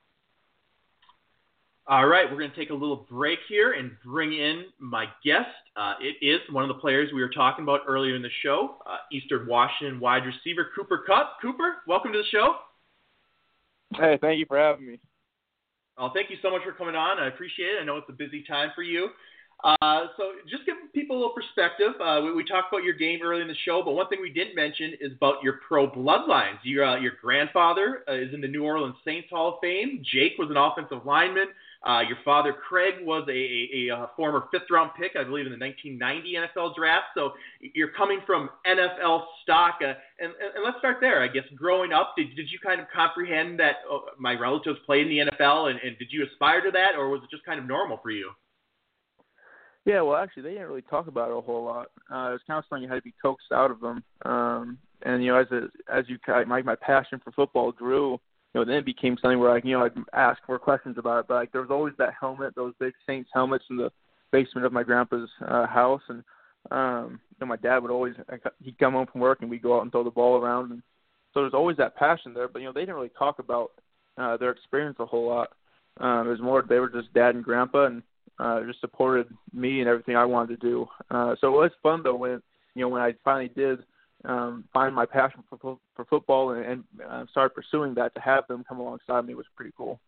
All 1.89 2.09
right, 2.09 2.28
we're 2.28 2.39
going 2.39 2.51
to 2.51 2.57
take 2.57 2.70
a 2.70 2.74
little 2.74 3.07
break 3.09 3.39
here 3.49 3.74
and 3.74 3.93
bring 4.05 4.32
in 4.32 4.64
my 4.80 5.05
guest. 5.24 5.47
Uh, 5.76 5.95
it 6.01 6.16
is 6.20 6.41
one 6.51 6.64
of 6.64 6.68
the 6.68 6.80
players 6.80 7.11
we 7.14 7.20
were 7.20 7.28
talking 7.28 7.62
about 7.62 7.82
earlier 7.87 8.16
in 8.16 8.22
the 8.22 8.30
show, 8.43 8.78
uh, 8.84 8.97
Eastern 9.12 9.47
Washington 9.47 10.01
wide 10.01 10.24
receiver 10.26 10.66
Cooper 10.74 11.05
Kupp. 11.07 11.37
Cooper, 11.41 11.76
welcome 11.87 12.11
to 12.11 12.18
the 12.18 12.24
show. 12.32 12.57
Hey, 13.95 14.18
thank 14.20 14.41
you 14.41 14.47
for 14.49 14.59
having 14.59 14.84
me. 14.84 14.99
Well, 15.97 16.11
thank 16.12 16.28
you 16.28 16.39
so 16.43 16.51
much 16.51 16.62
for 16.64 16.72
coming 16.72 16.97
on. 16.97 17.20
I 17.20 17.28
appreciate 17.28 17.66
it. 17.66 17.82
I 17.82 17.84
know 17.84 17.99
it's 17.99 18.09
a 18.09 18.14
busy 18.14 18.43
time 18.43 18.70
for 18.74 18.82
you. 18.82 19.11
Uh, 19.62 20.07
so 20.16 20.32
just 20.51 20.66
give 20.66 20.74
people 20.93 21.14
a 21.14 21.18
little 21.18 21.34
perspective. 21.34 21.93
Uh, 22.03 22.20
we, 22.24 22.32
we, 22.34 22.45
talked 22.45 22.72
about 22.72 22.82
your 22.82 22.95
game 22.95 23.20
early 23.22 23.43
in 23.43 23.49
the 23.49 23.55
show, 23.64 23.80
but 23.84 23.93
one 23.93 24.09
thing 24.09 24.20
we 24.20 24.32
didn't 24.32 24.57
mention 24.57 24.95
is 25.01 25.12
about 25.12 25.37
your 25.41 25.61
pro 25.66 25.89
bloodlines. 25.89 26.59
Your, 26.64 26.84
uh, 26.84 26.99
your 26.99 27.12
grandfather 27.22 28.03
uh, 28.09 28.12
is 28.12 28.34
in 28.34 28.41
the 28.41 28.49
New 28.49 28.64
Orleans 28.64 28.97
Saints 29.05 29.28
Hall 29.30 29.55
of 29.55 29.61
Fame. 29.62 30.03
Jake 30.12 30.32
was 30.37 30.51
an 30.51 30.57
offensive 30.57 31.07
lineman. 31.07 31.47
Uh, 31.85 32.01
your 32.01 32.18
father, 32.24 32.53
Craig, 32.53 32.95
was 33.03 33.27
a, 33.29 33.33
a, 33.33 33.95
a, 33.95 34.11
former 34.16 34.45
fifth 34.51 34.70
round 34.70 34.91
pick, 34.99 35.12
I 35.18 35.24
believe, 35.24 35.47
in 35.47 35.53
the 35.53 35.59
1990 35.59 36.35
NFL 36.35 36.74
draft. 36.74 37.07
So 37.14 37.33
you're 37.61 37.93
coming 37.97 38.20
from 38.27 38.51
NFL 38.66 39.24
stock. 39.43 39.79
Uh, 39.83 39.95
and, 40.18 40.33
and, 40.41 40.64
let's 40.64 40.79
start 40.79 40.99
there, 41.01 41.22
I 41.22 41.29
guess. 41.29 41.45
Growing 41.55 41.93
up, 41.93 42.14
did, 42.16 42.35
did 42.35 42.51
you 42.51 42.59
kind 42.64 42.81
of 42.81 42.87
comprehend 42.95 43.61
that 43.61 43.77
oh, 43.91 44.07
my 44.18 44.35
relatives 44.35 44.79
played 44.87 45.07
in 45.07 45.09
the 45.09 45.31
NFL, 45.31 45.70
and, 45.70 45.79
and 45.81 45.99
did 45.99 46.09
you 46.11 46.24
aspire 46.24 46.62
to 46.62 46.70
that, 46.72 46.99
or 46.99 47.09
was 47.09 47.20
it 47.22 47.31
just 47.31 47.45
kind 47.45 47.61
of 47.61 47.66
normal 47.66 47.99
for 48.03 48.11
you? 48.11 48.31
Yeah, 49.85 50.01
well, 50.01 50.16
actually, 50.16 50.43
they 50.43 50.51
didn't 50.51 50.66
really 50.66 50.83
talk 50.83 51.07
about 51.07 51.31
it 51.31 51.37
a 51.37 51.41
whole 51.41 51.64
lot. 51.64 51.87
Uh, 52.11 52.31
it 52.31 52.33
was 52.33 52.41
kind 52.49 52.59
of 52.59 52.64
something 52.68 52.83
you 52.83 52.89
had 52.89 52.97
to 52.97 53.03
be 53.03 53.14
coaxed 53.22 53.53
out 53.53 53.70
of 53.70 53.81
them. 53.81 54.03
Um, 54.24 54.79
and 55.03 55.22
you 55.22 55.33
know, 55.33 55.39
as 55.39 55.47
a, 55.53 55.68
as 55.93 56.05
you 56.09 56.18
my 56.47 56.62
my 56.62 56.74
passion 56.74 57.20
for 57.22 57.31
football 57.31 57.70
grew, 57.70 58.18
you 58.57 58.62
know, 58.62 58.64
then 58.64 58.78
it 58.78 58.86
became 58.86 59.18
something 59.20 59.38
where 59.38 59.52
like, 59.52 59.66
you 59.66 59.72
know, 59.72 59.84
I'd 59.84 59.92
ask 60.14 60.40
more 60.48 60.59
questions 60.59 60.96
about 60.96 61.20
it. 61.20 61.26
But 61.28 61.34
like 61.34 61.52
there 61.52 61.61
was 61.61 61.70
always 61.70 61.92
that 61.98 62.14
helmet, 62.18 62.54
those 62.54 62.72
big 62.80 62.94
Saints 63.07 63.28
helmets 63.34 63.64
and 63.68 63.78
the 63.78 63.92
basement 64.32 64.64
of 64.64 64.72
my 64.72 64.82
grandpa's 64.82 65.28
uh, 65.46 65.66
house, 65.66 66.00
and 66.09 66.24
um, 66.70 67.20
know, 67.38 67.46
my 67.46 67.57
dad 67.57 67.80
would 67.80 67.90
always 67.90 68.14
he'd 68.62 68.78
come 68.78 68.94
home 68.94 69.09
from 69.12 69.20
work 69.20 69.42
and 69.42 69.50
we'd 69.50 69.61
go 69.61 69.76
out 69.76 69.82
and 69.82 69.92
throw 69.92 70.02
the 70.02 70.11
ball 70.11 70.40
around, 70.40 70.70
and 70.72 70.82
so 71.34 71.42
there's 71.42 71.52
always 71.52 71.76
that 71.76 71.96
passion 71.96 72.32
there. 72.32 72.48
But 72.48 72.61
you 72.61 72.64
know, 72.64 72.72
they 72.72 72.80
didn't 72.80 72.94
really 72.94 73.11
talk 73.18 73.40
about 73.40 73.72
uh, 74.16 74.38
their 74.38 74.52
experience 74.52 74.96
a 75.00 75.07
whole 75.07 75.28
lot. 75.28 75.50
Um, 76.00 76.26
it 76.26 76.30
was 76.30 76.40
more 76.40 76.64
they 76.66 76.78
were 76.78 76.88
just 76.88 77.12
dad 77.12 77.34
and 77.34 77.44
grandpa, 77.44 77.84
and 77.86 78.02
uh, 78.38 78.62
just 78.62 78.80
supported 78.80 79.26
me 79.52 79.80
and 79.80 79.88
everything 79.88 80.16
I 80.16 80.24
wanted 80.24 80.59
to 80.59 80.66
do. 80.66 80.88
Uh, 81.11 81.36
so 81.42 81.48
it 81.48 81.59
was 81.59 81.72
fun 81.82 82.02
though 82.02 82.16
when 82.16 82.40
you 82.74 82.80
know 82.80 82.88
when 82.88 83.02
I 83.02 83.12
finally 83.22 83.50
did 83.54 83.80
um, 84.27 84.64
find 84.72 84.95
my 84.95 85.07
passion 85.07 85.43
for 85.49 85.79
for 85.95 86.05
football 86.05 86.51
and, 86.51 86.64
and 86.64 86.85
uh, 87.09 87.24
start 87.31 87.55
pursuing 87.55 87.95
that. 87.95 88.14
To 88.14 88.20
have 88.20 88.47
them 88.49 88.64
come 88.68 88.81
alongside 88.81 89.27
me 89.27 89.35
was 89.35 89.47
pretty 89.57 89.72
cool. 89.77 90.01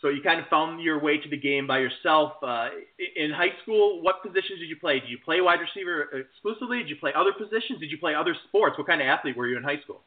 So 0.00 0.10
you 0.10 0.22
kind 0.22 0.38
of 0.38 0.46
found 0.46 0.80
your 0.80 1.00
way 1.00 1.18
to 1.18 1.28
the 1.28 1.36
game 1.36 1.66
by 1.66 1.78
yourself. 1.78 2.34
Uh, 2.40 2.68
in 3.16 3.32
high 3.32 3.52
school, 3.62 4.00
what 4.00 4.22
positions 4.22 4.60
did 4.60 4.68
you 4.68 4.76
play? 4.76 5.00
Did 5.00 5.08
you 5.08 5.18
play 5.24 5.40
wide 5.40 5.58
receiver 5.58 6.02
exclusively? 6.12 6.78
Did 6.78 6.90
you 6.90 6.96
play 6.96 7.10
other 7.16 7.32
positions? 7.32 7.80
Did 7.80 7.90
you 7.90 7.98
play 7.98 8.14
other 8.14 8.36
sports? 8.48 8.78
What 8.78 8.86
kind 8.86 9.00
of 9.00 9.08
athlete 9.08 9.36
were 9.36 9.48
you 9.48 9.56
in 9.56 9.64
high 9.64 9.80
school? 9.82 10.02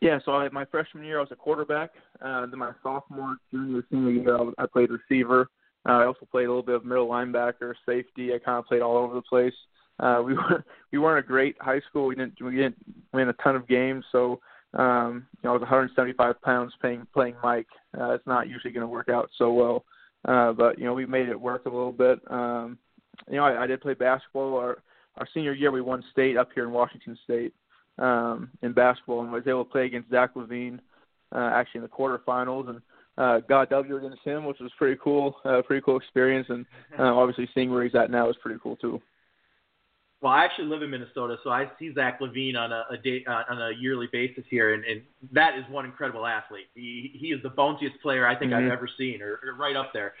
Yeah, 0.00 0.18
so 0.24 0.32
I, 0.32 0.48
my 0.48 0.64
freshman 0.64 1.04
year 1.04 1.18
I 1.18 1.20
was 1.20 1.30
a 1.30 1.36
quarterback. 1.36 1.90
Uh, 2.20 2.46
then 2.46 2.58
my 2.58 2.72
sophomore, 2.82 3.36
junior, 3.52 3.84
senior 3.90 4.10
year 4.10 4.36
I, 4.36 4.64
I 4.64 4.66
played 4.66 4.88
receiver. 4.90 5.48
Uh, 5.88 5.92
I 5.92 6.06
also 6.06 6.26
played 6.30 6.46
a 6.46 6.48
little 6.48 6.62
bit 6.62 6.74
of 6.74 6.84
middle 6.84 7.08
linebacker, 7.08 7.74
safety. 7.86 8.34
I 8.34 8.38
kind 8.38 8.58
of 8.58 8.66
played 8.66 8.82
all 8.82 8.96
over 8.96 9.14
the 9.14 9.22
place. 9.22 9.54
Uh, 10.00 10.22
we 10.24 10.34
were 10.34 10.64
we 10.92 10.98
weren't 10.98 11.24
a 11.24 11.28
great 11.28 11.56
high 11.60 11.80
school. 11.88 12.06
We 12.06 12.14
didn't 12.14 12.40
we 12.40 12.56
didn't 12.56 12.76
win 13.12 13.28
a 13.28 13.32
ton 13.34 13.56
of 13.56 13.68
games. 13.68 14.04
So 14.12 14.40
um, 14.74 15.26
you 15.36 15.44
know 15.44 15.50
I 15.50 15.52
was 15.52 15.62
175 15.62 16.40
pounds 16.42 16.72
playing 16.80 17.06
playing 17.12 17.36
Mike. 17.42 17.68
Uh, 17.98 18.12
it's 18.12 18.26
not 18.26 18.48
usually 18.48 18.72
going 18.72 18.86
to 18.86 18.92
work 18.92 19.08
out 19.08 19.30
so 19.36 19.52
well. 19.52 19.84
Uh, 20.26 20.52
but 20.52 20.78
you 20.78 20.84
know 20.84 20.94
we 20.94 21.06
made 21.06 21.28
it 21.28 21.40
work 21.40 21.66
a 21.66 21.70
little 21.70 21.92
bit. 21.92 22.20
Um, 22.30 22.78
you 23.28 23.36
know 23.36 23.44
I, 23.44 23.64
I 23.64 23.66
did 23.66 23.80
play 23.80 23.94
basketball. 23.94 24.56
Our 24.56 24.82
our 25.16 25.28
senior 25.34 25.52
year 25.52 25.70
we 25.70 25.80
won 25.80 26.04
state 26.12 26.36
up 26.36 26.50
here 26.54 26.64
in 26.64 26.72
Washington 26.72 27.18
State 27.24 27.52
um, 27.98 28.50
in 28.62 28.72
basketball 28.72 29.22
and 29.22 29.32
was 29.32 29.46
able 29.46 29.64
to 29.64 29.70
play 29.70 29.86
against 29.86 30.10
Zach 30.10 30.34
LaVine 30.34 30.78
uh, 31.34 31.50
actually 31.54 31.78
in 31.78 31.82
the 31.82 31.88
quarterfinals 31.88 32.68
and 32.68 32.80
uh, 33.18 33.40
got 33.40 33.70
W 33.70 33.96
against 33.96 34.22
him, 34.24 34.44
which 34.46 34.58
was 34.60 34.72
pretty 34.78 34.98
cool, 35.02 35.36
uh, 35.44 35.60
pretty 35.62 35.82
cool 35.84 35.96
experience. 35.96 36.46
And 36.48 36.64
uh, 36.98 37.02
obviously 37.14 37.48
seeing 37.54 37.70
where 37.70 37.84
he's 37.84 37.94
at 37.94 38.10
now 38.10 38.30
is 38.30 38.36
pretty 38.42 38.58
cool 38.62 38.76
too. 38.76 39.00
Well, 40.20 40.32
I 40.32 40.44
actually 40.44 40.66
live 40.66 40.82
in 40.82 40.90
Minnesota, 40.90 41.36
so 41.42 41.48
I 41.48 41.70
see 41.78 41.94
Zach 41.94 42.20
LaVine 42.20 42.54
on 42.54 42.72
a, 42.72 42.84
a 42.90 42.96
day 42.98 43.24
uh, 43.26 43.42
on 43.48 43.60
a 43.60 43.70
yearly 43.78 44.06
basis 44.12 44.44
here, 44.50 44.74
and, 44.74 44.84
and 44.84 45.00
that 45.32 45.56
is 45.56 45.64
one 45.70 45.86
incredible 45.86 46.26
athlete. 46.26 46.66
He 46.74 47.12
he 47.14 47.28
is 47.28 47.42
the 47.42 47.48
bounciest 47.48 48.00
player 48.02 48.26
I 48.26 48.38
think 48.38 48.52
mm-hmm. 48.52 48.66
I've 48.66 48.72
ever 48.72 48.88
seen, 48.98 49.22
or, 49.22 49.40
or 49.42 49.54
right 49.58 49.76
up 49.76 49.92
there. 49.94 50.12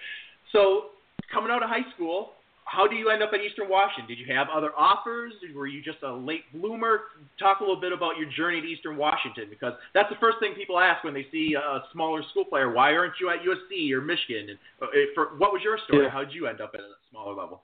So 0.52 0.86
coming 1.30 1.50
out 1.50 1.62
of 1.62 1.68
high 1.68 1.84
school, 1.94 2.32
how 2.64 2.86
do 2.86 2.94
you 2.94 3.10
end 3.10 3.22
up 3.22 3.30
at 3.34 3.40
Eastern 3.40 3.68
Washington? 3.68 4.06
Did 4.06 4.18
you 4.18 4.32
have 4.34 4.46
other 4.54 4.70
offers? 4.78 5.32
Were 5.54 5.66
you 5.66 5.82
just 5.82 5.98
a 6.02 6.12
late 6.14 6.44
bloomer? 6.54 7.00
Talk 7.38 7.60
a 7.60 7.62
little 7.62 7.80
bit 7.80 7.92
about 7.92 8.16
your 8.16 8.30
journey 8.30 8.60
to 8.60 8.66
Eastern 8.66 8.96
Washington 8.96 9.46
because 9.50 9.74
that's 9.92 10.08
the 10.08 10.16
first 10.20 10.38
thing 10.40 10.54
people 10.54 10.78
ask 10.78 11.02
when 11.02 11.12
they 11.12 11.26
see 11.32 11.54
a 11.54 11.80
smaller 11.92 12.22
school 12.30 12.44
player. 12.44 12.72
Why 12.72 12.94
aren't 12.94 13.14
you 13.20 13.28
at 13.28 13.38
USC 13.44 13.90
or 13.92 14.00
Michigan? 14.00 14.50
And 14.50 14.58
uh, 14.80 14.86
for, 15.14 15.36
what 15.36 15.52
was 15.52 15.62
your 15.64 15.78
story? 15.88 16.04
Yeah. 16.04 16.10
How 16.10 16.24
did 16.24 16.32
you 16.32 16.46
end 16.46 16.60
up 16.60 16.70
at 16.74 16.80
a 16.80 16.94
smaller 17.10 17.34
level? 17.34 17.62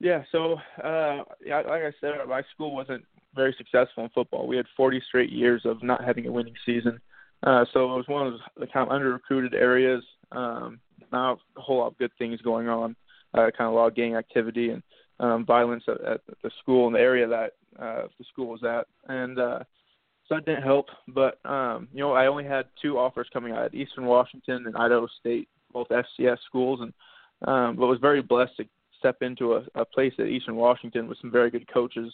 Yeah, 0.00 0.22
so 0.32 0.56
uh, 0.82 1.18
like 1.46 1.66
I 1.66 1.92
said, 2.00 2.14
my 2.26 2.42
school 2.54 2.74
wasn't 2.74 3.04
very 3.34 3.54
successful 3.56 4.04
in 4.04 4.10
football. 4.10 4.46
We 4.46 4.56
had 4.56 4.66
40 4.76 5.02
straight 5.06 5.30
years 5.30 5.62
of 5.64 5.82
not 5.82 6.02
having 6.02 6.26
a 6.26 6.32
winning 6.32 6.54
season. 6.66 6.98
Uh, 7.42 7.64
so 7.72 7.84
it 7.92 7.96
was 7.96 8.08
one 8.08 8.26
of 8.26 8.34
the 8.58 8.66
kind 8.66 8.88
of 8.88 8.92
under 8.92 9.12
recruited 9.12 9.54
areas. 9.54 10.02
Um, 10.32 10.80
not 11.12 11.38
a 11.56 11.60
whole 11.60 11.78
lot 11.78 11.88
of 11.88 11.98
good 11.98 12.12
things 12.18 12.40
going 12.40 12.68
on 12.68 12.96
uh, 13.34 13.50
kind 13.56 13.68
of 13.68 13.72
a 13.72 13.76
lot 13.76 13.86
of 13.88 13.94
gang 13.94 14.16
activity 14.16 14.70
and 14.70 14.82
um, 15.20 15.44
violence 15.44 15.84
at, 15.88 16.00
at 16.04 16.20
the 16.42 16.50
school 16.60 16.86
in 16.86 16.92
the 16.92 17.00
area 17.00 17.26
that 17.26 17.52
uh, 17.78 18.06
the 18.18 18.24
school 18.32 18.48
was 18.48 18.64
at, 18.64 18.86
and 19.08 19.38
uh, 19.38 19.60
so 20.26 20.34
that 20.34 20.44
didn't 20.44 20.62
help. 20.62 20.86
But 21.08 21.38
um, 21.44 21.88
you 21.92 22.00
know, 22.00 22.12
I 22.12 22.26
only 22.26 22.44
had 22.44 22.66
two 22.80 22.98
offers 22.98 23.28
coming 23.32 23.52
out 23.52 23.66
at 23.66 23.74
Eastern 23.74 24.06
Washington 24.06 24.66
and 24.66 24.76
Idaho 24.76 25.06
State, 25.20 25.48
both 25.72 25.88
FCS 25.88 26.38
schools, 26.46 26.80
and 26.80 26.92
um, 27.46 27.76
but 27.76 27.86
was 27.86 28.00
very 28.00 28.22
blessed 28.22 28.56
to 28.58 28.64
step 29.00 29.22
into 29.22 29.54
a, 29.54 29.64
a 29.74 29.84
place 29.84 30.12
at 30.18 30.26
Eastern 30.26 30.54
Washington 30.54 31.08
with 31.08 31.18
some 31.20 31.32
very 31.32 31.50
good 31.50 31.66
coaches, 31.72 32.12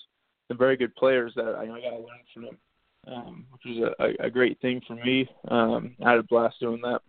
some 0.49 0.57
very 0.57 0.77
good 0.77 0.95
players 0.97 1.33
that 1.37 1.55
I, 1.55 1.65
you 1.65 1.69
know, 1.69 1.75
I 1.75 1.81
got 1.81 1.91
to 1.91 1.97
learn 1.97 2.25
from 2.33 2.45
them, 2.45 2.59
um, 3.09 3.47
which 3.53 3.63
was 3.67 3.93
a, 3.99 4.27
a 4.27 4.31
great 4.31 4.59
thing 4.61 4.81
for 4.87 4.95
me. 4.95 5.29
Um, 5.49 5.95
I 6.05 6.11
had 6.11 6.19
a 6.19 6.23
blast 6.23 6.57
doing 6.61 6.81
that. 6.83 7.03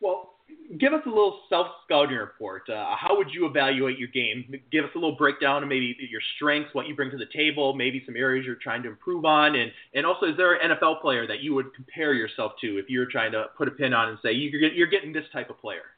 Well, 0.00 0.34
give 0.78 0.92
us 0.92 1.02
a 1.06 1.08
little 1.08 1.40
self 1.48 1.68
scouting 1.84 2.16
report. 2.16 2.68
Uh, 2.68 2.94
how 2.96 3.16
would 3.16 3.28
you 3.32 3.46
evaluate 3.46 3.98
your 3.98 4.08
game? 4.08 4.44
Give 4.70 4.84
us 4.84 4.90
a 4.94 4.98
little 4.98 5.16
breakdown 5.16 5.62
of 5.62 5.68
maybe 5.68 5.96
your 6.10 6.20
strengths, 6.36 6.74
what 6.74 6.86
you 6.86 6.94
bring 6.94 7.10
to 7.10 7.16
the 7.16 7.26
table, 7.34 7.74
maybe 7.74 8.02
some 8.06 8.16
areas 8.16 8.46
you're 8.46 8.56
trying 8.56 8.82
to 8.82 8.88
improve 8.88 9.24
on, 9.24 9.54
and 9.56 9.70
and 9.94 10.06
also 10.06 10.26
is 10.26 10.36
there 10.36 10.54
an 10.54 10.70
NFL 10.70 11.00
player 11.00 11.26
that 11.26 11.40
you 11.40 11.54
would 11.54 11.74
compare 11.74 12.12
yourself 12.12 12.52
to 12.60 12.78
if 12.78 12.88
you 12.88 12.98
were 12.98 13.06
trying 13.06 13.32
to 13.32 13.46
put 13.56 13.68
a 13.68 13.72
pin 13.72 13.92
on 13.92 14.08
and 14.08 14.18
say 14.22 14.32
you're 14.32 14.60
you're 14.72 14.86
getting 14.86 15.12
this 15.12 15.24
type 15.32 15.50
of 15.50 15.58
player? 15.60 15.93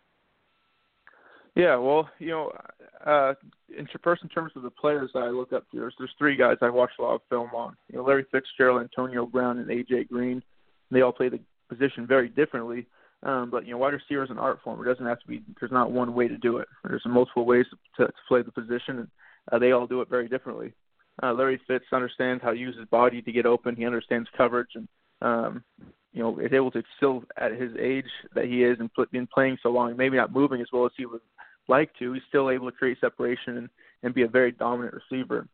Yeah, 1.57 1.77
well, 1.77 2.09
you 2.19 2.29
know, 2.29 2.53
uh, 3.05 3.35
in, 3.77 3.89
first 4.05 4.23
in 4.23 4.29
terms 4.29 4.53
of 4.55 4.63
the 4.63 4.71
players 4.71 5.11
that 5.15 5.21
I 5.21 5.31
look 5.31 5.53
up 5.53 5.69
to, 5.71 5.79
there's, 5.79 5.95
there's 5.99 6.15
three 6.19 6.37
guys 6.37 6.59
I 6.61 6.71
watch 6.71 6.91
a 6.99 7.03
lot 7.03 7.15
of 7.15 7.23
film 7.29 7.51
on. 7.55 7.77
You 7.91 7.99
know, 7.99 8.05
Larry 8.05 8.27
Fitzgerald, 8.31 8.83
Antonio 8.83 9.27
Brown, 9.27 9.59
and 9.59 9.69
AJ 9.69 10.09
Green. 10.09 10.43
They 10.91 11.01
all 11.01 11.13
play 11.13 11.31
the 11.31 11.41
position 11.69 12.07
very 12.07 12.29
differently 12.29 12.87
um, 13.23 13.51
but 13.51 13.67
you 13.67 13.73
know, 13.73 13.79
wide 13.79 13.95
receiver 13.95 14.25
is 14.25 14.31
an 14.31 14.39
art 14.39 14.61
form. 14.63 14.81
It 14.81 14.89
doesn't 14.89 15.07
have 15.07 15.21
to 15.21 15.27
be. 15.27 15.43
There's 15.59 15.73
not 15.73 15.91
one 15.91 16.15
way 16.15 16.29
to 16.29 16.37
do 16.37 16.59
it. 16.59 16.69
There's 16.85 17.03
multiple 17.07 17.47
ways 17.47 17.67
to, 17.97 18.07
to 18.07 18.13
play 18.29 18.43
the 18.43 18.53
position, 18.53 18.99
and 18.99 19.09
uh, 19.51 19.59
they 19.59 19.73
all 19.73 19.87
do 19.87 20.01
it 20.01 20.09
very 20.09 20.29
differently. 20.29 20.75
Uh, 21.23 21.33
Larry 21.33 21.61
Fitz 21.67 21.87
understands 21.93 22.43
how 22.43 22.51
to 22.51 22.59
use 22.59 22.77
his 22.77 22.87
body 22.89 23.23
to 23.23 23.33
get 23.33 23.47
open. 23.47 23.75
He 23.75 23.87
understands 23.87 24.29
coverage, 24.37 24.69
and 24.75 24.87
um, 25.23 25.65
you 26.13 26.23
know, 26.23 26.39
is 26.39 26.53
able 26.53 26.71
to 26.73 26.83
still 26.99 27.25
at 27.39 27.53
his 27.53 27.73
age 27.81 28.05
that 28.35 28.45
he 28.45 28.63
is 28.65 28.79
and 28.81 28.93
put, 28.93 29.11
been 29.11 29.27
playing 29.27 29.57
so 29.63 29.71
long, 29.71 29.97
maybe 29.97 30.19
not 30.19 30.33
moving 30.33 30.61
as 30.61 30.69
well 30.73 30.85
as 30.85 30.93
he 30.97 31.07
would 31.07 31.21
like 31.69 31.91
to. 31.99 32.13
He's 32.13 32.23
still 32.29 32.51
able 32.51 32.71
to 32.71 32.77
create 32.77 32.99
separation 33.01 33.59
and, 33.59 33.69
and 34.03 34.15
be 34.15 34.23
a 34.23 34.29
very 34.29 34.53
dominant 34.53 34.95
receiver. 34.95 35.49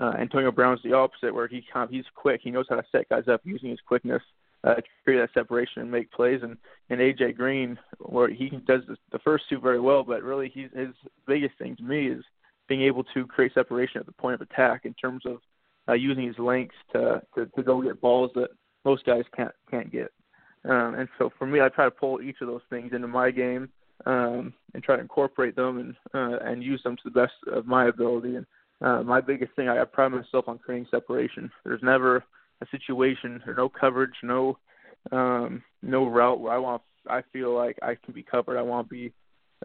Uh, 0.00 0.12
Antonio 0.18 0.52
Brown's 0.52 0.80
the 0.84 0.92
opposite, 0.92 1.34
where 1.34 1.48
he 1.48 1.64
kind 1.72 1.84
of, 1.84 1.90
he's 1.90 2.04
quick. 2.14 2.40
He 2.42 2.50
knows 2.50 2.66
how 2.68 2.76
to 2.76 2.84
set 2.92 3.08
guys 3.08 3.28
up 3.28 3.40
using 3.44 3.70
his 3.70 3.80
quickness 3.86 4.22
uh, 4.64 4.74
to 4.74 4.82
create 5.04 5.18
that 5.18 5.34
separation 5.34 5.82
and 5.82 5.90
make 5.90 6.10
plays. 6.12 6.40
And 6.42 6.56
and 6.90 7.00
AJ 7.00 7.36
Green, 7.36 7.78
where 7.98 8.28
he 8.28 8.48
does 8.48 8.82
the, 8.86 8.96
the 9.12 9.18
first 9.20 9.44
two 9.48 9.58
very 9.58 9.80
well, 9.80 10.04
but 10.04 10.22
really 10.22 10.50
he's 10.52 10.70
his 10.74 10.94
biggest 11.26 11.58
thing 11.58 11.76
to 11.76 11.82
me 11.82 12.08
is 12.08 12.24
being 12.68 12.82
able 12.82 13.04
to 13.14 13.26
create 13.26 13.54
separation 13.54 13.98
at 13.98 14.06
the 14.06 14.12
point 14.12 14.34
of 14.34 14.40
attack 14.40 14.82
in 14.84 14.94
terms 14.94 15.24
of 15.26 15.38
uh, 15.88 15.94
using 15.94 16.26
his 16.26 16.38
lengths 16.38 16.76
to, 16.92 17.20
to 17.34 17.46
to 17.46 17.62
go 17.62 17.82
get 17.82 18.00
balls 18.00 18.30
that 18.34 18.50
most 18.84 19.04
guys 19.04 19.24
can't 19.34 19.52
can't 19.70 19.90
get. 19.90 20.12
Um, 20.64 20.94
and 20.94 21.08
so 21.18 21.30
for 21.38 21.46
me, 21.46 21.60
I 21.60 21.68
try 21.68 21.84
to 21.84 21.90
pull 21.90 22.20
each 22.20 22.40
of 22.40 22.48
those 22.48 22.62
things 22.68 22.92
into 22.92 23.08
my 23.08 23.30
game 23.30 23.68
um, 24.06 24.52
and 24.74 24.82
try 24.82 24.96
to 24.96 25.02
incorporate 25.02 25.56
them 25.56 25.78
and 25.78 25.94
uh, 26.14 26.38
and 26.44 26.62
use 26.62 26.82
them 26.82 26.96
to 26.96 27.02
the 27.04 27.10
best 27.10 27.32
of 27.52 27.66
my 27.66 27.88
ability. 27.88 28.36
And 28.36 28.46
uh, 28.80 29.02
my 29.02 29.20
biggest 29.20 29.52
thing, 29.56 29.68
I, 29.68 29.80
I 29.80 29.84
pride 29.84 30.12
myself 30.12 30.48
on 30.48 30.58
creating 30.58 30.88
separation. 30.90 31.50
There's 31.64 31.82
never 31.82 32.24
a 32.60 32.66
situation 32.70 33.42
or 33.46 33.54
no 33.54 33.68
coverage, 33.68 34.14
no 34.22 34.58
um, 35.12 35.62
no 35.82 36.06
route 36.06 36.40
where 36.40 36.52
I 36.52 36.58
want 36.58 36.82
I 37.08 37.22
feel 37.32 37.54
like 37.54 37.78
I 37.82 37.96
can 38.04 38.14
be 38.14 38.22
covered. 38.22 38.58
I 38.58 38.62
want 38.62 38.88
to 38.88 38.94
be 38.94 39.12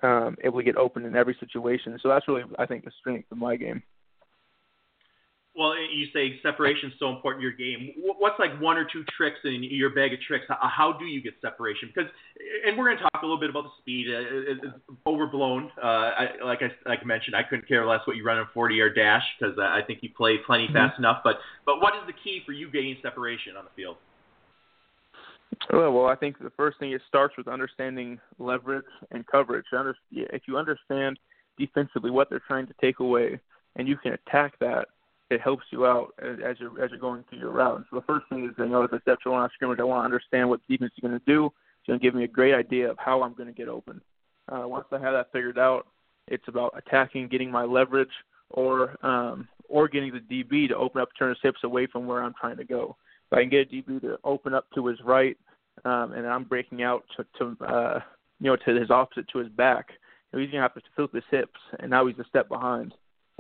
um, 0.02 0.36
able 0.44 0.60
to 0.60 0.66
get 0.66 0.78
open 0.78 1.06
in 1.06 1.16
every 1.16 1.36
situation. 1.40 1.98
So 2.02 2.10
that's 2.10 2.28
really 2.28 2.44
I 2.58 2.66
think 2.66 2.86
the 2.86 2.92
strength 3.00 3.32
of 3.32 3.38
my 3.38 3.56
game. 3.56 3.84
Well, 5.56 5.76
you 5.78 6.08
say 6.14 6.40
separation 6.42 6.90
is 6.90 6.96
so 6.98 7.10
important 7.10 7.44
in 7.44 7.50
your 7.50 7.58
game. 7.58 7.94
What's 8.18 8.40
like 8.40 8.60
one 8.60 8.76
or 8.76 8.86
two 8.92 9.04
tricks 9.16 9.38
in 9.44 9.62
your 9.62 9.92
bag 9.92 10.12
of 10.12 10.20
tricks? 10.22 10.46
How 10.50 10.94
do 10.98 11.06
you 11.06 11.22
get 11.22 11.36
separation? 11.42 11.92
Because, 11.94 12.10
and 12.66 12.76
we're 12.76 12.86
going 12.86 12.98
to 12.98 13.04
talk 13.04 13.22
a 13.22 13.26
little 13.26 13.40
bit 13.40 13.52
about 13.52 13.66
the 13.66 13.70
speed. 13.80 14.08
It's 14.10 14.66
overblown. 15.06 15.72
Uh, 15.78 15.86
I, 15.86 16.28
like 16.44 16.64
I 16.64 16.90
like 16.90 17.00
I 17.04 17.06
mentioned, 17.06 17.36
I 17.36 17.44
couldn't 17.44 17.68
care 17.68 17.86
less 17.86 18.00
what 18.08 18.16
you 18.16 18.26
run 18.26 18.38
in 18.38 18.44
a 18.44 18.50
40 18.52 18.74
yard 18.74 18.96
dash 18.96 19.22
because 19.38 19.56
I 19.60 19.82
think 19.86 20.00
you 20.02 20.10
play 20.18 20.38
plenty 20.44 20.66
mm-hmm. 20.66 20.74
fast 20.74 20.98
enough. 20.98 21.22
But 21.24 21.36
but 21.68 21.80
what 21.80 21.94
is 21.94 22.02
the 22.08 22.14
key 22.24 22.42
for 22.44 22.52
you 22.52 22.72
gaining 22.72 22.98
separation 23.04 23.56
on 23.56 23.66
the 23.66 23.72
field? 23.76 23.98
Well, 25.72 26.08
I 26.08 26.16
think 26.16 26.40
the 26.40 26.52
first 26.58 26.80
thing 26.80 26.94
it 26.94 27.02
starts 27.08 27.38
with 27.38 27.48
understanding 27.48 28.20
leverage 28.40 28.86
and 29.12 29.26
coverage. 29.28 29.66
If 30.12 30.42
you 30.48 30.58
understand 30.58 31.20
defensively 31.60 32.10
what 32.10 32.32
they're 32.32 32.42
trying 32.48 32.66
to 32.66 32.74
take 32.82 33.00
away, 33.00 33.40
and 33.76 33.88
you 33.88 33.98
can 33.98 34.14
attack 34.14 34.58
that 34.60 34.88
it 35.30 35.42
helps 35.42 35.64
you 35.72 35.86
out 35.86 36.14
as 36.20 36.58
you're 36.60 36.84
as 36.84 36.92
you're 36.92 37.00
going 37.00 37.24
through 37.30 37.40
your 37.40 37.52
route. 37.52 37.84
so 37.90 37.96
the 37.96 38.06
first 38.06 38.26
thing 38.30 38.46
is, 38.46 38.52
you 38.58 38.66
know, 38.66 38.84
as 38.84 38.90
I 38.94 39.00
step 39.00 39.20
to 39.22 39.32
line 39.32 39.46
of 39.46 39.52
scrimmage, 39.54 39.80
I 39.80 39.84
want 39.84 40.02
to 40.02 40.06
understand 40.06 40.50
what 40.50 40.62
defense 40.68 40.92
is 40.96 41.02
going 41.02 41.18
to 41.18 41.26
do. 41.26 41.46
It's 41.46 41.88
going 41.88 42.00
to 42.00 42.04
give 42.04 42.16
me 42.16 42.24
a 42.24 42.28
great 42.28 42.54
idea 42.54 42.90
of 42.90 42.98
how 42.98 43.24
I'm 43.24 43.34
going 43.34 43.48
to 43.48 43.54
get 43.54 43.68
open. 43.68 44.02
Uh, 44.52 44.68
once 44.68 44.86
I 44.92 45.00
have 45.00 45.14
that 45.14 45.32
figured 45.32 45.58
out, 45.58 45.88
it's 46.28 46.48
about 46.48 46.74
attacking, 46.78 47.28
getting 47.30 47.52
my 47.52 47.64
leverage, 47.64 48.12
or 48.52 48.96
um, 49.06 49.48
or 49.70 49.88
getting 49.88 50.12
the 50.14 50.20
DB 50.20 50.68
to 50.70 50.76
open 50.76 51.02
up, 51.02 51.10
turn 51.18 51.30
his 51.30 51.38
hips 51.42 51.60
away 51.64 51.88
from 51.88 52.06
where 52.06 52.22
I'm 52.22 52.34
trying 52.40 52.58
to 52.58 52.64
go. 52.64 52.96
If 53.32 53.38
I 53.38 53.42
can 53.42 53.50
get 53.50 53.68
a 53.68 53.74
DB 53.74 54.02
to 54.02 54.18
open 54.24 54.54
up 54.54 54.66
to 54.76 54.88
his 54.88 55.00
right, 55.04 55.38
um, 55.86 56.14
and 56.14 56.28
I'm 56.28 56.44
breaking 56.44 56.84
out 56.84 57.04
to 57.18 57.26
to, 57.40 57.66
uh, 57.66 58.00
you 58.40 58.48
know, 58.48 58.56
to 58.56 58.80
his 58.80 58.92
opposite 58.92 59.28
to 59.30 59.40
his 59.40 59.50
back. 59.50 59.90
He's 60.32 60.50
gonna 60.50 60.64
have 60.64 60.74
to 60.74 60.82
flip 60.96 61.14
his 61.14 61.24
hips, 61.30 61.60
and 61.80 61.90
now 61.90 62.08
he's 62.08 62.18
a 62.20 62.26
step 62.28 62.50
behind. 62.50 62.94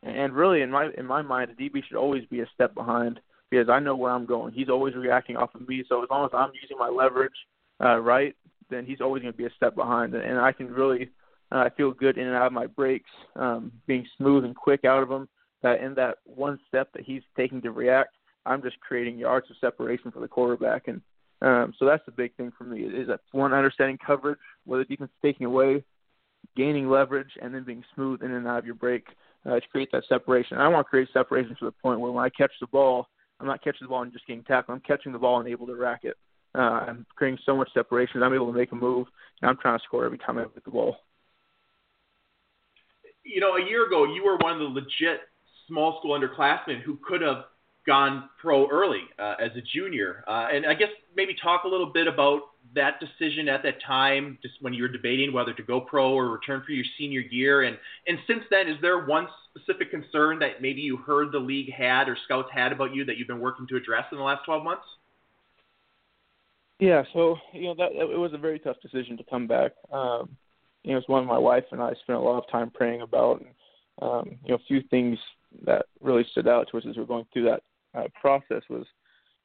And 0.05 0.33
really, 0.33 0.61
in 0.61 0.69
my 0.69 0.89
in 0.97 1.05
my 1.05 1.21
mind, 1.21 1.51
a 1.51 1.53
DB 1.53 1.83
should 1.87 1.97
always 1.97 2.25
be 2.25 2.41
a 2.41 2.49
step 2.53 2.75
behind 2.75 3.19
because 3.49 3.69
I 3.69 3.79
know 3.79 3.95
where 3.95 4.11
I'm 4.11 4.25
going. 4.25 4.53
He's 4.53 4.69
always 4.69 4.95
reacting 4.95 5.37
off 5.37 5.55
of 5.55 5.67
me. 5.67 5.83
So 5.87 6.03
as 6.03 6.09
long 6.09 6.25
as 6.25 6.31
I'm 6.33 6.51
using 6.61 6.77
my 6.77 6.89
leverage 6.89 7.33
uh, 7.83 7.99
right, 7.99 8.35
then 8.69 8.85
he's 8.85 8.99
always 8.99 9.21
going 9.21 9.33
to 9.33 9.37
be 9.37 9.45
a 9.45 9.53
step 9.55 9.75
behind, 9.75 10.13
and 10.13 10.39
I 10.39 10.51
can 10.51 10.67
really 10.67 11.09
uh, 11.51 11.69
feel 11.77 11.91
good 11.91 12.17
in 12.17 12.27
and 12.27 12.35
out 12.35 12.47
of 12.47 12.53
my 12.53 12.67
breaks, 12.67 13.09
um, 13.35 13.71
being 13.85 14.05
smooth 14.17 14.43
and 14.43 14.55
quick 14.55 14.85
out 14.85 15.03
of 15.03 15.09
them. 15.09 15.29
That 15.61 15.81
in 15.81 15.93
that 15.95 16.17
one 16.25 16.59
step 16.67 16.91
that 16.93 17.03
he's 17.03 17.21
taking 17.37 17.61
to 17.61 17.71
react, 17.71 18.15
I'm 18.45 18.61
just 18.61 18.79
creating 18.81 19.17
yards 19.17 19.49
of 19.49 19.55
separation 19.61 20.11
for 20.11 20.19
the 20.19 20.27
quarterback, 20.27 20.87
and 20.87 21.01
um, 21.41 21.73
so 21.77 21.85
that's 21.85 22.05
the 22.05 22.11
big 22.11 22.35
thing 22.35 22.51
for 22.57 22.63
me 22.63 22.81
is 22.81 23.07
that 23.07 23.21
one 23.31 23.53
understanding 23.53 23.97
coverage, 24.05 24.39
where 24.65 24.79
the 24.79 24.85
defense 24.85 25.11
is 25.11 25.21
taking 25.21 25.45
away, 25.45 25.83
gaining 26.57 26.89
leverage, 26.89 27.31
and 27.41 27.53
then 27.53 27.63
being 27.63 27.83
smooth 27.93 28.23
in 28.23 28.31
and 28.31 28.47
out 28.47 28.59
of 28.59 28.65
your 28.65 28.75
break 28.75 29.05
uh, 29.45 29.59
to 29.59 29.67
create 29.71 29.89
that 29.91 30.03
separation. 30.07 30.57
I 30.57 30.67
want 30.67 30.85
to 30.85 30.89
create 30.89 31.09
separation 31.13 31.55
to 31.59 31.65
the 31.65 31.71
point 31.71 31.99
where 31.99 32.11
when 32.11 32.23
I 32.23 32.29
catch 32.29 32.51
the 32.59 32.67
ball, 32.67 33.07
I'm 33.39 33.47
not 33.47 33.63
catching 33.63 33.79
the 33.81 33.89
ball 33.89 34.03
and 34.03 34.13
just 34.13 34.25
getting 34.27 34.43
tackled. 34.43 34.75
I'm 34.75 34.81
catching 34.81 35.11
the 35.11 35.19
ball 35.19 35.39
and 35.39 35.49
able 35.49 35.67
to 35.67 35.75
rack 35.75 36.01
it. 36.03 36.15
Uh, 36.55 36.85
I'm 36.87 37.05
creating 37.15 37.39
so 37.45 37.55
much 37.55 37.69
separation. 37.73 38.21
I'm 38.21 38.33
able 38.33 38.51
to 38.51 38.57
make 38.57 38.71
a 38.71 38.75
move, 38.75 39.07
and 39.41 39.49
I'm 39.49 39.57
trying 39.57 39.77
to 39.77 39.83
score 39.83 40.05
every 40.05 40.19
time 40.19 40.37
I 40.37 40.43
get 40.43 40.63
the 40.63 40.71
ball. 40.71 40.97
You 43.23 43.41
know, 43.41 43.55
a 43.55 43.65
year 43.65 43.87
ago, 43.87 44.05
you 44.05 44.23
were 44.23 44.37
one 44.37 44.53
of 44.53 44.59
the 44.59 44.65
legit 44.65 45.21
small 45.67 45.97
school 45.99 46.17
underclassmen 46.17 46.81
who 46.81 46.99
could 47.07 47.21
have 47.21 47.45
gone 47.87 48.29
pro 48.39 48.69
early 48.69 49.01
uh, 49.19 49.35
as 49.39 49.51
a 49.57 49.61
junior. 49.73 50.23
Uh, 50.27 50.47
and 50.51 50.65
I 50.65 50.73
guess 50.73 50.89
maybe 51.15 51.35
talk 51.41 51.63
a 51.63 51.67
little 51.67 51.91
bit 51.91 52.07
about 52.07 52.41
that 52.75 52.99
decision 52.99 53.47
at 53.47 53.63
that 53.63 53.81
time, 53.85 54.37
just 54.41 54.55
when 54.61 54.73
you 54.73 54.83
were 54.83 54.89
debating 54.89 55.33
whether 55.33 55.53
to 55.53 55.63
go 55.63 55.81
pro 55.81 56.13
or 56.13 56.29
return 56.29 56.63
for 56.65 56.71
your 56.71 56.85
senior 56.97 57.21
year. 57.21 57.63
And 57.63 57.77
and 58.07 58.17
since 58.27 58.43
then, 58.49 58.67
is 58.67 58.77
there 58.81 59.05
one 59.05 59.27
specific 59.49 59.91
concern 59.91 60.39
that 60.39 60.61
maybe 60.61 60.81
you 60.81 60.97
heard 60.97 61.31
the 61.31 61.39
league 61.39 61.71
had 61.71 62.09
or 62.09 62.17
scouts 62.25 62.49
had 62.53 62.71
about 62.71 62.93
you 62.93 63.05
that 63.05 63.17
you've 63.17 63.27
been 63.27 63.39
working 63.39 63.67
to 63.67 63.75
address 63.75 64.05
in 64.11 64.17
the 64.17 64.23
last 64.23 64.45
12 64.45 64.63
months? 64.63 64.85
Yeah, 66.79 67.03
so 67.13 67.37
you 67.53 67.65
know 67.65 67.75
that 67.75 67.91
it 67.93 68.17
was 68.17 68.33
a 68.33 68.37
very 68.37 68.59
tough 68.59 68.77
decision 68.81 69.17
to 69.17 69.23
come 69.29 69.47
back. 69.47 69.73
Um, 69.91 70.35
you 70.83 70.91
know, 70.91 70.97
it's 70.97 71.07
one 71.07 71.25
my 71.25 71.37
wife 71.37 71.63
and 71.71 71.81
I 71.81 71.93
spent 72.03 72.19
a 72.19 72.21
lot 72.21 72.37
of 72.37 72.49
time 72.51 72.69
praying 72.69 73.01
about. 73.01 73.41
And, 73.41 73.49
um, 74.01 74.37
you 74.43 74.49
know, 74.49 74.55
a 74.55 74.67
few 74.67 74.81
things 74.89 75.17
that 75.65 75.85
really 76.01 76.25
stood 76.31 76.47
out 76.47 76.67
to 76.71 76.77
us 76.77 76.83
as 76.89 76.97
we're 76.97 77.05
going 77.05 77.25
through 77.31 77.45
that 77.45 77.61
uh, 77.97 78.07
process 78.19 78.63
was, 78.69 78.85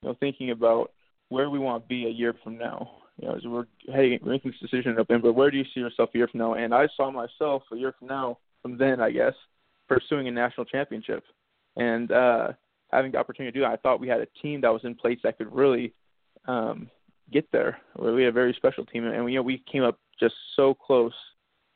you 0.02 0.08
know, 0.08 0.16
thinking 0.18 0.50
about 0.50 0.90
where 1.28 1.50
we 1.50 1.58
want 1.58 1.82
to 1.82 1.88
be 1.88 2.06
a 2.06 2.10
year 2.10 2.34
from 2.42 2.58
now. 2.58 2.90
You 3.20 3.28
know, 3.28 3.34
as 3.34 3.42
we're 3.44 3.66
heading, 3.92 4.18
making 4.24 4.52
this 4.52 4.60
decision 4.60 4.92
in 4.92 4.96
November, 4.96 5.32
where 5.32 5.50
do 5.50 5.56
you 5.56 5.64
see 5.74 5.80
yourself 5.80 6.10
a 6.14 6.18
year 6.18 6.28
from 6.28 6.38
now? 6.38 6.54
And 6.54 6.72
I 6.72 6.86
saw 6.96 7.10
myself 7.10 7.62
a 7.72 7.76
year 7.76 7.94
from 7.98 8.08
now, 8.08 8.38
from 8.62 8.78
then, 8.78 9.00
I 9.00 9.10
guess, 9.10 9.34
pursuing 9.88 10.28
a 10.28 10.30
national 10.30 10.66
championship, 10.66 11.24
and 11.76 12.12
uh, 12.12 12.48
having 12.92 13.12
the 13.12 13.18
opportunity 13.18 13.52
to 13.52 13.58
do 13.58 13.64
that. 13.64 13.72
I 13.72 13.76
thought 13.76 14.00
we 14.00 14.08
had 14.08 14.20
a 14.20 14.26
team 14.40 14.60
that 14.60 14.72
was 14.72 14.84
in 14.84 14.94
place 14.94 15.18
that 15.24 15.38
could 15.38 15.52
really 15.52 15.92
um, 16.46 16.90
get 17.32 17.50
there. 17.50 17.78
We 17.98 18.22
had 18.22 18.30
a 18.30 18.32
very 18.32 18.54
special 18.54 18.86
team, 18.86 19.04
and 19.04 19.30
you 19.30 19.38
know, 19.38 19.42
we 19.42 19.62
came 19.70 19.82
up 19.82 19.98
just 20.20 20.34
so 20.54 20.74
close, 20.74 21.12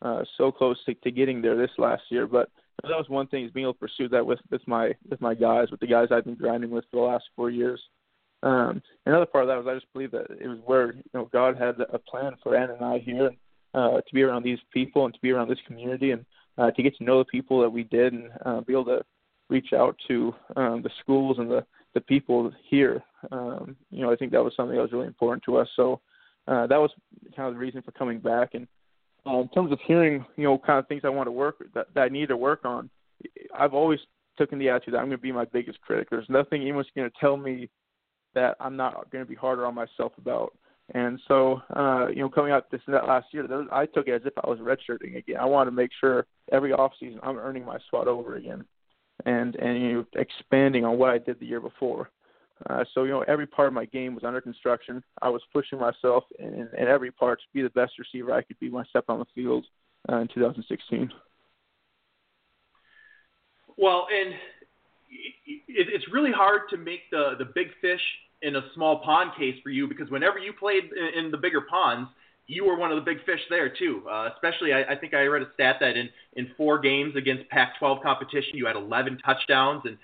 uh, 0.00 0.22
so 0.38 0.52
close 0.52 0.78
to, 0.86 0.94
to 0.94 1.10
getting 1.10 1.42
there 1.42 1.56
this 1.56 1.70
last 1.78 2.02
year. 2.10 2.26
But 2.26 2.50
that 2.82 2.90
was 2.90 3.08
one 3.08 3.26
thing 3.26 3.44
is 3.44 3.50
being 3.50 3.64
able 3.64 3.74
to 3.74 3.78
pursue 3.78 4.08
that 4.08 4.24
with 4.24 4.40
with 4.50 4.66
my 4.66 4.92
with 5.08 5.20
my 5.20 5.34
guys, 5.34 5.70
with 5.70 5.80
the 5.80 5.86
guys 5.86 6.08
I've 6.10 6.24
been 6.24 6.34
grinding 6.34 6.70
with 6.70 6.84
for 6.90 6.96
the 6.96 7.12
last 7.12 7.24
four 7.36 7.50
years. 7.50 7.80
Um, 8.42 8.82
another 9.06 9.26
part 9.26 9.44
of 9.44 9.48
that 9.48 9.56
was 9.56 9.66
I 9.68 9.74
just 9.74 9.92
believe 9.92 10.10
that 10.12 10.26
it 10.40 10.48
was 10.48 10.58
where 10.64 10.94
you 10.94 11.02
know 11.14 11.28
God 11.32 11.56
had 11.56 11.76
a 11.92 11.98
plan 11.98 12.34
for 12.42 12.56
Ann 12.56 12.70
and 12.70 12.84
I 12.84 12.98
here, 12.98 13.30
uh, 13.74 14.00
to 14.00 14.14
be 14.14 14.22
around 14.22 14.42
these 14.42 14.58
people 14.72 15.04
and 15.04 15.14
to 15.14 15.20
be 15.20 15.30
around 15.30 15.48
this 15.48 15.58
community 15.66 16.10
and 16.10 16.24
uh, 16.58 16.70
to 16.72 16.82
get 16.82 16.96
to 16.96 17.04
know 17.04 17.18
the 17.18 17.24
people 17.24 17.60
that 17.60 17.70
we 17.70 17.84
did 17.84 18.12
and 18.12 18.30
uh, 18.44 18.60
be 18.60 18.72
able 18.72 18.84
to 18.86 19.02
reach 19.48 19.72
out 19.72 19.96
to 20.08 20.34
um, 20.56 20.82
the 20.82 20.90
schools 21.00 21.38
and 21.38 21.50
the 21.50 21.64
the 21.94 22.00
people 22.00 22.50
here. 22.68 23.02
Um, 23.30 23.76
you 23.90 24.02
know, 24.02 24.10
I 24.10 24.16
think 24.16 24.32
that 24.32 24.42
was 24.42 24.54
something 24.56 24.76
that 24.76 24.82
was 24.82 24.92
really 24.92 25.06
important 25.06 25.44
to 25.44 25.58
us. 25.58 25.68
So 25.76 26.00
uh, 26.48 26.66
that 26.66 26.78
was 26.78 26.90
kind 27.36 27.48
of 27.48 27.54
the 27.54 27.60
reason 27.60 27.82
for 27.82 27.92
coming 27.92 28.18
back. 28.18 28.54
And 28.54 28.66
uh, 29.26 29.40
in 29.40 29.48
terms 29.50 29.72
of 29.72 29.78
hearing, 29.86 30.24
you 30.36 30.44
know, 30.44 30.58
kind 30.58 30.78
of 30.78 30.88
things 30.88 31.02
I 31.04 31.10
want 31.10 31.26
to 31.26 31.32
work 31.32 31.56
that, 31.74 31.88
that 31.94 32.00
I 32.00 32.08
need 32.08 32.28
to 32.28 32.36
work 32.36 32.64
on, 32.64 32.88
I've 33.54 33.74
always 33.74 34.00
taken 34.38 34.58
the 34.58 34.70
attitude 34.70 34.94
that 34.94 34.98
I'm 34.98 35.06
going 35.06 35.18
to 35.18 35.22
be 35.22 35.32
my 35.32 35.44
biggest 35.44 35.80
critic. 35.82 36.08
There's 36.10 36.28
nothing 36.28 36.62
anyone's 36.62 36.86
going 36.96 37.10
to 37.10 37.16
tell 37.20 37.36
me 37.36 37.68
that 38.34 38.56
I'm 38.60 38.76
not 38.76 39.10
going 39.10 39.24
to 39.24 39.28
be 39.28 39.34
harder 39.34 39.66
on 39.66 39.74
myself 39.74 40.12
about. 40.18 40.56
And 40.94 41.20
so, 41.28 41.62
uh, 41.74 42.08
you 42.08 42.20
know, 42.20 42.28
coming 42.28 42.52
out 42.52 42.70
this 42.70 42.80
and 42.86 42.94
that 42.94 43.06
last 43.06 43.26
year, 43.32 43.46
was, 43.46 43.66
I 43.72 43.86
took 43.86 44.08
it 44.08 44.14
as 44.14 44.22
if 44.24 44.32
I 44.42 44.48
was 44.48 44.58
redshirting 44.58 45.16
again. 45.16 45.36
I 45.38 45.44
wanted 45.44 45.70
to 45.70 45.76
make 45.76 45.90
sure 46.00 46.26
every 46.50 46.72
off 46.72 46.92
season 47.00 47.20
I'm 47.22 47.38
earning 47.38 47.64
my 47.64 47.78
spot 47.86 48.08
over 48.08 48.36
again, 48.36 48.64
and 49.24 49.54
and 49.56 49.80
you 49.80 49.92
know, 49.92 50.04
expanding 50.16 50.84
on 50.84 50.98
what 50.98 51.10
I 51.10 51.18
did 51.18 51.40
the 51.40 51.46
year 51.46 51.60
before. 51.60 52.10
Uh, 52.68 52.84
so 52.92 53.04
you 53.04 53.10
know, 53.10 53.24
every 53.26 53.46
part 53.46 53.68
of 53.68 53.74
my 53.74 53.86
game 53.86 54.14
was 54.14 54.24
under 54.24 54.40
construction. 54.40 55.02
I 55.22 55.28
was 55.28 55.40
pushing 55.52 55.78
myself 55.78 56.24
in, 56.38 56.68
in 56.76 56.88
every 56.88 57.10
part 57.10 57.40
to 57.40 57.46
be 57.54 57.62
the 57.62 57.70
best 57.70 57.92
receiver 57.98 58.32
I 58.32 58.42
could 58.42 58.58
be 58.60 58.68
when 58.68 58.84
I 58.84 58.88
stepped 58.88 59.08
on 59.08 59.18
the 59.18 59.26
field 59.34 59.64
uh, 60.10 60.16
in 60.16 60.28
2016. 60.28 61.10
Well, 63.78 64.06
and 64.14 64.34
it, 65.46 65.88
it's 65.88 66.04
really 66.12 66.32
hard 66.32 66.62
to 66.70 66.76
make 66.76 67.10
the 67.10 67.34
the 67.38 67.44
big 67.44 67.68
fish 67.80 68.00
in 68.42 68.56
a 68.56 68.62
small 68.74 68.98
pond 68.98 69.30
case 69.38 69.56
for 69.62 69.70
you 69.70 69.86
because 69.86 70.10
whenever 70.10 70.38
you 70.38 70.52
played 70.52 70.84
in, 70.84 71.24
in 71.24 71.30
the 71.30 71.36
bigger 71.36 71.60
ponds, 71.60 72.10
you 72.46 72.64
were 72.64 72.76
one 72.76 72.90
of 72.90 72.96
the 72.96 73.02
big 73.02 73.24
fish 73.24 73.40
there 73.48 73.68
too. 73.68 74.02
Uh, 74.10 74.28
especially, 74.34 74.72
I, 74.72 74.82
I 74.92 74.96
think 74.96 75.14
I 75.14 75.22
read 75.24 75.42
a 75.42 75.52
stat 75.54 75.76
that 75.80 75.96
in 75.96 76.08
in 76.34 76.50
four 76.56 76.78
games 76.78 77.14
against 77.16 77.48
Pac-12 77.50 78.02
competition, 78.02 78.54
you 78.54 78.66
had 78.66 78.76
11 78.76 79.18
touchdowns, 79.24 79.82
and 79.84 79.96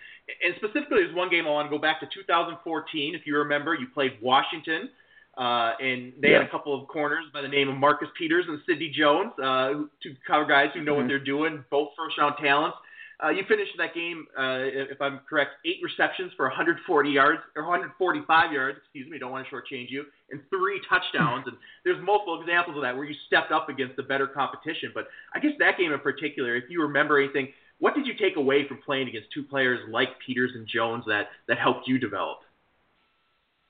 and 0.45 0.55
specifically, 0.57 1.03
there's 1.03 1.15
one 1.15 1.31
game 1.31 1.47
I 1.47 1.51
want 1.51 1.71
to 1.71 1.77
go 1.77 1.81
back 1.81 2.01
to 2.01 2.07
2014. 2.07 3.15
If 3.15 3.27
you 3.27 3.37
remember, 3.39 3.75
you 3.75 3.87
played 3.93 4.13
Washington. 4.23 4.91
Uh, 5.37 5.71
and 5.79 6.13
they 6.21 6.31
yeah. 6.31 6.39
had 6.39 6.49
a 6.49 6.51
couple 6.51 6.75
of 6.75 6.89
corners 6.89 7.25
by 7.33 7.41
the 7.41 7.47
name 7.47 7.69
of 7.69 7.77
Marcus 7.77 8.09
Peters 8.19 8.45
and 8.49 8.59
Sidney 8.67 8.93
Jones, 8.93 9.31
uh, 9.39 9.87
two 10.03 10.17
cover 10.27 10.45
guys 10.45 10.71
who 10.75 10.83
know 10.83 10.95
mm-hmm. 10.95 11.03
what 11.03 11.07
they're 11.09 11.23
doing, 11.23 11.65
both 11.71 11.91
first 11.97 12.19
round 12.19 12.35
talents. 12.43 12.77
Uh, 13.23 13.31
you 13.31 13.43
finished 13.49 13.73
that 13.79 13.95
game, 13.95 14.27
uh, 14.39 14.62
if 14.62 15.01
I'm 15.03 15.21
correct, 15.29 15.51
eight 15.66 15.83
receptions 15.83 16.31
for 16.37 16.47
140 16.47 17.11
yards 17.11 17.41
or 17.57 17.64
145 17.64 18.53
yards. 18.53 18.79
Excuse 18.79 19.11
me, 19.11 19.19
don't 19.19 19.33
want 19.33 19.45
to 19.45 19.53
shortchange 19.53 19.91
you, 19.91 20.05
and 20.31 20.41
three 20.51 20.81
touchdowns. 20.89 21.45
and 21.49 21.57
there's 21.85 22.03
multiple 22.05 22.41
examples 22.41 22.77
of 22.77 22.83
that 22.83 22.95
where 22.95 23.05
you 23.05 23.14
stepped 23.27 23.51
up 23.51 23.69
against 23.69 23.97
the 23.97 24.05
better 24.05 24.29
competition. 24.29 24.93
But 24.95 25.09
I 25.35 25.41
guess 25.41 25.51
that 25.59 25.79
game 25.79 25.93
in 25.93 25.99
particular, 25.99 26.55
if 26.55 26.64
you 26.71 26.81
remember 26.83 27.19
anything, 27.19 27.49
what 27.81 27.95
did 27.97 28.07
you 28.07 28.14
take 28.14 28.37
away 28.37 28.69
from 28.69 28.79
playing 28.85 29.09
against 29.09 29.29
two 29.35 29.43
players 29.43 29.81
like 29.91 30.09
Peters 30.25 30.53
and 30.55 30.69
Jones 30.69 31.05
that 31.09 31.27
that 31.49 31.59
helped 31.59 31.89
you 31.89 31.99
develop? 31.99 32.39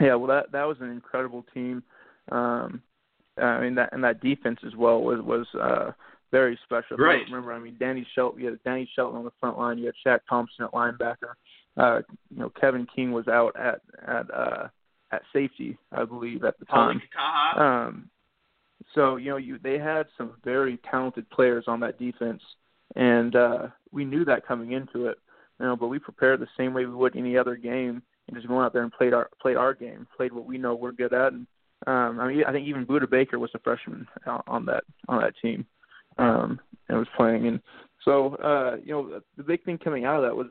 Yeah, 0.00 0.14
well, 0.16 0.28
that 0.28 0.52
that 0.52 0.64
was 0.64 0.76
an 0.80 0.90
incredible 0.90 1.44
team. 1.54 1.82
Um, 2.30 2.82
I 3.38 3.60
mean 3.60 3.74
that 3.76 3.92
and 3.92 4.04
that 4.04 4.20
defense 4.20 4.60
as 4.66 4.74
well 4.76 5.00
was 5.00 5.20
was 5.22 5.46
uh, 5.54 5.92
very 6.30 6.58
special. 6.64 6.96
Right. 6.96 7.24
remember, 7.26 7.52
I 7.52 7.58
mean, 7.58 7.76
Danny 7.78 8.06
Shelton. 8.14 8.40
You 8.40 8.50
had 8.50 8.62
Danny 8.64 8.88
Shelton 8.94 9.18
on 9.18 9.24
the 9.24 9.32
front 9.40 9.58
line. 9.58 9.78
You 9.78 9.86
had 9.86 9.94
Shaq 10.04 10.20
Thompson 10.28 10.64
at 10.64 10.72
linebacker. 10.72 11.34
Uh, 11.76 12.00
you 12.30 12.40
know, 12.40 12.50
Kevin 12.60 12.86
King 12.94 13.12
was 13.12 13.28
out 13.28 13.54
at 13.56 13.80
at 14.06 14.34
uh, 14.34 14.68
at 15.12 15.22
safety, 15.32 15.78
I 15.92 16.04
believe, 16.04 16.44
at 16.44 16.58
the 16.58 16.64
time. 16.66 17.00
Um, 17.56 18.10
so 18.94 19.16
you 19.16 19.30
know, 19.30 19.36
you 19.36 19.58
they 19.62 19.78
had 19.78 20.06
some 20.16 20.32
very 20.44 20.78
talented 20.90 21.28
players 21.30 21.64
on 21.66 21.80
that 21.80 21.98
defense, 21.98 22.42
and 22.96 23.34
uh, 23.36 23.68
we 23.92 24.04
knew 24.04 24.24
that 24.24 24.46
coming 24.46 24.72
into 24.72 25.06
it. 25.06 25.18
You 25.60 25.66
know, 25.66 25.76
but 25.76 25.88
we 25.88 25.98
prepared 25.98 26.40
the 26.40 26.48
same 26.56 26.74
way 26.74 26.84
we 26.84 26.94
would 26.94 27.16
any 27.16 27.36
other 27.36 27.56
game, 27.56 28.02
and 28.26 28.36
just 28.36 28.48
went 28.48 28.64
out 28.64 28.72
there 28.72 28.82
and 28.82 28.92
played 28.92 29.14
our 29.14 29.30
played 29.40 29.56
our 29.56 29.74
game, 29.74 30.06
played 30.16 30.32
what 30.32 30.46
we 30.46 30.58
know 30.58 30.74
we're 30.74 30.92
good 30.92 31.12
at. 31.12 31.32
And 31.32 31.46
um, 31.86 32.18
I 32.20 32.28
mean, 32.28 32.44
I 32.44 32.52
think 32.52 32.66
even 32.66 32.86
Budda 32.86 33.08
Baker 33.08 33.38
was 33.38 33.50
a 33.54 33.60
freshman 33.60 34.06
on 34.46 34.66
that 34.66 34.84
on 35.08 35.20
that 35.20 35.34
team 35.40 35.64
um, 36.18 36.60
and 36.88 36.98
was 36.98 37.08
playing. 37.16 37.46
And 37.46 37.60
so, 38.04 38.34
uh, 38.36 38.76
you 38.84 38.92
know, 38.92 39.20
the 39.36 39.42
big 39.42 39.64
thing 39.64 39.78
coming 39.78 40.04
out 40.04 40.22
of 40.22 40.22
that 40.22 40.36
was, 40.36 40.46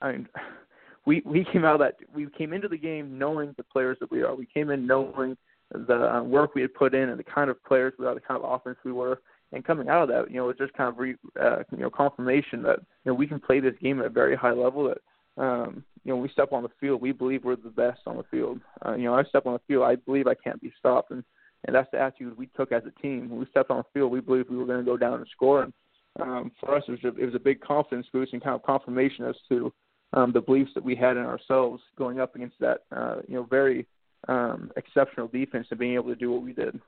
I 0.00 0.12
mean, 0.12 0.28
we 1.06 1.22
we 1.26 1.46
came 1.52 1.64
out 1.64 1.74
of 1.74 1.80
that 1.80 1.96
we 2.14 2.26
came 2.36 2.52
into 2.52 2.68
the 2.68 2.78
game 2.78 3.18
knowing 3.18 3.54
the 3.56 3.64
players 3.64 3.98
that 4.00 4.10
we 4.10 4.22
are. 4.22 4.34
We 4.34 4.46
came 4.46 4.70
in 4.70 4.86
knowing 4.86 5.36
the 5.70 6.16
uh, 6.16 6.22
work 6.22 6.54
we 6.54 6.62
had 6.62 6.74
put 6.74 6.94
in 6.94 7.08
and 7.08 7.18
the 7.18 7.24
kind 7.24 7.50
of 7.50 7.62
players 7.64 7.92
we 7.98 8.06
are, 8.06 8.14
the 8.14 8.20
kind 8.20 8.42
of 8.42 8.50
offense 8.50 8.78
we 8.84 8.92
were. 8.92 9.20
And 9.52 9.64
coming 9.64 9.88
out 9.88 10.02
of 10.02 10.08
that, 10.08 10.30
you 10.30 10.36
know, 10.36 10.48
it's 10.48 10.58
just 10.58 10.72
kind 10.72 10.88
of 10.88 10.98
re, 10.98 11.14
uh, 11.40 11.58
you 11.70 11.78
know 11.78 11.90
confirmation 11.90 12.62
that 12.62 12.80
you 13.04 13.12
know 13.12 13.14
we 13.14 13.26
can 13.26 13.38
play 13.38 13.60
this 13.60 13.74
game 13.80 14.00
at 14.00 14.06
a 14.06 14.10
very 14.10 14.34
high 14.34 14.52
level. 14.52 14.88
That 14.88 15.42
um, 15.42 15.84
you 16.04 16.10
know, 16.10 16.16
when 16.16 16.22
we 16.22 16.28
step 16.30 16.52
on 16.52 16.62
the 16.62 16.70
field, 16.80 17.00
we 17.00 17.12
believe 17.12 17.44
we're 17.44 17.56
the 17.56 17.70
best 17.70 18.00
on 18.06 18.16
the 18.16 18.24
field. 18.24 18.60
Uh, 18.84 18.94
you 18.94 19.04
know, 19.04 19.14
I 19.14 19.24
step 19.24 19.46
on 19.46 19.54
the 19.54 19.60
field, 19.66 19.84
I 19.84 19.96
believe 19.96 20.26
I 20.26 20.34
can't 20.34 20.60
be 20.60 20.72
stopped, 20.78 21.10
and 21.10 21.24
and 21.64 21.74
that's 21.74 21.90
the 21.92 22.00
attitude 22.00 22.36
we 22.36 22.46
took 22.48 22.72
as 22.72 22.82
a 22.86 23.02
team. 23.02 23.28
When 23.30 23.38
we 23.38 23.46
stepped 23.46 23.70
on 23.70 23.78
the 23.78 23.84
field, 23.92 24.12
we 24.12 24.20
believed 24.20 24.50
we 24.50 24.56
were 24.56 24.66
going 24.66 24.84
to 24.84 24.84
go 24.84 24.96
down 24.96 25.14
and 25.14 25.26
score. 25.32 25.62
And 25.62 25.72
um, 26.20 26.52
for 26.60 26.74
us, 26.74 26.84
it 26.88 26.92
was, 26.92 27.04
a, 27.04 27.20
it 27.20 27.24
was 27.26 27.34
a 27.34 27.40
big 27.40 27.60
confidence 27.60 28.06
boost 28.12 28.32
and 28.32 28.42
kind 28.42 28.54
of 28.54 28.62
confirmation 28.62 29.24
as 29.24 29.36
to 29.48 29.72
um, 30.12 30.32
the 30.32 30.40
beliefs 30.40 30.70
that 30.74 30.84
we 30.84 30.94
had 30.94 31.16
in 31.16 31.24
ourselves 31.24 31.82
going 31.96 32.20
up 32.20 32.36
against 32.36 32.58
that, 32.60 32.84
uh, 32.94 33.16
you 33.26 33.34
know, 33.34 33.42
very 33.44 33.86
um, 34.28 34.70
exceptional 34.76 35.28
defense 35.28 35.66
and 35.70 35.78
being 35.78 35.94
able 35.94 36.08
to 36.08 36.14
do 36.14 36.30
what 36.30 36.42
we 36.42 36.52
did. 36.52 36.80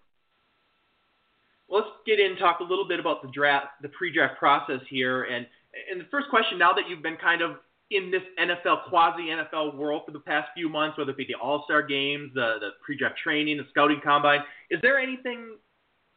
let's 1.68 1.88
get 2.06 2.20
in 2.20 2.32
and 2.32 2.38
talk 2.38 2.60
a 2.60 2.64
little 2.64 2.86
bit 2.86 3.00
about 3.00 3.22
the 3.22 3.28
draft, 3.28 3.66
the 3.82 3.88
pre-draft 3.88 4.38
process 4.38 4.80
here, 4.88 5.24
and 5.24 5.46
and 5.90 6.00
the 6.00 6.06
first 6.10 6.28
question 6.30 6.58
now 6.58 6.72
that 6.72 6.88
you've 6.88 7.02
been 7.02 7.18
kind 7.18 7.42
of 7.42 7.56
in 7.90 8.10
this 8.10 8.22
NFL 8.38 8.88
quasi 8.88 9.28
NFL 9.28 9.76
world 9.76 10.02
for 10.06 10.12
the 10.12 10.20
past 10.20 10.48
few 10.54 10.68
months, 10.68 10.98
whether 10.98 11.10
it 11.10 11.16
be 11.16 11.26
the 11.26 11.34
All 11.34 11.64
Star 11.64 11.82
games, 11.82 12.32
the 12.34 12.56
the 12.60 12.70
pre-draft 12.84 13.16
training, 13.22 13.56
the 13.58 13.66
scouting 13.70 14.00
combine, 14.02 14.40
is 14.70 14.80
there 14.82 14.98
anything 14.98 15.56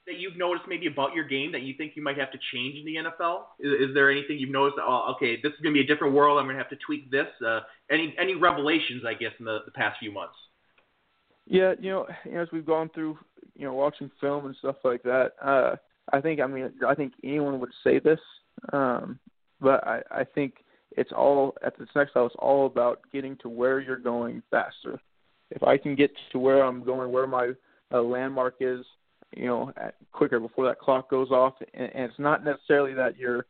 that 0.07 0.17
you've 0.17 0.37
noticed 0.37 0.67
maybe 0.67 0.87
about 0.87 1.13
your 1.13 1.23
game 1.23 1.51
that 1.51 1.61
you 1.61 1.75
think 1.77 1.93
you 1.95 2.01
might 2.01 2.17
have 2.17 2.31
to 2.31 2.39
change 2.51 2.77
in 2.79 2.85
the 2.85 2.95
NFL? 2.95 3.41
Is, 3.59 3.89
is 3.89 3.93
there 3.93 4.09
anything 4.09 4.39
you've 4.39 4.49
noticed? 4.49 4.79
Oh, 4.81 5.13
okay, 5.15 5.39
this 5.41 5.51
is 5.53 5.59
going 5.61 5.75
to 5.75 5.79
be 5.79 5.85
a 5.85 5.87
different 5.87 6.15
world. 6.15 6.39
I'm 6.39 6.45
going 6.45 6.57
to 6.57 6.63
have 6.63 6.71
to 6.71 6.77
tweak 6.83 7.11
this. 7.11 7.27
Uh, 7.45 7.61
any 7.91 8.15
any 8.19 8.35
revelations, 8.35 9.03
I 9.07 9.13
guess, 9.13 9.31
in 9.39 9.45
the, 9.45 9.59
the 9.65 9.71
past 9.71 9.99
few 9.99 10.11
months? 10.11 10.35
Yeah, 11.45 11.73
you 11.79 11.89
know, 11.91 12.07
as 12.35 12.47
we've 12.51 12.65
gone 12.65 12.89
through, 12.93 13.17
you 13.55 13.65
know, 13.65 13.73
watching 13.73 14.09
film 14.21 14.45
and 14.45 14.55
stuff 14.57 14.75
like 14.83 15.01
that, 15.03 15.31
uh, 15.43 15.75
I 16.13 16.21
think, 16.21 16.39
I 16.41 16.47
mean, 16.47 16.71
I 16.87 16.93
think 16.93 17.13
anyone 17.23 17.59
would 17.59 17.71
say 17.83 17.99
this, 17.99 18.19
um, 18.71 19.19
but 19.59 19.85
I, 19.87 20.01
I 20.11 20.23
think 20.23 20.53
it's 20.99 21.11
all 21.11 21.55
at 21.63 21.77
this 21.77 21.87
next 21.95 22.15
level. 22.15 22.27
It's 22.27 22.35
all 22.39 22.65
about 22.65 22.99
getting 23.11 23.37
to 23.37 23.49
where 23.49 23.79
you're 23.79 23.97
going 23.97 24.43
faster. 24.51 24.99
If 25.51 25.63
I 25.63 25.77
can 25.77 25.95
get 25.95 26.11
to 26.31 26.39
where 26.39 26.63
I'm 26.63 26.83
going, 26.83 27.11
where 27.11 27.27
my 27.27 27.51
uh, 27.91 28.01
landmark 28.01 28.55
is, 28.59 28.85
you 29.35 29.47
know, 29.47 29.71
at, 29.77 29.95
quicker 30.11 30.39
before 30.39 30.65
that 30.67 30.79
clock 30.79 31.09
goes 31.09 31.31
off, 31.31 31.53
and, 31.73 31.89
and 31.93 32.03
it's 32.03 32.19
not 32.19 32.43
necessarily 32.43 32.93
that 32.93 33.17
you're 33.17 33.45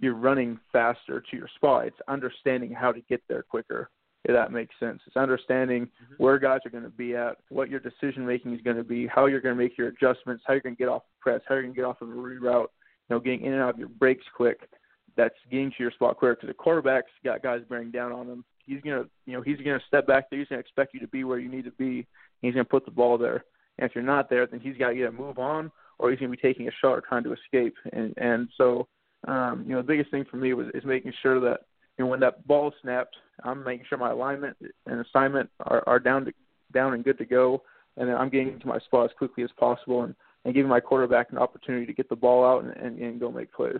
you're 0.00 0.14
running 0.14 0.58
faster 0.72 1.22
to 1.30 1.36
your 1.36 1.48
spot. 1.54 1.86
It's 1.86 1.96
understanding 2.08 2.72
how 2.72 2.90
to 2.90 3.00
get 3.02 3.22
there 3.28 3.42
quicker 3.42 3.90
if 4.24 4.34
that 4.34 4.52
makes 4.52 4.74
sense. 4.80 5.00
It's 5.06 5.16
understanding 5.16 5.84
mm-hmm. 5.84 6.22
where 6.22 6.38
guys 6.38 6.60
are 6.64 6.70
going 6.70 6.84
to 6.84 6.90
be 6.90 7.14
at, 7.14 7.36
what 7.50 7.68
your 7.68 7.80
decision 7.80 8.26
making 8.26 8.54
is 8.54 8.60
going 8.62 8.76
to 8.76 8.84
be, 8.84 9.06
how 9.06 9.26
you're 9.26 9.40
going 9.40 9.56
to 9.56 9.62
make 9.62 9.76
your 9.76 9.88
adjustments, 9.88 10.42
how 10.46 10.54
you're 10.54 10.62
going 10.62 10.74
to 10.74 10.78
get 10.78 10.88
off 10.88 11.02
the 11.02 11.20
press, 11.20 11.42
how 11.46 11.54
you're 11.54 11.62
going 11.62 11.74
to 11.74 11.76
get 11.76 11.84
off 11.84 12.00
of 12.00 12.08
a 12.08 12.12
reroute, 12.12 12.68
you 13.10 13.10
know, 13.10 13.20
getting 13.20 13.42
in 13.42 13.52
and 13.52 13.62
out 13.62 13.74
of 13.74 13.78
your 13.78 13.88
breaks 13.88 14.24
quick. 14.34 14.68
That's 15.16 15.34
getting 15.50 15.70
to 15.70 15.76
your 15.78 15.92
spot 15.92 16.16
quicker. 16.16 16.34
Because 16.34 16.48
the 16.48 16.54
quarterback's 16.54 17.10
got 17.24 17.42
guys 17.42 17.62
bearing 17.68 17.90
down 17.90 18.12
on 18.12 18.26
him. 18.26 18.44
He's 18.66 18.80
gonna, 18.82 19.04
you 19.26 19.34
know, 19.34 19.42
he's 19.42 19.58
gonna 19.58 19.80
step 19.86 20.06
back 20.06 20.30
there. 20.30 20.38
He's 20.38 20.48
gonna 20.48 20.60
expect 20.60 20.94
you 20.94 21.00
to 21.00 21.08
be 21.08 21.24
where 21.24 21.38
you 21.38 21.48
need 21.48 21.64
to 21.64 21.70
be. 21.72 22.06
He's 22.40 22.54
gonna 22.54 22.64
put 22.64 22.84
the 22.84 22.90
ball 22.90 23.18
there. 23.18 23.44
And 23.78 23.88
if 23.88 23.94
you're 23.94 24.04
not 24.04 24.30
there, 24.30 24.46
then 24.46 24.60
he's 24.60 24.76
got 24.76 24.90
to 24.90 24.94
either 24.94 25.12
move 25.12 25.38
on 25.38 25.70
or 25.98 26.10
he's 26.10 26.18
gonna 26.18 26.30
be 26.30 26.36
taking 26.36 26.68
a 26.68 26.72
shot 26.80 26.92
or 26.92 27.00
trying 27.00 27.24
to 27.24 27.32
escape. 27.34 27.74
And 27.92 28.14
and 28.16 28.48
so, 28.56 28.88
um, 29.28 29.64
you 29.66 29.74
know, 29.74 29.82
the 29.82 29.88
biggest 29.88 30.10
thing 30.10 30.24
for 30.30 30.36
me 30.36 30.54
was 30.54 30.68
is 30.74 30.84
making 30.84 31.12
sure 31.22 31.40
that 31.40 31.60
you 31.98 32.04
know, 32.04 32.10
when 32.10 32.20
that 32.20 32.46
ball 32.46 32.72
snapped, 32.82 33.16
I'm 33.44 33.62
making 33.62 33.86
sure 33.88 33.98
my 33.98 34.10
alignment 34.10 34.56
and 34.86 35.04
assignment 35.04 35.50
are, 35.60 35.82
are 35.86 36.00
down 36.00 36.24
to 36.24 36.32
down 36.72 36.94
and 36.94 37.04
good 37.04 37.18
to 37.18 37.24
go, 37.24 37.62
and 37.96 38.08
then 38.08 38.16
I'm 38.16 38.28
getting 38.28 38.58
to 38.58 38.66
my 38.66 38.78
spot 38.80 39.06
as 39.06 39.16
quickly 39.16 39.44
as 39.44 39.50
possible 39.58 40.02
and, 40.02 40.14
and 40.44 40.54
giving 40.54 40.68
my 40.68 40.80
quarterback 40.80 41.30
an 41.30 41.38
opportunity 41.38 41.86
to 41.86 41.92
get 41.92 42.08
the 42.08 42.16
ball 42.16 42.44
out 42.44 42.64
and, 42.64 42.76
and, 42.76 42.98
and 42.98 43.20
go 43.20 43.30
make 43.30 43.52
plays. 43.52 43.76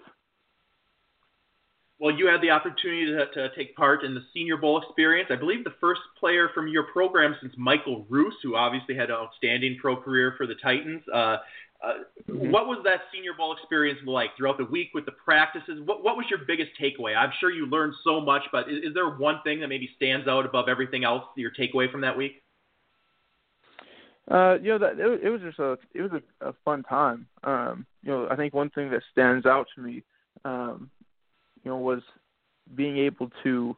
Well, 2.00 2.14
you 2.14 2.26
had 2.26 2.40
the 2.40 2.50
opportunity 2.50 3.06
to, 3.06 3.26
to 3.34 3.54
take 3.54 3.76
part 3.76 4.02
in 4.02 4.14
the 4.14 4.22
Senior 4.34 4.56
Bowl 4.56 4.82
experience. 4.82 5.30
I 5.32 5.36
believe 5.36 5.62
the 5.62 5.74
first 5.80 6.00
player 6.18 6.50
from 6.52 6.66
your 6.66 6.84
program 6.92 7.36
since 7.40 7.54
Michael 7.56 8.04
Roos, 8.08 8.34
who 8.42 8.56
obviously 8.56 8.96
had 8.96 9.10
an 9.10 9.16
outstanding 9.16 9.78
pro 9.80 9.96
career 9.96 10.34
for 10.36 10.46
the 10.46 10.56
Titans. 10.60 11.02
Uh, 11.12 11.36
uh, 11.84 11.92
mm-hmm. 12.28 12.50
What 12.50 12.66
was 12.66 12.80
that 12.84 13.02
Senior 13.12 13.34
Bowl 13.34 13.52
experience 13.52 14.00
like 14.06 14.30
throughout 14.36 14.58
the 14.58 14.64
week 14.64 14.88
with 14.94 15.04
the 15.04 15.12
practices? 15.12 15.80
What, 15.84 16.02
what 16.02 16.16
was 16.16 16.26
your 16.30 16.40
biggest 16.46 16.70
takeaway? 16.80 17.16
I'm 17.16 17.32
sure 17.40 17.50
you 17.50 17.66
learned 17.66 17.94
so 18.02 18.20
much, 18.20 18.42
but 18.50 18.70
is, 18.70 18.78
is 18.84 18.94
there 18.94 19.10
one 19.10 19.40
thing 19.44 19.60
that 19.60 19.68
maybe 19.68 19.90
stands 19.96 20.26
out 20.26 20.46
above 20.46 20.68
everything 20.68 21.04
else? 21.04 21.24
Your 21.36 21.50
takeaway 21.50 21.90
from 21.90 22.00
that 22.00 22.16
week? 22.16 22.42
Uh, 24.30 24.56
you 24.62 24.70
know 24.70 24.78
that 24.78 24.98
it, 24.98 25.24
it 25.24 25.28
was 25.28 25.42
just 25.42 25.58
a 25.58 25.76
it 25.92 26.00
was 26.00 26.10
a, 26.12 26.48
a 26.48 26.54
fun 26.64 26.82
time. 26.84 27.26
Um, 27.42 27.84
you 28.02 28.10
know, 28.10 28.26
I 28.30 28.36
think 28.36 28.54
one 28.54 28.70
thing 28.70 28.90
that 28.90 29.02
stands 29.12 29.44
out 29.44 29.66
to 29.74 29.82
me, 29.82 30.02
um, 30.46 30.90
you 31.64 31.70
know, 31.70 31.78
was 31.78 32.02
being 32.74 32.98
able 32.98 33.30
to 33.42 33.76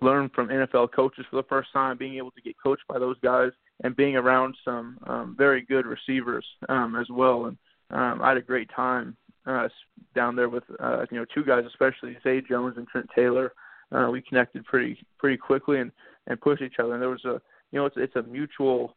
learn 0.00 0.30
from 0.34 0.48
NFL 0.48 0.92
coaches 0.92 1.24
for 1.30 1.36
the 1.36 1.48
first 1.48 1.72
time, 1.72 1.96
being 1.96 2.16
able 2.16 2.30
to 2.32 2.40
get 2.40 2.56
coached 2.62 2.82
by 2.88 2.98
those 2.98 3.16
guys, 3.20 3.50
and 3.84 3.96
being 3.96 4.16
around 4.16 4.56
some 4.64 4.98
um, 5.06 5.34
very 5.36 5.62
good 5.62 5.86
receivers 5.86 6.44
um, 6.68 6.96
as 6.96 7.08
well. 7.10 7.46
And 7.46 7.56
um, 7.90 8.22
I 8.22 8.28
had 8.28 8.36
a 8.36 8.42
great 8.42 8.70
time 8.74 9.16
uh, 9.46 9.68
down 10.14 10.36
there 10.36 10.48
with 10.48 10.64
uh, 10.80 11.06
you 11.10 11.18
know 11.18 11.26
two 11.34 11.44
guys, 11.44 11.64
especially 11.66 12.16
Zay 12.22 12.40
Jones 12.40 12.76
and 12.76 12.86
Trent 12.88 13.08
Taylor. 13.14 13.52
Uh, 13.90 14.08
we 14.10 14.20
connected 14.20 14.64
pretty 14.64 14.98
pretty 15.18 15.36
quickly 15.36 15.80
and 15.80 15.92
and 16.26 16.40
pushed 16.40 16.62
each 16.62 16.78
other. 16.78 16.92
And 16.92 17.02
there 17.02 17.08
was 17.08 17.24
a 17.24 17.40
you 17.72 17.78
know 17.78 17.86
it's 17.86 17.96
it's 17.96 18.16
a 18.16 18.22
mutual 18.22 18.96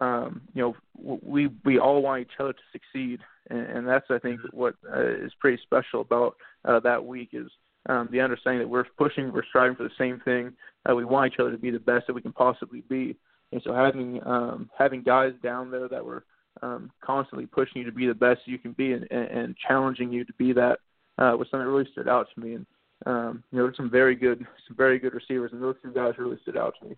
um, 0.00 0.42
you 0.54 0.62
know 0.62 1.20
we 1.22 1.50
we 1.64 1.78
all 1.78 2.02
want 2.02 2.22
each 2.22 2.38
other 2.38 2.52
to 2.52 2.58
succeed, 2.72 3.20
and, 3.50 3.86
that's 3.86 4.06
I 4.10 4.18
think 4.18 4.40
what 4.52 4.74
uh, 4.90 5.06
is 5.06 5.32
pretty 5.38 5.60
special 5.62 6.00
about 6.00 6.36
uh, 6.64 6.80
that 6.80 7.04
week 7.04 7.30
is 7.32 7.50
um, 7.88 8.08
the 8.12 8.20
understanding 8.20 8.60
that 8.60 8.68
we're 8.68 8.84
pushing, 8.98 9.32
we're 9.32 9.44
striving 9.48 9.76
for 9.76 9.84
the 9.84 9.90
same 9.98 10.20
thing. 10.24 10.52
Uh, 10.88 10.94
we 10.94 11.04
want 11.04 11.32
each 11.32 11.40
other 11.40 11.50
to 11.50 11.58
be 11.58 11.70
the 11.70 11.78
best 11.78 12.06
that 12.06 12.14
we 12.14 12.22
can 12.22 12.32
possibly 12.32 12.82
be, 12.88 13.16
and 13.52 13.60
so 13.64 13.74
having 13.74 14.20
um, 14.26 14.70
having 14.78 15.02
guys 15.02 15.32
down 15.42 15.70
there 15.70 15.88
that 15.88 16.04
were 16.04 16.24
um, 16.62 16.90
constantly 17.02 17.46
pushing 17.46 17.80
you 17.80 17.84
to 17.84 17.92
be 17.92 18.06
the 18.06 18.14
best 18.14 18.40
you 18.44 18.58
can 18.58 18.72
be 18.72 18.92
and, 18.92 19.06
and, 19.10 19.26
and 19.28 19.56
challenging 19.56 20.12
you 20.12 20.24
to 20.24 20.32
be 20.34 20.52
that 20.52 20.78
uh, 21.18 21.34
was 21.36 21.48
something 21.50 21.66
that 21.66 21.72
really 21.72 21.90
stood 21.92 22.08
out 22.08 22.26
to 22.34 22.40
me. 22.40 22.54
And 22.54 22.66
um, 23.06 23.44
you 23.50 23.58
know, 23.58 23.64
there's 23.64 23.76
some 23.76 23.90
very 23.90 24.14
good 24.14 24.46
some 24.66 24.76
very 24.76 24.98
good 24.98 25.14
receivers, 25.14 25.52
and 25.52 25.62
those 25.62 25.76
two 25.82 25.92
guys 25.92 26.14
really 26.18 26.38
stood 26.42 26.56
out 26.56 26.74
to 26.80 26.88
me. 26.88 26.96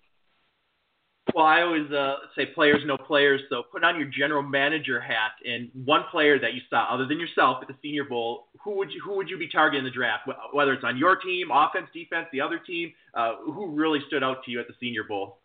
Well, 1.35 1.47
I 1.47 1.63
always 1.63 1.91
uh, 1.91 2.17
say 2.37 2.47
players 2.47 2.83
know 2.85 2.99
players, 2.99 3.41
so 3.49 3.63
put 3.71 3.85
on 3.85 3.99
your 3.99 4.09
general 4.09 4.43
manager 4.43 5.01
hat 5.01 5.33
and 5.45 5.71
one 5.85 6.03
player 6.11 6.39
that 6.39 6.53
you 6.53 6.61
saw 6.69 6.93
other 6.93 7.07
than 7.07 7.21
yourself 7.21 7.59
at 7.63 7.69
the 7.69 7.77
Senior 7.81 8.05
Bowl. 8.05 8.49
Who 8.65 8.77
would 8.77 8.91
you 8.91 9.01
who 9.05 9.17
would 9.17 9.31
you 9.31 9.39
be 9.39 9.49
targeting 9.49 9.79
in 9.79 9.85
the 9.85 9.97
draft? 9.97 10.29
Whether 10.53 10.73
it's 10.75 10.85
on 10.85 10.99
your 10.99 11.17
team, 11.17 11.51
offense, 11.53 11.87
defense, 11.95 12.27
the 12.33 12.41
other 12.41 12.59
team, 12.59 12.93
uh, 13.15 13.37
who 13.45 13.71
really 13.71 14.01
stood 14.09 14.23
out 14.23 14.45
to 14.45 14.51
you 14.51 14.61
at 14.61 14.67
the 14.67 14.75
Senior 14.81 15.05
Bowl? 15.05 15.39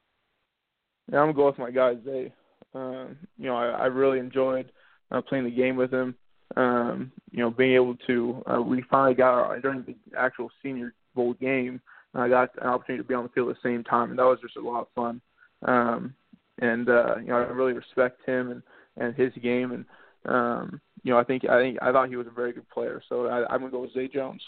Yeah, 1.11 1.19
I'm 1.19 1.28
gonna 1.28 1.34
go 1.34 1.45
with 1.45 1.59
my 1.59 1.71
guy 1.71 1.93
Zay. 2.03 2.34
Um, 2.73 3.17
you 3.38 3.45
know, 3.45 3.55
I, 3.55 3.67
I 3.67 3.86
really 3.86 4.19
enjoyed 4.19 4.71
uh, 5.11 5.21
playing 5.21 5.45
the 5.45 5.51
game 5.51 5.75
with 5.75 5.93
him. 5.93 6.15
Um, 6.55 7.11
you 7.32 7.39
know, 7.39 7.51
being 7.51 7.75
able 7.75 7.95
to 8.07 8.43
uh, 8.51 8.61
we 8.61 8.84
finally 8.89 9.13
got 9.13 9.34
our, 9.34 9.59
during 9.59 9.84
the 9.84 9.95
actual 10.17 10.49
Senior 10.63 10.93
Bowl 11.15 11.34
game. 11.36 11.80
I 12.15 12.28
got 12.28 12.49
an 12.59 12.67
opportunity 12.67 13.03
to 13.03 13.07
be 13.07 13.13
on 13.13 13.23
the 13.23 13.30
field 13.30 13.49
at 13.49 13.57
the 13.61 13.69
same 13.69 13.84
time, 13.84 14.09
and 14.09 14.17
that 14.17 14.23
was 14.23 14.39
just 14.41 14.57
a 14.57 14.61
lot 14.61 14.82
of 14.82 14.88
fun. 14.95 15.21
Um, 15.66 16.14
and 16.60 16.89
uh, 16.89 17.16
you 17.18 17.28
know, 17.28 17.36
I 17.36 17.43
really 17.43 17.74
respect 17.74 18.26
him 18.26 18.51
and 18.51 18.64
and 18.97 19.16
his 19.16 19.32
game, 19.41 19.72
and 19.72 19.86
um, 20.26 20.82
you 21.03 21.14
know, 21.14 21.20
I 21.20 21.24
think 21.24 21.45
I 21.45 21.62
think 21.62 21.78
I 21.82 21.91
thought 21.91 22.10
he 22.10 22.16
was 22.16 22.28
a 22.28 22.32
very 22.32 22.53
good 22.53 22.70
player. 22.70 23.01
So 23.10 23.28
I, 23.28 23.45
I'm 23.53 23.60
gonna 23.60 23.72
go 23.72 23.82
with 23.82 23.93
Zay 23.93 24.08
Jones. 24.08 24.41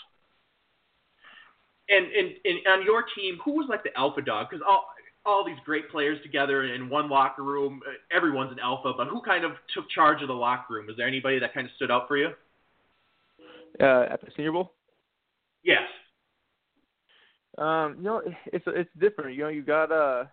And, 1.90 2.06
and 2.06 2.30
and 2.46 2.60
on 2.68 2.86
your 2.86 3.04
team, 3.16 3.40
who 3.44 3.54
was 3.54 3.68
like 3.70 3.84
the 3.84 3.96
alpha 3.98 4.22
dog? 4.22 4.48
Because 4.50 4.64
all 4.68 4.86
all 5.26 5.46
these 5.46 5.58
great 5.66 5.90
players 5.90 6.22
together 6.24 6.64
in 6.64 6.90
one 6.90 7.10
locker 7.10 7.44
room. 7.44 7.82
Uh, 7.88 7.92
everyone's 8.16 8.52
an 8.52 8.60
alpha, 8.60 8.94
but 8.96 9.08
who 9.08 9.22
kind 9.22 9.44
of 9.44 9.52
took 9.74 9.90
charge 9.90 10.22
of 10.22 10.28
the 10.28 10.34
locker 10.34 10.74
room? 10.74 10.88
Was 10.88 10.98
there 10.98 11.08
anybody 11.08 11.40
that 11.40 11.54
kind 11.54 11.66
of 11.66 11.72
stood 11.76 11.92
out 11.92 12.08
for 12.08 12.18
you? 12.18 12.30
Uh, 13.80 14.06
at 14.12 14.22
the 14.22 14.28
Senior 14.36 14.52
Bowl. 14.52 14.74
Yes. 15.64 15.84
Um, 17.58 17.96
you 17.98 18.04
know, 18.04 18.22
it's 18.46 18.66
it's 18.68 18.90
different. 19.00 19.36
You 19.36 19.44
know, 19.44 19.50
you 19.50 19.62
got 19.62 19.92
uh, 19.92 20.26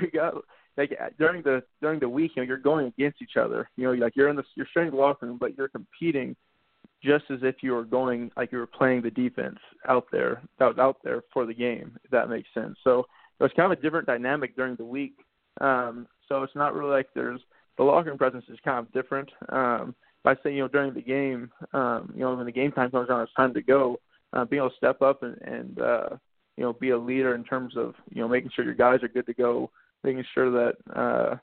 you 0.00 0.10
got 0.10 0.34
like 0.76 0.98
during 1.18 1.42
the 1.42 1.62
during 1.80 2.00
the 2.00 2.08
week, 2.08 2.32
you 2.34 2.42
know, 2.42 2.48
you're 2.48 2.56
going 2.56 2.86
against 2.86 3.22
each 3.22 3.36
other. 3.36 3.68
You 3.76 3.84
know, 3.84 3.92
like 3.92 4.16
you're 4.16 4.28
in 4.28 4.36
the 4.36 4.44
you're 4.54 4.66
sharing 4.72 4.90
the 4.90 4.96
locker 4.96 5.26
room, 5.26 5.38
but 5.38 5.56
you're 5.56 5.68
competing 5.68 6.36
just 7.02 7.24
as 7.30 7.40
if 7.42 7.56
you 7.62 7.72
were 7.72 7.84
going 7.84 8.30
like 8.36 8.50
you 8.50 8.58
were 8.58 8.66
playing 8.66 9.02
the 9.02 9.10
defense 9.10 9.58
out 9.88 10.06
there 10.10 10.42
out 10.60 10.78
out 10.78 10.96
there 11.04 11.22
for 11.32 11.46
the 11.46 11.54
game. 11.54 11.96
If 12.04 12.10
that 12.10 12.28
makes 12.28 12.48
sense. 12.54 12.76
So 12.82 13.00
it 13.38 13.42
was 13.42 13.52
kind 13.56 13.72
of 13.72 13.78
a 13.78 13.82
different 13.82 14.06
dynamic 14.06 14.56
during 14.56 14.76
the 14.76 14.84
week. 14.84 15.16
Um, 15.60 16.06
so 16.28 16.42
it's 16.42 16.54
not 16.54 16.74
really 16.74 16.90
like 16.90 17.08
there's 17.14 17.40
the 17.76 17.84
locker 17.84 18.08
room 18.08 18.18
presence 18.18 18.44
is 18.48 18.58
kind 18.64 18.78
of 18.78 18.92
different. 18.92 19.30
Um, 19.50 19.94
but 20.22 20.38
I 20.38 20.42
say 20.42 20.54
you 20.54 20.62
know 20.62 20.68
during 20.68 20.94
the 20.94 21.02
game, 21.02 21.50
um, 21.72 22.12
you 22.14 22.20
know 22.20 22.34
when 22.34 22.46
the 22.46 22.52
game 22.52 22.72
time 22.72 22.90
comes 22.90 23.08
around, 23.08 23.22
it's 23.22 23.34
time 23.34 23.54
to 23.54 23.62
go. 23.62 23.98
Uh, 24.32 24.44
being 24.44 24.60
able 24.60 24.70
to 24.70 24.76
step 24.76 25.00
up 25.00 25.22
and, 25.22 25.40
and 25.42 25.80
uh, 25.80 26.08
you 26.56 26.64
know 26.64 26.72
be 26.72 26.90
a 26.90 26.98
leader 26.98 27.34
in 27.34 27.44
terms 27.44 27.76
of 27.76 27.94
you 28.10 28.20
know 28.20 28.28
making 28.28 28.50
sure 28.54 28.64
your 28.64 28.74
guys 28.74 29.02
are 29.02 29.08
good 29.08 29.26
to 29.26 29.34
go, 29.34 29.70
making 30.02 30.24
sure 30.34 30.50
that 30.50 30.74
uh, 30.94 31.36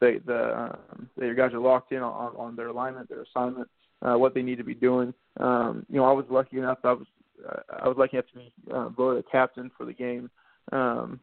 they 0.00 0.18
the 0.18 0.58
um, 0.58 1.08
that 1.16 1.26
your 1.26 1.34
guys 1.34 1.52
are 1.52 1.60
locked 1.60 1.92
in 1.92 2.02
on, 2.02 2.34
on 2.36 2.56
their 2.56 2.68
alignment, 2.68 3.08
their 3.08 3.22
assignment, 3.22 3.68
uh, 4.02 4.14
what 4.14 4.34
they 4.34 4.42
need 4.42 4.58
to 4.58 4.64
be 4.64 4.74
doing. 4.74 5.12
Um, 5.40 5.86
you 5.88 5.96
know 5.96 6.04
I 6.04 6.12
was 6.12 6.26
lucky 6.30 6.58
enough. 6.58 6.78
I 6.84 6.92
was 6.92 7.06
uh, 7.48 7.60
I 7.82 7.88
was 7.88 7.96
lucky 7.98 8.16
enough 8.16 8.30
to 8.32 8.38
be 8.38 8.52
uh, 8.72 8.88
voted 8.90 9.24
a 9.24 9.30
captain 9.30 9.70
for 9.76 9.84
the 9.84 9.92
game. 9.92 10.30
Um, 10.70 11.20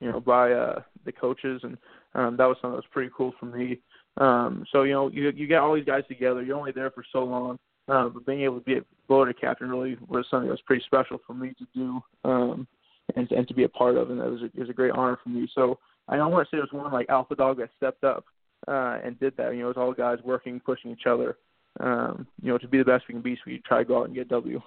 you 0.00 0.10
know, 0.10 0.20
by 0.20 0.52
uh, 0.52 0.82
the 1.04 1.12
coaches, 1.12 1.60
and 1.62 1.76
um, 2.14 2.36
that 2.36 2.46
was 2.46 2.56
something 2.60 2.72
that 2.72 2.76
was 2.76 2.92
pretty 2.92 3.10
cool 3.16 3.32
for 3.40 3.46
me. 3.46 3.78
Um, 4.18 4.64
so 4.70 4.82
you 4.82 4.92
know, 4.92 5.08
you 5.08 5.30
you 5.30 5.46
get 5.46 5.60
all 5.60 5.74
these 5.74 5.84
guys 5.84 6.04
together. 6.08 6.42
You're 6.42 6.58
only 6.58 6.72
there 6.72 6.90
for 6.90 7.04
so 7.12 7.24
long, 7.24 7.58
uh, 7.88 8.08
but 8.08 8.26
being 8.26 8.42
able 8.42 8.58
to 8.58 8.64
be 8.64 8.78
a 8.78 8.84
voted 9.08 9.40
captain 9.40 9.68
really 9.68 9.96
was 10.08 10.26
something 10.30 10.48
that 10.48 10.52
was 10.52 10.60
pretty 10.62 10.84
special 10.84 11.18
for 11.26 11.34
me 11.34 11.54
to 11.58 11.66
do, 11.74 12.00
um, 12.24 12.66
and 13.14 13.30
and 13.30 13.46
to 13.48 13.54
be 13.54 13.64
a 13.64 13.68
part 13.68 13.96
of, 13.96 14.10
and 14.10 14.20
that 14.20 14.30
was 14.30 14.42
a, 14.42 14.46
it 14.46 14.58
was 14.58 14.70
a 14.70 14.74
great 14.74 14.92
honor 14.92 15.18
for 15.22 15.28
me. 15.28 15.48
So 15.54 15.78
I 16.08 16.16
don't 16.16 16.32
want 16.32 16.48
to 16.48 16.54
say 16.54 16.58
it 16.58 16.68
was 16.72 16.72
one 16.72 16.92
like 16.92 17.08
alpha 17.08 17.34
dog 17.34 17.58
that 17.58 17.70
stepped 17.76 18.04
up 18.04 18.24
uh, 18.68 18.98
and 19.04 19.18
did 19.20 19.36
that. 19.36 19.52
You 19.52 19.60
know, 19.60 19.66
it 19.66 19.76
was 19.76 19.78
all 19.78 19.92
guys 19.92 20.18
working, 20.24 20.60
pushing 20.60 20.90
each 20.90 21.06
other. 21.06 21.36
um, 21.80 22.26
you 22.42 22.50
know, 22.50 22.58
to 22.58 22.68
be 22.68 22.78
the 22.78 22.84
best 22.84 23.04
we 23.08 23.14
can 23.14 23.22
be, 23.22 23.34
so 23.36 23.42
we 23.46 23.58
try 23.66 23.78
to 23.78 23.84
go 23.84 24.00
out 24.00 24.06
and 24.06 24.14
get 24.14 24.28
W. 24.28 24.60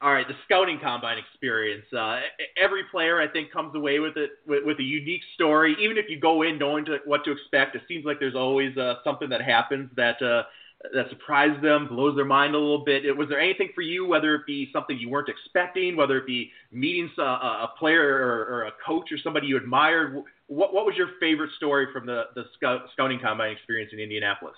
All 0.00 0.12
right, 0.12 0.26
the 0.26 0.34
scouting 0.44 0.80
combine 0.82 1.16
experience. 1.18 1.84
Uh, 1.96 2.20
every 2.60 2.82
player, 2.90 3.20
I 3.20 3.28
think, 3.28 3.52
comes 3.52 3.74
away 3.76 4.00
with 4.00 4.16
it 4.16 4.30
with, 4.46 4.64
with, 4.64 4.80
a 4.80 4.82
unique 4.82 5.20
story. 5.34 5.76
Even 5.80 5.96
if 5.96 6.06
you 6.08 6.18
go 6.18 6.42
in 6.42 6.58
knowing 6.58 6.84
to, 6.86 6.98
what 7.04 7.24
to 7.24 7.30
expect, 7.30 7.76
it 7.76 7.82
seems 7.86 8.04
like 8.04 8.18
there's 8.18 8.34
always 8.34 8.76
uh, 8.76 8.94
something 9.04 9.28
that 9.28 9.42
happens 9.42 9.90
that 9.96 10.20
uh, 10.20 10.42
that 10.94 11.08
surprised 11.10 11.62
them, 11.62 11.88
blows 11.88 12.16
their 12.16 12.24
mind 12.24 12.54
a 12.54 12.58
little 12.58 12.84
bit. 12.84 13.04
Was 13.16 13.28
there 13.28 13.40
anything 13.40 13.70
for 13.74 13.82
you, 13.82 14.06
whether 14.06 14.34
it 14.34 14.42
be 14.46 14.68
something 14.72 14.98
you 14.98 15.08
weren't 15.08 15.28
expecting, 15.28 15.96
whether 15.96 16.18
it 16.18 16.26
be 16.26 16.50
meeting 16.72 17.10
a, 17.18 17.22
a 17.22 17.70
player 17.78 18.02
or, 18.02 18.44
or, 18.54 18.62
a 18.64 18.72
coach 18.84 19.12
or 19.12 19.18
somebody 19.22 19.46
you 19.46 19.56
admired? 19.56 20.24
What, 20.48 20.74
what 20.74 20.84
was 20.84 20.94
your 20.96 21.10
favorite 21.20 21.50
story 21.56 21.86
from 21.92 22.06
the 22.06 22.24
the 22.34 22.44
scout, 22.56 22.82
scouting 22.92 23.20
combine 23.20 23.52
experience 23.52 23.92
in 23.92 24.00
Indianapolis? 24.00 24.56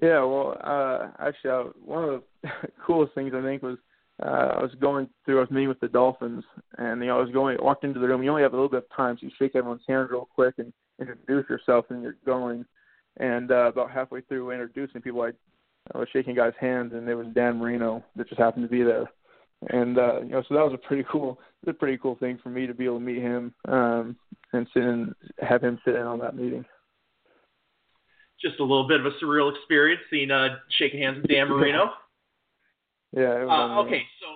Yeah, 0.00 0.24
well, 0.24 0.58
uh, 0.62 1.08
actually, 1.18 1.50
uh, 1.50 1.62
one 1.84 2.04
of 2.04 2.22
the 2.42 2.50
coolest 2.86 3.14
things 3.14 3.32
I 3.34 3.42
think 3.42 3.62
was 3.62 3.78
uh, 4.22 4.54
I 4.58 4.62
was 4.62 4.74
going 4.80 5.08
through. 5.24 5.38
I 5.38 5.40
was 5.40 5.50
meeting 5.50 5.68
with 5.68 5.80
the 5.80 5.88
Dolphins, 5.88 6.44
and 6.78 7.00
you 7.00 7.08
know, 7.08 7.18
I 7.18 7.20
was 7.20 7.30
going 7.30 7.58
walked 7.60 7.84
into 7.84 8.00
the 8.00 8.08
room. 8.08 8.22
You 8.22 8.30
only 8.30 8.42
have 8.42 8.52
a 8.52 8.56
little 8.56 8.70
bit 8.70 8.84
of 8.84 8.96
time, 8.96 9.16
so 9.18 9.26
you 9.26 9.32
shake 9.38 9.54
everyone's 9.54 9.82
hand 9.88 10.08
real 10.10 10.28
quick 10.34 10.54
and 10.58 10.72
introduce 11.00 11.48
yourself, 11.48 11.86
and 11.90 12.02
you're 12.02 12.16
going. 12.24 12.64
And 13.18 13.50
uh, 13.50 13.68
about 13.68 13.90
halfway 13.90 14.22
through 14.22 14.50
introducing 14.50 15.00
people, 15.00 15.22
I, 15.22 15.30
I 15.94 15.98
was 15.98 16.08
shaking 16.12 16.34
guys' 16.34 16.52
hands, 16.60 16.92
and 16.94 17.08
it 17.08 17.14
was 17.14 17.26
Dan 17.34 17.58
Marino 17.58 18.02
that 18.16 18.28
just 18.28 18.40
happened 18.40 18.64
to 18.64 18.70
be 18.70 18.82
there. 18.82 19.10
And 19.70 19.98
uh, 19.98 20.20
you 20.20 20.30
know, 20.30 20.42
so 20.48 20.54
that 20.54 20.64
was 20.64 20.74
a 20.74 20.86
pretty 20.86 21.04
cool, 21.10 21.38
a 21.66 21.72
pretty 21.72 21.96
cool 21.96 22.16
thing 22.16 22.38
for 22.42 22.50
me 22.50 22.66
to 22.66 22.74
be 22.74 22.84
able 22.84 22.98
to 22.98 23.04
meet 23.04 23.22
him 23.22 23.54
um, 23.68 24.16
and 24.52 24.66
sit 24.74 24.82
and 24.82 25.14
have 25.38 25.62
him 25.62 25.78
sit 25.84 25.94
in 25.94 26.02
on 26.02 26.18
that 26.18 26.36
meeting. 26.36 26.64
Just 28.40 28.60
a 28.60 28.64
little 28.64 28.86
bit 28.86 29.00
of 29.00 29.06
a 29.06 29.12
surreal 29.24 29.54
experience 29.56 30.02
seeing 30.10 30.30
uh, 30.30 30.56
shaking 30.78 31.00
hands 31.00 31.18
with 31.22 31.30
Dan 31.30 31.48
Marino. 31.48 31.90
Yeah. 33.16 33.46
Uh, 33.48 33.80
okay, 33.82 34.02
so 34.18 34.26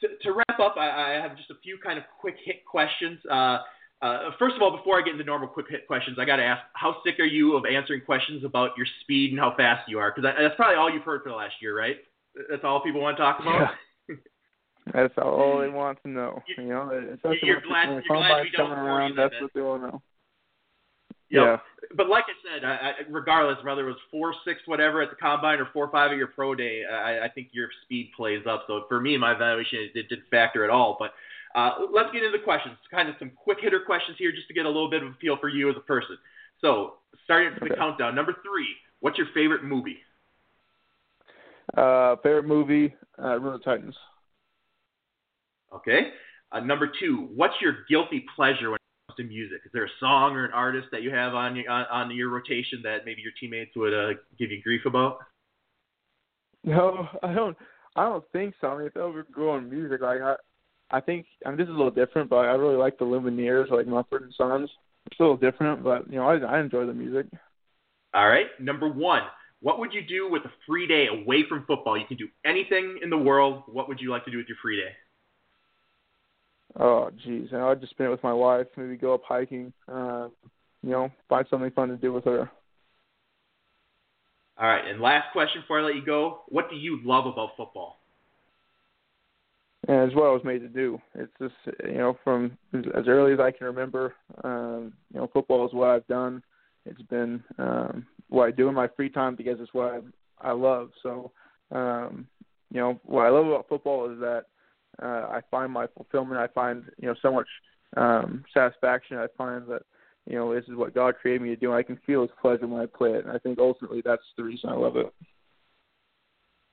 to, 0.00 0.08
to 0.22 0.32
wrap 0.32 0.60
up, 0.60 0.76
I, 0.76 1.16
I, 1.16 1.20
have 1.20 1.36
just 1.36 1.50
a 1.50 1.56
few 1.64 1.78
kind 1.84 1.98
of 1.98 2.04
quick 2.20 2.36
hit 2.44 2.64
questions. 2.64 3.18
Uh, 3.28 3.58
uh, 4.02 4.30
first 4.38 4.56
of 4.56 4.62
all, 4.62 4.76
before 4.76 4.98
I 4.98 5.02
get 5.02 5.12
into 5.12 5.24
normal 5.24 5.48
quick 5.48 5.66
hit 5.68 5.86
questions, 5.86 6.18
I 6.18 6.24
got 6.24 6.36
to 6.36 6.44
ask, 6.44 6.62
how 6.72 6.96
sick 7.04 7.20
are 7.20 7.24
you 7.24 7.56
of 7.56 7.64
answering 7.66 8.00
questions 8.00 8.44
about 8.44 8.70
your 8.76 8.86
speed 9.02 9.30
and 9.30 9.38
how 9.38 9.54
fast 9.56 9.88
you 9.88 9.98
are? 9.98 10.10
Because 10.14 10.32
that's 10.38 10.56
probably 10.56 10.76
all 10.76 10.90
you've 10.90 11.02
heard 11.02 11.22
for 11.22 11.28
the 11.28 11.34
last 11.34 11.54
year, 11.60 11.76
right? 11.76 11.96
That's 12.48 12.64
all 12.64 12.82
people 12.82 13.02
want 13.02 13.18
to 13.18 13.22
talk 13.22 13.40
about. 13.40 13.72
Yeah. 14.08 14.16
that's 14.94 15.14
all 15.18 15.58
they 15.58 15.68
want 15.68 15.98
to 16.04 16.08
know. 16.08 16.42
You, 16.56 16.68
know, 16.68 16.90
especially 17.14 17.48
you're 17.48 17.60
glad, 17.60 17.88
when 17.88 18.02
you're 18.08 18.16
glad 18.16 18.42
we 18.42 18.50
don't 18.56 18.70
coming 18.70 18.78
around, 18.78 19.16
that's 19.16 19.34
what 19.40 19.50
they 19.54 19.60
want 19.60 19.82
to 19.82 19.88
know. 19.88 20.02
Yep. 21.30 21.42
Yeah. 21.42 21.56
But 21.96 22.08
like 22.08 22.24
I 22.24 22.54
said, 22.54 22.64
I, 22.64 22.74
I, 22.74 22.92
regardless 23.08 23.64
whether 23.64 23.82
it 23.82 23.86
was 23.86 24.00
four 24.10 24.34
six 24.44 24.60
whatever 24.66 25.00
at 25.00 25.10
the 25.10 25.16
combine 25.16 25.58
or 25.58 25.68
four 25.72 25.90
five 25.90 26.10
at 26.10 26.16
your 26.16 26.26
pro 26.26 26.54
day, 26.54 26.82
I, 26.90 27.24
I 27.24 27.28
think 27.28 27.48
your 27.52 27.68
speed 27.84 28.10
plays 28.16 28.44
up. 28.48 28.64
So 28.66 28.84
for 28.88 29.00
me, 29.00 29.16
my 29.16 29.32
evaluation 29.32 29.90
it 29.94 30.08
didn't 30.08 30.24
factor 30.30 30.64
at 30.64 30.70
all. 30.70 30.96
But 30.98 31.12
uh, 31.54 31.70
let's 31.92 32.10
get 32.12 32.22
into 32.22 32.36
the 32.36 32.44
questions. 32.44 32.76
Kind 32.90 33.08
of 33.08 33.16
some 33.18 33.32
quick 33.34 33.58
hitter 33.60 33.80
questions 33.84 34.16
here, 34.18 34.32
just 34.32 34.48
to 34.48 34.54
get 34.54 34.66
a 34.66 34.68
little 34.68 34.90
bit 34.90 35.02
of 35.02 35.08
a 35.08 35.14
feel 35.20 35.36
for 35.40 35.48
you 35.48 35.68
as 35.70 35.76
a 35.76 35.80
person. 35.80 36.16
So 36.60 36.94
starting 37.24 37.52
the 37.58 37.66
okay. 37.66 37.76
countdown, 37.76 38.14
number 38.14 38.34
three. 38.42 38.68
What's 39.00 39.18
your 39.18 39.28
favorite 39.34 39.64
movie? 39.64 39.98
Uh, 41.76 42.16
favorite 42.22 42.46
movie, 42.46 42.94
uh, 43.18 43.38
Run 43.38 43.54
of 43.54 43.64
Titans. 43.64 43.94
Okay. 45.74 46.10
Uh, 46.52 46.60
number 46.60 46.90
two, 47.00 47.28
what's 47.34 47.54
your 47.60 47.78
guilty 47.88 48.24
pleasure 48.34 48.70
when 48.70 48.76
it 48.76 49.08
comes 49.08 49.16
to 49.16 49.24
music? 49.24 49.60
Is 49.64 49.70
there 49.72 49.84
a 49.84 49.90
song 50.00 50.34
or 50.34 50.44
an 50.44 50.52
artist 50.52 50.88
that 50.92 51.02
you 51.02 51.10
have 51.10 51.34
on 51.34 51.54
your 51.56 51.70
on, 51.70 51.86
on 51.90 52.14
your 52.14 52.28
rotation 52.28 52.80
that 52.82 53.04
maybe 53.06 53.22
your 53.22 53.32
teammates 53.40 53.70
would 53.76 53.94
uh, 53.94 54.18
give 54.38 54.50
you 54.50 54.60
grief 54.62 54.82
about? 54.84 55.18
No, 56.64 57.08
I 57.22 57.32
don't. 57.32 57.56
I 57.96 58.04
don't 58.04 58.24
think 58.32 58.54
so. 58.60 58.68
I 58.68 58.78
mean, 58.78 58.86
if 58.86 58.94
they 58.94 59.00
ever 59.00 59.26
go 59.34 59.50
on 59.50 59.70
music, 59.70 60.00
like 60.00 60.20
I, 60.20 60.34
I 60.90 61.00
think 61.00 61.26
I 61.44 61.50
mean 61.50 61.58
this 61.58 61.64
is 61.64 61.74
a 61.74 61.76
little 61.76 61.90
different, 61.90 62.28
but 62.28 62.36
I 62.36 62.52
really 62.52 62.76
like 62.76 62.98
the 62.98 63.04
Lumineers, 63.04 63.70
like 63.70 63.86
Mumford 63.86 64.22
and 64.22 64.34
Sons. 64.36 64.70
It's 65.06 65.18
a 65.18 65.22
little 65.22 65.36
different, 65.36 65.82
but 65.82 66.10
you 66.10 66.16
know, 66.16 66.28
I 66.28 66.36
I 66.38 66.60
enjoy 66.60 66.86
the 66.86 66.94
music. 66.94 67.26
All 68.14 68.28
right, 68.28 68.46
number 68.60 68.88
one. 68.88 69.22
What 69.62 69.78
would 69.78 69.92
you 69.92 70.00
do 70.02 70.30
with 70.30 70.42
a 70.46 70.52
free 70.66 70.86
day 70.86 71.06
away 71.08 71.44
from 71.46 71.66
football? 71.66 71.98
You 71.98 72.06
can 72.06 72.16
do 72.16 72.28
anything 72.46 72.98
in 73.02 73.10
the 73.10 73.18
world. 73.18 73.64
What 73.66 73.88
would 73.88 74.00
you 74.00 74.10
like 74.10 74.24
to 74.24 74.30
do 74.30 74.38
with 74.38 74.48
your 74.48 74.56
free 74.62 74.76
day? 74.76 74.92
Oh, 76.78 77.10
geez, 77.22 77.52
I'd 77.52 77.80
just 77.80 77.92
spend 77.92 78.08
it 78.08 78.10
with 78.10 78.22
my 78.22 78.32
wife. 78.32 78.66
Maybe 78.76 78.96
go 78.96 79.14
up 79.14 79.22
hiking. 79.24 79.72
Uh, 79.86 80.28
you 80.82 80.90
know, 80.90 81.10
find 81.28 81.46
something 81.50 81.70
fun 81.72 81.88
to 81.88 81.96
do 81.96 82.12
with 82.12 82.24
her. 82.24 82.50
All 84.58 84.68
right, 84.68 84.86
and 84.86 85.00
last 85.00 85.32
question 85.32 85.62
before 85.62 85.80
I 85.80 85.84
let 85.84 85.94
you 85.94 86.04
go: 86.04 86.40
What 86.48 86.70
do 86.70 86.76
you 86.76 87.00
love 87.04 87.26
about 87.26 87.50
football? 87.56 87.99
And 89.90 90.02
it's 90.02 90.14
what 90.14 90.26
I 90.26 90.32
was 90.32 90.44
made 90.44 90.60
to 90.60 90.68
do. 90.68 91.00
It's 91.16 91.32
just 91.40 91.54
you 91.84 91.98
know 91.98 92.16
from 92.22 92.56
as 92.72 93.08
early 93.08 93.32
as 93.32 93.40
I 93.40 93.50
can 93.50 93.66
remember. 93.66 94.14
Um, 94.44 94.92
you 95.12 95.18
know, 95.18 95.28
football 95.32 95.66
is 95.66 95.74
what 95.74 95.88
I've 95.90 96.06
done. 96.06 96.44
It's 96.86 97.02
been 97.02 97.42
um, 97.58 98.06
what 98.28 98.44
I 98.44 98.52
do 98.52 98.68
in 98.68 98.74
my 98.76 98.86
free 98.86 99.10
time 99.10 99.34
because 99.34 99.58
it's 99.58 99.74
what 99.74 99.92
I, 100.40 100.50
I 100.50 100.52
love. 100.52 100.90
So, 101.02 101.32
um, 101.72 102.28
you 102.70 102.78
know, 102.78 103.00
what 103.04 103.26
I 103.26 103.30
love 103.30 103.48
about 103.48 103.68
football 103.68 104.08
is 104.12 104.20
that 104.20 104.44
uh, 105.02 105.26
I 105.28 105.40
find 105.50 105.72
my 105.72 105.88
fulfillment. 105.88 106.38
I 106.38 106.46
find 106.46 106.84
you 106.98 107.08
know 107.08 107.16
so 107.20 107.32
much 107.32 107.48
um, 107.96 108.44
satisfaction. 108.54 109.16
I 109.16 109.26
find 109.36 109.66
that 109.66 109.82
you 110.24 110.36
know 110.36 110.54
this 110.54 110.68
is 110.68 110.76
what 110.76 110.94
God 110.94 111.16
created 111.20 111.42
me 111.42 111.48
to 111.48 111.56
do. 111.56 111.72
And 111.72 111.76
I 111.76 111.82
can 111.82 111.98
feel 112.06 112.22
His 112.22 112.30
pleasure 112.40 112.68
when 112.68 112.80
I 112.80 112.86
play 112.86 113.14
it. 113.14 113.24
And 113.24 113.34
I 113.34 113.38
think 113.38 113.58
ultimately 113.58 114.02
that's 114.04 114.22
the 114.36 114.44
reason 114.44 114.70
I 114.70 114.74
love 114.74 114.96
it. 114.96 115.12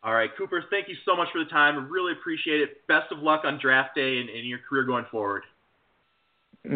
All 0.04 0.14
right, 0.14 0.30
Cooper. 0.38 0.64
Thank 0.70 0.88
you 0.88 0.96
so 1.06 1.16
much 1.16 1.28
for 1.34 1.44
the 1.44 1.50
time. 1.50 1.76
I 1.76 1.88
really 1.88 2.14
appreciate 2.14 2.62
it. 2.62 2.88
Best 2.88 3.12
of 3.12 3.20
luck 3.20 3.42
on 3.44 3.60
draft 3.62 3.96
day 3.96 4.20
and 4.20 4.30
in 4.30 4.46
your 4.46 4.60
career 4.60 4.84
going 4.84 5.06
forward. 5.12 5.44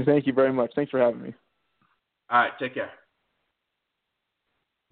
Thank 0.05 0.25
you 0.25 0.33
very 0.33 0.53
much. 0.53 0.71
Thanks 0.75 0.89
for 0.89 0.99
having 0.99 1.21
me. 1.21 1.33
All 2.29 2.39
right, 2.39 2.51
take 2.59 2.73
care. 2.73 2.91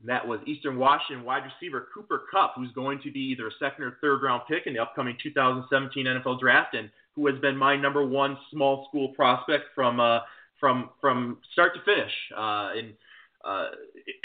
That 0.06 0.26
was 0.26 0.40
Eastern 0.46 0.78
Washington 0.78 1.26
wide 1.26 1.44
receiver 1.44 1.88
Cooper 1.94 2.22
Kupp, 2.32 2.54
who's 2.56 2.72
going 2.74 3.00
to 3.04 3.12
be 3.12 3.20
either 3.20 3.48
a 3.48 3.52
second 3.60 3.84
or 3.84 3.98
third 4.02 4.22
round 4.24 4.44
pick 4.48 4.66
in 4.66 4.74
the 4.74 4.80
upcoming 4.80 5.18
2017 5.22 6.06
NFL 6.06 6.40
Draft, 6.40 6.74
and 6.76 6.90
who 7.16 7.28
has 7.28 7.38
been 7.40 7.58
my 7.58 7.76
number 7.76 8.06
one 8.06 8.38
small 8.52 8.86
school 8.88 9.10
prospect 9.10 9.66
from 9.76 10.00
uh, 10.00 10.20
from 10.60 10.90
from 11.02 11.38
start 11.52 11.74
to 11.76 11.82
finish. 11.84 12.12
Uh, 12.36 12.70
and 12.78 12.94
uh, 13.44 13.68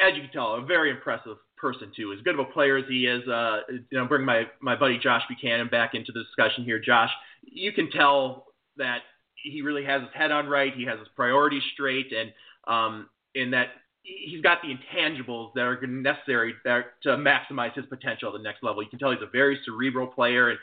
as 0.00 0.14
you 0.14 0.22
can 0.22 0.30
tell, 0.32 0.54
a 0.54 0.64
very 0.64 0.90
impressive 0.90 1.36
person 1.64 1.90
too. 1.96 2.12
As 2.12 2.20
good 2.20 2.34
of 2.34 2.40
a 2.40 2.52
player 2.52 2.76
as 2.76 2.84
he 2.90 3.06
is, 3.06 3.26
uh, 3.26 3.60
you 3.70 3.98
know, 3.98 4.04
bring 4.04 4.22
my 4.22 4.42
my 4.60 4.76
buddy 4.76 4.98
Josh 4.98 5.22
Buchanan 5.28 5.68
back 5.68 5.94
into 5.94 6.12
the 6.12 6.22
discussion 6.22 6.62
here. 6.62 6.78
Josh, 6.78 7.08
you 7.42 7.72
can 7.72 7.90
tell 7.90 8.48
that 8.76 8.98
he 9.34 9.62
really 9.62 9.82
has 9.84 10.02
his 10.02 10.10
head 10.12 10.30
on 10.30 10.46
right. 10.46 10.74
He 10.76 10.84
has 10.84 10.98
his 10.98 11.08
priorities 11.16 11.62
straight, 11.72 12.12
and 12.12 12.32
um, 12.68 13.08
in 13.34 13.50
that 13.52 13.68
he's 14.02 14.42
got 14.42 14.58
the 14.60 14.68
intangibles 14.68 15.54
that 15.54 15.62
are 15.62 15.86
necessary 15.86 16.54
to 16.66 17.08
maximize 17.16 17.74
his 17.74 17.86
potential 17.86 18.28
at 18.28 18.36
the 18.36 18.42
next 18.42 18.62
level. 18.62 18.82
You 18.82 18.90
can 18.90 18.98
tell 18.98 19.10
he's 19.10 19.22
a 19.22 19.30
very 19.30 19.58
cerebral 19.64 20.06
player, 20.06 20.50
and 20.50 20.58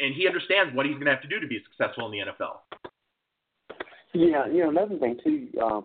and 0.00 0.14
he 0.14 0.26
understands 0.26 0.74
what 0.74 0.86
he's 0.86 0.94
going 0.94 1.04
to 1.04 1.12
have 1.12 1.22
to 1.22 1.28
do 1.28 1.38
to 1.38 1.46
be 1.46 1.60
successful 1.70 2.06
in 2.06 2.12
the 2.12 2.32
NFL. 2.32 2.60
Yeah, 4.14 4.46
you 4.46 4.62
know 4.62 4.70
another 4.70 4.96
thing 4.96 5.18
too 5.22 5.48
um, 5.60 5.84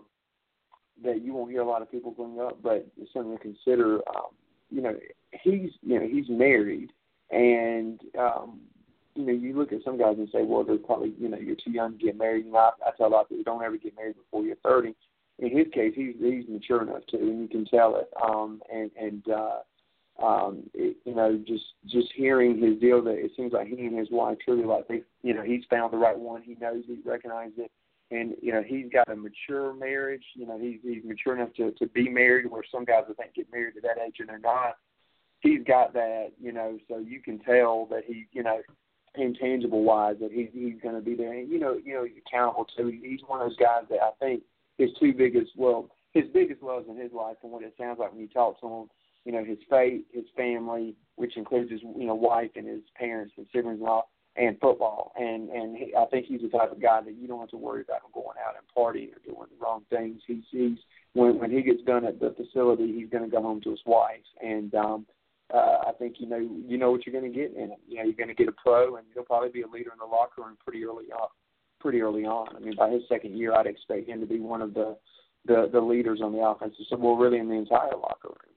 that 1.04 1.22
you 1.22 1.34
won't 1.34 1.50
hear 1.50 1.60
a 1.60 1.68
lot 1.68 1.82
of 1.82 1.90
people 1.90 2.12
bring 2.12 2.40
up, 2.40 2.62
but 2.62 2.86
to 2.96 3.38
consider. 3.38 3.96
Um, 4.16 4.32
you 4.72 4.82
know, 4.82 4.96
he's 5.42 5.70
you 5.82 6.00
know 6.00 6.06
he's 6.06 6.28
married, 6.28 6.90
and 7.30 8.00
um, 8.18 8.60
you 9.14 9.26
know 9.26 9.32
you 9.32 9.56
look 9.56 9.72
at 9.72 9.84
some 9.84 9.98
guys 9.98 10.16
and 10.18 10.28
say, 10.32 10.42
well, 10.42 10.64
they're 10.64 10.78
probably 10.78 11.12
you 11.18 11.28
know 11.28 11.38
you're 11.38 11.56
too 11.56 11.72
young 11.72 11.98
to 11.98 12.04
get 12.04 12.16
married. 12.16 12.46
Know, 12.46 12.58
I, 12.58 12.70
I 12.86 12.90
tell 12.96 13.08
a 13.08 13.08
lot 13.08 13.22
of 13.22 13.28
people 13.28 13.44
don't 13.44 13.62
ever 13.62 13.76
get 13.76 13.96
married 13.96 14.16
before 14.16 14.44
you're 14.44 14.56
thirty 14.56 14.94
in 15.38 15.56
his 15.56 15.66
case, 15.72 15.92
he's 15.94 16.14
he's 16.20 16.48
mature 16.48 16.82
enough 16.82 17.04
to, 17.08 17.16
and 17.16 17.42
you 17.42 17.48
can 17.48 17.64
tell 17.64 17.96
it. 17.96 18.08
Um, 18.22 18.62
and 18.72 18.90
and 18.98 19.22
uh, 19.28 20.24
um, 20.24 20.62
it, 20.74 20.96
you 21.04 21.14
know, 21.14 21.40
just 21.46 21.64
just 21.86 22.08
hearing 22.14 22.58
his 22.58 22.78
deal, 22.80 23.02
that 23.02 23.16
it 23.16 23.32
seems 23.36 23.52
like 23.52 23.66
he 23.66 23.86
and 23.86 23.98
his 23.98 24.08
wife 24.10 24.38
truly 24.44 24.64
like 24.64 24.86
they, 24.88 25.02
you 25.22 25.34
know, 25.34 25.42
he's 25.42 25.64
found 25.68 25.92
the 25.92 25.98
right 25.98 26.18
one. 26.18 26.42
He 26.42 26.56
knows 26.60 26.84
he 26.86 26.98
recognizes 27.04 27.58
it, 27.58 27.70
and 28.12 28.34
you 28.40 28.52
know, 28.52 28.62
he's 28.62 28.86
got 28.92 29.10
a 29.10 29.16
mature 29.16 29.74
marriage. 29.74 30.24
You 30.34 30.46
know, 30.46 30.58
he's 30.58 30.78
he's 30.82 31.04
mature 31.04 31.36
enough 31.36 31.54
to 31.54 31.72
to 31.72 31.86
be 31.88 32.08
married, 32.08 32.50
where 32.50 32.62
some 32.70 32.84
guys 32.84 33.04
I 33.08 33.14
think 33.14 33.34
get 33.34 33.52
married 33.52 33.76
at 33.76 33.82
that 33.82 34.02
age 34.04 34.16
and 34.20 34.28
they're 34.28 34.38
not. 34.38 34.76
He's 35.40 35.64
got 35.66 35.92
that, 35.94 36.28
you 36.40 36.52
know, 36.52 36.78
so 36.88 36.98
you 36.98 37.20
can 37.20 37.40
tell 37.40 37.86
that 37.86 38.04
he, 38.06 38.26
you 38.30 38.44
know, 38.44 38.60
intangible 39.16 39.82
wise 39.82 40.16
that 40.20 40.30
he's 40.30 40.48
he's 40.52 40.80
going 40.82 40.94
to 40.94 41.00
be 41.00 41.16
there. 41.16 41.32
And, 41.32 41.50
you 41.50 41.58
know, 41.58 41.76
you 41.84 41.94
know, 41.94 42.04
he's 42.04 42.22
accountable 42.26 42.66
to. 42.76 42.88
He's 42.88 43.20
one 43.26 43.40
of 43.40 43.48
those 43.48 43.56
guys 43.56 43.84
that 43.90 44.00
I 44.02 44.10
think 44.20 44.42
his 44.78 44.90
two 44.98 45.12
biggest 45.12 45.52
well 45.56 45.88
his 46.12 46.24
biggest 46.32 46.62
loves 46.62 46.86
in 46.88 46.96
his 46.96 47.12
life 47.12 47.36
and 47.42 47.52
what 47.52 47.62
it 47.62 47.74
sounds 47.78 47.98
like 47.98 48.12
when 48.12 48.20
you 48.20 48.28
talk 48.28 48.60
to 48.60 48.66
him 48.66 48.90
you 49.24 49.32
know 49.32 49.44
his 49.44 49.58
faith 49.68 50.02
his 50.12 50.24
family 50.36 50.94
which 51.16 51.36
includes 51.36 51.70
his 51.70 51.80
you 51.82 52.06
know 52.06 52.14
wife 52.14 52.50
and 52.56 52.66
his 52.66 52.82
parents 52.96 53.32
and 53.36 53.46
siblings 53.54 53.80
and 53.80 53.88
all 53.88 54.10
and 54.36 54.58
football 54.60 55.12
and 55.18 55.50
and 55.50 55.76
he, 55.76 55.92
I 55.94 56.06
think 56.06 56.26
he's 56.26 56.40
the 56.40 56.48
type 56.48 56.72
of 56.72 56.80
guy 56.80 57.02
that 57.02 57.14
you 57.14 57.28
don't 57.28 57.40
have 57.40 57.50
to 57.50 57.58
worry 57.58 57.82
about 57.82 58.02
him 58.02 58.10
going 58.14 58.38
out 58.44 58.54
and 58.56 58.64
partying 58.74 59.12
or 59.14 59.20
doing 59.24 59.48
the 59.50 59.62
wrong 59.62 59.82
things 59.90 60.22
he's 60.26 60.44
he's 60.50 60.78
when 61.14 61.38
when 61.38 61.50
he 61.50 61.62
gets 61.62 61.82
done 61.82 62.04
at 62.04 62.20
the 62.20 62.34
facility, 62.36 62.92
he's 62.92 63.10
going 63.10 63.24
to 63.24 63.30
go 63.30 63.42
home 63.42 63.60
to 63.62 63.70
his 63.70 63.80
wife, 63.84 64.24
and 64.42 64.74
um, 64.74 65.06
uh, 65.52 65.78
I 65.86 65.92
think 65.98 66.16
you 66.18 66.26
know 66.26 66.38
you 66.38 66.78
know 66.78 66.90
what 66.90 67.06
you're 67.06 67.18
going 67.18 67.30
to 67.30 67.38
get 67.38 67.54
in 67.54 67.70
him. 67.70 67.78
You 67.86 67.98
know, 67.98 68.04
you're 68.04 68.14
going 68.14 68.28
to 68.28 68.34
get 68.34 68.48
a 68.48 68.52
pro, 68.52 68.96
and 68.96 69.06
he'll 69.12 69.24
probably 69.24 69.50
be 69.50 69.62
a 69.62 69.68
leader 69.68 69.90
in 69.92 69.98
the 69.98 70.06
locker 70.06 70.42
room 70.42 70.56
pretty 70.64 70.84
early 70.84 71.06
on. 71.12 71.28
Pretty 71.80 72.00
early 72.00 72.24
on. 72.24 72.48
I 72.56 72.60
mean, 72.60 72.74
by 72.76 72.90
his 72.90 73.02
second 73.08 73.36
year, 73.36 73.54
I'd 73.54 73.66
expect 73.66 74.08
him 74.08 74.20
to 74.20 74.26
be 74.26 74.40
one 74.40 74.62
of 74.62 74.72
the 74.74 74.96
the, 75.44 75.68
the 75.70 75.80
leaders 75.80 76.20
on 76.22 76.32
the 76.32 76.38
offensive 76.38 76.86
side. 76.88 76.98
Well, 76.98 77.16
really 77.16 77.38
in 77.38 77.48
the 77.48 77.54
entire 77.54 77.96
locker 77.96 78.28
room. 78.28 78.51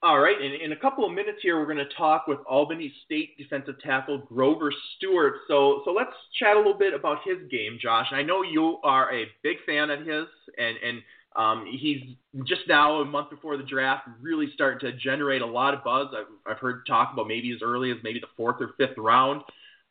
All 0.00 0.20
right, 0.20 0.40
in, 0.40 0.52
in 0.52 0.70
a 0.70 0.76
couple 0.76 1.04
of 1.04 1.12
minutes 1.12 1.38
here, 1.42 1.58
we're 1.58 1.64
going 1.64 1.78
to 1.78 1.94
talk 1.96 2.28
with 2.28 2.38
Albany 2.48 2.92
State 3.04 3.36
defensive 3.36 3.80
tackle 3.82 4.18
Grover 4.18 4.72
Stewart. 4.96 5.38
So, 5.48 5.82
so 5.84 5.90
let's 5.90 6.12
chat 6.38 6.54
a 6.54 6.58
little 6.58 6.78
bit 6.78 6.94
about 6.94 7.18
his 7.24 7.38
game, 7.50 7.78
Josh. 7.82 8.06
I 8.12 8.22
know 8.22 8.42
you 8.42 8.78
are 8.84 9.12
a 9.12 9.24
big 9.42 9.56
fan 9.66 9.90
of 9.90 10.00
his, 10.00 10.26
and 10.56 10.76
and 10.86 11.02
um, 11.34 11.66
he's 11.68 12.00
just 12.44 12.62
now 12.68 13.00
a 13.00 13.04
month 13.04 13.30
before 13.30 13.56
the 13.56 13.64
draft, 13.64 14.08
really 14.20 14.46
starting 14.54 14.78
to 14.88 14.96
generate 14.98 15.42
a 15.42 15.46
lot 15.46 15.74
of 15.74 15.82
buzz. 15.82 16.08
I've, 16.16 16.52
I've 16.52 16.58
heard 16.58 16.86
talk 16.86 17.12
about 17.12 17.26
maybe 17.26 17.50
as 17.52 17.58
early 17.60 17.90
as 17.90 17.96
maybe 18.04 18.20
the 18.20 18.28
fourth 18.36 18.56
or 18.60 18.70
fifth 18.78 18.96
round. 18.98 19.42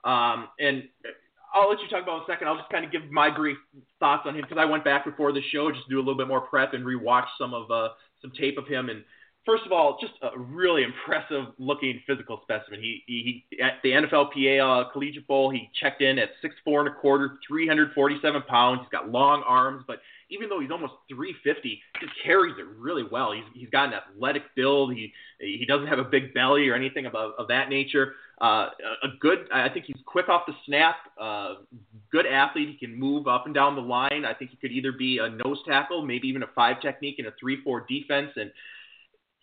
Um, 0.06 0.48
and 0.58 0.84
I'll 1.54 1.70
let 1.70 1.80
you 1.82 1.90
talk 1.90 2.04
about 2.04 2.18
in 2.18 2.24
a 2.24 2.26
second. 2.28 2.48
I'll 2.48 2.58
just 2.58 2.70
kind 2.70 2.86
of 2.86 2.94
give 2.94 3.12
my 3.12 3.30
brief 3.30 3.58
thoughts 4.00 4.24
on 4.26 4.36
him 4.36 4.42
because 4.42 4.58
I 4.58 4.66
went 4.66 4.86
back 4.86 5.04
before 5.04 5.34
the 5.34 5.42
show 5.52 5.70
just 5.70 5.84
to 5.84 5.90
do 5.90 5.98
a 5.98 6.00
little 6.00 6.18
bit 6.18 6.30
more 6.30 6.42
prep 6.42 6.74
and 6.74 6.86
rewatch 6.86 7.28
some 7.38 7.54
of 7.54 7.70
uh, 7.72 7.90
some 8.22 8.32
tape 8.32 8.58
of 8.58 8.68
him 8.68 8.90
and 8.90 9.04
first 9.48 9.64
of 9.66 9.72
all, 9.72 9.98
just 10.00 10.14
a 10.22 10.38
really 10.38 10.84
impressive 10.84 11.54
looking 11.58 12.02
physical 12.06 12.42
specimen. 12.44 12.80
He, 12.80 13.02
he, 13.08 13.46
he 13.50 13.62
at 13.62 13.82
the 13.82 13.92
NFLPA 13.92 14.60
uh, 14.62 14.92
Collegiate 14.92 15.26
Bowl, 15.26 15.50
he 15.50 15.72
checked 15.82 16.04
in 16.04 16.20
at 16.20 16.30
six 16.42 16.54
four 16.64 16.82
and 16.82 16.90
a 16.90 16.94
quarter, 16.94 17.40
347 17.48 18.44
pounds. 18.44 18.82
He's 18.82 18.90
got 18.92 19.10
long 19.10 19.44
arms, 19.48 19.84
but 19.88 20.00
even 20.30 20.50
though 20.50 20.60
he's 20.60 20.72
almost 20.72 20.94
350, 21.10 21.82
just 22.02 22.12
carries 22.24 22.56
it 22.60 22.66
really 22.78 23.06
well. 23.10 23.32
He's 23.32 23.46
he's 23.56 23.70
got 23.70 23.88
an 23.88 23.94
athletic 23.94 24.44
build. 24.56 24.94
He 24.94 25.14
he 25.40 25.66
doesn't 25.66 25.88
have 25.88 26.00
a 26.00 26.04
big 26.04 26.34
belly 26.34 26.68
or 26.68 26.76
anything 26.76 27.06
of, 27.06 27.16
of 27.16 27.48
that 27.48 27.70
nature. 27.70 28.14
Uh, 28.40 28.70
a 29.04 29.08
good, 29.20 29.48
I 29.52 29.68
think 29.68 29.86
he's 29.86 29.98
quick 30.06 30.30
off 30.30 30.44
the 30.46 30.54
snap. 30.68 30.98
Uh, 31.20 31.56
good 32.12 32.28
athlete. 32.28 32.70
He 32.70 32.78
can 32.78 32.96
move 32.96 33.28
up 33.28 33.48
and 33.48 33.56
down 33.56 33.76
the 33.76 33.82
line. 33.82 34.26
I 34.26 34.34
think 34.36 34.52
he 34.52 34.58
could 34.58 34.72
either 34.72 34.92
be 34.92 35.18
a 35.18 35.28
nose 35.28 35.58
tackle, 35.68 36.06
maybe 36.06 36.28
even 36.28 36.44
a 36.44 36.48
five 36.54 36.80
technique 36.80 37.16
in 37.18 37.26
a 37.26 37.32
three 37.40 37.64
four 37.64 37.86
defense, 37.90 38.30
and 38.36 38.52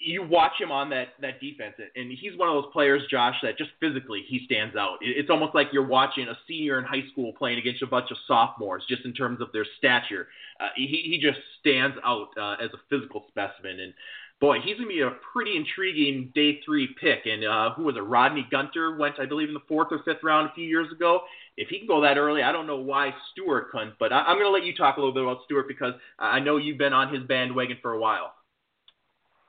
you 0.05 0.23
watch 0.23 0.53
him 0.61 0.71
on 0.71 0.91
that 0.91 1.09
that 1.21 1.41
defense, 1.41 1.75
and 1.97 2.13
he's 2.13 2.37
one 2.37 2.49
of 2.49 2.55
those 2.55 2.73
players, 2.73 3.03
Josh, 3.11 3.37
that 3.43 3.57
just 3.57 3.71
physically 3.81 4.23
he 4.27 4.45
stands 4.45 4.77
out. 4.77 4.99
It's 5.01 5.31
almost 5.31 5.55
like 5.55 5.69
you're 5.73 5.87
watching 5.87 6.29
a 6.29 6.39
senior 6.47 6.79
in 6.79 6.85
high 6.85 7.05
school 7.11 7.33
playing 7.33 7.59
against 7.59 7.83
a 7.83 7.87
bunch 7.87 8.11
of 8.11 8.17
sophomores, 8.27 8.85
just 8.89 9.05
in 9.05 9.13
terms 9.15 9.41
of 9.41 9.51
their 9.53 9.67
stature. 9.79 10.29
Uh, 10.61 10.69
he 10.77 10.87
he 10.87 11.19
just 11.21 11.39
stands 11.61 11.97
out 12.05 12.29
uh, 12.37 12.63
as 12.63 12.71
a 12.75 12.79
physical 12.91 13.25
specimen, 13.29 13.81
and 13.81 13.95
boy, 14.41 14.61
he's 14.61 14.77
gonna 14.77 14.89
be 14.89 15.01
a 15.01 15.13
pretty 15.33 15.57
intriguing 15.57 16.31
day 16.35 16.61
three 16.65 16.95
pick. 17.01 17.27
And 17.27 17.45
uh, 17.45 17.73
who 17.75 17.85
was 17.85 17.97
it? 17.97 18.01
Rodney 18.01 18.47
Gunter 18.51 18.97
went, 18.97 19.19
I 19.19 19.27
believe, 19.27 19.49
in 19.49 19.55
the 19.55 19.61
fourth 19.67 19.89
or 19.91 20.01
fifth 20.05 20.23
round 20.23 20.51
a 20.51 20.55
few 20.55 20.67
years 20.67 20.93
ago. 20.93 21.21
If 21.57 21.69
he 21.69 21.79
can 21.79 21.87
go 21.87 22.03
that 22.03 22.19
early, 22.19 22.43
I 22.43 22.53
don't 22.53 22.67
know 22.67 22.79
why 22.79 23.15
Stewart 23.33 23.71
couldn't. 23.71 23.95
But 23.99 24.13
I, 24.13 24.23
I'm 24.23 24.37
gonna 24.37 24.51
let 24.51 24.65
you 24.65 24.77
talk 24.77 24.97
a 24.97 25.01
little 25.01 25.15
bit 25.15 25.23
about 25.23 25.39
Stewart 25.47 25.67
because 25.67 25.95
I 26.19 26.41
know 26.41 26.59
you've 26.59 26.79
been 26.79 26.93
on 26.93 27.13
his 27.13 27.23
bandwagon 27.27 27.79
for 27.81 27.93
a 27.93 27.99
while. 27.99 28.35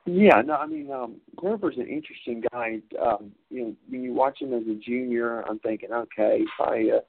Yeah, 0.06 0.40
no, 0.42 0.54
I 0.54 0.66
mean, 0.66 0.90
um, 0.92 1.16
Grover's 1.34 1.76
an 1.78 1.88
interesting 1.88 2.44
guy. 2.52 2.78
Um, 3.04 3.32
you 3.50 3.60
know, 3.60 3.74
when 3.88 4.02
you 4.04 4.14
watch 4.14 4.40
him 4.40 4.54
as 4.54 4.62
a 4.62 4.74
junior, 4.74 5.40
I'm 5.42 5.58
thinking, 5.58 5.92
okay, 5.92 6.44
probably 6.56 6.90
a, 6.90 7.00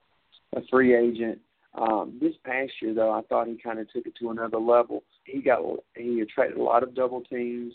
a 0.56 0.62
free 0.72 0.96
agent. 0.96 1.40
Um, 1.76 2.18
this 2.20 2.34
past 2.44 2.72
year, 2.82 2.96
though, 2.96 3.12
I 3.12 3.22
thought 3.22 3.48
he 3.48 3.56
kind 3.56 3.78
of 3.78 3.92
took 3.92 4.08
it 4.08 4.16
to 4.20 4.32
another 4.32 4.58
level. 4.58 5.04
He 5.26 5.42
got 5.42 5.62
he 5.96 6.22
attracted 6.22 6.58
a 6.58 6.64
lot 6.64 6.82
of 6.82 6.96
double 6.96 7.22
teams. 7.22 7.74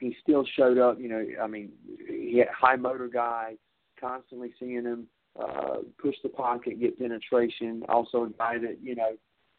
He 0.00 0.16
still 0.22 0.44
showed 0.56 0.78
up. 0.78 0.98
You 0.98 1.08
know, 1.08 1.24
I 1.40 1.46
mean, 1.46 1.70
he 2.08 2.38
had 2.38 2.48
high 2.48 2.76
motor 2.76 3.06
guy, 3.06 3.54
constantly 4.00 4.52
seeing 4.58 4.82
him 4.82 5.06
uh, 5.40 5.76
push 6.02 6.16
the 6.24 6.30
pocket, 6.30 6.80
get 6.80 6.98
penetration. 6.98 7.84
Also 7.88 8.24
a 8.24 8.30
guy 8.30 8.58
that 8.58 8.78
you 8.82 8.96
know 8.96 9.10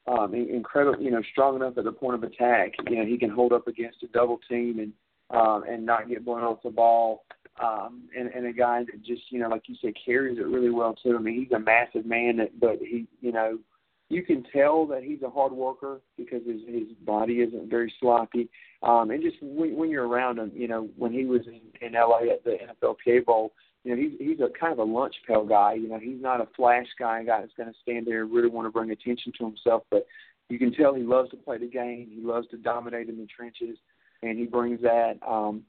um, 0.08 0.34
incredible, 0.34 1.02
you 1.02 1.12
know, 1.12 1.22
strong 1.32 1.56
enough 1.56 1.78
at 1.78 1.84
the 1.84 1.92
point 1.92 2.16
of 2.16 2.24
attack. 2.24 2.74
You 2.90 2.98
know, 2.98 3.06
he 3.06 3.18
can 3.18 3.30
hold 3.30 3.54
up 3.54 3.68
against 3.68 4.04
a 4.04 4.08
double 4.08 4.40
team 4.50 4.80
and 4.80 4.94
um, 5.32 5.64
and 5.70 5.86
not 5.86 6.10
get 6.10 6.26
blown 6.26 6.42
off 6.42 6.64
the 6.64 6.72
ball. 6.72 7.24
Um, 7.64 8.04
and, 8.18 8.30
and 8.30 8.46
a 8.48 8.54
guy 8.54 8.84
that 8.86 9.04
just, 9.04 9.24
you 9.30 9.40
know, 9.40 9.50
like 9.50 9.64
you 9.68 9.76
said, 9.82 9.94
carries 10.04 10.38
it 10.38 10.48
really 10.48 10.70
well 10.70 10.96
too. 10.96 11.16
I 11.18 11.22
mean, 11.22 11.40
he's 11.40 11.52
a 11.52 11.60
massive 11.60 12.06
man, 12.06 12.38
that, 12.38 12.58
but 12.60 12.80
he, 12.80 13.06
you 13.20 13.34
know, 13.34 13.60
you 14.08 14.24
can 14.24 14.44
tell 14.52 14.88
that 14.88 15.04
he's 15.04 15.22
a 15.22 15.30
hard 15.30 15.52
worker 15.52 16.00
because 16.18 16.42
his 16.46 16.62
his 16.68 16.88
body 17.06 17.42
isn't 17.42 17.70
very 17.70 17.94
sloppy. 18.00 18.50
Um, 18.82 19.12
and 19.12 19.22
just 19.22 19.38
when, 19.42 19.76
when 19.76 19.90
you're 19.90 20.08
around 20.08 20.40
him, 20.40 20.52
you 20.56 20.68
know, 20.68 20.90
when 20.98 21.12
he 21.12 21.26
was 21.26 21.42
in, 21.48 21.60
in 21.86 21.94
LA 21.94 22.34
at 22.34 22.44
the 22.44 22.58
NFLPA 22.82 23.26
Bowl, 23.26 23.52
you 23.84 23.96
know, 23.96 24.02
he's 24.02 24.12
he's 24.20 24.40
a 24.40 24.50
kind 24.60 24.74
of 24.74 24.80
a 24.80 24.84
lunch 24.84 25.16
pail 25.28 25.46
guy. 25.46 25.74
You 25.74 25.88
know, 25.88 26.00
he's 26.00 26.22
not 26.22 26.42
a 26.42 26.48
flash 26.56 26.88
guy, 26.98 27.22
a 27.22 27.26
guy 27.26 27.40
that's 27.42 27.54
going 27.56 27.72
to 27.72 27.80
stand 27.82 28.06
there 28.06 28.24
and 28.24 28.34
really 28.34 28.50
want 28.50 28.68
to 28.68 28.72
bring 28.72 28.92
attention 28.92 29.32
to 29.38 29.46
himself. 29.46 29.84
But 29.90 30.06
you 30.50 30.60
can 30.60 30.74
tell 30.74 30.94
he 30.94 31.04
loves 31.04 31.30
to 31.32 31.38
play 31.38 31.58
the 31.58 31.68
game. 31.68 32.10
He 32.14 32.22
loves 32.22 32.48
to 32.50 32.58
dominate 32.58 33.08
in 33.08 33.18
the 33.18 33.28
trenches, 33.28 33.78
and 34.22 34.38
he 34.38 34.46
brings 34.46 34.82
that. 34.82 35.16
Um, 35.26 35.64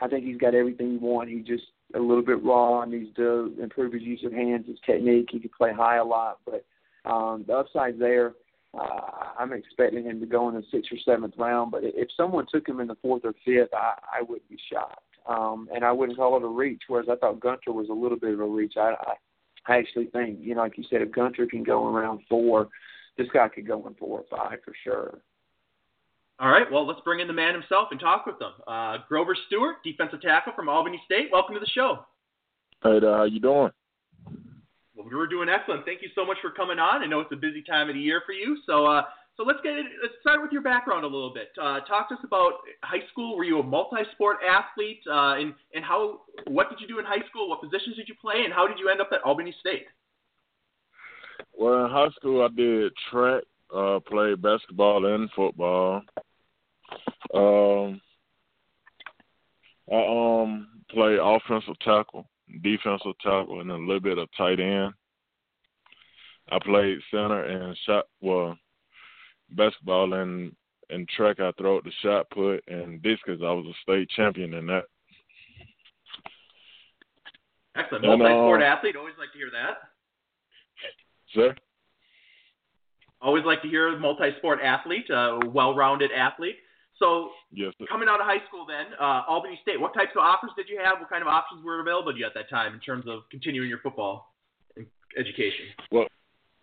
I 0.00 0.06
think 0.06 0.24
he's 0.24 0.38
got 0.38 0.54
everything 0.54 0.92
you 0.92 1.00
want. 1.00 1.28
He 1.28 1.40
just 1.40 1.64
a 1.94 1.98
little 1.98 2.22
bit 2.22 2.44
raw, 2.44 2.84
needs 2.84 3.14
to 3.16 3.54
improve 3.60 3.92
his 3.92 4.02
use 4.02 4.22
of 4.24 4.32
hands, 4.32 4.66
his 4.68 4.78
technique. 4.86 5.28
He 5.32 5.40
can 5.40 5.50
play 5.56 5.72
high 5.72 5.96
a 5.96 6.04
lot, 6.04 6.38
but 6.44 6.64
um, 7.10 7.44
the 7.46 7.54
upside 7.54 7.98
there. 7.98 8.34
Uh, 8.78 9.30
I'm 9.38 9.54
expecting 9.54 10.04
him 10.04 10.20
to 10.20 10.26
go 10.26 10.50
in 10.50 10.54
the 10.54 10.62
sixth 10.70 10.92
or 10.92 10.98
seventh 11.02 11.32
round, 11.38 11.70
but 11.70 11.80
if 11.82 12.08
someone 12.14 12.46
took 12.52 12.68
him 12.68 12.80
in 12.80 12.86
the 12.86 12.96
fourth 13.00 13.22
or 13.24 13.32
fifth, 13.42 13.72
I, 13.72 13.94
I 14.18 14.22
would 14.22 14.46
be 14.50 14.58
shocked 14.70 15.07
um, 15.28 15.68
and 15.74 15.84
I 15.84 15.92
wouldn't 15.92 16.18
call 16.18 16.36
it 16.36 16.42
a 16.42 16.48
reach. 16.48 16.82
Whereas 16.88 17.08
I 17.10 17.16
thought 17.16 17.40
Gunter 17.40 17.72
was 17.72 17.88
a 17.90 17.92
little 17.92 18.18
bit 18.18 18.34
of 18.34 18.40
a 18.40 18.46
reach. 18.46 18.74
I, 18.76 18.94
I, 18.98 19.14
I 19.72 19.76
actually 19.76 20.06
think, 20.06 20.38
you 20.40 20.54
know, 20.54 20.62
like 20.62 20.78
you 20.78 20.84
said, 20.88 21.02
if 21.02 21.12
Gunter 21.12 21.46
can 21.46 21.62
go 21.62 21.86
around 21.86 22.20
four, 22.28 22.68
this 23.16 23.28
guy 23.32 23.48
could 23.48 23.66
go 23.66 23.86
in 23.86 23.94
four 23.94 24.20
or 24.20 24.36
five 24.36 24.58
for 24.64 24.74
sure. 24.82 25.18
All 26.40 26.50
right, 26.50 26.70
well, 26.70 26.86
let's 26.86 27.00
bring 27.00 27.18
in 27.18 27.26
the 27.26 27.32
man 27.32 27.52
himself 27.52 27.88
and 27.90 27.98
talk 27.98 28.24
with 28.24 28.40
him. 28.40 28.52
Uh, 28.66 28.98
Grover 29.08 29.36
Stewart, 29.48 29.76
defensive 29.82 30.22
tackle 30.22 30.52
from 30.54 30.68
Albany 30.68 31.02
State. 31.04 31.30
Welcome 31.32 31.54
to 31.54 31.60
the 31.60 31.66
show. 31.66 32.06
Hey, 32.84 33.00
there, 33.00 33.12
how 33.12 33.24
you 33.24 33.40
doing? 33.40 33.72
Well, 34.94 35.08
we're 35.12 35.26
doing 35.26 35.48
excellent. 35.48 35.84
Thank 35.84 36.00
you 36.00 36.08
so 36.14 36.24
much 36.24 36.36
for 36.40 36.50
coming 36.50 36.78
on. 36.78 37.02
I 37.02 37.06
know 37.06 37.18
it's 37.18 37.32
a 37.32 37.36
busy 37.36 37.62
time 37.62 37.88
of 37.88 37.96
the 37.96 38.00
year 38.00 38.22
for 38.24 38.32
you, 38.32 38.56
so 38.66 38.86
uh, 38.86 39.02
so 39.38 39.44
let's 39.44 39.60
get 39.62 39.72
let's 40.02 40.14
start 40.20 40.42
with 40.42 40.50
your 40.50 40.62
background 40.62 41.04
a 41.04 41.06
little 41.06 41.32
bit. 41.32 41.50
Uh, 41.62 41.78
talk 41.80 42.08
to 42.08 42.16
us 42.16 42.20
about 42.24 42.54
high 42.82 43.06
school. 43.12 43.36
Were 43.36 43.44
you 43.44 43.60
a 43.60 43.62
multi-sport 43.62 44.38
athlete, 44.46 45.00
uh, 45.08 45.36
and 45.38 45.54
and 45.72 45.84
how 45.84 46.22
what 46.48 46.68
did 46.68 46.80
you 46.80 46.88
do 46.88 46.98
in 46.98 47.04
high 47.04 47.24
school? 47.30 47.48
What 47.48 47.62
positions 47.62 47.94
did 47.94 48.08
you 48.08 48.16
play, 48.20 48.42
and 48.44 48.52
how 48.52 48.66
did 48.66 48.80
you 48.80 48.88
end 48.88 49.00
up 49.00 49.10
at 49.12 49.22
Albany 49.22 49.54
State? 49.60 49.86
Well, 51.56 51.84
in 51.84 51.90
high 51.90 52.10
school, 52.16 52.44
I 52.44 52.48
did 52.48 52.92
track, 53.10 53.44
uh, 53.72 54.00
played 54.00 54.42
basketball 54.42 55.06
and 55.06 55.30
football. 55.36 56.02
Um, 57.32 58.00
I 59.92 60.42
um 60.42 60.68
played 60.90 61.20
offensive 61.22 61.78
tackle, 61.84 62.28
defensive 62.60 63.16
tackle, 63.22 63.60
and 63.60 63.70
a 63.70 63.76
little 63.76 64.00
bit 64.00 64.18
of 64.18 64.28
tight 64.36 64.58
end. 64.58 64.94
I 66.50 66.58
played 66.58 66.98
center 67.12 67.44
and 67.44 67.78
shot. 67.86 68.06
Well, 68.20 68.58
basketball 69.50 70.14
and 70.14 70.54
and 70.90 71.08
track 71.08 71.40
I 71.40 71.52
throw 71.58 71.80
the 71.80 71.92
shot 72.02 72.30
put 72.30 72.62
and 72.68 73.02
discus 73.02 73.40
I 73.42 73.52
was 73.52 73.66
a 73.66 73.82
state 73.82 74.08
champion 74.16 74.54
in 74.54 74.66
that. 74.66 74.84
Excellent. 77.76 78.04
Multi-sport 78.04 78.62
uh, 78.62 78.64
athlete. 78.64 78.96
Always 78.96 79.14
like 79.18 79.32
to 79.32 79.38
hear 79.38 79.50
that. 79.52 79.78
Sir. 81.34 81.54
Always 83.20 83.44
like 83.44 83.62
to 83.62 83.68
hear 83.68 83.88
a 83.88 83.98
multi-sport 83.98 84.60
athlete, 84.62 85.10
a 85.10 85.40
well-rounded 85.46 86.10
athlete. 86.12 86.56
So, 86.98 87.30
yes, 87.52 87.72
coming 87.88 88.08
out 88.08 88.20
of 88.20 88.26
high 88.26 88.44
school, 88.48 88.66
then 88.66 88.86
uh, 89.00 89.22
Albany 89.28 89.58
State. 89.62 89.80
What 89.80 89.94
types 89.94 90.10
of 90.16 90.22
offers 90.22 90.50
did 90.56 90.68
you 90.68 90.80
have? 90.82 90.98
What 90.98 91.08
kind 91.08 91.22
of 91.22 91.28
options 91.28 91.64
were 91.64 91.80
available 91.80 92.12
to 92.12 92.18
you 92.18 92.26
at 92.26 92.34
that 92.34 92.50
time 92.50 92.74
in 92.74 92.80
terms 92.80 93.04
of 93.06 93.20
continuing 93.30 93.68
your 93.68 93.78
football 93.78 94.34
education? 95.16 95.66
Well, 95.92 96.06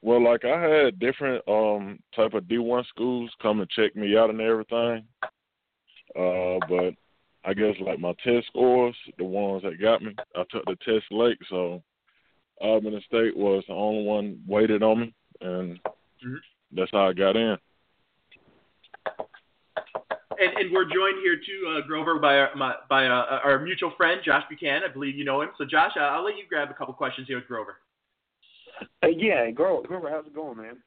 well, 0.01 0.23
like 0.23 0.45
I 0.45 0.61
had 0.61 0.99
different 0.99 1.47
um 1.47 1.99
type 2.15 2.33
of 2.33 2.47
D 2.47 2.57
one 2.57 2.83
schools 2.89 3.31
come 3.41 3.61
and 3.61 3.69
check 3.69 3.95
me 3.95 4.17
out 4.17 4.29
and 4.29 4.41
everything. 4.41 5.05
Uh, 6.15 6.59
but 6.69 6.93
I 7.43 7.53
guess 7.53 7.75
like 7.79 7.99
my 7.99 8.13
test 8.23 8.47
scores, 8.47 8.95
the 9.17 9.23
ones 9.23 9.63
that 9.63 9.81
got 9.81 10.01
me, 10.01 10.15
I 10.35 10.43
took 10.49 10.65
the 10.65 10.77
test 10.85 11.05
late, 11.11 11.37
so 11.49 11.83
Albany 12.61 13.03
State 13.07 13.35
was 13.35 13.63
the 13.67 13.73
only 13.73 14.03
one 14.03 14.41
waited 14.47 14.81
on 14.81 15.01
me, 15.01 15.13
and 15.41 15.77
mm-hmm. 15.77 16.35
that's 16.71 16.91
how 16.91 17.09
I 17.09 17.13
got 17.13 17.35
in. 17.35 17.57
And, 20.37 20.57
and 20.57 20.73
we're 20.73 20.85
joined 20.85 21.19
here 21.23 21.37
too, 21.37 21.77
uh, 21.77 21.87
Grover, 21.87 22.19
by 22.19 22.37
our, 22.39 22.55
my, 22.55 22.75
by 22.89 23.07
uh, 23.07 23.39
our 23.43 23.59
mutual 23.59 23.93
friend 23.95 24.21
Josh 24.23 24.43
Buchanan. 24.49 24.83
I 24.89 24.91
believe 24.91 25.15
you 25.15 25.23
know 25.23 25.41
him. 25.41 25.49
So, 25.57 25.65
Josh, 25.65 25.91
I'll 25.97 26.25
let 26.25 26.37
you 26.37 26.43
grab 26.47 26.69
a 26.69 26.73
couple 26.73 26.93
questions 26.93 27.27
here 27.27 27.37
with 27.37 27.47
Grover. 27.47 27.77
Uh, 29.03 29.07
yeah, 29.07 29.49
Grover, 29.51 29.87
Grover, 29.87 30.09
how's 30.09 30.25
it 30.25 30.35
going, 30.35 30.57
man? 30.57 30.77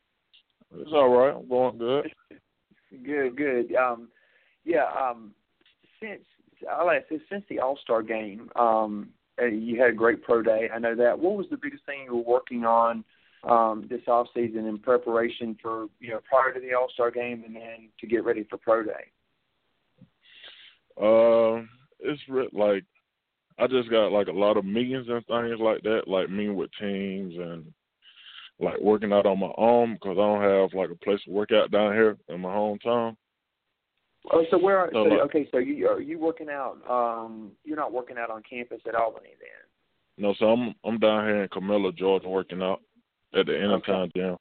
It's 0.76 0.90
all 0.92 1.08
right. 1.08 1.34
I'm 1.34 1.48
going 1.48 1.78
good. 1.78 2.10
Good, 3.04 3.36
good. 3.36 3.74
Um, 3.74 4.08
yeah. 4.64 4.86
Um, 4.98 5.32
since 6.00 6.22
I'll 6.70 6.90
ask 6.90 7.08
this, 7.08 7.20
since 7.30 7.44
the 7.48 7.60
All 7.60 7.78
Star 7.82 8.02
game, 8.02 8.50
um, 8.56 9.08
you 9.40 9.80
had 9.80 9.90
a 9.90 9.94
great 9.94 10.22
pro 10.22 10.42
day. 10.42 10.68
I 10.72 10.78
know 10.78 10.94
that. 10.96 11.18
What 11.18 11.36
was 11.36 11.46
the 11.50 11.56
biggest 11.56 11.84
thing 11.86 12.04
you 12.06 12.16
were 12.16 12.22
working 12.22 12.64
on 12.64 13.04
um, 13.44 13.86
this 13.88 14.02
off 14.08 14.26
season 14.34 14.66
in 14.66 14.78
preparation 14.78 15.56
for 15.62 15.86
you 16.00 16.10
know 16.10 16.20
prior 16.28 16.52
to 16.52 16.60
the 16.60 16.74
All 16.74 16.88
Star 16.92 17.10
game 17.10 17.44
and 17.46 17.54
then 17.54 17.88
to 18.00 18.06
get 18.06 18.24
ready 18.24 18.44
for 18.48 18.58
pro 18.58 18.82
day? 18.82 19.10
Uh, 21.00 21.64
it's 22.00 22.20
re- 22.28 22.48
like 22.52 22.84
I 23.58 23.66
just 23.66 23.90
got 23.90 24.12
like 24.12 24.28
a 24.28 24.32
lot 24.32 24.56
of 24.56 24.64
meetings 24.64 25.06
and 25.08 25.24
things 25.26 25.60
like 25.60 25.82
that, 25.82 26.02
like 26.06 26.30
meeting 26.30 26.56
with 26.56 26.70
teams 26.80 27.34
and 27.36 27.72
like 28.60 28.80
working 28.80 29.12
out 29.12 29.26
on 29.26 29.38
my 29.38 29.52
own 29.56 29.94
because 29.94 30.12
I 30.18 30.22
don't 30.22 30.42
have 30.42 30.74
like 30.74 30.90
a 30.90 31.04
place 31.04 31.20
to 31.24 31.30
work 31.30 31.50
out 31.52 31.70
down 31.70 31.92
here 31.92 32.16
in 32.28 32.40
my 32.40 32.48
hometown. 32.48 33.16
Oh, 34.30 34.44
so 34.50 34.58
where? 34.58 34.78
Are, 34.78 34.90
so, 34.92 35.06
so 35.08 35.20
okay, 35.22 35.48
so 35.50 35.58
you 35.58 35.88
are 35.88 36.00
you 36.00 36.18
working 36.18 36.48
out? 36.50 36.78
Um, 36.88 37.52
you're 37.64 37.76
not 37.76 37.92
working 37.92 38.18
out 38.18 38.30
on 38.30 38.42
campus 38.48 38.80
at 38.86 38.94
Albany 38.94 39.30
then? 39.38 40.24
No, 40.24 40.34
so 40.38 40.46
I'm 40.46 40.74
I'm 40.84 40.98
down 40.98 41.24
here 41.24 41.42
in 41.44 41.48
Camilla, 41.48 41.92
Georgia, 41.92 42.28
working 42.28 42.62
out 42.62 42.82
at 43.34 43.46
the 43.46 43.56
Anytime 43.56 43.94
okay. 43.94 44.12
Gym. 44.16 44.36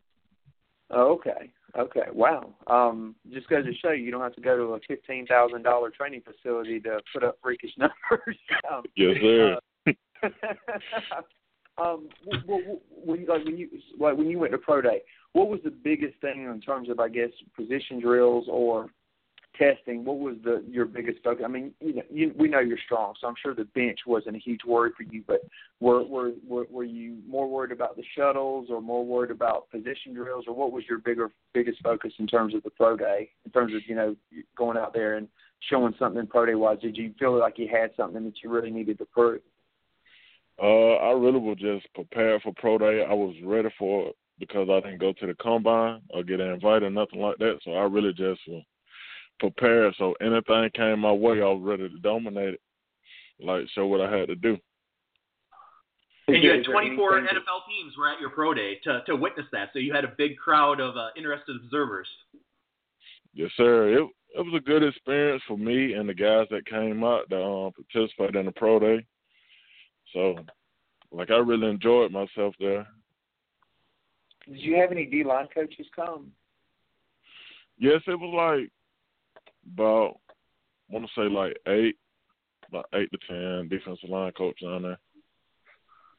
Oh, 0.89 1.13
okay. 1.13 1.51
Okay. 1.77 2.09
Wow. 2.11 2.53
Um, 2.67 3.15
just 3.31 3.49
goes 3.49 3.65
to 3.65 3.73
show 3.75 3.91
you, 3.91 4.03
you 4.03 4.11
don't 4.11 4.21
have 4.21 4.35
to 4.35 4.41
go 4.41 4.57
to 4.57 4.73
a 4.73 4.79
fifteen 4.87 5.27
thousand 5.27 5.63
dollar 5.63 5.91
training 5.91 6.21
facility 6.21 6.79
to 6.81 6.99
put 7.13 7.23
up 7.23 7.37
freakish 7.43 7.71
numbers. 7.77 8.37
um, 8.71 8.83
yes, 8.95 9.15
sir. 9.21 9.59
Uh, 10.23 10.29
um, 11.77 12.09
when 13.05 13.25
like 13.25 13.45
when 13.45 13.57
you 13.57 13.69
like 13.99 14.17
when 14.17 14.29
you 14.29 14.39
went 14.39 14.51
to 14.51 14.57
pro 14.57 14.81
day, 14.81 15.01
what 15.33 15.49
was 15.49 15.59
the 15.63 15.71
biggest 15.71 16.19
thing 16.21 16.45
in 16.45 16.61
terms 16.61 16.89
of 16.89 16.99
I 16.99 17.09
guess 17.09 17.29
position 17.55 17.99
drills 17.99 18.45
or 18.49 18.89
testing, 19.57 20.05
what 20.05 20.19
was 20.19 20.35
the 20.43 20.63
your 20.69 20.85
biggest 20.85 21.19
focus? 21.23 21.43
I 21.45 21.49
mean, 21.49 21.73
you 21.79 21.95
know, 21.95 22.01
you, 22.09 22.33
we 22.37 22.47
know 22.47 22.59
you're 22.59 22.77
strong, 22.85 23.13
so 23.19 23.27
I'm 23.27 23.35
sure 23.41 23.53
the 23.53 23.65
bench 23.65 23.99
wasn't 24.05 24.35
a 24.35 24.39
huge 24.39 24.61
worry 24.65 24.91
for 24.95 25.03
you. 25.03 25.23
But 25.25 25.41
were 25.79 26.03
were 26.03 26.31
were, 26.47 26.65
were 26.69 26.83
you 26.83 27.17
more 27.27 27.47
worried 27.47 27.71
about 27.71 27.95
the 27.95 28.03
shuttles, 28.15 28.67
or 28.69 28.81
more 28.81 29.05
worried 29.05 29.31
about 29.31 29.69
position 29.69 30.13
drills, 30.13 30.45
or 30.47 30.55
what 30.55 30.71
was 30.71 30.83
your 30.89 30.99
bigger 30.99 31.31
biggest 31.53 31.81
focus 31.81 32.13
in 32.19 32.27
terms 32.27 32.53
of 32.55 32.63
the 32.63 32.69
pro 32.69 32.95
day? 32.95 33.29
In 33.45 33.51
terms 33.51 33.73
of 33.73 33.81
you 33.87 33.95
know 33.95 34.15
going 34.57 34.77
out 34.77 34.93
there 34.93 35.15
and 35.15 35.27
showing 35.69 35.93
something 35.97 36.27
pro 36.27 36.45
day 36.45 36.55
wise, 36.55 36.79
did 36.81 36.97
you 36.97 37.13
feel 37.17 37.37
like 37.37 37.57
you 37.57 37.67
had 37.67 37.91
something 37.97 38.23
that 38.25 38.35
you 38.43 38.49
really 38.49 38.71
needed 38.71 38.97
to 38.99 39.05
prove? 39.05 39.41
Uh, 40.61 40.95
I 40.95 41.11
really 41.11 41.39
was 41.39 41.57
just 41.59 41.85
prepared 41.93 42.41
for 42.41 42.53
pro 42.57 42.77
day. 42.77 43.05
I 43.07 43.13
was 43.13 43.35
ready 43.43 43.69
for 43.77 44.07
it 44.07 44.15
because 44.39 44.69
I 44.69 44.79
didn't 44.79 44.99
go 44.99 45.13
to 45.13 45.27
the 45.27 45.35
combine 45.35 46.01
or 46.09 46.23
get 46.23 46.39
invited 46.39 46.83
or 46.83 46.89
nothing 46.89 47.19
like 47.19 47.37
that. 47.37 47.59
So 47.63 47.73
I 47.73 47.83
really 47.83 48.13
just 48.13 48.41
was 48.47 48.63
prepared. 49.39 49.93
So 49.97 50.15
anything 50.21 50.69
came 50.73 50.99
my 50.99 51.11
way, 51.11 51.41
I 51.41 51.45
was 51.45 51.61
ready 51.63 51.87
to 51.89 51.99
dominate 51.99 52.55
it, 52.55 52.61
like 53.39 53.65
show 53.73 53.85
what 53.85 54.01
I 54.01 54.15
had 54.15 54.27
to 54.29 54.35
do. 54.35 54.57
And 56.27 56.43
you 56.43 56.49
had 56.49 56.65
24 56.65 57.21
NFL 57.21 57.67
teams 57.69 57.95
were 57.97 58.09
at 58.09 58.19
your 58.19 58.31
pro 58.31 58.53
day 58.53 58.79
to 58.83 59.01
to 59.05 59.15
witness 59.15 59.45
that. 59.53 59.69
So 59.71 59.79
you 59.79 59.93
had 59.93 60.03
a 60.03 60.13
big 60.17 60.37
crowd 60.37 60.81
of 60.81 60.97
uh, 60.97 61.09
interested 61.15 61.55
observers. 61.63 62.07
Yes, 63.33 63.49
sir. 63.55 63.89
It 63.89 64.09
it 64.35 64.41
was 64.41 64.53
a 64.55 64.59
good 64.59 64.83
experience 64.83 65.41
for 65.47 65.57
me 65.57 65.93
and 65.93 66.09
the 66.09 66.13
guys 66.13 66.47
that 66.51 66.65
came 66.65 67.03
out 67.03 67.29
to 67.29 67.41
um, 67.41 67.71
participate 67.71 68.35
in 68.35 68.45
the 68.45 68.51
pro 68.51 68.77
day. 68.77 69.05
So, 70.17 70.35
like, 71.11 71.29
I 71.29 71.37
really 71.37 71.69
enjoyed 71.69 72.11
myself 72.11 72.55
there. 72.59 72.87
Did 74.47 74.59
you 74.59 74.75
have 74.77 74.91
any 74.91 75.05
D 75.05 75.23
line 75.23 75.47
coaches 75.53 75.85
come? 75.95 76.31
Yes, 77.77 78.01
it 78.07 78.19
was 78.19 78.33
like 78.33 78.71
about 79.71 80.15
I 80.89 80.93
want 80.93 81.05
to 81.05 81.11
say 81.15 81.29
like 81.29 81.55
eight, 81.67 81.97
about 82.67 82.85
eight 82.95 83.09
to 83.11 83.19
ten 83.27 83.67
defensive 83.69 84.09
line 84.09 84.31
coaches 84.31 84.67
on 84.67 84.81
there. 84.81 84.97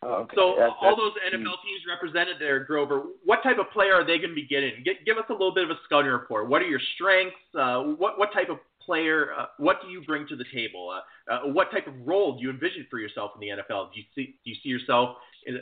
Oh, 0.04 0.22
okay. 0.22 0.36
So 0.36 0.54
that's, 0.56 0.72
all 0.80 0.94
that's, 0.94 1.32
those 1.32 1.40
NFL 1.40 1.58
teams 1.64 1.82
represented 1.88 2.36
there, 2.38 2.62
Grover. 2.62 3.02
What 3.24 3.42
type 3.42 3.58
of 3.58 3.68
player 3.72 3.94
are 3.94 4.04
they 4.04 4.18
going 4.18 4.30
to 4.30 4.36
be 4.36 4.46
getting? 4.46 4.84
Get, 4.84 5.04
give 5.04 5.16
us 5.16 5.24
a 5.28 5.32
little 5.32 5.52
bit 5.52 5.64
of 5.64 5.70
a 5.70 5.78
scouting 5.86 6.12
report. 6.12 6.48
What 6.48 6.62
are 6.62 6.68
your 6.68 6.80
strengths? 6.94 7.34
Uh, 7.58 7.82
what 7.98 8.16
what 8.16 8.32
type 8.32 8.48
of 8.48 8.58
player? 8.88 9.28
Uh, 9.38 9.46
what 9.58 9.82
do 9.82 9.88
you 9.88 10.00
bring 10.02 10.26
to 10.28 10.34
the 10.36 10.46
table? 10.52 10.90
Uh, 10.90 11.32
uh, 11.32 11.40
what 11.52 11.70
type 11.70 11.86
of 11.86 11.94
role 12.06 12.36
do 12.36 12.42
you 12.42 12.50
envision 12.50 12.86
for 12.88 12.98
yourself 12.98 13.32
in 13.34 13.40
the 13.40 13.62
NFL? 13.62 13.92
Do 13.92 14.00
you 14.00 14.04
see 14.14 14.38
do 14.42 14.50
you 14.50 14.56
see 14.62 14.70
yourself 14.70 15.16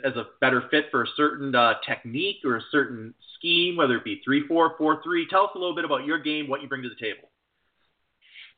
as 0.05 0.15
a 0.15 0.27
better 0.39 0.63
fit 0.71 0.85
for 0.89 1.03
a 1.03 1.07
certain 1.17 1.53
uh, 1.53 1.73
technique 1.85 2.37
or 2.45 2.55
a 2.55 2.61
certain 2.71 3.13
scheme, 3.37 3.75
whether 3.75 3.97
it 3.97 4.05
be 4.05 4.21
three 4.23 4.47
four 4.47 4.75
four 4.77 5.01
three? 5.03 5.27
Tell 5.29 5.43
us 5.43 5.51
a 5.55 5.59
little 5.59 5.75
bit 5.75 5.83
about 5.83 6.05
your 6.05 6.19
game, 6.19 6.47
what 6.47 6.61
you 6.61 6.69
bring 6.69 6.83
to 6.83 6.89
the 6.89 6.95
table. 6.95 7.29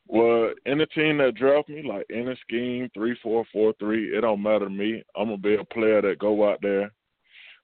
Well, 0.07 0.53
any 0.65 0.85
team 0.87 1.17
that 1.17 1.35
draft 1.35 1.69
me, 1.69 1.83
like 1.83 2.05
any 2.11 2.35
scheme, 2.41 2.89
three, 2.93 3.17
four, 3.21 3.45
four, 3.51 3.73
three, 3.79 4.15
it 4.15 4.21
don't 4.21 4.41
matter 4.41 4.65
to 4.65 4.69
me. 4.69 5.03
I'm 5.15 5.25
gonna 5.25 5.37
be 5.37 5.55
a 5.55 5.63
player 5.63 6.01
that 6.01 6.19
go 6.19 6.49
out 6.49 6.59
there, 6.61 6.91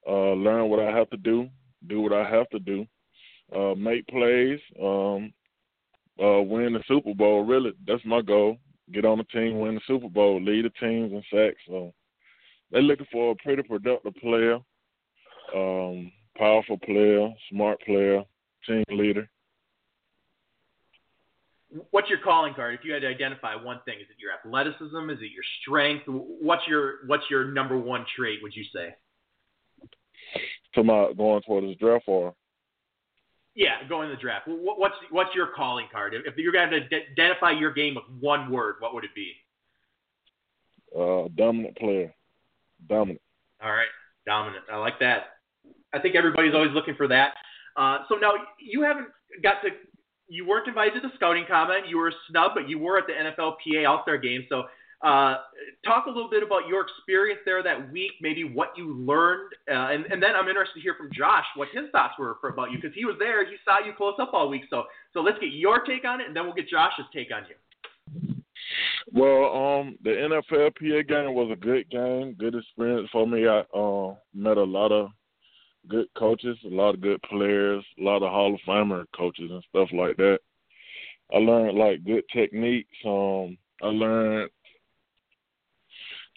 uh, 0.07 0.33
learn 0.33 0.69
what 0.69 0.79
I 0.79 0.95
have 0.95 1.09
to 1.11 1.17
do, 1.17 1.49
do 1.87 2.01
what 2.01 2.13
I 2.13 2.27
have 2.29 2.49
to 2.49 2.59
do, 2.59 2.85
uh, 3.55 3.73
make 3.75 4.07
plays, 4.07 4.59
um, 4.81 5.33
uh, 6.22 6.41
win 6.41 6.74
the 6.74 6.84
Super 6.88 7.13
Bowl. 7.13 7.43
Really, 7.43 7.74
that's 7.88 8.05
my 8.05 8.22
goal. 8.22 8.57
Get 8.91 9.05
on 9.05 9.18
the 9.18 9.24
team, 9.26 9.59
win 9.59 9.76
the 9.76 9.82
Super 9.88 10.09
Bowl, 10.09 10.41
lead 10.41 10.66
the 10.66 10.70
teams 10.70 11.11
in 11.11 11.24
sacks. 11.32 11.61
So 11.68 11.93
they're 12.72 12.82
looking 12.82 13.07
for 13.11 13.32
a 13.32 13.36
pretty 13.36 13.63
productive 13.63 14.16
player, 14.16 14.59
um, 15.55 16.11
powerful 16.38 16.78
player, 16.78 17.30
smart 17.49 17.80
player, 17.82 18.24
team 18.68 18.84
leader 18.89 19.28
what's 21.91 22.09
your 22.09 22.20
calling 22.20 22.53
card? 22.53 22.76
If 22.76 22.82
you 22.84 22.93
had 22.93 23.01
to 23.01 23.07
identify 23.07 23.55
one 23.55 23.80
thing, 23.86 23.95
is 23.99 24.07
it 24.09 24.18
your 24.20 24.32
athleticism? 24.32 25.09
Is 25.09 25.20
it 25.22 25.32
your 25.32 25.43
strength? 25.61 26.03
What's 26.07 26.68
your 26.68 27.05
what's 27.07 27.24
your 27.30 27.45
number 27.51 27.78
one 27.78 28.05
trait? 28.16 28.39
Would 28.41 28.55
you 28.55 28.63
say? 28.74 28.95
To 30.76 30.84
my 30.84 31.11
going 31.16 31.41
towards 31.43 31.68
this 31.68 31.78
draft 31.78 32.05
or? 32.07 32.34
Yeah, 33.55 33.75
going 33.87 34.09
to 34.09 34.15
the 34.15 34.21
draft. 34.21 34.47
What's 34.47 34.95
what's 35.11 35.33
your 35.33 35.47
calling 35.55 35.87
card? 35.91 36.13
If 36.13 36.35
you're 36.37 36.51
going 36.51 36.69
to 36.69 36.77
identify 37.11 37.51
your 37.51 37.73
game 37.73 37.95
with 37.95 38.03
one 38.19 38.51
word, 38.51 38.75
what 38.79 38.93
would 38.93 39.05
it 39.05 39.15
be? 39.15 39.31
Uh, 40.97 41.29
dominant 41.35 41.77
player. 41.77 42.13
Dominant. 42.87 43.21
All 43.63 43.71
right, 43.71 43.87
dominant. 44.25 44.65
I 44.71 44.77
like 44.77 44.99
that. 44.99 45.37
I 45.93 45.99
think 45.99 46.15
everybody's 46.15 46.53
always 46.53 46.71
looking 46.73 46.95
for 46.95 47.07
that. 47.07 47.33
Uh, 47.77 47.99
so 48.09 48.15
now 48.15 48.33
you 48.59 48.81
haven't 48.81 49.07
got 49.41 49.61
to 49.61 49.69
you 50.27 50.47
weren't 50.47 50.67
invited 50.67 51.01
to 51.01 51.07
the 51.07 51.13
scouting 51.15 51.45
combine. 51.47 51.85
You 51.87 51.97
were 51.97 52.09
a 52.09 52.13
snub, 52.29 52.51
but 52.55 52.67
you 52.67 52.79
were 52.79 52.97
at 52.97 53.05
the 53.07 53.13
NFLPA 53.13 53.87
All 53.87 54.01
Star 54.03 54.17
game. 54.17 54.45
So, 54.49 54.63
uh, 55.05 55.37
talk 55.85 56.07
a 56.07 56.09
little 56.09 56.29
bit 56.29 56.41
about 56.41 56.67
your 56.67 56.81
experience 56.81 57.39
there 57.45 57.61
that 57.61 57.91
week, 57.91 58.13
maybe 58.21 58.43
what 58.43 58.73
you 58.75 58.91
learned, 58.95 59.53
uh, 59.69 59.93
and, 59.93 60.05
and 60.05 60.21
then 60.21 60.31
I'm 60.35 60.47
interested 60.47 60.75
to 60.75 60.81
hear 60.81 60.95
from 60.95 61.09
Josh 61.13 61.45
what 61.55 61.67
his 61.71 61.83
thoughts 61.91 62.15
were 62.17 62.37
for, 62.41 62.49
about 62.49 62.71
you 62.71 62.79
because 62.81 62.95
he 62.95 63.05
was 63.05 63.15
there. 63.19 63.45
He 63.45 63.55
saw 63.63 63.85
you 63.85 63.93
close 63.95 64.15
up 64.19 64.31
all 64.33 64.49
week. 64.49 64.63
So, 64.71 64.85
so 65.13 65.21
let's 65.21 65.37
get 65.37 65.51
your 65.53 65.81
take 65.85 66.05
on 66.05 66.21
it, 66.21 66.27
and 66.27 66.35
then 66.35 66.45
we'll 66.45 66.55
get 66.55 66.67
Josh's 66.67 67.05
take 67.13 67.29
on 67.31 67.43
you. 67.47 67.55
Well, 69.13 69.53
um, 69.55 69.97
the 70.03 70.09
NFLPA 70.09 71.07
game 71.07 71.35
was 71.35 71.51
a 71.51 71.55
good 71.55 71.87
game, 71.91 72.35
good 72.39 72.55
experience 72.55 73.07
for 73.11 73.27
me. 73.27 73.47
I 73.47 73.59
uh, 73.77 74.15
met 74.33 74.57
a 74.57 74.63
lot 74.63 74.91
of 74.91 75.09
good 75.87 76.07
coaches, 76.17 76.57
a 76.65 76.69
lot 76.69 76.95
of 76.95 77.01
good 77.01 77.21
players, 77.29 77.86
a 77.99 78.03
lot 78.03 78.23
of 78.23 78.32
Hall 78.32 78.55
of 78.55 78.59
Famer 78.67 79.05
coaches 79.15 79.51
and 79.51 79.63
stuff 79.69 79.89
like 79.93 80.17
that. 80.17 80.39
I 81.32 81.37
learned 81.37 81.77
like 81.77 82.03
good 82.03 82.23
techniques. 82.33 82.89
Um, 83.05 83.57
I 83.83 83.87
learned 83.87 84.49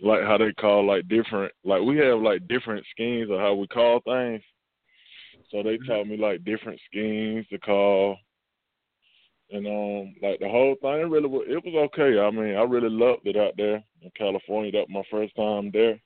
like 0.00 0.22
how 0.22 0.38
they 0.38 0.52
call 0.52 0.86
like 0.86 1.08
different 1.08 1.52
like 1.64 1.82
we 1.82 1.96
have 1.98 2.20
like 2.20 2.46
different 2.48 2.84
schemes 2.90 3.30
of 3.30 3.38
how 3.38 3.54
we 3.54 3.66
call 3.66 4.00
things. 4.00 4.42
So 5.50 5.62
they 5.62 5.78
taught 5.86 6.06
me 6.06 6.16
like 6.16 6.44
different 6.44 6.80
schemes 6.86 7.46
to 7.50 7.58
call. 7.58 8.16
And 9.50 9.66
um 9.66 10.14
like 10.22 10.40
the 10.40 10.48
whole 10.48 10.76
thing 10.80 11.10
really 11.10 11.26
was 11.26 11.46
it 11.48 11.64
was 11.64 11.90
okay. 11.92 12.18
I 12.18 12.30
mean, 12.30 12.56
I 12.56 12.62
really 12.62 12.90
loved 12.90 13.26
it 13.26 13.36
out 13.36 13.54
there 13.56 13.82
in 14.02 14.10
California. 14.16 14.72
That 14.72 14.88
was 14.88 15.04
my 15.10 15.18
first 15.18 15.34
time 15.36 15.70
there. 15.72 16.00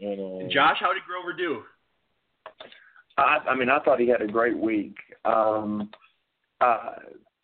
And, 0.00 0.46
uh, 0.46 0.52
Josh, 0.52 0.76
how 0.80 0.92
did 0.92 1.02
Grover 1.04 1.32
do? 1.32 1.62
I, 3.16 3.38
I 3.50 3.56
mean, 3.56 3.68
I 3.68 3.80
thought 3.80 4.00
he 4.00 4.08
had 4.08 4.22
a 4.22 4.26
great 4.26 4.56
week. 4.56 4.96
Um, 5.24 5.90
uh, 6.60 6.94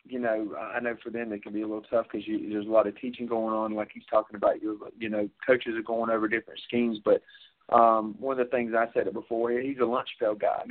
you 0.07 0.19
know, 0.19 0.55
I 0.57 0.79
know 0.79 0.95
for 1.03 1.09
them 1.09 1.31
it 1.33 1.43
can 1.43 1.53
be 1.53 1.61
a 1.61 1.67
little 1.67 1.83
tough 1.83 2.07
because 2.11 2.27
there's 2.27 2.67
a 2.67 2.71
lot 2.71 2.87
of 2.87 2.99
teaching 2.99 3.25
going 3.25 3.53
on, 3.53 3.73
like 3.73 3.89
he's 3.93 4.03
talking 4.09 4.35
about. 4.35 4.61
You, 4.61 4.87
you 4.97 5.09
know, 5.09 5.29
coaches 5.45 5.73
are 5.75 5.83
going 5.83 6.09
over 6.09 6.27
different 6.27 6.59
schemes, 6.67 6.99
but 7.03 7.21
um, 7.75 8.15
one 8.19 8.39
of 8.39 8.45
the 8.45 8.51
things 8.51 8.73
I 8.77 8.87
said 8.93 9.07
it 9.07 9.13
before, 9.13 9.51
he's 9.51 9.79
a 9.79 9.85
lunch 9.85 10.09
pail 10.19 10.35
guy 10.35 10.63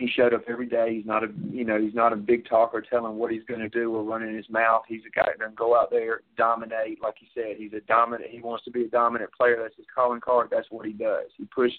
he 0.00 0.08
showed 0.08 0.32
up 0.32 0.42
every 0.48 0.66
day. 0.66 0.94
He's 0.96 1.06
not 1.06 1.22
a 1.22 1.28
you 1.50 1.64
know 1.64 1.80
he's 1.80 1.94
not 1.94 2.12
a 2.12 2.16
big 2.16 2.48
talker 2.48 2.80
telling 2.80 3.16
what 3.16 3.30
he's 3.30 3.44
going 3.44 3.60
to 3.60 3.68
do 3.68 3.94
or 3.94 4.02
running 4.02 4.34
his 4.34 4.48
mouth. 4.48 4.82
He's 4.88 5.02
a 5.06 5.10
guy 5.10 5.26
that 5.26 5.44
can 5.44 5.54
go 5.54 5.78
out 5.78 5.90
there 5.90 6.22
dominate, 6.36 7.02
like 7.02 7.16
you 7.20 7.28
said. 7.34 7.56
He's 7.58 7.72
a 7.74 7.80
dominant. 7.82 8.30
He 8.30 8.40
wants 8.40 8.64
to 8.64 8.70
be 8.70 8.84
a 8.84 8.88
dominant 8.88 9.30
player. 9.32 9.58
That's 9.60 9.76
his 9.76 9.86
calling 9.94 10.20
card. 10.20 10.48
That's 10.50 10.70
what 10.70 10.86
he 10.86 10.92
does. 10.92 11.26
He 11.36 11.44
push 11.44 11.72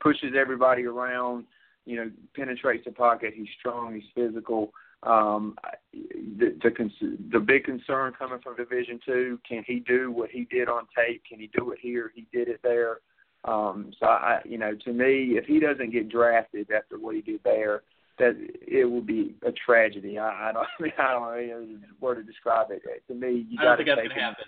pushes 0.00 0.32
everybody 0.36 0.84
around. 0.84 1.44
You 1.84 1.96
know, 1.96 2.10
penetrates 2.34 2.84
the 2.84 2.90
pocket. 2.90 3.32
He's 3.36 3.48
strong. 3.60 3.94
He's 3.94 4.10
physical. 4.14 4.72
Um, 5.02 5.56
the, 5.92 6.58
the 6.62 6.90
the 7.32 7.40
big 7.40 7.64
concern 7.64 8.12
coming 8.18 8.40
from 8.42 8.56
Division 8.56 8.98
Two, 9.04 9.38
can 9.48 9.62
he 9.66 9.80
do 9.80 10.10
what 10.10 10.30
he 10.30 10.46
did 10.50 10.68
on 10.68 10.86
tape? 10.96 11.22
Can 11.28 11.38
he 11.38 11.50
do 11.56 11.70
it 11.72 11.78
here? 11.80 12.12
He 12.14 12.26
did 12.32 12.48
it 12.48 12.60
there. 12.62 12.98
Um, 13.44 13.92
so 14.00 14.06
I, 14.06 14.40
you 14.44 14.58
know, 14.58 14.74
to 14.84 14.92
me, 14.92 15.36
if 15.36 15.44
he 15.44 15.60
doesn't 15.60 15.92
get 15.92 16.08
drafted 16.08 16.70
after 16.70 16.98
what 16.98 17.14
he 17.14 17.20
did 17.20 17.40
there, 17.44 17.82
that 18.18 18.34
it 18.66 18.90
would 18.90 19.06
be 19.06 19.36
a 19.46 19.52
tragedy. 19.52 20.18
I, 20.18 20.48
I 20.48 20.52
don't, 20.52 20.66
I, 20.66 20.66
mean, 20.82 20.92
I 20.98 21.12
don't 21.12 21.48
know 21.48 21.78
word 22.00 22.16
to 22.16 22.22
describe 22.22 22.68
it. 22.70 22.82
To 23.08 23.14
me, 23.14 23.46
you 23.48 23.58
got 23.58 23.76
to 23.76 23.84
take 23.84 23.94
that's 23.94 24.08
gonna 24.08 24.20
happen. 24.20 24.44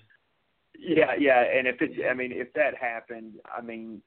Yeah, 0.79 1.15
yeah, 1.19 1.43
and 1.43 1.67
if 1.67 1.83
it, 1.83 2.07
I 2.09 2.15
mean, 2.15 2.31
if 2.33 2.53
that 2.55 2.77
happened, 2.77 3.35
I 3.45 3.61
mean, 3.61 4.01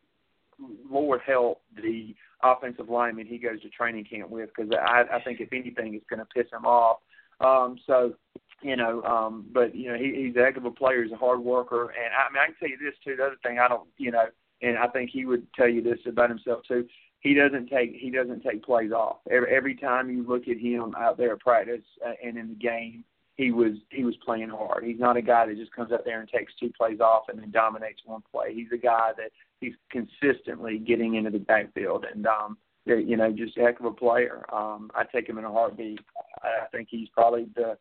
Lord 0.89 1.21
help 1.25 1.61
the 1.75 2.15
offensive 2.43 2.89
lineman 2.89 3.27
he 3.27 3.37
goes 3.37 3.61
to 3.61 3.69
training 3.69 4.05
camp 4.05 4.29
with 4.29 4.49
because 4.55 4.71
I, 4.71 5.03
I 5.13 5.21
think 5.21 5.39
if 5.39 5.53
anything, 5.53 5.93
it's 5.93 6.05
going 6.09 6.19
to 6.19 6.25
piss 6.25 6.51
him 6.51 6.65
off. 6.65 6.99
Um, 7.39 7.77
so, 7.87 8.13
you 8.61 8.75
know, 8.75 9.01
um, 9.03 9.45
but 9.51 9.75
you 9.75 9.91
know, 9.91 9.97
he, 9.97 10.25
he's 10.25 10.35
a 10.35 10.39
heck 10.43 10.57
of 10.57 10.65
a 10.65 10.71
player. 10.71 11.03
He's 11.03 11.11
a 11.11 11.17
hard 11.17 11.39
worker, 11.39 11.89
and 11.89 12.13
I 12.13 12.31
mean, 12.31 12.41
I 12.41 12.45
can 12.47 12.55
tell 12.59 12.69
you 12.69 12.77
this 12.77 12.95
too. 13.03 13.15
The 13.15 13.25
other 13.25 13.37
thing, 13.43 13.59
I 13.59 13.67
don't, 13.67 13.87
you 13.97 14.11
know, 14.11 14.25
and 14.61 14.77
I 14.77 14.87
think 14.87 15.09
he 15.11 15.25
would 15.25 15.47
tell 15.53 15.67
you 15.67 15.81
this 15.81 15.99
about 16.05 16.29
himself 16.29 16.61
too. 16.67 16.87
He 17.21 17.33
doesn't 17.33 17.67
take 17.67 17.95
he 17.95 18.11
doesn't 18.11 18.43
take 18.43 18.63
plays 18.63 18.91
off. 18.91 19.17
Every, 19.29 19.55
every 19.55 19.75
time 19.75 20.09
you 20.09 20.27
look 20.27 20.47
at 20.47 20.57
him 20.57 20.93
out 20.97 21.17
there 21.17 21.33
at 21.33 21.39
practice 21.39 21.81
uh, 22.05 22.13
and 22.23 22.37
in 22.37 22.49
the 22.49 22.55
game, 22.55 23.03
he 23.35 23.51
was 23.51 23.73
he 23.89 24.03
was 24.03 24.15
playing 24.23 24.49
hard. 24.49 24.83
He's 24.83 24.99
not 24.99 25.17
a 25.17 25.21
guy 25.21 25.47
that 25.47 25.57
just 25.57 25.71
comes 25.71 25.91
out 25.91 26.05
there 26.05 26.19
and 26.19 26.29
takes 26.29 26.53
two 26.59 26.71
plays 26.77 26.99
off 26.99 27.23
and 27.29 27.39
then 27.39 27.51
dominates 27.51 28.01
one 28.05 28.23
play. 28.31 28.53
He's 28.53 28.71
a 28.73 28.77
guy 28.77 29.11
that 29.17 29.31
he's 29.61 29.73
consistently 29.89 30.77
getting 30.79 31.15
into 31.15 31.29
the 31.29 31.39
backfield 31.39 32.05
and 32.13 32.27
um 32.27 32.57
you 32.85 33.15
know 33.15 33.31
just 33.31 33.57
a 33.57 33.61
heck 33.61 33.79
of 33.79 33.85
a 33.85 33.91
player. 33.91 34.43
Um 34.53 34.91
I 34.93 35.03
take 35.03 35.29
him 35.29 35.37
in 35.37 35.45
a 35.45 35.51
heartbeat. 35.51 35.99
I 36.43 36.65
think 36.71 36.89
he's 36.91 37.07
probably 37.09 37.47
the 37.55 37.77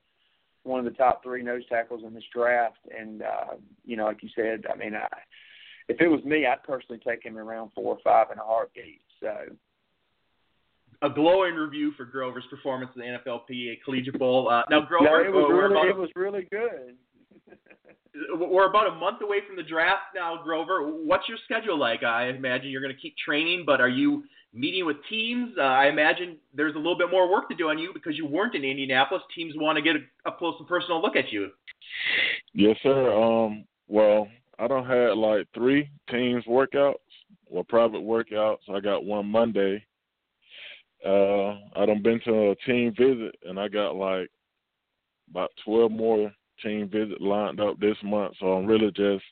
one 0.62 0.78
of 0.78 0.84
the 0.84 0.96
top 0.96 1.22
three 1.22 1.42
nose 1.42 1.62
tackles 1.68 2.02
in 2.06 2.14
this 2.14 2.24
draft. 2.32 2.78
And 2.96 3.22
uh, 3.22 3.54
you 3.84 3.96
know, 3.96 4.04
like 4.04 4.22
you 4.22 4.28
said, 4.34 4.64
I 4.72 4.76
mean, 4.76 4.94
I, 4.94 5.06
if 5.88 6.00
it 6.00 6.08
was 6.08 6.22
me, 6.24 6.46
I'd 6.46 6.62
personally 6.62 7.00
take 7.06 7.24
him 7.24 7.38
around 7.38 7.70
four 7.74 7.94
or 7.94 7.98
five 8.04 8.28
in 8.32 8.38
a 8.38 8.42
heartbeat. 8.42 9.00
So 9.20 9.34
a 11.02 11.10
glowing 11.10 11.54
review 11.54 11.92
for 11.96 12.04
Grover's 12.04 12.44
performance 12.50 12.90
in 12.94 13.02
the 13.02 13.06
NFLPA 13.06 13.82
Collegiate 13.84 14.18
Bowl. 14.18 14.48
Uh, 14.48 14.62
now, 14.70 14.82
Grover, 14.82 15.04
no, 15.04 15.20
it 15.20 15.32
was 15.32 15.46
uh, 15.48 15.54
really, 15.54 15.88
it 15.88 15.96
was 15.96 16.10
really 16.14 16.46
good. 16.50 16.96
We're 18.38 18.68
about 18.68 18.88
a 18.88 18.94
month 18.94 19.22
away 19.22 19.38
from 19.46 19.56
the 19.56 19.62
draft 19.62 20.02
now, 20.14 20.40
Grover. 20.42 20.82
What's 20.82 21.28
your 21.28 21.38
schedule 21.44 21.78
like? 21.78 22.02
I 22.02 22.28
imagine 22.28 22.70
you're 22.70 22.82
going 22.82 22.94
to 22.94 23.00
keep 23.00 23.14
training, 23.16 23.64
but 23.66 23.80
are 23.80 23.88
you 23.88 24.24
meeting 24.52 24.84
with 24.84 24.96
teams? 25.08 25.52
Uh, 25.58 25.62
I 25.62 25.86
imagine 25.88 26.36
there's 26.54 26.74
a 26.74 26.78
little 26.78 26.98
bit 26.98 27.10
more 27.10 27.30
work 27.30 27.48
to 27.50 27.54
do 27.54 27.68
on 27.68 27.78
you 27.78 27.92
because 27.94 28.16
you 28.16 28.26
weren't 28.26 28.54
in 28.54 28.64
Indianapolis. 28.64 29.22
Teams 29.34 29.54
want 29.56 29.76
to 29.76 29.82
get 29.82 29.96
a, 29.96 30.28
up 30.28 30.38
close 30.38 30.54
and 30.58 30.68
personal 30.68 31.00
look 31.00 31.16
at 31.16 31.32
you. 31.32 31.50
Yes, 32.52 32.76
sir. 32.82 33.12
Um, 33.12 33.64
well, 33.88 34.28
I 34.58 34.68
don't 34.68 34.86
have 34.86 35.16
like 35.16 35.46
three 35.54 35.88
teams 36.10 36.44
workouts, 36.44 36.94
well, 37.48 37.64
private 37.64 38.02
workouts. 38.02 38.68
I 38.68 38.80
got 38.80 39.04
one 39.04 39.26
Monday 39.26 39.84
uh, 41.04 41.52
I 41.76 41.86
done 41.86 42.02
been 42.02 42.20
to 42.24 42.50
a 42.50 42.54
team 42.66 42.94
visit, 42.96 43.34
and 43.44 43.58
I 43.58 43.68
got 43.68 43.96
like 43.96 44.28
about 45.30 45.50
twelve 45.64 45.92
more 45.92 46.32
team 46.62 46.88
visit 46.88 47.20
lined 47.20 47.60
up 47.60 47.78
this 47.78 47.96
month. 48.02 48.34
So 48.38 48.52
I'm 48.52 48.66
really 48.66 48.90
just 48.92 49.24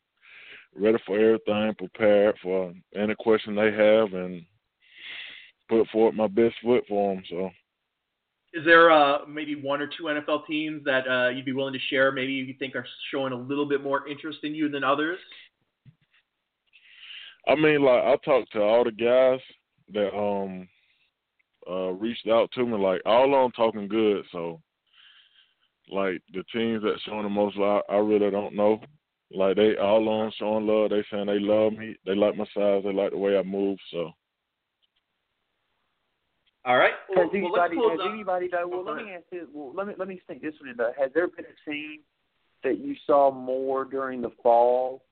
ready 0.75 0.99
for 1.07 1.19
everything, 1.19 1.75
prepared 1.77 2.37
for 2.43 2.73
any 2.95 3.15
question 3.19 3.55
they 3.55 3.73
have, 3.73 4.13
and 4.13 4.43
put 5.69 5.89
forward 5.89 6.15
my 6.15 6.27
best 6.27 6.55
foot 6.63 6.85
for 6.89 7.15
them. 7.15 7.25
So. 7.29 7.51
Is 8.55 8.65
there 8.65 8.91
uh, 8.91 9.27
maybe 9.29 9.55
one 9.55 9.83
or 9.83 9.87
two 9.87 10.05
NFL 10.05 10.47
teams 10.47 10.83
that 10.85 11.07
uh, 11.07 11.29
you'd 11.29 11.45
be 11.45 11.53
willing 11.53 11.75
to 11.75 11.79
share? 11.91 12.11
Maybe 12.11 12.33
you 12.33 12.55
think 12.59 12.75
are 12.75 12.87
showing 13.11 13.33
a 13.33 13.37
little 13.37 13.69
bit 13.69 13.83
more 13.83 14.09
interest 14.09 14.39
in 14.43 14.55
you 14.55 14.71
than 14.71 14.83
others. 14.83 15.19
I 17.47 17.55
mean, 17.55 17.83
like 17.83 18.03
I 18.03 18.17
talked 18.25 18.53
to 18.53 18.63
all 18.63 18.85
the 18.85 18.91
guys 18.91 19.41
that 19.93 20.15
um 20.17 20.69
uh, 21.69 21.93
reached 21.93 22.27
out 22.29 22.51
to 22.53 22.65
me. 22.65 22.79
Like 22.79 23.03
all 23.05 23.35
of 23.35 23.43
them 23.43 23.53
talking 23.53 23.89
good. 23.89 24.25
So 24.33 24.61
like 25.91 26.23
the 26.33 26.43
teams 26.53 26.83
that 26.83 26.99
showing 27.05 27.23
the 27.23 27.29
most 27.29 27.57
love, 27.57 27.83
I 27.89 27.97
really 27.97 28.31
don't 28.31 28.55
know. 28.55 28.81
Like 29.31 29.57
they 29.57 29.77
all 29.77 30.09
on 30.09 30.33
showing 30.39 30.67
love. 30.67 30.91
They 30.91 31.05
saying 31.11 31.27
they 31.27 31.39
love 31.39 31.75
me. 31.75 31.97
They 32.07 32.15
like 32.15 32.37
my 32.37 32.47
size. 32.55 32.83
They 32.85 32.93
like 32.93 33.11
the 33.11 33.19
way 33.19 33.37
I 33.37 33.43
move. 33.43 33.79
So. 33.93 34.11
All 36.65 36.77
right. 36.77 36.93
Well, 37.09 37.25
has 37.25 37.31
anybody, 37.35 37.77
well, 37.77 37.91
has 37.91 38.01
anybody 38.13 38.49
though? 38.51 38.69
Well, 38.69 38.85
let 38.85 39.05
me 39.05 39.13
ask 39.13 39.25
this. 39.31 39.45
Well, 39.53 39.73
let 39.75 39.87
me 39.87 39.95
let 39.99 40.09
me 40.09 40.21
think 40.27 40.43
this 40.43 40.55
one 40.61 40.75
though. 40.77 40.93
Has 40.99 41.11
there 41.15 41.29
been 41.29 41.45
a 41.45 41.71
team 41.71 42.01
that 42.65 42.79
you 42.79 42.95
saw 43.07 43.31
more 43.31 43.85
during 43.85 44.23
the 44.23 44.33
fall 44.43 45.03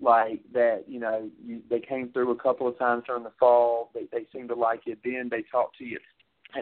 like 0.00 0.40
that 0.52 0.84
you 0.86 1.00
know 1.00 1.28
you, 1.42 1.62
they 1.70 1.80
came 1.80 2.10
through 2.12 2.30
a 2.30 2.36
couple 2.36 2.68
of 2.68 2.78
times 2.78 3.02
during 3.06 3.22
the 3.22 3.32
fall 3.40 3.90
they 3.94 4.06
they 4.12 4.26
seem 4.30 4.46
to 4.46 4.54
like 4.54 4.82
it 4.86 4.98
then 5.02 5.28
they 5.30 5.42
talk 5.50 5.70
to 5.76 5.84
you 5.84 5.96
at 5.96 6.02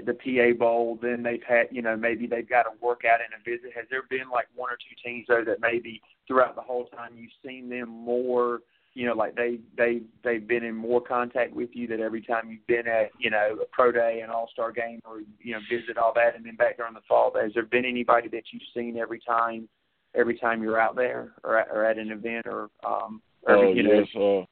the 0.04 0.14
PA 0.14 0.56
Bowl 0.58 0.98
then 1.00 1.22
they've 1.22 1.42
had 1.46 1.66
you 1.70 1.82
know 1.82 1.96
maybe 1.96 2.26
they've 2.26 2.48
got 2.48 2.66
a 2.66 2.70
workout 2.80 3.20
and 3.20 3.34
a 3.34 3.44
visit 3.44 3.72
has 3.74 3.86
there 3.90 4.02
been 4.08 4.30
like 4.32 4.46
one 4.54 4.70
or 4.70 4.76
two 4.76 4.96
teams 5.04 5.26
though 5.28 5.44
that 5.44 5.60
maybe 5.60 6.00
throughout 6.26 6.54
the 6.54 6.62
whole 6.62 6.86
time 6.86 7.12
you've 7.16 7.30
seen 7.44 7.68
them 7.68 7.88
more 7.88 8.60
you 8.94 9.06
know 9.06 9.14
like 9.14 9.34
they 9.34 9.58
they 9.76 10.02
they've 10.22 10.46
been 10.46 10.64
in 10.64 10.74
more 10.74 11.00
contact 11.00 11.52
with 11.52 11.70
you 11.72 11.86
that 11.86 12.00
every 12.00 12.22
time 12.22 12.50
you've 12.50 12.66
been 12.66 12.86
at 12.86 13.10
you 13.18 13.30
know 13.30 13.56
a 13.62 13.66
pro 13.72 13.92
day 13.92 14.20
an 14.22 14.30
all 14.30 14.48
star 14.52 14.72
game 14.72 15.00
or 15.04 15.20
you 15.40 15.52
know 15.52 15.60
visit 15.70 15.98
all 15.98 16.12
that 16.14 16.36
and 16.36 16.44
then 16.44 16.56
back 16.56 16.76
during 16.76 16.94
the 16.94 17.00
fall 17.08 17.32
has 17.40 17.52
there 17.54 17.64
been 17.64 17.84
anybody 17.84 18.28
that 18.28 18.44
you've 18.52 18.62
seen 18.74 18.96
every 18.96 19.20
time 19.20 19.68
every 20.14 20.38
time 20.38 20.62
you're 20.62 20.80
out 20.80 20.96
there 20.96 21.32
or 21.42 21.58
at, 21.58 21.68
or 21.68 21.84
at 21.84 21.98
an 21.98 22.10
event 22.10 22.46
or 22.46 22.70
um 22.86 23.20
or, 23.46 23.56
uh, 23.56 23.70
you 23.72 23.82
know. 23.82 23.92
yes, 23.92 24.08
uh, 24.16 24.44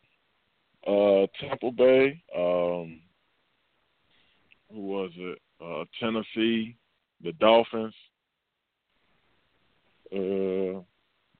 uh, 0.87 1.27
Tampa 1.41 1.71
Bay. 1.71 2.23
Um, 2.37 3.01
who 4.73 4.81
was 4.81 5.11
it? 5.17 5.39
Uh, 5.61 5.85
Tennessee, 6.01 6.77
the 7.23 7.33
Dolphins. 7.33 7.95
Uh, 10.13 10.83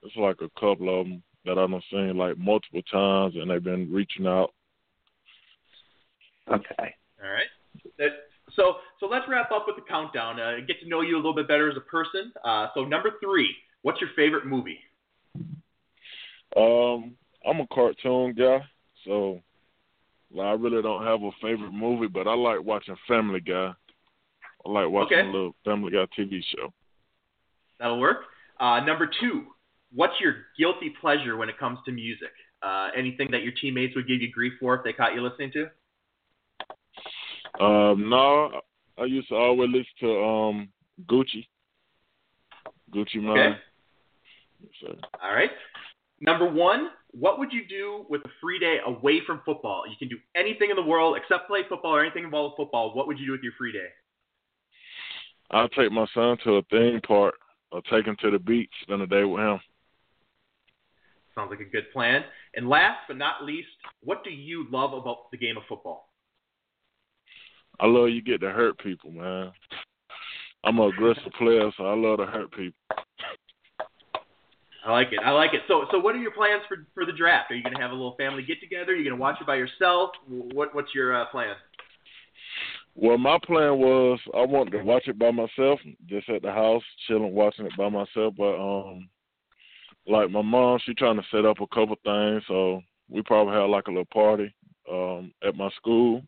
it's 0.01 0.15
like 0.15 0.37
a 0.41 0.49
couple 0.59 0.99
of 0.99 1.07
them 1.07 1.23
that 1.45 1.57
I've 1.57 1.69
seen 1.91 2.17
like 2.17 2.37
multiple 2.37 2.81
times, 2.91 3.35
and 3.35 3.49
they've 3.49 3.63
been 3.63 3.91
reaching 3.91 4.27
out. 4.27 4.53
Okay. 6.49 6.95
All 7.23 7.29
right. 7.29 8.11
so 8.55 8.75
so 8.99 9.05
let's 9.05 9.25
wrap 9.29 9.51
up 9.51 9.65
with 9.67 9.75
the 9.75 9.83
countdown. 9.87 10.39
Uh, 10.39 10.57
get 10.67 10.79
to 10.81 10.87
know 10.87 11.01
you 11.01 11.15
a 11.15 11.17
little 11.17 11.35
bit 11.35 11.47
better 11.47 11.69
as 11.69 11.77
a 11.77 11.81
person. 11.81 12.33
Uh, 12.43 12.67
so 12.73 12.83
number 12.83 13.11
three, 13.21 13.55
What's 13.83 13.99
your 13.99 14.09
favorite 14.15 14.45
movie? 14.45 14.79
Um, 16.55 17.15
I'm 17.45 17.59
a 17.59 17.67
cartoon 17.67 18.33
guy, 18.33 18.59
so 19.05 19.41
I 20.39 20.53
really 20.53 20.81
don't 20.81 21.05
have 21.05 21.21
a 21.21 21.31
favorite 21.41 21.71
movie, 21.71 22.07
but 22.07 22.27
I 22.27 22.33
like 22.33 22.63
watching 22.63 22.95
Family 23.07 23.39
Guy. 23.39 23.73
I 24.65 24.69
like 24.69 24.89
watching 24.89 25.19
okay. 25.19 25.27
a 25.27 25.31
little 25.31 25.55
Family 25.63 25.91
Guy 25.91 26.05
TV 26.17 26.41
show. 26.55 26.73
That'll 27.79 27.99
work. 27.99 28.17
Uh, 28.59 28.79
number 28.79 29.09
two, 29.19 29.43
what's 29.93 30.13
your 30.19 30.35
guilty 30.57 30.93
pleasure 31.01 31.37
when 31.37 31.49
it 31.49 31.57
comes 31.57 31.79
to 31.85 31.91
music? 31.91 32.31
Uh, 32.61 32.89
anything 32.95 33.29
that 33.31 33.43
your 33.43 33.51
teammates 33.59 33.95
would 33.95 34.07
give 34.07 34.21
you 34.21 34.31
grief 34.31 34.53
for 34.59 34.75
if 34.75 34.83
they 34.83 34.93
caught 34.93 35.13
you 35.13 35.21
listening 35.21 35.51
to? 35.51 35.63
Um, 37.63 38.09
no, 38.09 38.61
I 38.97 39.05
used 39.05 39.29
to 39.29 39.35
always 39.35 39.69
listen 39.69 39.85
to 40.01 40.23
um 40.23 40.69
Gucci. 41.05 41.45
Gucci 42.93 43.15
Mane. 43.15 43.57
Okay. 44.81 44.99
All 45.21 45.33
right. 45.33 45.51
Number 46.21 46.49
one, 46.49 46.89
what 47.13 47.37
would 47.37 47.53
you 47.53 47.65
do 47.67 48.05
with 48.09 48.21
a 48.25 48.29
free 48.41 48.59
day 48.59 48.77
away 48.85 49.21
from 49.25 49.41
football? 49.45 49.83
You 49.87 49.95
can 49.97 50.09
do 50.09 50.17
anything 50.35 50.69
in 50.71 50.75
the 50.75 50.83
world 50.83 51.15
except 51.15 51.47
play 51.47 51.61
football 51.69 51.95
or 51.95 52.03
anything 52.03 52.23
involved 52.23 52.55
with 52.57 52.65
football. 52.65 52.93
What 52.95 53.07
would 53.07 53.19
you 53.19 53.27
do 53.27 53.31
with 53.33 53.43
your 53.43 53.53
free 53.57 53.71
day? 53.71 53.87
I'll 55.51 55.69
take 55.69 55.91
my 55.91 56.07
son 56.13 56.37
to 56.43 56.55
a 56.55 56.61
theme 56.63 56.99
park 57.01 57.35
or 57.71 57.81
take 57.83 58.05
him 58.05 58.17
to 58.21 58.31
the 58.31 58.39
beach, 58.39 58.71
spend 58.81 59.01
a 59.03 59.07
day 59.07 59.23
with 59.23 59.41
him. 59.41 59.59
Sounds 61.35 61.51
like 61.51 61.59
a 61.59 61.69
good 61.69 61.91
plan. 61.93 62.23
And 62.55 62.67
last 62.67 62.99
but 63.07 63.17
not 63.17 63.43
least, 63.43 63.67
what 64.01 64.23
do 64.23 64.31
you 64.31 64.67
love 64.71 64.93
about 64.93 65.31
the 65.31 65.37
game 65.37 65.57
of 65.57 65.63
football? 65.69 66.09
I 67.79 67.87
love 67.87 68.09
you 68.09 68.21
get 68.21 68.41
to 68.41 68.51
hurt 68.51 68.77
people, 68.79 69.11
man. 69.11 69.51
I'm 70.63 70.79
an 70.79 70.89
aggressive 70.89 71.31
player, 71.37 71.71
so 71.77 71.85
I 71.85 71.95
love 71.95 72.19
to 72.19 72.25
hurt 72.25 72.51
people. 72.51 72.77
I 74.85 74.91
like 74.91 75.07
it. 75.11 75.19
I 75.23 75.31
like 75.31 75.53
it. 75.53 75.61
So, 75.67 75.85
so 75.91 75.99
what 75.99 76.15
are 76.15 76.19
your 76.19 76.31
plans 76.31 76.63
for 76.67 76.85
for 76.93 77.05
the 77.05 77.13
draft? 77.13 77.51
Are 77.51 77.55
you 77.55 77.63
going 77.63 77.75
to 77.75 77.81
have 77.81 77.91
a 77.91 77.95
little 77.95 78.15
family 78.15 78.43
get 78.43 78.59
together? 78.59 78.91
Are 78.91 78.95
you 78.95 79.03
going 79.03 79.15
to 79.15 79.21
watch 79.21 79.37
it 79.39 79.47
by 79.47 79.55
yourself? 79.55 80.11
What 80.27 80.75
What's 80.75 80.93
your 80.93 81.15
uh, 81.15 81.25
plan? 81.27 81.55
Well, 82.95 83.17
my 83.17 83.39
plan 83.43 83.79
was 83.79 84.19
I 84.35 84.45
wanted 84.45 84.71
to 84.71 84.83
watch 84.83 85.07
it 85.07 85.17
by 85.17 85.31
myself, 85.31 85.79
just 86.07 86.29
at 86.29 86.41
the 86.41 86.51
house, 86.51 86.83
chilling, 87.07 87.33
watching 87.33 87.65
it 87.65 87.71
by 87.77 87.89
myself. 87.89 88.35
But 88.37 88.55
um, 88.55 89.09
like 90.05 90.29
my 90.29 90.41
mom, 90.41 90.79
she 90.85 90.93
trying 90.93 91.17
to 91.17 91.23
set 91.31 91.45
up 91.45 91.61
a 91.61 91.67
couple 91.67 91.95
things, 92.03 92.43
so 92.47 92.81
we 93.09 93.21
probably 93.23 93.53
have 93.53 93.69
like 93.69 93.87
a 93.87 93.91
little 93.91 94.05
party 94.05 94.53
um 94.91 95.33
at 95.47 95.55
my 95.55 95.69
school. 95.77 96.21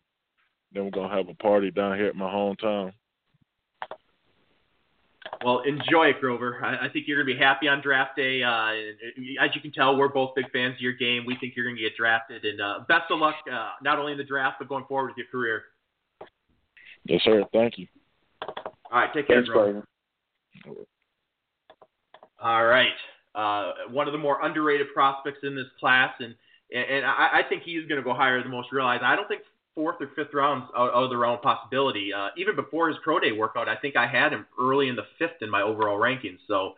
Then 0.72 0.84
we're 0.84 0.90
gonna 0.90 1.14
have 1.14 1.28
a 1.28 1.34
party 1.34 1.70
down 1.70 1.96
here 1.96 2.08
at 2.08 2.16
my 2.16 2.26
hometown. 2.30 2.92
Well, 5.46 5.60
enjoy 5.60 6.08
it, 6.08 6.18
Grover. 6.18 6.58
I, 6.60 6.86
I 6.86 6.88
think 6.88 7.06
you're 7.06 7.22
going 7.22 7.28
to 7.28 7.38
be 7.38 7.38
happy 7.38 7.68
on 7.68 7.80
draft 7.80 8.16
day. 8.16 8.42
Uh, 8.42 8.72
as 9.40 9.54
you 9.54 9.60
can 9.60 9.70
tell, 9.70 9.96
we're 9.96 10.08
both 10.08 10.34
big 10.34 10.50
fans 10.50 10.74
of 10.74 10.80
your 10.80 10.94
game. 10.94 11.24
We 11.24 11.36
think 11.36 11.54
you're 11.54 11.64
going 11.64 11.76
to 11.76 11.82
get 11.82 11.96
drafted, 11.96 12.44
and 12.44 12.60
uh, 12.60 12.80
best 12.88 13.04
of 13.12 13.20
luck, 13.20 13.36
uh, 13.48 13.70
not 13.80 14.00
only 14.00 14.10
in 14.10 14.18
the 14.18 14.24
draft 14.24 14.56
but 14.58 14.68
going 14.68 14.86
forward 14.86 15.10
with 15.10 15.16
your 15.18 15.28
career. 15.28 15.62
Yes, 17.04 17.20
sir. 17.22 17.44
Thank 17.52 17.78
you. 17.78 17.86
All 18.42 18.54
right, 18.90 19.14
take 19.14 19.28
care, 19.28 19.36
Thanks, 19.36 19.48
Grover. 19.48 19.86
All 22.42 22.66
right, 22.66 22.88
uh, 23.36 23.72
one 23.92 24.08
of 24.08 24.12
the 24.12 24.18
more 24.18 24.44
underrated 24.44 24.88
prospects 24.92 25.38
in 25.44 25.54
this 25.54 25.66
class, 25.78 26.12
and 26.18 26.34
and 26.74 27.06
I, 27.06 27.28
I 27.34 27.42
think 27.48 27.62
he's 27.62 27.86
going 27.86 28.00
to 28.00 28.04
go 28.04 28.14
higher 28.14 28.42
than 28.42 28.50
most 28.50 28.72
realize. 28.72 28.98
I 29.04 29.14
don't 29.14 29.28
think 29.28 29.42
fourth 29.76 29.96
or 30.00 30.08
fifth 30.16 30.34
rounds 30.34 30.64
out, 30.76 30.88
out 30.92 31.04
of 31.04 31.10
the 31.10 31.16
realm 31.16 31.34
of 31.34 31.42
possibility. 31.42 32.12
Uh, 32.12 32.28
even 32.36 32.56
before 32.56 32.88
his 32.88 32.96
pro 33.04 33.20
day 33.20 33.30
workout, 33.30 33.68
I 33.68 33.76
think 33.76 33.94
I 33.94 34.08
had 34.08 34.32
him 34.32 34.46
early 34.60 34.88
in 34.88 34.96
the 34.96 35.04
fifth 35.18 35.42
in 35.42 35.50
my 35.50 35.62
overall 35.62 36.00
rankings. 36.00 36.38
So, 36.48 36.72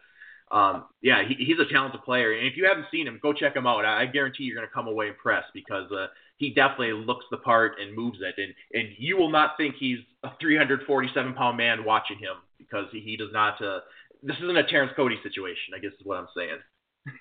um, 0.50 0.86
yeah, 1.00 1.22
he, 1.26 1.34
he's 1.42 1.58
a 1.58 1.72
talented 1.72 2.02
player. 2.02 2.32
And 2.32 2.46
if 2.46 2.56
you 2.56 2.66
haven't 2.66 2.86
seen 2.90 3.06
him, 3.06 3.20
go 3.22 3.32
check 3.32 3.56
him 3.56 3.66
out. 3.66 3.84
I, 3.84 4.02
I 4.02 4.06
guarantee 4.06 4.44
you're 4.44 4.56
going 4.56 4.68
to 4.68 4.74
come 4.74 4.88
away 4.88 5.08
impressed 5.08 5.48
because 5.54 5.90
uh, 5.92 6.08
he 6.36 6.52
definitely 6.52 6.92
looks 6.92 7.24
the 7.30 7.38
part 7.38 7.76
and 7.80 7.96
moves 7.96 8.18
it. 8.20 8.34
And 8.36 8.52
and 8.74 8.92
you 8.98 9.16
will 9.16 9.30
not 9.30 9.56
think 9.56 9.76
he's 9.78 9.98
a 10.24 10.30
347 10.40 11.34
pound 11.34 11.56
man 11.56 11.84
watching 11.84 12.18
him 12.18 12.36
because 12.58 12.86
he, 12.92 13.00
he 13.00 13.16
does 13.16 13.32
not. 13.32 13.62
Uh, 13.62 13.80
this 14.22 14.36
isn't 14.42 14.56
a 14.56 14.66
Terrence 14.66 14.92
Cody 14.96 15.16
situation. 15.22 15.72
I 15.74 15.78
guess 15.78 15.92
is 15.92 16.04
what 16.04 16.18
I'm 16.18 16.28
saying. 16.36 16.58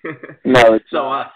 No, 0.43 0.79
so. 0.91 1.09
Uh, 1.11 1.27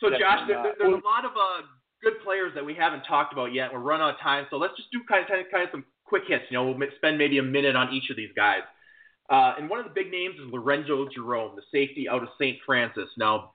so 0.00 0.10
Josh, 0.10 0.48
there, 0.48 0.74
there's 0.78 0.94
a 0.94 1.06
lot 1.06 1.24
of 1.24 1.30
uh, 1.30 1.62
good 2.02 2.14
players 2.24 2.52
that 2.54 2.64
we 2.64 2.74
haven't 2.74 3.02
talked 3.02 3.32
about 3.32 3.52
yet. 3.52 3.72
We're 3.72 3.80
running 3.80 4.04
out 4.04 4.14
of 4.14 4.20
time, 4.20 4.46
so 4.50 4.56
let's 4.56 4.76
just 4.76 4.90
do 4.90 5.00
kind 5.08 5.22
of 5.22 5.28
kind 5.50 5.64
of 5.64 5.70
some 5.70 5.84
quick 6.04 6.22
hits. 6.26 6.44
You 6.50 6.58
know, 6.58 6.70
we'll 6.70 6.88
spend 6.96 7.18
maybe 7.18 7.38
a 7.38 7.42
minute 7.42 7.76
on 7.76 7.92
each 7.92 8.10
of 8.10 8.16
these 8.16 8.30
guys. 8.36 8.62
Uh, 9.30 9.54
and 9.58 9.70
one 9.70 9.78
of 9.78 9.86
the 9.86 9.92
big 9.94 10.10
names 10.10 10.34
is 10.34 10.52
Lorenzo 10.52 11.08
Jerome, 11.14 11.56
the 11.56 11.62
safety 11.72 12.08
out 12.08 12.22
of 12.22 12.28
St. 12.38 12.58
Francis. 12.66 13.08
Now, 13.16 13.52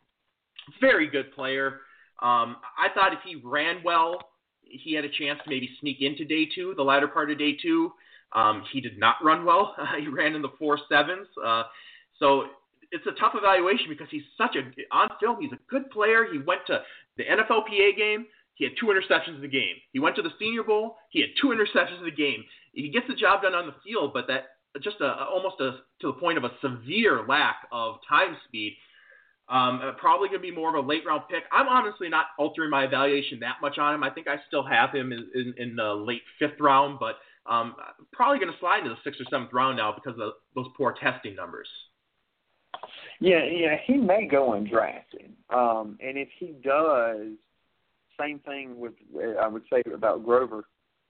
very 0.82 1.08
good 1.08 1.32
player. 1.34 1.82
Um, 2.22 2.58
I 2.78 2.90
thought 2.96 3.14
if 3.14 3.20
he 3.24 3.36
ran 3.44 3.82
well, 3.84 4.18
he 4.62 4.94
had 4.94 5.06
a 5.06 5.10
chance 5.10 5.40
to 5.44 5.50
maybe 5.50 5.70
sneak 5.80 6.02
into 6.02 6.26
day 6.26 6.48
two, 6.54 6.74
the 6.76 6.84
latter 6.84 7.08
part 7.08 7.32
of 7.32 7.38
day 7.38 7.56
two. 7.62 7.92
Um, 8.34 8.64
he 8.74 8.82
did 8.82 8.98
not 8.98 9.16
run 9.24 9.46
well. 9.46 9.76
he 10.00 10.08
ran 10.08 10.36
in 10.36 10.42
the 10.42 10.52
four 10.58 10.80
sevens. 10.90 11.28
Uh, 11.46 11.64
so 12.20 12.46
it's 12.92 13.06
a 13.06 13.20
tough 13.20 13.34
evaluation 13.36 13.88
because 13.90 14.08
he's 14.10 14.24
such 14.38 14.56
a 14.56 14.96
on 14.96 15.10
film. 15.20 15.38
He's 15.40 15.52
a 15.52 15.60
good 15.70 15.90
player. 15.92 16.26
He 16.32 16.40
went 16.40 16.62
to 16.68 16.82
the 17.18 17.24
NFLPA 17.24 17.98
game. 17.98 18.26
He 18.58 18.66
had 18.66 18.74
two 18.80 18.88
interceptions 18.88 19.36
in 19.36 19.42
the 19.42 19.48
game. 19.48 19.76
He 19.94 20.00
went 20.00 20.16
to 20.16 20.22
the 20.22 20.32
Senior 20.40 20.64
Bowl. 20.64 20.98
He 21.10 21.22
had 21.22 21.30
two 21.40 21.50
interceptions 21.50 22.00
in 22.00 22.06
the 22.06 22.12
game. 22.12 22.44
He 22.74 22.90
gets 22.90 23.08
the 23.08 23.16
job 23.16 23.44
done 23.44 23.54
on 23.54 23.68
the 23.68 23.76
field, 23.86 24.14
but 24.14 24.28
that 24.28 24.46
just 24.84 25.00
a, 25.00 25.26
almost 25.26 25.60
a, 25.60 25.78
to 26.02 26.08
the 26.08 26.14
point 26.14 26.38
of 26.38 26.44
a 26.44 26.52
severe 26.62 27.26
lack 27.28 27.68
of 27.72 27.98
time 28.08 28.36
speed. 28.48 28.76
Um, 29.50 29.80
uh, 29.82 29.92
probably 29.94 30.28
going 30.28 30.42
to 30.42 30.48
be 30.48 30.52
more 30.52 30.76
of 30.76 30.84
a 30.84 30.88
late 30.88 31.06
round 31.06 31.24
pick. 31.30 31.44
I'm 31.52 31.70
honestly 31.70 32.10
not 32.10 32.26
altering 32.38 32.70
my 32.70 32.84
evaluation 32.84 33.40
that 33.40 33.56
much 33.62 33.78
on 33.78 33.96
him. 33.96 34.04
I 34.04 34.10
think 34.10 34.28
I 34.28 34.36
still 34.48 34.64
have 34.64 34.92
him 34.92 35.14
in, 35.14 35.30
in, 35.34 35.54
in 35.58 35.76
the 35.76 35.94
late 35.94 36.24
fifth 36.38 36.60
round, 36.60 37.00
but 37.00 37.16
um, 37.50 37.76
probably 38.12 38.40
going 38.40 38.52
to 38.52 38.60
slide 38.60 38.80
into 38.80 38.90
the 38.90 38.98
sixth 39.04 39.22
or 39.22 39.26
seventh 39.30 39.54
round 39.54 39.78
now 39.78 39.94
because 39.94 40.20
of 40.20 40.34
those 40.54 40.66
poor 40.76 40.96
testing 41.02 41.36
numbers. 41.36 41.68
Yeah, 43.22 43.46
yeah, 43.46 43.78
he 43.86 43.96
may 43.96 44.28
go 44.28 44.52
undrafted. 44.52 45.32
Um, 45.50 45.98
and 46.02 46.18
if 46.18 46.28
he 46.38 46.56
does, 46.62 47.38
same 48.20 48.40
thing 48.40 48.80
with 48.80 48.94
I 49.42 49.48
would 49.48 49.64
say 49.72 49.82
about 49.94 50.26
Grover. 50.26 50.66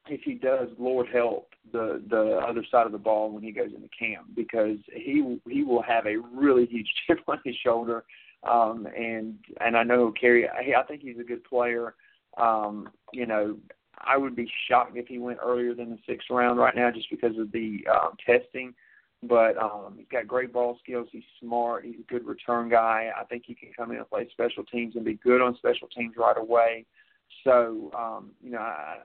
If 0.10 0.22
he 0.22 0.36
does, 0.36 0.70
Lord 0.78 1.08
help 1.12 1.54
the 1.72 2.02
the 2.10 2.40
other 2.48 2.66
side 2.72 2.86
of 2.86 2.92
the 2.92 2.98
ball 2.98 3.32
when 3.32 3.44
he 3.44 3.52
goes 3.52 3.72
into 3.76 3.90
camp 3.98 4.28
because 4.36 4.78
he 4.94 5.40
he 5.50 5.64
will 5.64 5.82
have 5.82 6.06
a 6.06 6.18
really 6.18 6.66
huge 6.66 6.88
chip 7.08 7.20
on 7.28 7.40
his 7.44 7.56
shoulder. 7.64 8.04
Um, 8.50 8.88
and 8.98 9.36
and 9.62 9.76
I 9.76 9.84
know. 9.84 10.14
I, 10.24 10.80
I 10.80 10.84
think 10.84 11.02
he's 11.02 11.20
a 11.20 11.24
good 11.24 11.44
player. 11.44 11.96
Um, 12.38 12.90
you 13.12 13.26
know, 13.26 13.58
I 14.00 14.18
would 14.18 14.36
be 14.36 14.50
shocked 14.70 14.96
if 14.96 15.08
he 15.08 15.18
went 15.18 15.40
earlier 15.44 15.74
than 15.74 15.90
the 15.90 15.98
sixth 16.08 16.30
round 16.30 16.60
right 16.60 16.76
now, 16.76 16.92
just 16.92 17.10
because 17.10 17.38
of 17.38 17.52
the 17.52 17.86
um, 17.92 18.12
testing. 18.26 18.74
But 19.24 19.58
um, 19.58 19.96
he's 19.98 20.08
got 20.12 20.28
great 20.28 20.54
ball 20.54 20.78
skills. 20.84 21.08
He's 21.12 21.24
smart. 21.42 21.86
He's 21.86 22.00
a 22.00 22.14
good 22.14 22.26
return 22.26 22.70
guy. 22.70 23.10
I 23.20 23.24
think 23.24 23.44
he 23.48 23.56
can 23.56 23.70
come 23.76 23.92
in 23.92 23.98
and 23.98 24.10
play 24.10 24.28
special 24.32 24.64
teams 24.64 24.96
and 24.96 25.04
be 25.04 25.16
good 25.16 25.42
on 25.42 25.58
special 25.58 25.88
teams 25.88 26.14
right 26.18 26.38
away. 26.38 26.86
So, 27.44 27.91
um, 27.98 28.32
you 28.41 28.52
know, 28.52 28.60
I, 28.60 28.98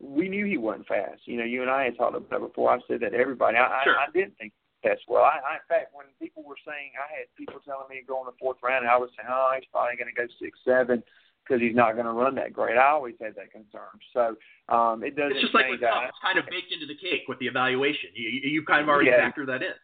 we 0.00 0.28
knew 0.28 0.44
he 0.44 0.56
wasn't 0.56 0.86
fast. 0.86 1.22
You 1.24 1.38
know, 1.38 1.44
you 1.44 1.62
and 1.62 1.70
I 1.70 1.84
had 1.84 1.96
talked 1.96 2.16
about 2.16 2.42
it 2.42 2.48
before. 2.48 2.70
I've 2.70 2.80
said 2.88 3.00
that 3.00 3.10
to 3.10 3.16
everybody. 3.16 3.56
I, 3.56 3.80
Sure. 3.84 3.96
I, 3.96 4.04
I 4.04 4.10
didn't 4.12 4.36
think 4.38 4.52
test 4.82 5.02
well. 5.08 5.22
I, 5.24 5.40
I, 5.40 5.54
in 5.56 5.66
fact, 5.68 5.94
when 5.94 6.06
people 6.20 6.44
were 6.44 6.60
saying, 6.66 6.92
I 7.00 7.08
had 7.08 7.26
people 7.36 7.60
telling 7.64 7.88
me 7.88 8.00
to 8.00 8.06
go 8.06 8.20
in 8.20 8.26
the 8.26 8.36
fourth 8.38 8.58
round, 8.62 8.84
and 8.84 8.92
I 8.92 8.96
was 8.98 9.10
saying, 9.16 9.28
oh, 9.32 9.52
he's 9.56 9.68
probably 9.72 9.96
going 9.96 10.12
to 10.12 10.16
go 10.16 10.28
six, 10.38 10.58
seven 10.64 11.02
because 11.44 11.60
he's 11.60 11.76
not 11.76 11.92
going 11.92 12.06
to 12.06 12.12
run 12.12 12.34
that 12.36 12.52
great. 12.52 12.76
I 12.76 12.88
always 12.88 13.14
had 13.20 13.36
that 13.36 13.52
concern. 13.52 13.92
So 14.12 14.36
um, 14.72 15.04
it 15.04 15.16
doesn't 15.16 15.36
It's 15.36 15.42
just 15.52 15.54
like 15.54 15.68
with 15.68 15.80
that. 15.80 16.08
It's 16.08 16.20
kind 16.24 16.38
of 16.38 16.46
baked 16.48 16.72
into 16.72 16.86
the 16.88 16.96
cake 16.96 17.28
with 17.28 17.38
the 17.38 17.46
evaluation. 17.46 18.10
You, 18.14 18.28
you, 18.28 18.40
you 18.50 18.64
kind 18.64 18.80
of 18.80 18.88
already 18.88 19.10
Yeah. 19.10 19.28
factor 19.28 19.44
that 19.46 19.62
in. 19.62 19.76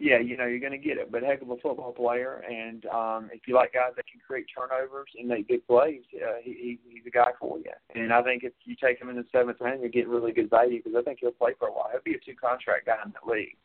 Yeah, 0.00 0.20
you 0.20 0.36
know, 0.36 0.46
you're 0.46 0.60
going 0.60 0.72
to 0.72 0.78
get 0.78 0.96
it. 0.96 1.10
But 1.10 1.24
heck 1.24 1.42
of 1.42 1.50
a 1.50 1.56
football 1.56 1.92
player, 1.92 2.44
and 2.48 2.86
um, 2.86 3.30
if 3.32 3.48
you 3.48 3.54
like 3.56 3.72
guys 3.72 3.92
that 3.96 4.06
can 4.06 4.20
create 4.24 4.46
turnovers 4.46 5.10
and 5.18 5.26
make 5.26 5.48
big 5.48 5.66
plays, 5.66 6.02
uh, 6.14 6.36
he, 6.40 6.52
he, 6.52 6.78
he's 6.88 7.02
a 7.06 7.10
guy 7.10 7.30
for 7.40 7.58
you. 7.58 7.72
And 7.96 8.12
I 8.12 8.22
think 8.22 8.44
if 8.44 8.52
you 8.64 8.76
take 8.80 9.00
him 9.00 9.08
in 9.08 9.16
the 9.16 9.24
seventh 9.32 9.56
round, 9.60 9.80
you'll 9.82 9.90
get 9.90 10.06
really 10.06 10.30
good 10.30 10.50
value 10.50 10.80
because 10.82 10.96
I 10.96 11.02
think 11.02 11.18
he'll 11.20 11.32
play 11.32 11.52
for 11.58 11.66
a 11.66 11.72
while. 11.72 11.88
He'll 11.90 12.02
be 12.04 12.14
a 12.14 12.24
two 12.24 12.36
contract 12.36 12.86
guy 12.86 12.96
in 13.04 13.12
the 13.12 13.30
league. 13.30 13.56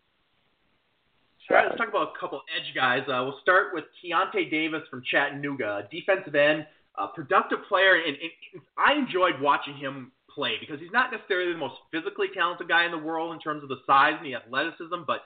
All 1.52 1.58
right, 1.58 1.66
let's 1.68 1.78
talk 1.78 1.90
about 1.90 2.14
a 2.16 2.20
couple 2.20 2.42
edge 2.56 2.74
guys. 2.74 3.04
Uh, 3.04 3.22
we'll 3.26 3.40
start 3.42 3.74
with 3.74 3.84
Keionta 4.02 4.50
Davis 4.50 4.82
from 4.90 5.04
Chattanooga, 5.12 5.88
defensive 5.92 6.34
end, 6.34 6.66
uh, 6.98 7.08
productive 7.08 7.60
player, 7.68 7.96
and, 7.96 8.16
and 8.16 8.62
I 8.78 8.94
enjoyed 8.94 9.40
watching 9.42 9.76
him 9.76 10.14
play 10.34 10.54
because 10.60 10.80
he's 10.80 10.92
not 10.92 11.12
necessarily 11.12 11.54
the 11.54 11.60
most 11.60 11.76
physically 11.92 12.28
talented 12.34 12.68
guy 12.68 12.86
in 12.86 12.92
the 12.92 12.98
world 12.98 13.34
in 13.34 13.40
terms 13.40 13.62
of 13.62 13.70
the 13.70 13.78
size 13.86 14.14
and 14.18 14.26
the 14.26 14.36
athleticism, 14.36 15.06
but 15.06 15.22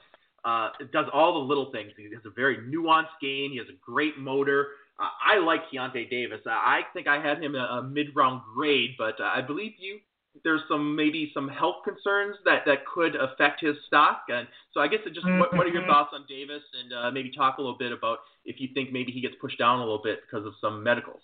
uh, 0.47 0.69
does 0.93 1.07
all 1.13 1.33
the 1.33 1.45
little 1.51 1.71
things. 1.71 1.91
He 1.97 2.03
has 2.13 2.25
a 2.25 2.29
very 2.29 2.57
nuanced 2.57 3.17
game. 3.21 3.51
He 3.51 3.57
has 3.57 3.67
a 3.67 3.77
great 3.91 4.17
motor. 4.17 4.67
Uh, 4.99 5.09
I 5.33 5.39
like 5.39 5.61
Keionta 5.69 6.09
Davis. 6.09 6.41
I, 6.45 6.79
I 6.79 6.81
think 6.93 7.07
I 7.07 7.21
had 7.21 7.43
him 7.43 7.55
a, 7.55 7.65
a 7.79 7.83
mid-round 7.83 8.41
grade, 8.55 8.91
but 8.97 9.19
uh, 9.19 9.25
I 9.25 9.41
believe 9.41 9.73
you 9.77 9.99
there's 10.43 10.61
some 10.69 10.95
maybe 10.95 11.31
some 11.33 11.47
health 11.47 11.77
concerns 11.83 12.35
that 12.45 12.61
that 12.65 12.85
could 12.85 13.15
affect 13.15 13.59
his 13.59 13.75
stock. 13.87 14.21
And 14.29 14.47
so 14.73 14.79
I 14.79 14.87
guess 14.87 14.99
it 15.05 15.13
just 15.13 15.25
what, 15.25 15.51
what 15.57 15.65
are 15.65 15.69
your 15.69 15.85
thoughts 15.85 16.11
on 16.13 16.25
Davis, 16.29 16.61
and 16.79 16.93
uh, 16.93 17.11
maybe 17.11 17.31
talk 17.31 17.57
a 17.57 17.61
little 17.61 17.77
bit 17.77 17.91
about 17.91 18.19
if 18.45 18.59
you 18.59 18.69
think 18.73 18.91
maybe 18.91 19.11
he 19.11 19.21
gets 19.21 19.35
pushed 19.41 19.57
down 19.57 19.79
a 19.79 19.83
little 19.83 20.01
bit 20.03 20.19
because 20.25 20.45
of 20.45 20.53
some 20.61 20.83
medicals. 20.83 21.21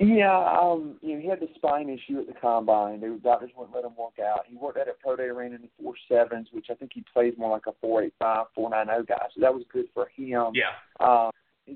Yeah, 0.00 0.58
um, 0.60 0.96
you 1.02 1.14
know, 1.14 1.20
he 1.20 1.28
had 1.28 1.40
the 1.40 1.48
spine 1.56 1.88
issue 1.88 2.20
at 2.20 2.26
the 2.26 2.40
combine. 2.40 3.00
The 3.00 3.18
doctors 3.22 3.50
wouldn't 3.56 3.74
let 3.74 3.84
him 3.84 3.96
work 3.98 4.18
out. 4.20 4.44
He 4.46 4.56
worked 4.56 4.78
out 4.78 4.88
at 4.88 5.00
pro 5.00 5.16
day, 5.16 5.28
ran 5.30 5.52
in 5.52 5.62
the 5.62 5.68
four 5.80 5.94
sevens, 6.08 6.48
which 6.52 6.66
I 6.70 6.74
think 6.74 6.92
he 6.94 7.04
plays 7.12 7.34
more 7.36 7.50
like 7.50 7.66
a 7.66 7.72
four 7.80 8.02
eight 8.02 8.14
five, 8.18 8.46
four 8.54 8.70
nine 8.70 8.86
zero 8.86 9.02
guy. 9.02 9.26
So 9.34 9.40
that 9.40 9.52
was 9.52 9.64
good 9.72 9.86
for 9.92 10.08
him. 10.14 10.52
Yeah. 10.54 10.72
Um, 11.00 11.30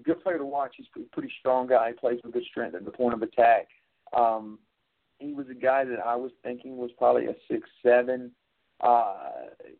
good 0.04 0.22
player 0.22 0.38
to 0.38 0.44
watch. 0.44 0.74
He's 0.76 0.86
a 0.96 1.00
pretty 1.12 1.32
strong 1.40 1.66
guy. 1.66 1.88
He 1.88 1.94
plays 1.94 2.20
with 2.22 2.32
good 2.32 2.44
strength 2.50 2.74
at 2.74 2.84
the 2.84 2.90
point 2.90 3.14
of 3.14 3.22
attack. 3.22 3.68
Um, 4.16 4.58
he 5.18 5.32
was 5.32 5.46
a 5.50 5.54
guy 5.54 5.84
that 5.84 6.00
I 6.00 6.16
was 6.16 6.32
thinking 6.42 6.76
was 6.76 6.90
probably 6.98 7.26
a 7.26 7.34
six 7.50 7.68
seven. 7.82 8.30
Uh, 8.80 9.14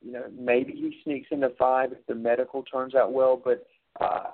you 0.00 0.12
know, 0.12 0.24
maybe 0.38 0.72
he 0.72 1.00
sneaks 1.02 1.28
into 1.30 1.50
five 1.58 1.92
if 1.92 2.06
the 2.06 2.14
medical 2.14 2.62
turns 2.62 2.94
out 2.94 3.12
well, 3.12 3.40
but 3.42 3.66
uh, 4.00 4.30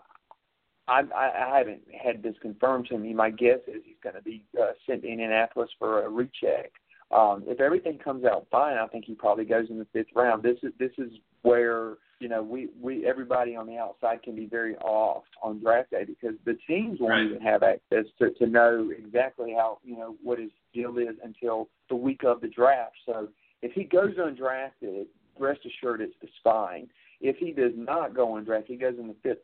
I, 0.88 1.02
I, 1.14 1.52
I 1.54 1.58
haven't 1.58 1.82
had 2.02 2.22
this 2.22 2.34
confirmed 2.40 2.86
to 2.86 2.98
me. 2.98 3.12
My 3.12 3.30
guess 3.30 3.58
is 3.66 3.82
he's 3.84 3.96
going 4.02 4.16
to 4.16 4.22
be 4.22 4.44
uh, 4.60 4.72
sent 4.86 5.02
to 5.02 5.08
Indianapolis 5.08 5.70
for 5.78 6.04
a 6.04 6.08
recheck. 6.08 6.72
Um, 7.10 7.44
if 7.46 7.60
everything 7.60 7.98
comes 7.98 8.24
out 8.24 8.46
fine, 8.50 8.76
I 8.76 8.86
think 8.88 9.04
he 9.06 9.14
probably 9.14 9.44
goes 9.44 9.66
in 9.70 9.78
the 9.78 9.86
fifth 9.92 10.08
round. 10.14 10.42
This 10.42 10.58
is 10.62 10.72
this 10.78 10.90
is 10.98 11.10
where 11.42 11.94
you 12.20 12.28
know 12.28 12.42
we 12.42 12.68
we 12.78 13.06
everybody 13.06 13.56
on 13.56 13.66
the 13.66 13.78
outside 13.78 14.22
can 14.22 14.36
be 14.36 14.44
very 14.46 14.76
off 14.76 15.24
on 15.42 15.60
draft 15.60 15.90
day 15.90 16.04
because 16.04 16.34
the 16.44 16.58
teams 16.66 17.00
won't 17.00 17.12
Right. 17.12 17.30
even 17.30 17.40
have 17.40 17.62
access 17.62 18.04
to 18.18 18.30
to 18.32 18.46
know 18.46 18.90
exactly 18.96 19.54
how 19.56 19.78
you 19.84 19.96
know 19.96 20.16
what 20.22 20.38
his 20.38 20.50
deal 20.74 20.98
is 20.98 21.16
until 21.24 21.68
the 21.88 21.96
week 21.96 22.24
of 22.24 22.42
the 22.42 22.48
draft. 22.48 22.96
So 23.06 23.28
if 23.62 23.72
he 23.72 23.84
goes 23.84 24.14
undrafted, 24.16 25.06
rest 25.38 25.60
assured 25.64 26.02
it's 26.02 26.14
the 26.20 26.28
spine. 26.38 26.88
If 27.20 27.36
he 27.38 27.52
does 27.52 27.72
not 27.74 28.14
go 28.14 28.28
undrafted, 28.34 28.66
he 28.66 28.76
goes 28.76 28.94
in 28.98 29.08
the 29.08 29.16
fifth 29.22 29.38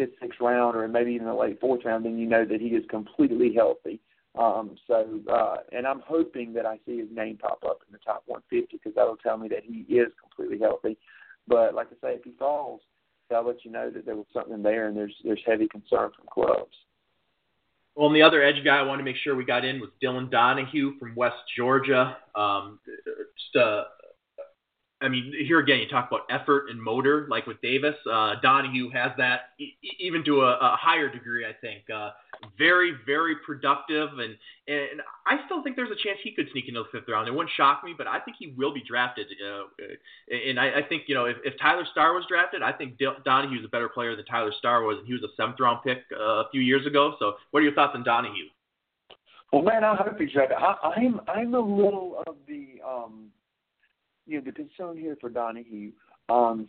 fifth, 0.00 0.18
sixth 0.20 0.40
round, 0.40 0.76
or 0.76 0.86
maybe 0.88 1.12
even 1.12 1.26
the 1.26 1.34
late 1.34 1.60
fourth 1.60 1.84
round, 1.84 2.04
then 2.04 2.18
you 2.18 2.26
know 2.26 2.44
that 2.44 2.60
he 2.60 2.68
is 2.68 2.84
completely 2.88 3.52
healthy. 3.54 4.00
Um, 4.38 4.76
so, 4.86 5.20
uh, 5.30 5.56
and 5.72 5.86
I'm 5.86 6.02
hoping 6.06 6.52
that 6.54 6.64
I 6.64 6.78
see 6.86 6.98
his 6.98 7.08
name 7.12 7.36
pop 7.36 7.62
up 7.66 7.80
in 7.86 7.92
the 7.92 7.98
top 7.98 8.22
150 8.26 8.76
because 8.76 8.94
that'll 8.94 9.16
tell 9.16 9.36
me 9.36 9.48
that 9.48 9.64
he 9.64 9.80
is 9.94 10.12
completely 10.20 10.58
healthy. 10.58 10.96
But 11.48 11.74
like 11.74 11.88
I 11.88 12.06
say, 12.06 12.14
if 12.14 12.24
he 12.24 12.32
falls, 12.38 12.80
I'll 13.34 13.46
let 13.46 13.64
you 13.64 13.70
know 13.70 13.90
that 13.90 14.06
there 14.06 14.16
was 14.16 14.26
something 14.32 14.62
there, 14.62 14.88
and 14.88 14.96
there's 14.96 15.14
there's 15.24 15.40
heavy 15.46 15.68
concern 15.68 16.10
from 16.16 16.26
clubs. 16.32 16.74
Well, 17.94 18.08
and 18.08 18.16
the 18.16 18.22
other 18.22 18.42
edge 18.42 18.64
guy 18.64 18.78
I 18.78 18.82
wanted 18.82 19.02
to 19.02 19.04
make 19.04 19.16
sure 19.22 19.36
we 19.36 19.44
got 19.44 19.64
in 19.64 19.80
was 19.80 19.90
Dylan 20.02 20.30
Donahue 20.30 20.98
from 20.98 21.14
West 21.14 21.36
Georgia. 21.56 22.16
Um, 22.34 22.80
just 22.86 23.56
a, 23.56 23.84
I 25.02 25.08
mean, 25.08 25.32
here 25.46 25.60
again, 25.60 25.78
you 25.78 25.88
talk 25.88 26.08
about 26.10 26.26
effort 26.28 26.68
and 26.68 26.80
motor, 26.80 27.26
like 27.30 27.46
with 27.46 27.60
Davis. 27.62 27.94
Uh, 28.10 28.34
Donahue 28.42 28.90
has 28.90 29.12
that 29.16 29.52
e- 29.58 29.74
even 29.98 30.22
to 30.26 30.42
a, 30.42 30.58
a, 30.58 30.76
higher 30.78 31.08
degree, 31.08 31.46
I 31.46 31.54
think. 31.58 31.88
Uh, 31.88 32.10
very, 32.58 32.92
very 33.06 33.36
productive, 33.46 34.10
and 34.18 34.36
and 34.68 35.00
I 35.26 35.38
still 35.46 35.62
think 35.62 35.76
there's 35.76 35.90
a 35.90 36.02
chance 36.04 36.18
he 36.22 36.32
could 36.32 36.48
sneak 36.52 36.68
into 36.68 36.82
the 36.82 36.88
fifth 36.92 37.08
round. 37.08 37.28
It 37.28 37.30
wouldn't 37.32 37.50
shock 37.56 37.82
me, 37.82 37.94
but 37.96 38.06
I 38.06 38.20
think 38.20 38.36
he 38.38 38.54
will 38.58 38.74
be 38.74 38.82
drafted. 38.86 39.26
Uh, 39.40 40.34
and 40.34 40.60
I, 40.60 40.80
I 40.80 40.82
think 40.86 41.04
you 41.06 41.14
know 41.14 41.24
if, 41.24 41.36
if 41.44 41.54
Tyler 41.58 41.86
Starr 41.90 42.12
was 42.12 42.24
drafted, 42.28 42.62
I 42.62 42.72
think 42.72 42.98
Donahue's 42.98 43.64
a 43.64 43.68
better 43.68 43.88
player 43.88 44.16
than 44.16 44.26
Tyler 44.26 44.52
Starr 44.58 44.82
was, 44.82 44.98
and 44.98 45.06
he 45.06 45.14
was 45.14 45.22
a 45.22 45.32
seventh 45.34 45.60
round 45.60 45.82
pick 45.82 45.98
uh, 46.12 46.44
a 46.44 46.48
few 46.50 46.60
years 46.60 46.86
ago. 46.86 47.14
So, 47.18 47.34
what 47.52 47.60
are 47.60 47.64
your 47.64 47.74
thoughts 47.74 47.92
on 47.94 48.04
Donahue? 48.04 48.48
Well, 49.50 49.62
man, 49.62 49.82
I 49.82 49.96
hope 49.96 50.20
he's 50.20 50.30
drafted. 50.32 50.58
I, 50.58 50.74
I'm 50.96 51.20
I'm 51.26 51.54
a 51.54 51.60
little 51.60 52.22
of 52.26 52.36
the 52.46 52.80
um 52.86 53.30
you 54.30 54.38
know, 54.38 54.44
the 54.44 54.52
concern 54.52 54.96
here 54.96 55.16
for 55.20 55.28
Donahue, 55.28 55.90
um, 56.28 56.68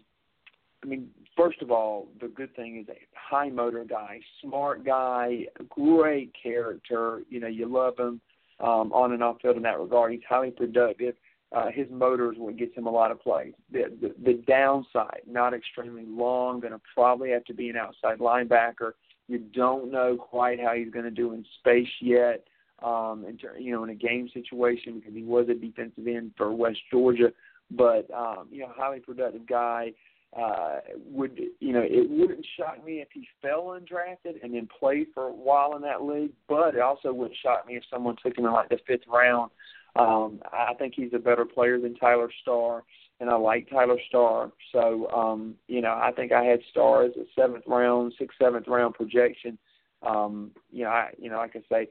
I 0.83 0.87
mean, 0.87 1.09
first 1.37 1.61
of 1.61 1.69
all, 1.69 2.07
the 2.19 2.27
good 2.27 2.55
thing 2.55 2.79
is 2.79 2.89
a 2.89 2.97
high 3.13 3.49
motor 3.49 3.85
guy, 3.87 4.19
smart 4.41 4.83
guy, 4.83 5.45
great 5.69 6.31
character. 6.41 7.21
You 7.29 7.39
know, 7.39 7.47
you 7.47 7.71
love 7.71 7.99
him 7.99 8.19
um, 8.59 8.91
on 8.91 9.11
and 9.11 9.21
off 9.21 9.37
field 9.41 9.57
in 9.57 9.63
that 9.63 9.79
regard. 9.79 10.11
He's 10.11 10.21
highly 10.27 10.49
productive. 10.49 11.13
Uh, 11.51 11.67
his 11.71 11.85
motor 11.91 12.31
is 12.31 12.39
what 12.39 12.57
gets 12.57 12.75
him 12.75 12.87
a 12.87 12.89
lot 12.89 13.11
of 13.11 13.21
plays. 13.21 13.53
The, 13.71 13.95
the, 14.01 14.15
the 14.23 14.41
downside, 14.47 15.21
not 15.27 15.53
extremely 15.53 16.05
long, 16.07 16.61
going 16.61 16.73
to 16.73 16.81
probably 16.95 17.29
have 17.31 17.43
to 17.45 17.53
be 17.53 17.69
an 17.69 17.75
outside 17.75 18.19
linebacker. 18.19 18.93
You 19.27 19.39
don't 19.53 19.91
know 19.91 20.17
quite 20.17 20.59
how 20.59 20.73
he's 20.73 20.89
going 20.89 21.05
to 21.05 21.11
do 21.11 21.33
in 21.33 21.45
space 21.59 21.89
yet. 21.99 22.43
Um, 22.81 23.25
in 23.29 23.37
ter- 23.37 23.59
you 23.59 23.71
know, 23.71 23.83
in 23.83 23.91
a 23.91 23.95
game 23.95 24.27
situation 24.33 24.99
because 24.99 25.13
he 25.13 25.21
was 25.21 25.47
a 25.49 25.53
defensive 25.53 26.07
end 26.07 26.31
for 26.35 26.51
West 26.51 26.79
Georgia 26.89 27.31
but 27.75 28.09
um, 28.13 28.47
you 28.51 28.61
know, 28.61 28.71
highly 28.75 28.99
productive 28.99 29.47
guy. 29.47 29.93
Uh, 30.37 30.79
would 31.05 31.37
you 31.59 31.73
know? 31.73 31.81
It 31.83 32.09
wouldn't 32.09 32.45
shock 32.57 32.85
me 32.85 33.01
if 33.01 33.09
he 33.13 33.27
fell 33.41 33.77
undrafted 33.77 34.41
and 34.43 34.53
then 34.53 34.67
played 34.79 35.07
for 35.13 35.27
a 35.27 35.33
while 35.33 35.75
in 35.75 35.81
that 35.81 36.03
league. 36.03 36.31
But 36.47 36.75
it 36.75 36.81
also 36.81 37.11
wouldn't 37.11 37.37
shock 37.43 37.67
me 37.67 37.75
if 37.75 37.83
someone 37.91 38.15
took 38.23 38.37
him 38.37 38.45
in 38.45 38.51
like 38.51 38.69
the 38.69 38.79
fifth 38.87 39.07
round. 39.07 39.51
Um, 39.97 40.39
I 40.53 40.73
think 40.75 40.93
he's 40.95 41.11
a 41.13 41.19
better 41.19 41.43
player 41.43 41.79
than 41.79 41.95
Tyler 41.95 42.29
Starr, 42.41 42.83
and 43.19 43.29
I 43.29 43.35
like 43.35 43.69
Tyler 43.69 43.99
Starr. 44.07 44.51
So 44.71 45.09
um, 45.11 45.55
you 45.67 45.81
know, 45.81 45.99
I 46.01 46.11
think 46.15 46.31
I 46.31 46.43
had 46.43 46.61
Starr 46.69 47.03
as 47.03 47.11
a 47.17 47.25
seventh 47.35 47.65
round, 47.67 48.13
sixth, 48.17 48.37
seventh 48.41 48.67
round 48.67 48.93
projection. 48.93 49.57
Um, 50.01 50.51
you 50.71 50.85
know, 50.85 50.91
I 50.91 51.09
you 51.17 51.29
know, 51.29 51.37
like 51.37 51.57
I 51.57 51.63
say, 51.69 51.89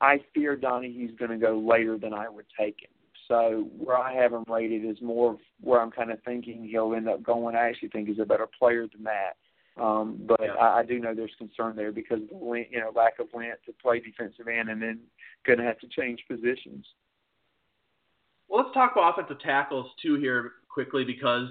I 0.00 0.18
fear 0.34 0.56
Donahue's 0.56 1.16
going 1.18 1.30
to 1.30 1.36
go 1.36 1.58
later 1.58 1.98
than 1.98 2.14
I 2.14 2.28
would 2.28 2.46
take 2.58 2.82
him. 2.82 2.90
So 3.30 3.68
where 3.78 3.96
I 3.96 4.12
have 4.14 4.32
him 4.32 4.42
rated 4.48 4.84
is 4.84 5.00
more 5.00 5.38
where 5.60 5.80
I'm 5.80 5.92
kind 5.92 6.10
of 6.10 6.18
thinking 6.24 6.68
he'll 6.68 6.94
end 6.94 7.08
up 7.08 7.22
going. 7.22 7.54
I 7.54 7.68
actually 7.68 7.90
think 7.90 8.08
he's 8.08 8.18
a 8.18 8.24
better 8.24 8.48
player 8.58 8.88
than 8.92 9.04
that. 9.04 9.36
Um, 9.80 10.20
but 10.26 10.40
yeah. 10.42 10.54
I, 10.54 10.80
I 10.80 10.84
do 10.84 10.98
know 10.98 11.14
there's 11.14 11.30
concern 11.38 11.76
there 11.76 11.92
because 11.92 12.18
of 12.22 12.28
the 12.28 12.64
you 12.68 12.80
know 12.80 12.90
lack 12.92 13.20
of 13.20 13.28
length 13.32 13.64
to 13.66 13.72
play 13.80 14.00
defensive 14.00 14.48
end, 14.48 14.68
and 14.68 14.82
then 14.82 14.98
going 15.46 15.60
to 15.60 15.64
have 15.64 15.78
to 15.78 15.86
change 15.86 16.24
positions. 16.28 16.84
Well, 18.48 18.64
let's 18.64 18.74
talk 18.74 18.92
about 18.92 19.14
offensive 19.14 19.40
tackles 19.40 19.86
too 20.02 20.16
here 20.16 20.54
quickly 20.68 21.04
because 21.04 21.50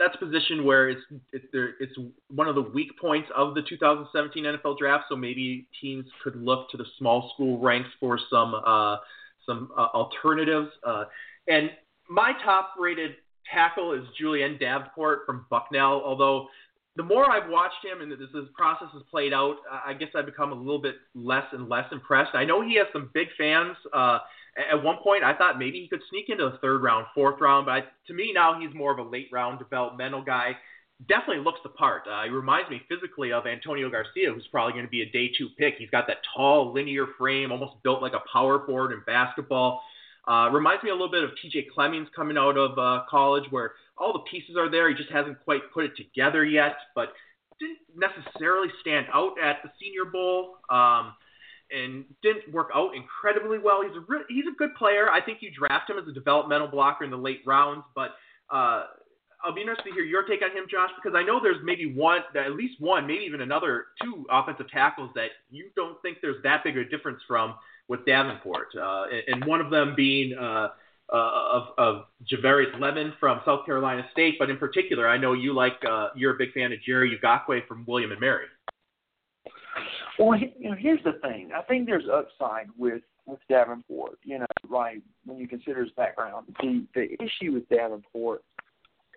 that's 0.00 0.16
a 0.16 0.18
position 0.18 0.64
where 0.64 0.88
it's 0.88 1.02
it's 1.32 1.46
there 1.52 1.74
it's 1.78 1.94
one 2.28 2.48
of 2.48 2.56
the 2.56 2.62
weak 2.62 2.98
points 3.00 3.28
of 3.36 3.54
the 3.54 3.62
2017 3.62 4.42
NFL 4.42 4.78
draft. 4.78 5.04
So 5.08 5.14
maybe 5.14 5.68
teams 5.80 6.06
could 6.24 6.34
look 6.34 6.70
to 6.70 6.76
the 6.76 6.86
small 6.98 7.30
school 7.34 7.60
ranks 7.60 7.90
for 8.00 8.18
some 8.28 8.56
uh, 8.56 8.96
some 9.46 9.70
uh, 9.76 9.88
alternatives. 9.94 10.70
Uh, 10.86 11.04
and 11.48 11.70
my 12.08 12.32
top 12.44 12.74
rated 12.78 13.12
tackle 13.52 13.92
is 13.92 14.04
Julian 14.18 14.58
Davenport 14.58 15.20
from 15.26 15.46
Bucknell, 15.50 16.02
although 16.04 16.48
the 16.96 17.02
more 17.02 17.30
I've 17.30 17.50
watched 17.50 17.84
him 17.84 18.00
and 18.00 18.12
this, 18.12 18.28
this 18.32 18.44
process 18.56 18.88
has 18.92 19.02
played 19.10 19.32
out, 19.32 19.56
I 19.84 19.94
guess 19.94 20.08
I've 20.14 20.26
become 20.26 20.52
a 20.52 20.54
little 20.54 20.80
bit 20.80 20.94
less 21.14 21.44
and 21.52 21.68
less 21.68 21.86
impressed. 21.90 22.34
I 22.34 22.44
know 22.44 22.62
he 22.62 22.76
has 22.76 22.86
some 22.92 23.10
big 23.12 23.28
fans. 23.36 23.76
Uh, 23.92 24.18
at 24.70 24.80
one 24.80 24.98
point, 25.02 25.24
I 25.24 25.34
thought 25.34 25.58
maybe 25.58 25.80
he 25.80 25.88
could 25.88 26.02
sneak 26.10 26.28
into 26.28 26.44
the 26.44 26.58
third 26.58 26.82
round, 26.82 27.06
fourth 27.12 27.40
round, 27.40 27.66
but 27.66 27.72
I, 27.72 27.80
to 28.06 28.14
me 28.14 28.32
now 28.32 28.60
he's 28.60 28.72
more 28.74 28.92
of 28.92 29.04
a 29.04 29.10
late 29.10 29.28
round 29.32 29.58
developmental 29.58 30.22
guy 30.22 30.56
definitely 31.08 31.42
looks 31.42 31.60
the 31.62 31.68
part. 31.70 32.02
Uh, 32.10 32.22
he 32.24 32.30
reminds 32.30 32.70
me 32.70 32.82
physically 32.88 33.32
of 33.32 33.46
Antonio 33.46 33.90
Garcia, 33.90 34.32
who's 34.32 34.46
probably 34.50 34.72
going 34.72 34.84
to 34.84 34.90
be 34.90 35.02
a 35.02 35.10
day 35.10 35.30
two 35.36 35.48
pick. 35.58 35.74
He's 35.78 35.90
got 35.90 36.06
that 36.06 36.18
tall, 36.34 36.72
linear 36.72 37.06
frame, 37.18 37.52
almost 37.52 37.82
built 37.82 38.02
like 38.02 38.12
a 38.12 38.22
power 38.32 38.64
forward 38.66 38.92
in 38.92 39.02
basketball. 39.06 39.82
Uh, 40.26 40.48
reminds 40.52 40.82
me 40.82 40.90
a 40.90 40.94
little 40.94 41.10
bit 41.10 41.22
of 41.22 41.30
TJ 41.30 41.70
Clemmings 41.74 42.08
coming 42.16 42.38
out 42.38 42.56
of 42.56 42.78
uh, 42.78 43.04
college, 43.10 43.44
where 43.50 43.72
all 43.98 44.12
the 44.12 44.20
pieces 44.30 44.56
are 44.56 44.70
there. 44.70 44.88
He 44.88 44.94
just 44.94 45.10
hasn't 45.10 45.42
quite 45.44 45.60
put 45.72 45.84
it 45.84 45.96
together 45.96 46.44
yet, 46.44 46.76
but 46.94 47.12
didn't 47.60 47.78
necessarily 47.94 48.68
stand 48.80 49.06
out 49.12 49.34
at 49.42 49.58
the 49.62 49.70
Senior 49.80 50.06
Bowl. 50.06 50.56
Um, 50.70 51.14
and 51.70 52.04
didn't 52.22 52.52
work 52.52 52.68
out 52.74 52.94
incredibly 52.94 53.58
well. 53.58 53.82
He's 53.82 53.96
a 53.96 54.04
re- 54.06 54.24
he's 54.28 54.44
a 54.46 54.54
good 54.56 54.74
player. 54.74 55.10
I 55.10 55.20
think 55.20 55.38
you 55.40 55.50
draft 55.50 55.88
him 55.90 55.98
as 55.98 56.06
a 56.06 56.12
developmental 56.12 56.68
blocker 56.68 57.04
in 57.04 57.10
the 57.10 57.16
late 57.16 57.40
rounds, 57.46 57.84
but 57.94 58.10
uh, 58.50 58.84
I'll 59.44 59.54
be 59.54 59.60
interested 59.60 59.90
to 59.90 59.94
hear 59.94 60.04
your 60.04 60.22
take 60.22 60.42
on 60.42 60.50
him, 60.50 60.64
Josh, 60.70 60.90
because 60.96 61.16
I 61.16 61.22
know 61.22 61.38
there's 61.42 61.62
maybe 61.62 61.92
one, 61.94 62.20
at 62.34 62.52
least 62.52 62.80
one, 62.80 63.06
maybe 63.06 63.24
even 63.24 63.42
another 63.42 63.86
two 64.02 64.24
offensive 64.30 64.70
tackles 64.70 65.10
that 65.14 65.28
you 65.50 65.70
don't 65.76 66.00
think 66.02 66.18
there's 66.22 66.42
that 66.42 66.64
big 66.64 66.76
a 66.78 66.84
difference 66.84 67.20
from 67.28 67.54
with 67.88 68.06
Davenport, 68.06 68.68
uh, 68.80 69.04
and 69.28 69.44
one 69.44 69.60
of 69.60 69.70
them 69.70 69.92
being 69.94 70.34
uh, 70.40 70.68
uh, 71.12 71.16
of, 71.52 71.62
of 71.76 72.04
Javarius 72.32 72.74
Leamon 72.78 73.12
from 73.20 73.42
South 73.44 73.66
Carolina 73.66 74.06
State, 74.12 74.36
but 74.38 74.48
in 74.48 74.56
particular, 74.56 75.06
I 75.06 75.18
know 75.18 75.34
you 75.34 75.52
like 75.52 75.74
uh, 75.86 76.08
you're 76.16 76.34
a 76.34 76.38
big 76.38 76.54
fan 76.54 76.72
of 76.72 76.80
Jerry 76.80 77.18
Ugokwe 77.22 77.66
from 77.68 77.84
William 77.86 78.10
and 78.10 78.20
Mary. 78.20 78.46
Well, 80.18 80.38
you 80.38 80.70
know, 80.70 80.76
here's 80.78 81.02
the 81.04 81.18
thing. 81.20 81.50
I 81.54 81.60
think 81.62 81.86
there's 81.86 82.04
upside 82.10 82.68
with 82.78 83.02
with 83.26 83.40
Davenport. 83.50 84.18
You 84.22 84.38
know, 84.38 84.46
right 84.68 85.02
when 85.26 85.36
you 85.38 85.48
consider 85.48 85.82
his 85.82 85.92
background. 85.92 86.46
The 86.60 86.86
the 86.94 87.12
issue 87.22 87.52
with 87.52 87.68
Davenport 87.68 88.42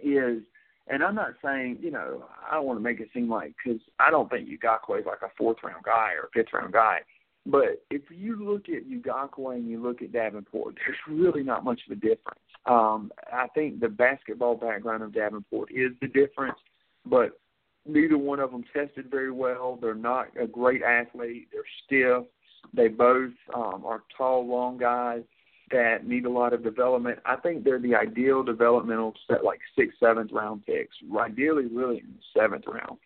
is, 0.04 0.42
and 0.88 1.04
I'm 1.04 1.16
not 1.16 1.34
saying, 1.44 1.78
you 1.82 1.92
know, 1.92 2.26
I 2.50 2.56
don't 2.56 2.66
want 2.66 2.80
to 2.80 2.84
make 2.84 3.00
it 3.00 3.10
seem 3.14 3.30
like 3.30 3.54
because 3.64 3.82
I 4.00 4.10
don't 4.10 4.30
think 4.30 4.48
Ugokwe 4.48 5.02
is 5.02 5.06
like 5.06 5.22
a 5.24 5.32
fourth 5.38 5.58
round 5.64 5.84
guy 5.84 6.12
or 6.14 6.26
a 6.26 6.32
fifth 6.34 6.54
round 6.54 6.74
guy. 6.74 7.00
But 7.46 7.84
if 7.90 8.04
you 8.10 8.44
look 8.44 8.68
at 8.70 8.90
Ugokwe 8.90 9.56
and 9.56 9.70
you 9.70 9.82
look 9.82 10.02
at 10.02 10.12
Davenport, 10.12 10.76
there's 10.86 11.20
really 11.20 11.44
not 11.44 11.64
much 11.64 11.82
of 11.88 11.98
a 11.98 12.00
difference. 12.00 12.40
Um, 12.66 13.12
I 13.32 13.48
think 13.56 13.80
the 13.80 13.90
basketball 13.90 14.56
background 14.56 15.04
of 15.04 15.14
Davenport 15.14 15.72
is 15.72 15.92
the 16.02 16.08
difference, 16.08 16.60
but 17.06 17.40
neither 17.86 18.18
one 18.18 18.40
of 18.40 18.52
them 18.52 18.66
tested 18.74 19.10
very 19.10 19.32
well. 19.32 19.78
They're 19.82 19.96
not 19.96 20.28
a 20.40 20.48
great 20.48 20.84
athlete. 20.84 21.48
They're 21.52 21.64
stiff. 21.86 22.26
They 22.74 22.90
both 22.90 23.32
um, 23.54 23.84
are 23.86 24.04
tall, 24.18 24.46
long 24.46 24.78
guys 24.78 25.24
that 25.72 26.08
need 26.08 26.26
a 26.26 26.30
lot 26.30 26.54
of 26.54 26.64
development. 26.64 27.20
I 27.26 27.36
think 27.36 27.64
they're 27.64 27.80
the 27.80 27.96
ideal 27.96 28.44
developmental 28.44 29.14
set, 29.28 29.44
like 29.44 29.60
sixth, 29.78 29.98
seventh 30.00 30.32
round 30.32 30.66
picks. 30.66 30.96
Ideally, 31.18 31.66
really 31.66 31.98
in 31.98 32.14
the 32.14 32.40
seventh 32.40 32.66
round. 32.68 32.98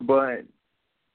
But 0.00 0.44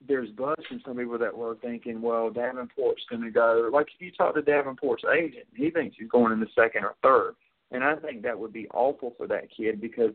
there's 0.08 0.30
buzz 0.32 0.58
from 0.68 0.82
some 0.86 0.98
people 0.98 1.18
that 1.18 1.36
were 1.36 1.56
thinking, 1.62 2.02
well, 2.02 2.30
Davenport's 2.30 3.06
going 3.10 3.22
to 3.22 3.32
go. 3.32 3.70
Like 3.72 3.88
if 3.94 4.02
you 4.02 4.12
talk 4.12 4.36
to 4.36 4.42
Davenport's 4.42 5.04
agent, 5.16 5.46
he 5.56 5.70
thinks 5.70 5.96
he's 6.00 6.10
going 6.10 6.34
in 6.34 6.40
the 6.40 6.48
second 6.56 6.84
or 6.84 6.96
third. 7.02 7.36
And 7.72 7.84
I 7.84 7.96
think 7.96 8.22
that 8.24 8.38
would 8.38 8.54
be 8.54 8.68
awful 8.74 9.14
for 9.18 9.28
that 9.28 9.46
kid 9.56 9.82
because, 9.82 10.12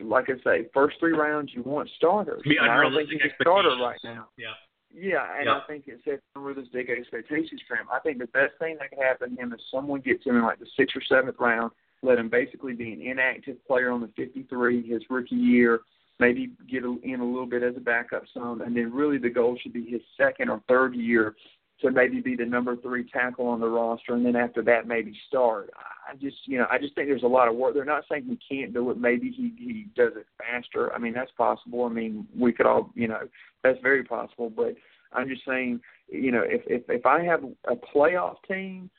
like 0.00 0.26
I 0.28 0.42
say, 0.44 0.68
first 0.72 0.96
three 1.00 1.12
rounds 1.12 1.52
you 1.54 1.62
want 1.62 1.88
starters. 1.96 2.42
Be 2.44 2.58
I 2.60 2.80
don't 2.80 2.94
think 2.94 3.10
he's 3.10 3.20
a 3.22 3.42
starter 3.42 3.76
right 3.82 3.98
now. 4.04 4.28
Yeah. 4.36 4.54
Yeah, 4.96 5.26
and 5.38 5.48
I 5.48 5.60
think 5.66 5.88
it 5.88 6.00
sets 6.04 6.22
unrealistic 6.36 6.88
expectations 6.88 7.60
for 7.66 7.76
him. 7.76 7.86
I 7.92 7.98
think 7.98 8.18
the 8.18 8.26
best 8.28 8.52
thing 8.60 8.76
that 8.78 8.90
could 8.90 9.02
happen 9.02 9.34
to 9.34 9.42
him 9.42 9.52
is 9.52 9.60
someone 9.70 10.00
gets 10.00 10.24
him 10.24 10.36
in 10.36 10.42
like 10.42 10.60
the 10.60 10.66
sixth 10.76 10.96
or 10.96 11.02
seventh 11.08 11.36
round, 11.40 11.72
let 12.02 12.18
him 12.18 12.28
basically 12.28 12.74
be 12.74 12.92
an 12.92 13.02
inactive 13.02 13.56
player 13.66 13.90
on 13.90 14.00
the 14.00 14.10
53 14.16 14.88
his 14.88 15.02
rookie 15.10 15.34
year, 15.34 15.80
maybe 16.20 16.52
get 16.70 16.84
in 16.84 17.20
a 17.20 17.24
little 17.24 17.46
bit 17.46 17.64
as 17.64 17.76
a 17.76 17.80
backup 17.80 18.22
some, 18.32 18.60
and 18.60 18.76
then 18.76 18.92
really 18.92 19.18
the 19.18 19.30
goal 19.30 19.58
should 19.60 19.72
be 19.72 19.84
his 19.84 20.02
second 20.16 20.48
or 20.48 20.62
third 20.68 20.94
year 20.94 21.34
to 21.80 21.90
maybe 21.90 22.20
be 22.20 22.36
the 22.36 22.44
number 22.44 22.76
three 22.76 23.08
tackle 23.10 23.46
on 23.46 23.60
the 23.60 23.68
roster, 23.68 24.14
and 24.14 24.24
then 24.24 24.36
after 24.36 24.62
that 24.62 24.86
maybe 24.86 25.16
start. 25.28 25.70
I 26.08 26.14
just 26.16 26.36
you 26.44 26.58
know 26.58 26.66
I 26.70 26.78
just 26.78 26.94
think 26.94 27.08
there's 27.08 27.22
a 27.22 27.26
lot 27.26 27.48
of 27.48 27.56
work. 27.56 27.74
They're 27.74 27.84
not 27.84 28.04
saying 28.10 28.24
he 28.26 28.56
can't 28.56 28.72
do 28.72 28.90
it. 28.90 28.98
Maybe 28.98 29.30
he 29.30 29.54
he 29.58 29.86
does 29.96 30.12
it 30.16 30.26
faster. 30.38 30.92
I 30.92 30.98
mean 30.98 31.12
that's 31.12 31.32
possible. 31.32 31.84
I 31.84 31.88
mean 31.88 32.26
we 32.38 32.52
could 32.52 32.66
all 32.66 32.90
you 32.94 33.08
know 33.08 33.20
that's 33.62 33.78
very 33.82 34.04
possible. 34.04 34.50
But 34.50 34.74
I'm 35.12 35.28
just 35.28 35.44
saying 35.46 35.80
you 36.08 36.30
know 36.30 36.42
if 36.44 36.62
if 36.66 36.82
if 36.88 37.06
I 37.06 37.22
have 37.24 37.42
a 37.66 37.74
playoff 37.74 38.36
team, 38.46 38.90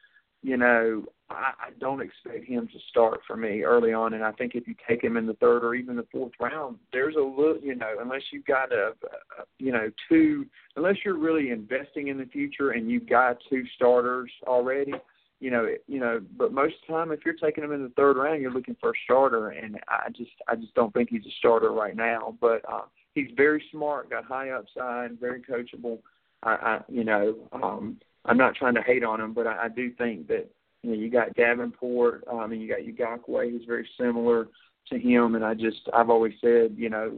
you 0.46 0.58
know 0.58 1.04
I, 1.30 1.52
I 1.60 1.70
don't 1.80 2.02
expect 2.02 2.46
him 2.46 2.68
to 2.68 2.80
start 2.90 3.22
for 3.26 3.36
me 3.36 3.64
early 3.64 3.94
on, 3.94 4.14
and 4.14 4.24
I 4.24 4.32
think 4.34 4.54
if 4.54 4.68
you 4.68 4.76
take 4.88 5.04
him 5.04 5.18
in 5.18 5.26
the 5.26 5.34
third 5.34 5.64
or 5.64 5.74
even 5.74 5.96
the 5.96 6.06
fourth 6.12 6.34
round, 6.40 6.78
there's 6.94 7.16
a 7.16 7.20
little, 7.20 7.58
you 7.62 7.76
know, 7.76 7.96
unless 8.00 8.22
you've 8.32 8.46
got 8.46 8.72
a, 8.72 8.94
a 9.40 9.44
you 9.58 9.72
know, 9.72 9.90
two, 10.08 10.46
unless 10.76 10.98
you're 11.04 11.18
really 11.18 11.50
investing 11.50 12.10
in 12.10 12.18
the 12.18 12.26
future 12.26 12.72
and 12.72 12.92
you've 12.92 13.10
got 13.10 13.38
two 13.50 13.64
starters 13.76 14.32
already, 14.46 14.94
you 15.40 15.50
know, 15.50 15.68
you 15.88 16.00
know, 16.00 16.22
but 16.38 16.54
most 16.54 16.76
of 16.76 16.88
the 16.88 16.94
time, 16.94 17.12
if 17.12 17.22
you're 17.26 17.34
taking 17.34 17.64
him 17.64 17.74
in 17.74 17.82
the 17.82 17.92
third 17.98 18.18
round, 18.18 18.42
you're 18.42 18.54
looking 18.54 18.78
for 18.80 18.92
a 18.92 19.00
starter, 19.04 19.50
and 19.50 19.80
I 19.90 20.10
just, 20.10 20.32
I 20.48 20.56
just 20.56 20.76
don't 20.76 20.94
think 20.94 21.10
he's 21.10 21.26
a 21.26 21.36
starter 21.40 21.72
right 21.72 21.96
now. 21.96 22.38
But 22.40 22.62
uh, 22.72 22.84
he's 23.16 23.30
very 23.36 23.64
smart, 23.72 24.12
got 24.12 24.26
high 24.26 24.52
upside, 24.52 25.20
very 25.20 25.42
coachable. 25.42 26.00
I, 26.44 26.52
I 26.52 26.80
you 26.88 27.04
know, 27.04 27.36
um, 27.52 27.98
I'm 28.26 28.38
not 28.38 28.56
trying 28.56 28.76
to 28.76 28.82
hate 28.82 29.04
on 29.04 29.22
him, 29.22 29.34
but 29.34 29.48
I, 29.48 29.66
I 29.66 29.70
do 29.70 29.92
think 29.94 30.28
that 30.28 30.50
you 30.82 30.92
know 30.92 30.98
you 30.98 31.10
got 31.10 31.36
Davenport, 31.36 32.24
um, 32.32 32.52
and 32.52 32.62
you 32.62 32.68
got 32.68 32.80
Ugokwe, 32.80 33.52
who's 33.52 33.66
very 33.66 33.88
similar 34.00 34.48
to 34.90 35.00
him, 35.00 35.36
and 35.36 35.44
I 35.44 35.54
just 35.54 35.90
I've 35.94 36.10
always 36.10 36.34
said 36.42 36.76
you 36.78 36.90
know 36.90 37.18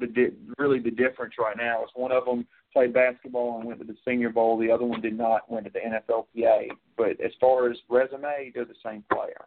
the 0.00 0.06
di- 0.06 0.36
really 0.58 0.78
the 0.78 0.90
difference 0.90 1.34
right 1.38 1.56
now 1.56 1.82
is 1.84 1.90
one 1.94 2.12
of 2.12 2.24
them 2.24 2.46
played 2.72 2.92
basketball 2.92 3.58
and 3.58 3.66
went 3.66 3.80
to 3.80 3.86
the 3.86 3.96
Senior 4.06 4.30
Bowl, 4.30 4.58
the 4.58 4.70
other 4.70 4.84
one 4.84 5.00
did 5.00 5.16
not 5.16 5.50
went 5.50 5.66
to 5.66 5.72
the 5.72 5.80
NFLPA. 5.80 6.68
But 6.96 7.20
as 7.24 7.32
far 7.40 7.70
as 7.70 7.78
resume, 7.88 8.52
they're 8.54 8.64
the 8.64 8.74
same 8.84 9.04
player. 9.12 9.46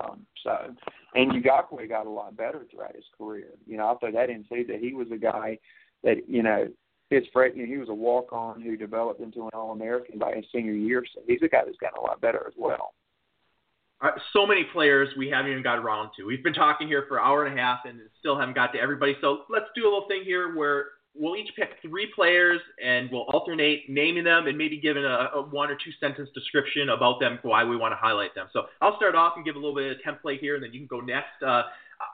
Um, 0.00 0.26
so, 0.42 0.74
and 1.14 1.32
Ugokwe 1.32 1.88
got 1.88 2.06
a 2.06 2.10
lot 2.10 2.36
better 2.36 2.66
throughout 2.70 2.96
his 2.96 3.04
career. 3.16 3.50
You 3.66 3.76
know, 3.76 3.86
I 3.86 3.94
thought 3.98 4.12
that 4.12 4.26
didn't 4.26 4.46
see 4.50 4.64
that 4.64 4.80
he 4.80 4.92
was 4.92 5.08
a 5.12 5.16
guy 5.16 5.58
that 6.02 6.28
you 6.28 6.42
know 6.42 6.68
his 7.10 7.24
friend, 7.32 7.54
he 7.56 7.76
was 7.76 7.88
a 7.88 7.94
walk 7.94 8.32
on 8.32 8.60
who 8.60 8.76
developed 8.76 9.20
into 9.20 9.44
an 9.44 9.50
All 9.54 9.72
American 9.72 10.18
by 10.18 10.34
his 10.34 10.44
senior 10.52 10.72
year. 10.72 11.04
So 11.14 11.22
he's 11.26 11.40
a 11.42 11.48
guy 11.48 11.62
that's 11.64 11.78
gotten 11.78 11.98
a 11.98 12.02
lot 12.02 12.20
better 12.20 12.44
as 12.46 12.54
well. 12.56 12.94
Uh, 14.00 14.10
so 14.32 14.46
many 14.46 14.64
players 14.72 15.08
we 15.16 15.28
haven't 15.28 15.50
even 15.50 15.62
got 15.62 15.78
around 15.78 16.10
to. 16.16 16.24
We've 16.24 16.44
been 16.44 16.52
talking 16.52 16.86
here 16.86 17.04
for 17.08 17.18
an 17.18 17.24
hour 17.24 17.46
and 17.46 17.58
a 17.58 17.60
half 17.60 17.80
and 17.84 17.98
still 18.18 18.38
haven't 18.38 18.54
got 18.54 18.72
to 18.74 18.78
everybody. 18.78 19.16
So 19.20 19.40
let's 19.48 19.66
do 19.74 19.82
a 19.82 19.90
little 19.90 20.06
thing 20.06 20.22
here 20.24 20.54
where 20.54 20.84
we'll 21.14 21.34
each 21.34 21.50
pick 21.56 21.70
three 21.82 22.08
players 22.14 22.60
and 22.84 23.10
we'll 23.10 23.26
alternate 23.32 23.84
naming 23.88 24.22
them 24.22 24.46
and 24.46 24.56
maybe 24.56 24.78
giving 24.78 25.04
a, 25.04 25.30
a 25.34 25.42
one 25.42 25.70
or 25.70 25.74
two 25.74 25.90
sentence 25.98 26.28
description 26.32 26.90
about 26.90 27.18
them, 27.18 27.40
why 27.42 27.64
we 27.64 27.76
want 27.76 27.90
to 27.92 27.96
highlight 27.96 28.34
them. 28.34 28.46
So 28.52 28.66
I'll 28.80 28.96
start 28.96 29.16
off 29.16 29.32
and 29.34 29.44
give 29.44 29.56
a 29.56 29.58
little 29.58 29.74
bit 29.74 29.90
of 29.90 29.98
a 29.98 30.08
template 30.08 30.38
here, 30.38 30.54
and 30.54 30.62
then 30.62 30.72
you 30.72 30.78
can 30.78 30.86
go 30.86 31.00
next. 31.00 31.42
Uh, 31.44 31.62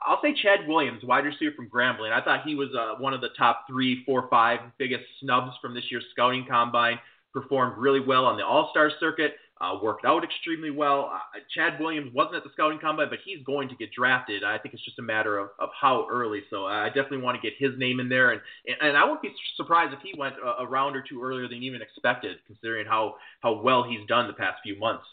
I'll 0.07 0.21
say 0.23 0.35
Chad 0.35 0.69
Williams, 0.69 1.03
wide 1.05 1.25
receiver 1.25 1.55
from 1.55 1.69
Grambling. 1.69 2.13
I 2.13 2.23
thought 2.23 2.45
he 2.45 2.55
was 2.55 2.69
uh, 2.79 3.01
one 3.01 3.15
of 3.15 3.21
the 3.21 3.31
top 3.37 3.65
three, 3.69 4.05
four, 4.05 4.29
five 4.29 4.61
biggest 4.79 5.05
snubs 5.21 5.53
from 5.61 5.75
this 5.75 5.85
year's 5.91 6.05
scouting 6.13 6.47
combine. 6.49 6.99
Performed 7.33 7.79
really 7.79 8.01
well 8.01 8.27
on 8.27 8.37
the 8.37 8.47
All 8.47 8.71
Star 8.71 8.91
circuit 9.01 9.35
uh, 9.61 9.79
worked 9.83 10.05
out 10.05 10.25
extremely 10.25 10.71
well. 10.71 11.11
Uh, 11.13 11.39
Chad 11.55 11.81
Williams 11.81 12.13
wasn't 12.13 12.37
at 12.37 12.45
the 12.45 12.51
scouting 12.53 12.79
combine, 12.79 13.09
but 13.09 13.21
he's 13.25 13.45
going 13.45 13.69
to 13.69 13.77
get 13.77 13.93
drafted. 13.93 14.43
I 14.43 14.59
think 14.59 14.75
it's 14.75 14.85
just 14.85 14.99
a 14.99 15.03
matter 15.03 15.39
of, 15.39 15.51
of 15.59 15.71
how 15.81 16.07
early. 16.11 16.43
So 16.51 16.67
I 16.67 16.89
definitely 16.89 17.19
want 17.19 17.41
to 17.41 17.43
get 17.43 17.57
his 17.59 17.79
name 17.79 18.01
in 18.01 18.09
there, 18.09 18.33
and 18.33 18.41
and 18.81 18.97
I 18.97 19.05
wouldn't 19.05 19.23
be 19.23 19.33
surprised 19.57 19.93
if 19.93 20.01
he 20.01 20.19
went 20.19 20.35
a, 20.45 20.63
a 20.63 20.67
round 20.67 20.97
or 20.97 21.03
two 21.03 21.23
earlier 21.23 21.49
than 21.49 21.63
even 21.63 21.83
expected, 21.83 22.39
considering 22.47 22.87
how 22.87 23.17
how 23.41 23.61
well 23.61 23.85
he's 23.85 24.07
done 24.09 24.27
the 24.27 24.35
past 24.35 24.59
few 24.63 24.79
months. 24.79 25.07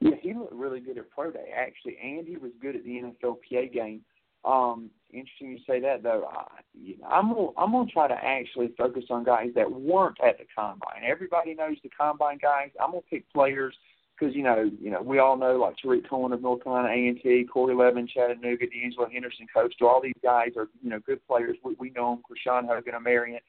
Yeah, 0.00 0.16
he 0.20 0.34
looked 0.34 0.52
really 0.52 0.80
good 0.80 0.98
at 0.98 1.10
pro 1.10 1.30
day 1.30 1.50
actually, 1.56 1.96
and 2.02 2.26
he 2.26 2.36
was 2.36 2.52
good 2.60 2.76
at 2.76 2.84
the 2.84 3.00
NFLPA 3.24 3.72
game. 3.72 4.02
Um, 4.44 4.90
interesting 5.12 5.50
you 5.50 5.58
say 5.66 5.80
that 5.80 6.02
though. 6.02 6.28
I, 6.30 6.46
you 6.74 6.98
know, 6.98 7.06
I'm 7.06 7.32
gonna 7.32 7.48
I'm 7.56 7.72
gonna 7.72 7.90
try 7.90 8.06
to 8.06 8.14
actually 8.14 8.72
focus 8.78 9.04
on 9.10 9.24
guys 9.24 9.50
that 9.54 9.70
weren't 9.70 10.18
at 10.24 10.38
the 10.38 10.44
combine. 10.54 11.02
Everybody 11.04 11.54
knows 11.54 11.76
the 11.82 11.88
combine 11.88 12.38
guys. 12.40 12.70
I'm 12.80 12.90
gonna 12.90 13.02
pick 13.10 13.30
players 13.32 13.74
because 14.18 14.34
you 14.36 14.42
know 14.42 14.70
you 14.80 14.90
know 14.90 15.02
we 15.02 15.18
all 15.18 15.36
know 15.36 15.56
like 15.56 15.76
Tarik 15.82 16.08
Cohen 16.08 16.32
of 16.32 16.42
North 16.42 16.62
Carolina 16.62 16.88
A 16.88 17.08
and 17.08 17.20
T, 17.22 17.44
Corey 17.50 17.74
Levin, 17.74 18.06
Chattanooga, 18.06 18.66
D'Angelo 18.66 19.08
Henderson, 19.10 19.46
Coach. 19.52 19.74
All 19.80 20.00
these 20.00 20.12
guys 20.22 20.50
are 20.56 20.68
you 20.82 20.90
know 20.90 21.00
good 21.00 21.26
players. 21.26 21.56
We, 21.64 21.74
we 21.78 21.90
know 21.90 22.10
them. 22.10 22.22
Krishawn 22.22 22.66
Hogan, 22.68 22.94
Marian. 23.02 23.40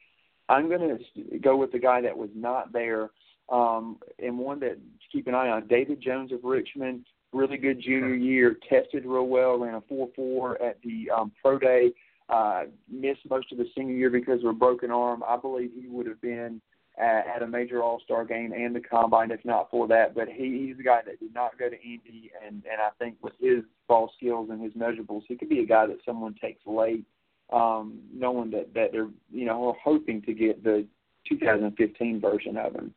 I'm 0.48 0.68
gonna 0.68 0.98
go 1.42 1.56
with 1.56 1.72
the 1.72 1.78
guy 1.78 2.00
that 2.00 2.16
was 2.16 2.30
not 2.34 2.72
there. 2.72 3.10
Um, 3.50 3.98
and 4.18 4.38
one 4.38 4.60
that 4.60 4.78
keep 5.10 5.26
an 5.26 5.34
eye 5.34 5.48
on, 5.48 5.66
David 5.66 6.00
Jones 6.00 6.32
of 6.32 6.44
Richmond 6.44 7.06
really 7.32 7.56
good 7.56 7.80
junior 7.80 8.14
year, 8.14 8.56
tested 8.68 9.04
real 9.04 9.26
well, 9.26 9.58
ran 9.58 9.74
a 9.74 9.80
4-4 9.82 10.54
at 10.62 10.78
the 10.82 11.10
um, 11.10 11.32
pro 11.42 11.58
day. 11.58 11.92
Uh, 12.28 12.64
missed 12.90 13.20
most 13.30 13.50
of 13.52 13.58
the 13.58 13.66
senior 13.74 13.94
year 13.94 14.10
because 14.10 14.40
of 14.40 14.50
a 14.50 14.52
broken 14.52 14.90
arm. 14.90 15.22
I 15.26 15.36
believe 15.36 15.70
he 15.74 15.88
would 15.88 16.06
have 16.06 16.20
been 16.20 16.60
at, 16.98 17.26
at 17.26 17.42
a 17.42 17.46
major 17.46 17.82
All 17.82 18.00
Star 18.04 18.24
game 18.26 18.52
and 18.52 18.76
the 18.76 18.80
combine 18.80 19.30
if 19.30 19.42
not 19.46 19.70
for 19.70 19.88
that. 19.88 20.14
But 20.14 20.28
he, 20.28 20.66
he's 20.66 20.78
a 20.78 20.82
guy 20.82 21.00
that 21.06 21.20
did 21.20 21.32
not 21.32 21.58
go 21.58 21.70
to 21.70 21.80
Indy, 21.80 22.30
and 22.46 22.62
and 22.70 22.82
I 22.82 22.90
think 22.98 23.16
with 23.22 23.32
his 23.40 23.64
ball 23.88 24.12
skills 24.16 24.50
and 24.50 24.62
his 24.62 24.74
measurables, 24.74 25.22
he 25.26 25.36
could 25.36 25.48
be 25.48 25.60
a 25.60 25.66
guy 25.66 25.86
that 25.86 26.04
someone 26.04 26.34
takes 26.34 26.60
late, 26.66 27.06
um, 27.50 27.98
knowing 28.12 28.50
that 28.50 28.74
that 28.74 28.92
they're 28.92 29.08
you 29.32 29.46
know 29.46 29.74
hoping 29.82 30.20
to 30.22 30.34
get 30.34 30.62
the 30.62 30.86
2015 31.30 32.20
version 32.20 32.58
of 32.58 32.74
him 32.74 32.92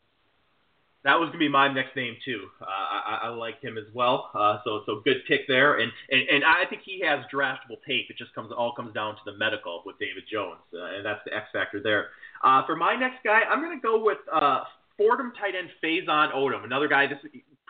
that 1.03 1.19
was 1.19 1.27
gonna 1.27 1.39
be 1.39 1.49
my 1.49 1.71
next 1.71 1.95
name 1.95 2.15
too. 2.23 2.47
Uh, 2.61 2.65
I, 2.65 3.19
I 3.23 3.27
like 3.29 3.61
him 3.61 3.77
as 3.77 3.85
well. 3.93 4.29
Uh, 4.33 4.57
so 4.63 4.83
so 4.85 5.01
good 5.03 5.17
pick 5.27 5.47
there, 5.47 5.79
and, 5.79 5.91
and 6.09 6.21
and 6.29 6.43
I 6.43 6.65
think 6.69 6.81
he 6.85 7.01
has 7.05 7.25
draftable 7.33 7.81
tape. 7.87 8.07
It 8.09 8.17
just 8.17 8.33
comes 8.35 8.51
all 8.55 8.73
comes 8.73 8.93
down 8.93 9.15
to 9.15 9.21
the 9.25 9.37
medical 9.37 9.83
with 9.85 9.97
David 9.99 10.23
Jones, 10.31 10.61
uh, 10.73 10.95
and 10.95 11.05
that's 11.05 11.21
the 11.25 11.35
X 11.35 11.47
factor 11.51 11.81
there. 11.81 12.07
Uh, 12.43 12.65
for 12.65 12.75
my 12.75 12.95
next 12.95 13.23
guy, 13.23 13.41
I'm 13.49 13.61
gonna 13.61 13.81
go 13.81 14.03
with 14.03 14.19
uh, 14.31 14.61
Fordham 14.97 15.33
tight 15.39 15.55
end 15.55 15.69
Faison 15.83 16.33
Odom, 16.33 16.63
another 16.63 16.87
guy. 16.87 17.07
This 17.07 17.17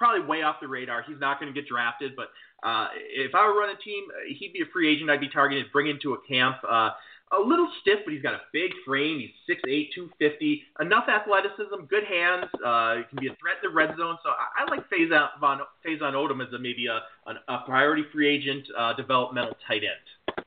probably 0.02 0.26
way 0.26 0.42
off 0.42 0.56
the 0.60 0.68
radar. 0.68 1.04
He's 1.08 1.20
not 1.20 1.40
going 1.40 1.54
to 1.54 1.62
get 1.62 1.70
drafted, 1.70 2.16
but 2.16 2.34
uh, 2.68 2.88
if 2.96 3.36
I 3.36 3.46
were 3.46 3.54
running 3.54 3.76
a 3.80 3.84
team, 3.84 4.06
he'd 4.28 4.52
be 4.52 4.62
a 4.62 4.70
free 4.74 4.92
agent. 4.92 5.12
I'd 5.12 5.20
be 5.20 5.30
targeted, 5.30 5.72
bring 5.72 5.90
into 5.90 6.14
a 6.14 6.18
camp. 6.28 6.58
Uh, 6.68 6.90
a 7.32 7.40
little 7.40 7.70
stiff, 7.82 8.00
but 8.04 8.14
he's 8.14 8.22
got 8.22 8.34
a 8.34 8.42
big 8.52 8.72
frame. 8.86 9.20
He's 9.20 9.58
6'8", 9.58 9.88
250, 9.96 10.64
enough 10.82 11.06
athleticism, 11.08 11.86
good 11.90 12.04
hands. 12.04 12.46
Uh, 12.66 12.98
he 12.98 13.04
can 13.10 13.20
be 13.20 13.28
a 13.28 13.36
threat 13.40 13.58
in 13.64 13.70
the 13.70 13.76
red 13.76 13.96
zone. 13.98 14.18
So 14.24 14.30
I, 14.30 14.64
I 14.64 14.70
like 14.70 14.90
Faison, 14.90 15.28
Von, 15.40 15.60
Faison 15.86 16.14
Odom 16.14 16.46
as 16.46 16.54
a, 16.54 16.60
maybe 16.60 16.88
a, 16.88 17.00
a, 17.30 17.54
a 17.54 17.64
priority 17.66 18.04
free 18.12 18.28
agent 18.28 18.68
uh, 18.78 18.94
developmental 18.94 19.56
tight 19.68 19.82
end. 19.84 20.46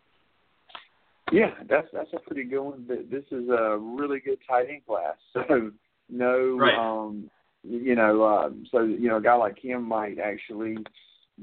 Yeah, 1.32 1.51
that's 1.69 1.89
that's 1.93 2.12
a 2.12 2.19
pretty 2.20 2.44
good 2.44 2.61
one. 2.61 2.86
This 2.86 3.24
is 3.31 3.48
a 3.48 3.78
really 3.78 4.20
good 4.20 4.39
tight 4.48 4.69
end 4.69 4.86
class. 4.86 5.16
So 5.48 5.73
no, 6.11 6.59
right. 6.59 6.77
um, 6.77 7.31
you 7.62 7.94
know, 7.94 8.24
um, 8.24 8.66
so 8.70 8.82
you 8.82 9.09
know, 9.09 9.16
a 9.16 9.23
guy 9.23 9.35
like 9.35 9.59
him 9.59 9.82
might 9.82 10.19
actually 10.19 10.77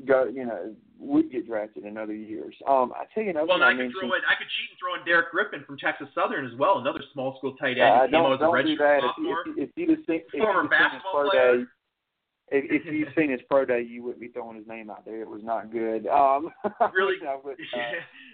go, 0.07 0.25
you 0.25 0.45
know, 0.45 0.73
would 0.99 1.31
get 1.31 1.47
drafted 1.47 1.85
in 1.85 1.97
other 1.97 2.13
years. 2.13 2.55
Um, 2.67 2.93
I 2.95 3.05
tell 3.13 3.23
you 3.23 3.31
another. 3.31 3.47
Well, 3.47 3.63
I, 3.63 3.71
I 3.71 3.75
could 3.75 3.91
throw 3.91 4.13
in, 4.13 4.21
I 4.27 4.35
could 4.37 4.47
cheat 4.47 4.69
and 4.69 4.79
throw 4.79 4.95
in 4.99 5.05
Derek 5.05 5.31
Griffin 5.31 5.63
from 5.65 5.77
Texas 5.77 6.07
Southern 6.15 6.45
as 6.45 6.57
well, 6.57 6.79
another 6.79 7.01
small 7.13 7.37
school 7.37 7.55
tight 7.55 7.77
end. 7.77 7.81
Uh, 7.81 8.07
don't, 8.07 8.25
out 8.25 8.33
as 8.33 8.39
a 8.39 8.51
don't 8.51 8.65
do 8.65 8.77
that. 8.77 9.01
sophomore. 9.01 9.43
If, 9.57 9.57
if, 9.57 9.69
if 9.69 9.89
you'd 9.89 10.05
seen, 10.05 10.21
if 10.33 10.41
Former 10.41 10.63
you'd 10.63 10.73
have 10.73 10.91
seen 10.91 10.93
his 10.93 11.01
pro 11.11 11.29
player. 11.29 11.57
day, 11.57 11.63
if, 12.51 12.85
if 12.85 12.93
you'd 12.93 13.13
seen 13.17 13.31
his 13.31 13.41
pro 13.49 13.65
day, 13.65 13.81
you 13.81 14.03
wouldn't 14.03 14.21
be 14.21 14.27
throwing 14.27 14.57
his 14.57 14.67
name 14.67 14.89
out 14.89 15.05
there. 15.05 15.21
It 15.21 15.29
was 15.29 15.41
not 15.43 15.71
good. 15.71 16.07
Um, 16.07 16.51
Really? 16.93 17.15
you 17.19 17.25
know, 17.25 17.41
but, 17.43 17.51
uh, 17.73 17.81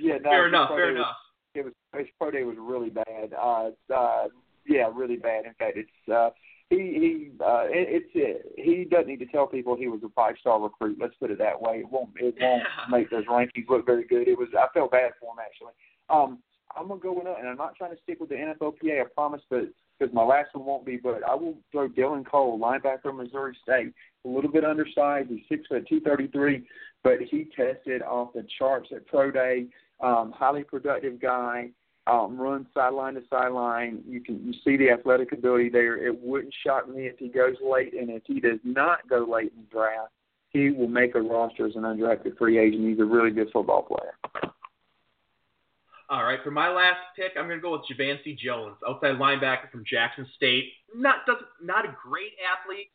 yeah, 0.01 0.17
no, 0.17 0.29
fair 0.29 0.47
enough. 0.47 0.69
Fair 0.69 0.91
day 0.91 0.95
enough. 0.95 1.07
Was, 1.07 1.15
it 1.55 1.65
was 1.65 1.73
his 1.97 2.07
pro 2.19 2.31
day 2.31 2.43
was 2.43 2.57
really 2.59 2.89
bad. 2.89 3.33
Uh, 3.33 3.69
uh, 3.93 4.27
yeah, 4.67 4.89
really 4.93 5.17
bad. 5.17 5.45
In 5.45 5.53
fact, 5.53 5.77
it's 5.77 6.11
uh, 6.13 6.29
he 6.69 6.75
he 6.75 7.31
uh, 7.43 7.63
it, 7.65 8.03
it's 8.03 8.09
it, 8.13 8.53
he 8.57 8.83
doesn't 8.83 9.07
need 9.07 9.19
to 9.19 9.25
tell 9.27 9.47
people 9.47 9.75
he 9.75 9.87
was 9.87 10.01
a 10.03 10.09
five 10.09 10.35
star 10.39 10.61
recruit. 10.61 10.97
Let's 10.99 11.15
put 11.15 11.31
it 11.31 11.37
that 11.37 11.61
way. 11.61 11.77
It 11.79 11.89
won't 11.89 12.09
it 12.17 12.35
won't 12.39 12.63
make 12.89 13.09
those 13.09 13.25
rankings 13.25 13.69
look 13.69 13.85
very 13.85 14.05
good. 14.05 14.27
It 14.27 14.37
was 14.37 14.49
I 14.57 14.67
felt 14.73 14.91
bad 14.91 15.11
for 15.19 15.31
him 15.31 15.39
actually. 15.39 15.73
Um, 16.09 16.39
I'm 16.75 16.89
gonna 16.89 16.99
go 16.99 17.13
with 17.13 17.25
and 17.25 17.47
I'm 17.47 17.57
not 17.57 17.75
trying 17.75 17.95
to 17.95 18.01
stick 18.03 18.19
with 18.19 18.29
the 18.29 18.35
NFLPA. 18.35 19.01
I 19.01 19.05
promise, 19.15 19.41
but 19.49 19.69
because 19.97 20.13
my 20.13 20.23
last 20.23 20.49
one 20.53 20.65
won't 20.65 20.85
be. 20.85 20.97
But 20.97 21.21
I 21.27 21.35
will 21.35 21.57
throw 21.71 21.87
Dylan 21.87 22.25
Cole, 22.25 22.59
linebacker, 22.59 23.05
of 23.05 23.15
Missouri 23.15 23.57
State. 23.63 23.93
A 24.25 24.27
little 24.27 24.51
bit 24.51 24.65
undersized. 24.65 25.29
He's 25.29 25.39
six 25.47 25.65
foot 25.67 25.87
two 25.87 26.01
thirty 26.01 26.27
three, 26.27 26.67
but 27.03 27.21
he 27.21 27.49
tested 27.55 28.01
off 28.01 28.33
the 28.33 28.45
charts 28.57 28.89
at 28.93 29.07
pro 29.07 29.31
day. 29.31 29.67
Um, 30.01 30.33
highly 30.35 30.63
productive 30.63 31.19
guy 31.19 31.69
um, 32.07 32.39
runs 32.39 32.67
sideline 32.73 33.15
to 33.15 33.23
sideline. 33.29 34.01
You 34.07 34.21
can 34.21 34.45
you 34.45 34.53
see 34.63 34.77
the 34.77 34.91
athletic 34.91 35.31
ability 35.31 35.69
there. 35.69 35.97
It 35.97 36.17
wouldn't 36.21 36.53
shock 36.65 36.87
me 36.87 37.05
if 37.07 37.17
he 37.17 37.27
goes 37.27 37.55
late, 37.61 37.93
and 37.93 38.09
if 38.09 38.23
he 38.25 38.39
does 38.39 38.59
not 38.63 39.07
go 39.09 39.27
late 39.29 39.51
in 39.55 39.63
the 39.63 39.69
draft, 39.69 40.11
he 40.49 40.71
will 40.71 40.87
make 40.87 41.15
a 41.15 41.21
roster 41.21 41.67
as 41.67 41.75
an 41.75 41.83
undrafted 41.83 42.37
free 42.37 42.57
agent. 42.57 42.87
He's 42.87 42.99
a 42.99 43.05
really 43.05 43.31
good 43.31 43.49
football 43.51 43.83
player. 43.83 44.13
All 46.09 46.23
right, 46.23 46.39
for 46.41 46.51
my 46.51 46.69
last 46.69 46.99
pick, 47.17 47.33
I'm 47.37 47.47
going 47.47 47.57
to 47.57 47.61
go 47.61 47.73
with 47.73 47.81
Javancy 47.91 48.37
Jones, 48.37 48.77
outside 48.87 49.15
linebacker 49.15 49.69
from 49.69 49.83
Jackson 49.85 50.25
State. 50.37 50.71
Not 50.95 51.25
does 51.25 51.35
not 51.61 51.83
a 51.83 51.93
great 52.01 52.31
athlete, 52.47 52.87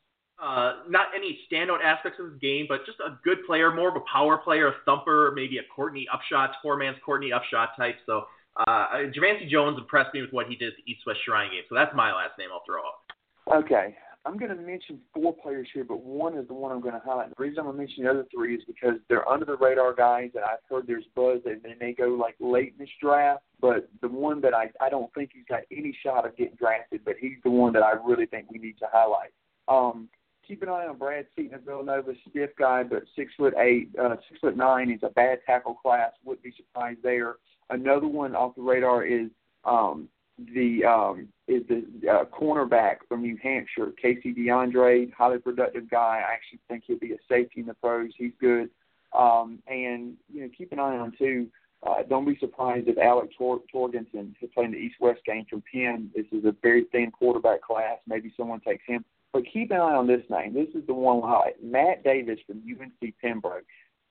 uh, 0.42 0.84
not 0.88 1.08
any 1.14 1.38
standout 1.50 1.84
aspects 1.84 2.18
of 2.18 2.32
his 2.32 2.40
game, 2.40 2.64
but 2.66 2.86
just 2.86 2.98
a 3.00 3.18
good 3.22 3.44
player, 3.46 3.70
more 3.70 3.90
of 3.90 3.96
a 3.96 4.04
power 4.10 4.38
player, 4.38 4.68
a 4.68 4.74
thumper, 4.86 5.34
maybe 5.36 5.58
a 5.58 5.62
Courtney 5.76 6.06
Upshaw, 6.12 6.48
four 6.62 6.78
man's 6.78 6.96
Courtney 7.04 7.30
Upshaw 7.30 7.66
type. 7.76 7.96
So 8.06 8.24
uh, 8.56 9.08
Javancy 9.14 9.48
Jones 9.48 9.78
impressed 9.78 10.14
me 10.14 10.20
with 10.20 10.32
what 10.32 10.46
he 10.46 10.56
did 10.56 10.68
at 10.68 10.74
the 10.76 10.90
East 10.90 11.02
West 11.06 11.20
Shrine 11.24 11.50
game, 11.50 11.62
so 11.68 11.74
that's 11.74 11.94
my 11.94 12.12
last 12.12 12.38
name 12.38 12.48
I'll 12.52 12.62
throw 12.66 12.82
out. 12.82 13.64
Okay. 13.64 13.96
I'm 14.24 14.36
going 14.36 14.56
to 14.56 14.62
mention 14.62 15.00
four 15.12 15.34
players 15.34 15.66
here, 15.74 15.82
but 15.84 16.04
one 16.04 16.38
is 16.38 16.46
the 16.46 16.54
one 16.54 16.70
I'm 16.70 16.80
going 16.80 16.94
to 16.94 17.00
highlight. 17.04 17.30
The 17.36 17.42
reason 17.42 17.58
I'm 17.58 17.64
going 17.64 17.76
to 17.76 17.82
mention 17.82 18.04
the 18.04 18.10
other 18.10 18.26
three 18.32 18.54
is 18.54 18.62
because 18.66 19.00
they're 19.08 19.28
under 19.28 19.44
the 19.44 19.56
radar 19.56 19.94
guys, 19.94 20.30
and 20.34 20.44
I've 20.44 20.60
heard 20.70 20.86
there's 20.86 21.04
buzz 21.16 21.40
that 21.44 21.62
they 21.64 21.74
may 21.80 21.92
go 21.92 22.08
like 22.10 22.36
late 22.38 22.74
in 22.78 22.78
this 22.78 22.88
draft. 23.00 23.42
But 23.60 23.88
the 24.00 24.08
one 24.08 24.40
that 24.42 24.54
I 24.54 24.70
I 24.80 24.90
don't 24.90 25.12
think 25.14 25.30
he's 25.32 25.44
got 25.48 25.62
any 25.72 25.96
shot 26.04 26.24
of 26.24 26.36
getting 26.36 26.54
drafted, 26.54 27.04
but 27.04 27.16
he's 27.20 27.38
the 27.42 27.50
one 27.50 27.72
that 27.72 27.82
I 27.82 27.92
really 27.92 28.26
think 28.26 28.46
we 28.50 28.58
need 28.58 28.78
to 28.78 28.86
highlight. 28.92 29.32
Um, 29.66 30.08
keep 30.46 30.62
an 30.62 30.68
eye 30.68 30.86
on 30.86 30.98
Brad 30.98 31.26
Seaton 31.34 31.54
of 31.54 31.62
Villanova, 31.62 32.12
stiff 32.30 32.50
guy, 32.56 32.84
but 32.84 33.02
six 33.16 33.32
foot 33.36 33.54
eight, 33.58 33.90
uh, 34.00 34.16
six 34.28 34.40
foot 34.40 34.56
nine. 34.56 34.88
He's 34.88 35.02
a 35.02 35.10
bad 35.10 35.38
tackle 35.46 35.74
class. 35.74 36.12
Wouldn't 36.24 36.44
be 36.44 36.54
surprised 36.56 37.02
there. 37.02 37.36
Another 37.70 38.08
one 38.08 38.34
off 38.34 38.54
the 38.54 38.62
radar 38.62 39.04
is 39.04 39.30
um, 39.64 40.08
the 40.54 40.84
um, 40.84 41.28
is 41.48 41.62
the 41.68 42.08
uh, 42.08 42.24
cornerback 42.24 42.96
from 43.08 43.22
New 43.22 43.38
Hampshire, 43.42 43.92
Casey 44.00 44.34
DeAndre, 44.34 45.12
highly 45.12 45.38
productive 45.38 45.90
guy. 45.90 46.22
I 46.26 46.32
actually 46.32 46.60
think 46.68 46.84
he'll 46.86 46.98
be 46.98 47.12
a 47.12 47.18
safety 47.28 47.60
in 47.60 47.66
the 47.66 47.74
pros. 47.74 48.10
He's 48.16 48.32
good. 48.40 48.70
Um, 49.16 49.58
and 49.66 50.14
you 50.32 50.42
know, 50.42 50.48
keep 50.56 50.72
an 50.72 50.78
eye 50.78 50.96
on 50.96 51.12
too. 51.18 51.48
Uh, 51.84 52.02
don't 52.08 52.24
be 52.24 52.36
surprised 52.38 52.86
if 52.86 52.96
Alec 52.96 53.30
Tor- 53.36 53.60
Torgersen, 53.74 54.34
who's 54.40 54.50
playing 54.54 54.70
the 54.70 54.78
East-West 54.78 55.20
game 55.26 55.44
from 55.50 55.64
Penn, 55.72 56.10
this 56.14 56.26
is 56.30 56.44
a 56.44 56.54
very 56.62 56.84
thin 56.92 57.10
quarterback 57.10 57.60
class. 57.60 57.98
Maybe 58.06 58.32
someone 58.36 58.60
takes 58.60 58.84
him. 58.86 59.04
But 59.32 59.44
keep 59.52 59.70
an 59.72 59.78
eye 59.78 59.94
on 59.94 60.06
this 60.06 60.22
name. 60.30 60.54
This 60.54 60.68
is 60.74 60.86
the 60.86 60.94
one 60.94 61.22
high. 61.22 61.52
Matt 61.62 62.04
Davis 62.04 62.38
from 62.46 62.62
UNC 62.68 63.14
Pembroke. 63.20 63.64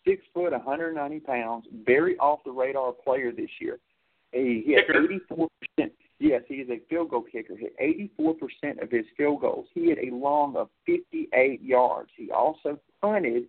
Six 0.06 0.24
foot, 0.34 0.52
190 0.52 1.20
pounds, 1.20 1.66
very 1.86 2.18
off 2.18 2.40
the 2.44 2.52
radar 2.52 2.92
player 2.92 3.32
this 3.32 3.50
year. 3.60 3.80
He 4.32 4.64
hit 4.66 4.86
84 4.90 5.48
percent. 5.60 5.94
Yes, 6.20 6.42
he 6.48 6.56
is 6.56 6.70
a 6.70 6.80
field 6.90 7.10
goal 7.10 7.24
kicker. 7.24 7.56
Hit 7.56 7.76
84 7.80 8.36
percent 8.36 8.80
of 8.80 8.90
his 8.90 9.06
field 9.18 9.42
goals. 9.42 9.68
He 9.74 9.90
had 9.90 10.00
a 10.00 10.14
long 10.14 10.56
of 10.56 10.70
58 10.86 11.62
yards. 11.62 12.10
He 12.16 12.32
also 12.32 12.80
punted, 13.02 13.44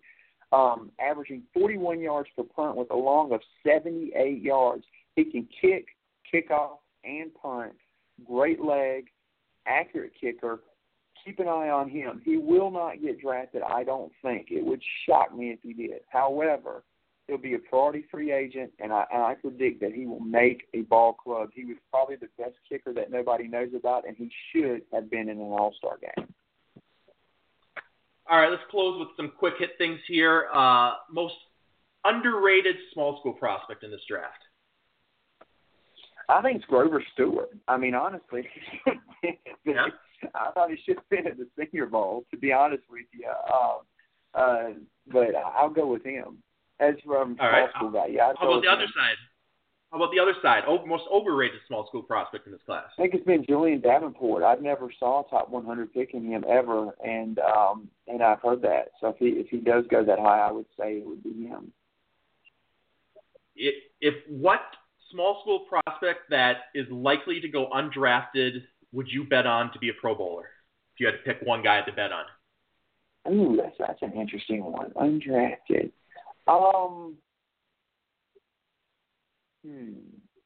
um, 0.51 0.91
averaging 0.99 1.43
41 1.53 1.99
yards 1.99 2.29
per 2.35 2.43
punt 2.43 2.75
with 2.75 2.91
a 2.91 2.95
long 2.95 3.31
of 3.31 3.41
78 3.65 4.41
yards. 4.41 4.83
He 5.15 5.25
can 5.25 5.47
kick, 5.61 5.85
kick 6.29 6.51
off, 6.51 6.79
and 7.03 7.33
punt. 7.33 7.73
Great 8.25 8.61
leg, 8.61 9.05
accurate 9.65 10.13
kicker 10.19 10.59
keep 11.23 11.39
an 11.39 11.47
eye 11.47 11.69
on 11.69 11.89
him. 11.89 12.21
He 12.23 12.37
will 12.37 12.71
not 12.71 13.01
get 13.01 13.21
drafted, 13.21 13.61
I 13.61 13.83
don't 13.83 14.11
think. 14.21 14.47
It 14.49 14.65
would 14.65 14.81
shock 15.07 15.35
me 15.35 15.51
if 15.51 15.59
he 15.61 15.73
did. 15.73 16.01
However, 16.09 16.83
he'll 17.27 17.37
be 17.37 17.53
a 17.53 17.59
priority 17.59 18.05
free 18.11 18.31
agent, 18.31 18.71
and 18.79 18.91
I, 18.91 19.05
and 19.11 19.21
I 19.21 19.35
predict 19.35 19.81
that 19.81 19.93
he 19.93 20.05
will 20.05 20.19
make 20.19 20.67
a 20.73 20.81
ball 20.81 21.13
club. 21.13 21.49
He 21.53 21.65
was 21.65 21.77
probably 21.89 22.15
the 22.15 22.29
best 22.37 22.55
kicker 22.67 22.93
that 22.93 23.11
nobody 23.11 23.47
knows 23.47 23.69
about, 23.77 24.07
and 24.07 24.15
he 24.17 24.31
should 24.51 24.81
have 24.93 25.09
been 25.09 25.29
in 25.29 25.37
an 25.37 25.51
All 25.51 25.73
Star 25.77 25.97
game. 25.97 26.27
All 28.29 28.39
right, 28.39 28.49
let's 28.49 28.63
close 28.71 28.99
with 28.99 29.09
some 29.17 29.31
quick 29.37 29.55
hit 29.59 29.71
things 29.77 29.99
here. 30.07 30.47
Uh, 30.53 30.93
most 31.11 31.35
underrated 32.05 32.75
small 32.93 33.19
school 33.19 33.33
prospect 33.33 33.83
in 33.83 33.91
this 33.91 34.01
draft. 34.07 34.39
I 36.29 36.41
think 36.41 36.57
it's 36.57 36.65
Grover 36.65 37.03
Stewart. 37.13 37.49
I 37.67 37.77
mean, 37.77 37.95
honestly, 37.95 38.47
yeah. 39.65 39.87
I 40.35 40.51
thought 40.51 40.69
he 40.69 40.77
should 40.85 40.97
have 40.97 41.09
been 41.09 41.27
at 41.27 41.37
the 41.37 41.47
Senior 41.57 41.87
Bowl. 41.87 42.25
To 42.31 42.37
be 42.37 42.51
honest 42.51 42.83
with 42.89 43.05
you, 43.11 43.29
um, 43.53 43.79
uh, 44.33 44.79
but 45.11 45.35
I'll 45.35 45.69
go 45.69 45.87
with 45.87 46.03
him 46.03 46.37
as 46.79 46.95
from 47.05 47.37
All 47.39 47.49
small 47.49 47.49
right. 47.49 47.69
school 47.75 47.91
guy. 47.91 48.07
Yeah, 48.07 48.27
I'd 48.27 48.35
How 48.39 48.51
about 48.51 48.63
the 48.63 48.69
other 48.69 48.87
side? 48.95 49.17
How 49.91 49.97
about 49.97 50.11
the 50.11 50.19
other 50.19 50.33
side? 50.41 50.63
Oh, 50.67 50.83
most 50.87 51.03
overrated 51.11 51.59
small 51.67 51.85
school 51.85 52.01
prospect 52.01 52.47
in 52.47 52.51
this 52.51 52.61
class. 52.65 52.85
I 52.97 53.01
think 53.03 53.13
it's 53.13 53.25
been 53.25 53.45
Julian 53.47 53.79
Davenport. 53.79 54.41
I 54.41 54.55
never 54.55 54.91
saw 54.99 55.23
a 55.23 55.29
top 55.29 55.51
100 55.51 55.93
pick 55.93 56.15
in 56.15 56.25
him 56.25 56.43
ever, 56.49 56.95
and 57.05 57.37
um, 57.37 57.87
and 58.07 58.23
I've 58.23 58.41
heard 58.41 58.63
that. 58.63 58.89
So 58.99 59.09
if 59.09 59.17
he 59.17 59.27
if 59.39 59.49
he 59.49 59.57
does 59.57 59.85
go 59.91 60.03
that 60.03 60.17
high, 60.17 60.39
I 60.39 60.51
would 60.51 60.65
say 60.79 60.97
it 60.97 61.05
would 61.05 61.23
be 61.23 61.45
him. 61.45 61.71
If, 63.55 63.75
if 64.01 64.15
what 64.27 64.61
small 65.11 65.41
school 65.41 65.67
prospect 65.69 66.21
that 66.31 66.55
is 66.73 66.87
likely 66.89 67.39
to 67.39 67.47
go 67.47 67.69
undrafted 67.69 68.63
would 68.93 69.07
you 69.09 69.25
bet 69.25 69.45
on 69.45 69.73
to 69.73 69.79
be 69.79 69.89
a 69.89 69.93
Pro 69.99 70.15
Bowler? 70.15 70.47
If 70.93 70.99
you 70.99 71.07
had 71.07 71.13
to 71.13 71.23
pick 71.23 71.45
one 71.45 71.63
guy 71.63 71.81
to 71.81 71.91
bet 71.91 72.11
on. 72.11 72.25
Ooh, 73.33 73.57
that's 73.61 73.75
that's 73.79 74.01
an 74.01 74.13
interesting 74.19 74.63
one. 74.63 74.91
Undrafted. 74.91 75.91
Um. 76.47 77.15
Hmm. 79.65 79.93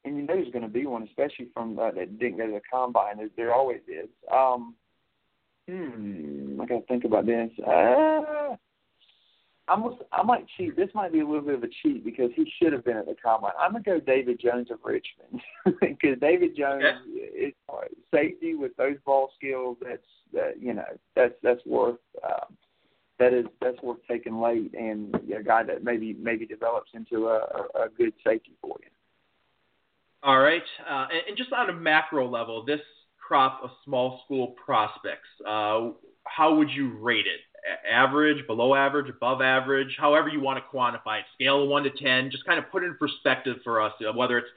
And 0.06 0.16
you 0.16 0.22
know 0.24 0.36
there's 0.36 0.52
going 0.52 0.62
to 0.62 0.70
be 0.70 0.86
one, 0.86 1.04
especially 1.04 1.48
from 1.54 1.78
uh, 1.78 1.92
that 1.92 2.20
didn't 2.20 2.38
go 2.38 2.46
to 2.46 2.54
the 2.54 2.62
combine. 2.72 3.18
There, 3.18 3.30
there 3.36 3.54
always 3.54 3.82
is. 3.88 4.10
Um. 4.32 4.76
Hmm. 5.70 6.62
I 6.62 6.66
got 6.66 6.80
to 6.80 6.86
think 6.88 7.04
about 7.04 7.26
this. 7.26 7.50
Uh, 7.60 8.56
I'm. 9.68 9.84
I 10.12 10.24
might 10.24 10.46
cheat. 10.56 10.76
This 10.76 10.90
might 10.94 11.12
be 11.12 11.20
a 11.20 11.26
little 11.26 11.42
bit 11.42 11.56
of 11.56 11.64
a 11.64 11.68
cheat 11.82 12.04
because 12.06 12.32
he 12.36 12.52
should 12.58 12.74
have 12.74 12.86
been 12.86 12.98
at 12.98 13.06
the 13.06 13.16
combine. 13.22 13.52
I'm 13.60 13.72
gonna 13.72 13.84
go 13.84 14.00
David 14.00 14.40
Jones 14.40 14.70
of 14.72 14.80
Richmond 14.84 15.42
because 15.82 16.20
David 16.22 16.56
Jones 16.56 16.84
is 17.36 17.54
safety 18.14 18.56
with 18.56 18.76
those 18.78 18.96
ball 19.06 19.32
skills. 19.38 19.78
That's 19.82 20.02
that 20.34 20.62
you 20.62 20.74
know 20.74 20.86
that's 21.16 21.34
that's 21.44 21.66
worth. 21.66 22.00
Um, 22.24 22.56
that 23.20 23.34
is 23.34 23.46
that's 23.62 23.82
worth 23.82 23.98
taking 24.10 24.40
late 24.40 24.74
and 24.74 25.16
a 25.36 25.44
guy 25.44 25.64
that 25.64 25.84
maybe 25.84 26.16
maybe 26.20 26.46
develops 26.46 26.92
into 26.94 27.28
a, 27.28 27.40
a, 27.76 27.86
a 27.86 27.90
good 27.98 28.14
safety 28.24 28.52
for 28.62 28.76
you. 28.82 28.90
All 30.24 30.40
right, 30.40 30.64
uh, 30.90 31.08
and, 31.12 31.22
and 31.30 31.38
just 31.38 31.52
on 31.52 31.70
a 31.70 31.74
macro 31.74 32.30
level, 32.30 32.64
this 32.64 32.82
crop 33.28 33.62
of 33.64 33.72
small 33.84 34.22
school 34.26 34.56
prospects, 34.64 35.28
uh, 35.48 35.90
how 36.24 36.56
would 36.56 36.70
you 36.70 36.98
rate 36.98 37.26
it? 37.28 37.42
Average, 37.90 38.48
below 38.48 38.76
average, 38.76 39.10
above 39.10 39.42
average, 39.42 39.96
however 40.00 40.30
you 40.30 40.40
want 40.40 40.58
to 40.58 40.78
quantify 40.78 41.20
it. 41.20 41.26
Scale 41.34 41.64
of 41.64 41.70
one 41.70 41.84
to 41.84 41.90
ten, 41.90 42.32
just 42.32 42.46
kind 42.46 42.60
of 42.60 42.72
put 42.72 42.84
in 42.84 42.96
perspective 42.96 43.58
for 43.64 43.82
us, 43.82 43.94
uh, 44.08 44.14
whether 44.14 44.38
it's 44.38 44.48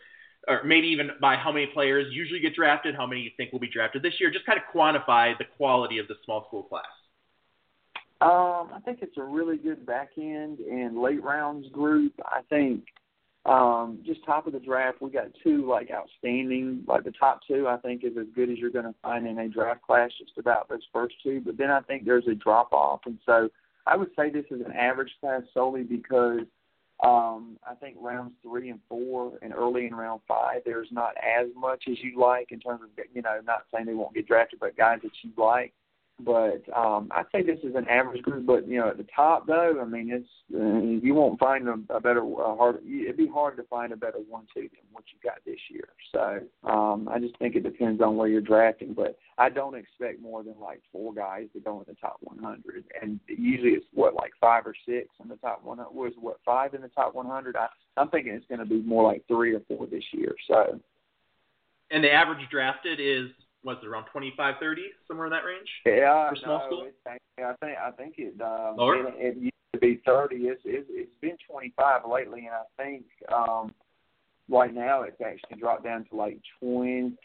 or 0.48 0.62
maybe 0.64 0.88
even 0.88 1.10
by 1.20 1.36
how 1.36 1.52
many 1.52 1.66
players 1.66 2.06
usually 2.12 2.40
get 2.40 2.54
drafted, 2.54 2.94
how 2.94 3.06
many 3.06 3.20
you 3.20 3.30
think 3.36 3.52
will 3.52 3.60
be 3.60 3.68
drafted 3.68 4.02
this 4.02 4.14
year. 4.18 4.30
Just 4.30 4.46
kind 4.46 4.58
of 4.58 4.64
quantify 4.74 5.36
the 5.38 5.44
quality 5.44 5.98
of 5.98 6.08
the 6.08 6.14
small 6.24 6.46
school 6.46 6.62
class. 6.62 6.84
Um, 8.22 8.70
I 8.74 8.80
think 8.84 8.98
it's 9.02 9.16
a 9.16 9.22
really 9.22 9.56
good 9.56 9.86
back 9.86 10.10
end 10.18 10.58
and 10.58 11.00
late 11.00 11.22
rounds 11.22 11.68
group. 11.70 12.12
I 12.24 12.40
think 12.50 12.84
um, 13.46 14.00
just 14.04 14.24
top 14.24 14.46
of 14.46 14.52
the 14.52 14.58
draft, 14.58 15.00
we 15.00 15.10
got 15.10 15.28
two 15.42 15.66
like 15.66 15.90
outstanding. 15.90 16.84
Like 16.86 17.04
the 17.04 17.12
top 17.12 17.40
two, 17.48 17.66
I 17.68 17.78
think 17.78 18.04
is 18.04 18.16
as 18.18 18.26
good 18.34 18.50
as 18.50 18.58
you're 18.58 18.70
going 18.70 18.84
to 18.84 18.94
find 19.02 19.26
in 19.26 19.38
a 19.38 19.48
draft 19.48 19.82
class. 19.82 20.10
Just 20.18 20.36
about 20.38 20.68
those 20.68 20.86
first 20.92 21.14
two, 21.22 21.40
but 21.44 21.56
then 21.56 21.70
I 21.70 21.80
think 21.80 22.04
there's 22.04 22.26
a 22.28 22.34
drop 22.34 22.72
off, 22.72 23.00
and 23.06 23.18
so 23.24 23.48
I 23.86 23.96
would 23.96 24.10
say 24.16 24.30
this 24.30 24.44
is 24.50 24.60
an 24.64 24.72
average 24.72 25.12
class 25.20 25.42
solely 25.54 25.84
because 25.84 26.42
um, 27.02 27.56
I 27.66 27.74
think 27.74 27.96
rounds 27.98 28.34
three 28.42 28.68
and 28.68 28.80
four 28.88 29.32
and 29.40 29.54
early 29.54 29.86
in 29.86 29.94
round 29.94 30.20
five, 30.28 30.60
there's 30.66 30.88
not 30.90 31.14
as 31.16 31.46
much 31.56 31.84
as 31.90 31.96
you 32.02 32.20
like 32.20 32.52
in 32.52 32.60
terms 32.60 32.82
of 32.82 32.90
you 33.14 33.22
know 33.22 33.40
not 33.44 33.64
saying 33.72 33.86
they 33.86 33.94
won't 33.94 34.14
get 34.14 34.28
drafted, 34.28 34.60
but 34.60 34.76
guys 34.76 34.98
that 35.02 35.12
you 35.22 35.30
like. 35.38 35.72
But 36.24 36.62
um, 36.76 37.08
I'd 37.10 37.26
say 37.32 37.42
this 37.42 37.58
is 37.62 37.74
an 37.74 37.88
average 37.88 38.22
group. 38.22 38.46
But 38.46 38.68
you 38.68 38.78
know, 38.78 38.88
at 38.88 38.96
the 38.96 39.06
top 39.14 39.46
though, 39.46 39.80
I 39.80 39.84
mean, 39.84 40.10
it's 40.10 40.28
uh, 40.54 41.04
you 41.04 41.14
won't 41.14 41.38
find 41.38 41.68
a, 41.68 41.94
a 41.94 42.00
better 42.00 42.20
a 42.20 42.56
hard. 42.56 42.78
It'd 42.86 43.16
be 43.16 43.28
hard 43.28 43.56
to 43.56 43.62
find 43.64 43.92
a 43.92 43.96
better 43.96 44.18
one-two 44.28 44.60
than 44.60 44.86
what 44.92 45.04
you 45.12 45.18
got 45.22 45.38
this 45.44 45.58
year. 45.70 45.88
So 46.12 46.40
um, 46.68 47.08
I 47.08 47.18
just 47.18 47.38
think 47.38 47.56
it 47.56 47.62
depends 47.62 48.02
on 48.02 48.16
where 48.16 48.28
you're 48.28 48.40
drafting. 48.40 48.94
But 48.94 49.18
I 49.38 49.48
don't 49.48 49.74
expect 49.74 50.20
more 50.20 50.42
than 50.42 50.54
like 50.60 50.82
four 50.92 51.14
guys 51.14 51.46
to 51.54 51.60
go 51.60 51.78
in 51.78 51.84
the 51.88 51.94
top 51.94 52.18
100. 52.20 52.84
And 53.00 53.18
usually 53.26 53.70
it's 53.70 53.86
what 53.94 54.14
like 54.14 54.32
five 54.40 54.66
or 54.66 54.74
six 54.86 55.08
in 55.22 55.28
the 55.28 55.36
top 55.36 55.64
100. 55.64 55.90
Was 55.92 56.12
what 56.20 56.40
five 56.44 56.74
in 56.74 56.82
the 56.82 56.88
top 56.88 57.14
100? 57.14 57.56
I, 57.56 57.68
I'm 57.96 58.10
thinking 58.10 58.32
it's 58.34 58.46
going 58.46 58.60
to 58.60 58.66
be 58.66 58.82
more 58.82 59.02
like 59.02 59.24
three 59.28 59.54
or 59.54 59.60
four 59.66 59.86
this 59.86 60.04
year. 60.12 60.34
So. 60.46 60.78
And 61.90 62.04
the 62.04 62.12
average 62.12 62.46
drafted 62.50 63.00
is 63.00 63.30
what's 63.62 63.82
it 63.82 63.88
around 63.88 64.06
25, 64.12 64.54
30, 64.60 64.82
somewhere 65.06 65.26
in 65.26 65.32
that 65.32 65.44
range? 65.44 65.68
Yeah, 65.84 66.30
for 66.30 66.36
small 66.36 66.58
no, 66.58 66.66
school. 66.66 66.86
It's, 66.86 67.20
I 67.38 67.54
think 67.64 67.78
I 67.78 67.90
think 67.92 68.14
it 68.18 68.40
um, 68.40 68.76
Lower? 68.76 69.08
It, 69.08 69.14
it 69.18 69.36
used 69.36 69.52
to 69.72 69.78
be 69.78 70.00
thirty. 70.04 70.36
It's, 70.48 70.60
it's 70.64 70.86
it's 70.90 71.14
been 71.20 71.36
twenty 71.48 71.72
five 71.76 72.02
lately, 72.10 72.40
and 72.40 72.54
I 72.54 72.82
think 72.82 73.04
um, 73.32 73.72
right 74.50 74.74
now 74.74 75.02
it's 75.02 75.20
actually 75.20 75.58
dropped 75.58 75.84
down 75.84 76.04
to 76.10 76.16
like 76.16 76.38
twenty. 76.60 77.16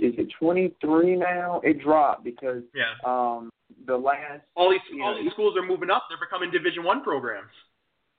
Is 0.00 0.14
it 0.18 0.28
twenty 0.38 0.74
three 0.80 1.16
now? 1.16 1.60
It 1.64 1.80
dropped 1.80 2.24
because 2.24 2.62
Yeah. 2.74 2.94
um, 3.04 3.50
the 3.86 3.96
last 3.96 4.42
All 4.54 4.70
these 4.70 4.80
all 5.02 5.14
know, 5.14 5.22
these 5.22 5.32
schools 5.32 5.56
are 5.56 5.66
moving 5.66 5.90
up. 5.90 6.04
They're 6.08 6.18
becoming 6.18 6.50
Division 6.50 6.84
One 6.84 7.02
programs. 7.02 7.52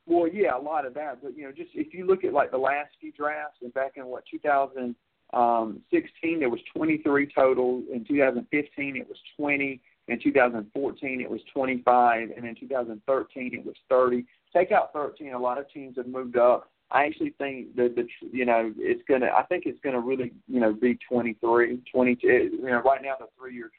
Well, 0.10 0.28
yeah, 0.28 0.58
a 0.58 0.60
lot 0.60 0.88
of 0.88 0.96
that. 0.96 1.22
But 1.22 1.38
you 1.38 1.44
know, 1.44 1.52
just 1.52 1.70
if 1.76 1.94
you 1.94 2.06
look 2.06 2.24
at 2.24 2.34
like 2.34 2.50
the 2.50 2.58
last 2.58 2.90
few 3.00 3.12
drafts, 3.12 3.60
and 3.62 3.72
back 3.74 3.94
in 3.96 4.08
what 4.08 4.24
2016, 4.30 4.96
um, 5.34 6.40
there 6.40 6.50
was 6.50 6.60
23 6.76 7.28
total. 7.34 7.84
In 7.94 8.04
2015, 8.04 8.98
it 8.98 9.08
was 9.08 9.18
20. 9.38 9.80
In 10.08 10.20
2014, 10.20 11.22
it 11.22 11.30
was 11.30 11.42
25, 11.54 12.30
and 12.36 12.44
in 12.44 12.56
2013, 12.56 13.54
it 13.54 13.64
was 13.64 13.76
30. 13.88 14.26
Take 14.52 14.72
out 14.72 14.92
13, 14.94 15.34
a 15.34 15.38
lot 15.38 15.60
of 15.60 15.70
teams 15.72 15.98
have 15.98 16.08
moved 16.08 16.36
up. 16.36 16.72
I 16.90 17.06
actually 17.06 17.36
think 17.38 17.76
that 17.76 17.96
the 17.96 18.08
you 18.32 18.46
know 18.46 18.74
it's 18.78 19.04
gonna. 19.08 19.28
I 19.28 19.44
think 19.44 19.66
it's 19.68 19.80
gonna 19.84 20.00
really 20.00 20.32
you 20.48 20.60
know 20.60 20.74
be 20.74 20.98
23, 21.08 21.84
22. 21.92 22.28
Eh, 22.28 22.32
you 22.32 22.62
know, 22.64 22.82
right 22.82 23.04
now 23.04 23.14
the 23.20 23.28
three-year 23.38 23.70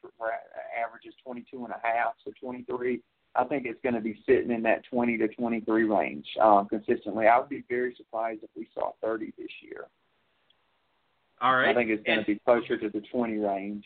average 0.81 1.07
is 1.07 1.15
22 1.25 1.65
and 1.65 1.75
a 1.75 1.81
half, 1.83 2.15
so 2.25 2.31
23 2.41 3.01
I 3.37 3.45
think 3.45 3.65
it's 3.67 3.81
going 3.83 3.95
to 3.95 4.01
be 4.01 4.21
sitting 4.27 4.51
in 4.51 4.63
that 4.63 4.83
20 4.91 5.17
to 5.19 5.29
23 5.29 5.85
range 5.85 6.27
um, 6.43 6.67
consistently. 6.69 7.27
I 7.29 7.39
would 7.39 7.49
be 7.49 7.65
very 7.69 7.95
surprised 7.97 8.43
if 8.43 8.51
we 8.57 8.69
saw 8.75 8.93
30 9.03 9.33
this 9.39 9.49
year. 9.63 9.87
All 11.41 11.55
right. 11.57 11.71
I 11.71 11.75
think 11.75 11.91
it's 11.91 12.03
going 12.05 12.19
And- 12.19 12.27
to 12.27 12.35
be 12.35 12.41
closer 12.41 12.77
to 12.77 12.89
the 12.89 13.01
20 13.13 13.39
range. 13.39 13.85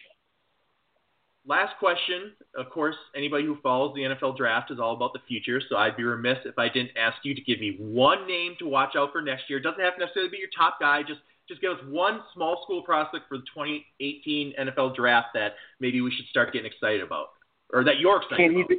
last 1.46 1.76
question. 1.78 2.32
Of 2.56 2.70
course, 2.70 2.96
anybody 3.14 3.44
who 3.44 3.56
follows 3.62 3.94
the 3.94 4.00
NFL 4.04 4.34
draft 4.36 4.70
is 4.70 4.80
all 4.80 4.94
about 4.96 5.12
the 5.12 5.18
future, 5.28 5.60
so 5.68 5.76
I'd 5.76 5.94
be 5.94 6.02
remiss 6.02 6.38
if 6.46 6.58
I 6.58 6.70
didn't 6.70 6.96
ask 6.96 7.18
you 7.22 7.34
to 7.34 7.40
give 7.42 7.60
me 7.60 7.76
one 7.78 8.26
name 8.26 8.56
to 8.60 8.66
watch 8.66 8.96
out 8.96 9.12
for 9.12 9.20
next 9.20 9.50
year. 9.50 9.58
It 9.58 9.62
doesn't 9.62 9.80
have 9.80 9.94
to 9.96 10.00
necessarily 10.00 10.30
be 10.30 10.38
your 10.38 10.48
top 10.56 10.80
guy. 10.80 11.02
Just 11.02 11.20
just 11.46 11.60
give 11.60 11.72
us 11.72 11.84
one 11.90 12.22
small 12.32 12.62
school 12.64 12.80
prospect 12.82 13.28
for 13.28 13.36
the 13.36 13.44
2018 13.54 14.54
NFL 14.58 14.96
draft 14.96 15.28
that 15.34 15.56
maybe 15.80 16.00
we 16.00 16.10
should 16.10 16.24
start 16.28 16.54
getting 16.54 16.66
excited 16.72 17.02
about, 17.02 17.32
or 17.74 17.84
that 17.84 17.98
you're 17.98 18.16
excited 18.22 18.38
can 18.38 18.60
about. 18.62 18.70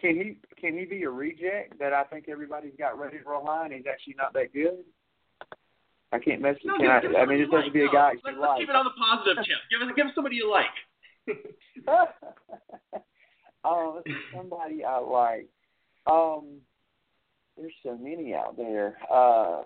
Can 0.00 0.16
he 0.16 0.36
can 0.60 0.78
he 0.78 0.84
be 0.84 1.02
a 1.02 1.10
reject 1.10 1.78
that 1.78 1.92
I 1.92 2.04
think 2.04 2.28
everybody's 2.28 2.74
got 2.78 2.98
ready 2.98 3.18
to 3.18 3.24
roll 3.24 3.48
and 3.50 3.72
he's 3.72 3.84
actually 3.90 4.14
not 4.16 4.32
that 4.34 4.52
good? 4.52 4.84
I 6.12 6.18
can't 6.18 6.40
mess 6.40 6.56
with. 6.64 6.72
No, 6.72 6.76
can 6.78 7.02
give, 7.02 7.14
I, 7.14 7.22
I 7.22 7.26
mean, 7.26 7.40
it 7.40 7.50
doesn't 7.50 7.66
like. 7.66 7.72
be 7.72 7.82
a 7.82 7.86
no, 7.86 7.92
guy 7.92 8.12
let's, 8.24 8.36
let's 8.40 8.58
keep 8.58 8.68
it 8.68 8.76
on 8.76 8.84
the 8.84 8.96
positive 8.96 9.44
tip. 9.44 9.58
Give 9.70 9.86
us 9.86 9.94
give 9.96 10.06
us 10.06 10.12
somebody 10.14 10.36
you 10.36 10.50
like. 10.50 10.66
oh, 13.64 14.02
somebody 14.34 14.84
I 14.84 14.98
like. 14.98 15.48
Um, 16.06 16.60
there's 17.56 17.72
so 17.82 17.98
many 17.98 18.34
out 18.34 18.56
there. 18.56 18.96
Uh, 19.10 19.62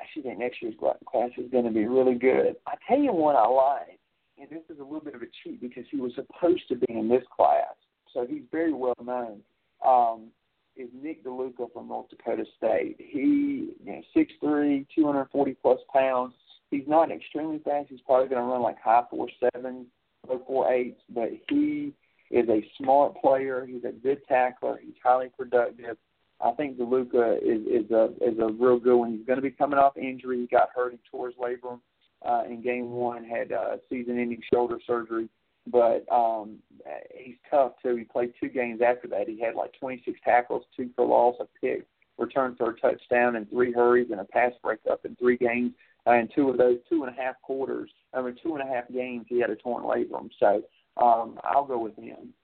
I 0.00 0.02
actually 0.02 0.22
think 0.22 0.38
next 0.38 0.60
year's 0.60 0.74
class 0.78 1.30
is 1.38 1.50
going 1.52 1.64
to 1.64 1.70
be 1.70 1.86
really 1.86 2.16
good. 2.16 2.56
I 2.66 2.74
tell 2.88 2.98
you 2.98 3.12
one 3.12 3.36
I 3.36 3.46
like, 3.46 4.00
and 4.38 4.48
this 4.50 4.64
is 4.68 4.80
a 4.80 4.82
little 4.82 5.00
bit 5.00 5.14
of 5.14 5.22
a 5.22 5.26
cheat 5.42 5.60
because 5.60 5.84
he 5.90 5.98
was 5.98 6.12
supposed 6.14 6.66
to 6.68 6.74
be 6.74 6.92
in 6.92 7.08
this 7.08 7.22
class, 7.34 7.74
so 8.12 8.26
he's 8.28 8.42
very 8.50 8.72
well 8.72 8.96
known. 9.02 9.40
Um, 9.84 10.28
is 10.76 10.88
Nick 10.92 11.24
DeLuca 11.24 11.72
from 11.72 11.88
North 11.88 12.08
Dakota 12.10 12.44
State. 12.56 12.96
He, 12.98 13.74
you 13.84 13.92
know, 13.92 14.00
six 14.12 14.32
three, 14.40 14.86
two 14.94 15.06
hundred 15.06 15.28
forty 15.30 15.56
plus 15.62 15.78
pounds. 15.92 16.34
He's 16.70 16.88
not 16.88 17.12
extremely 17.12 17.60
fast. 17.64 17.88
He's 17.90 18.00
probably 18.00 18.28
going 18.28 18.42
to 18.42 18.48
run 18.48 18.62
like 18.62 18.80
high 18.82 19.04
four 19.10 19.28
seven, 19.52 19.86
low 20.28 20.42
four 20.46 20.72
eights, 20.72 21.00
but 21.14 21.28
he 21.48 21.92
is 22.30 22.48
a 22.48 22.66
smart 22.78 23.14
player. 23.20 23.64
He's 23.66 23.84
a 23.84 23.92
good 23.92 24.26
tackler. 24.26 24.80
He's 24.82 24.94
highly 25.02 25.28
productive. 25.38 25.96
I 26.40 26.50
think 26.52 26.78
DeLuca 26.78 27.38
is 27.38 27.84
is 27.84 27.90
a 27.92 28.06
is 28.20 28.38
a 28.40 28.52
real 28.52 28.80
good 28.80 28.96
one. 28.96 29.12
He's 29.12 29.26
going 29.26 29.36
to 29.36 29.42
be 29.42 29.52
coming 29.52 29.78
off 29.78 29.96
injury. 29.96 30.40
He 30.40 30.46
got 30.46 30.70
hurt. 30.74 30.92
He 30.92 30.98
tore 31.08 31.28
his 31.28 31.36
labrum 31.36 31.78
uh, 32.26 32.42
in 32.48 32.62
game 32.62 32.90
one. 32.90 33.24
Had 33.24 33.52
uh, 33.52 33.76
season-ending 33.88 34.42
shoulder 34.52 34.78
surgery, 34.84 35.28
but 35.66 36.04
um, 36.12 36.58
he's 37.14 37.36
tough 37.50 37.72
too. 37.82 37.96
He 37.96 38.04
played 38.04 38.32
two 38.40 38.48
games 38.48 38.80
after 38.86 39.08
that. 39.08 39.28
He 39.28 39.40
had 39.40 39.54
like 39.54 39.72
26 39.78 40.18
tackles, 40.24 40.64
two 40.76 40.90
for 40.94 41.06
loss, 41.06 41.36
a 41.40 41.46
pick, 41.60 41.86
return 42.18 42.54
for 42.56 42.70
a 42.70 42.80
touchdown, 42.80 43.36
and 43.36 43.48
three 43.48 43.72
hurries 43.72 44.08
and 44.10 44.20
a 44.20 44.24
pass 44.24 44.52
breakup 44.62 45.04
in 45.04 45.16
three 45.16 45.36
games. 45.36 45.72
Uh, 46.06 46.12
in 46.12 46.28
two 46.34 46.50
of 46.50 46.58
those 46.58 46.76
two 46.88 47.02
and 47.04 47.16
a 47.16 47.20
half 47.20 47.40
quarters, 47.40 47.90
I 48.12 48.20
mean 48.20 48.36
two 48.42 48.54
and 48.56 48.68
a 48.68 48.72
half 48.72 48.84
games, 48.92 49.24
he 49.28 49.40
had 49.40 49.50
a 49.50 49.56
torn 49.56 49.84
labrum. 49.84 50.28
So 50.38 50.62
um, 51.02 51.38
I'll 51.42 51.64
go 51.64 51.78
with 51.78 51.96
him. 51.96 52.34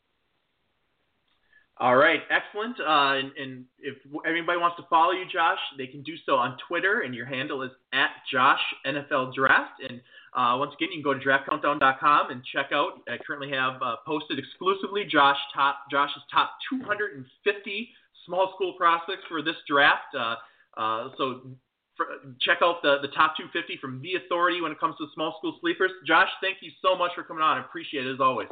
All 1.81 1.97
right, 1.97 2.20
excellent. 2.28 2.78
Uh, 2.78 3.16
and, 3.16 3.32
and, 3.40 3.65
if 3.78 3.97
anybody 4.28 4.59
wants 4.61 4.77
to 4.77 4.85
follow 4.90 5.12
you, 5.12 5.24
Josh, 5.32 5.59
they 5.78 5.86
can 5.86 6.02
do 6.02 6.12
so 6.27 6.35
on 6.35 6.59
Twitter, 6.69 7.01
and 7.01 7.15
your 7.15 7.24
handle 7.24 7.62
is 7.62 7.70
at 7.94 8.11
Josh 8.31 8.61
NFL 8.86 9.32
Draft. 9.32 9.81
And 9.89 9.98
uh, 10.36 10.59
once 10.59 10.74
again, 10.77 10.90
you 10.93 11.02
can 11.02 11.02
go 11.02 11.15
to 11.15 11.24
draftcountdown.com 11.24 12.31
and 12.31 12.43
check 12.52 12.66
out. 12.74 13.01
I 13.09 13.16
currently 13.27 13.51
have 13.57 13.81
uh, 13.81 13.97
posted 14.07 14.39
exclusively 14.39 15.07
Josh 15.11 15.39
top 15.55 15.89
Josh's 15.90 16.23
top 16.31 16.52
250 16.69 17.89
small 18.27 18.52
school 18.57 18.74
prospects 18.77 19.24
for 19.27 19.40
this 19.40 19.57
draft. 19.66 20.12
Uh, 20.15 20.35
uh, 20.77 21.09
so 21.16 21.48
for, 21.97 22.07
check 22.43 22.59
out 22.62 22.82
the, 22.82 22.98
the 23.01 23.09
top 23.09 23.39
250 23.39 23.78
from 23.81 24.02
the 24.02 24.16
authority 24.23 24.61
when 24.61 24.70
it 24.70 24.78
comes 24.78 24.97
to 24.98 25.07
small 25.15 25.35
school 25.39 25.57
sleepers. 25.62 25.93
Josh, 26.07 26.28
thank 26.43 26.59
you 26.61 26.70
so 26.85 26.94
much 26.94 27.12
for 27.15 27.23
coming 27.23 27.43
on. 27.43 27.57
I 27.57 27.61
appreciate 27.65 28.07
it 28.07 28.12
as 28.12 28.20
always. 28.20 28.48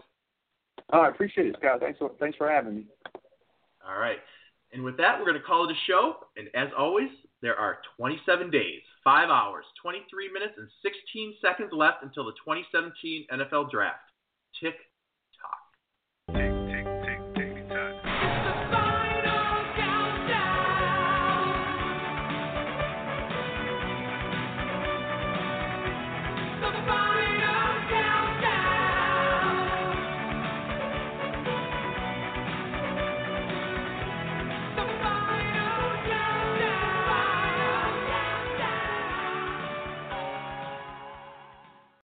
Oh, 0.93 1.01
I 1.01 1.09
appreciate 1.09 1.47
it, 1.47 1.57
Scott. 1.59 1.81
Thanks 1.81 1.99
for, 1.99 2.13
thanks 2.19 2.37
for 2.37 2.49
having 2.49 2.77
me. 2.77 2.85
All 3.87 3.99
right. 3.99 4.19
And 4.73 4.83
with 4.83 4.97
that, 4.99 5.19
we're 5.19 5.27
going 5.27 5.41
to 5.41 5.47
call 5.47 5.69
it 5.69 5.73
a 5.73 5.81
show. 5.87 6.17
And 6.37 6.49
as 6.55 6.69
always, 6.77 7.09
there 7.41 7.57
are 7.57 7.79
27 7.97 8.51
days, 8.51 8.83
5 9.05 9.31
hours, 9.31 9.65
23 9.83 10.33
minutes, 10.33 10.55
and 10.59 10.69
16 10.83 11.35
seconds 11.41 11.71
left 11.73 12.03
until 12.03 12.25
the 12.25 12.33
2017 12.45 13.27
NFL 13.33 13.71
Draft. 13.71 14.01
Tick 14.61 14.75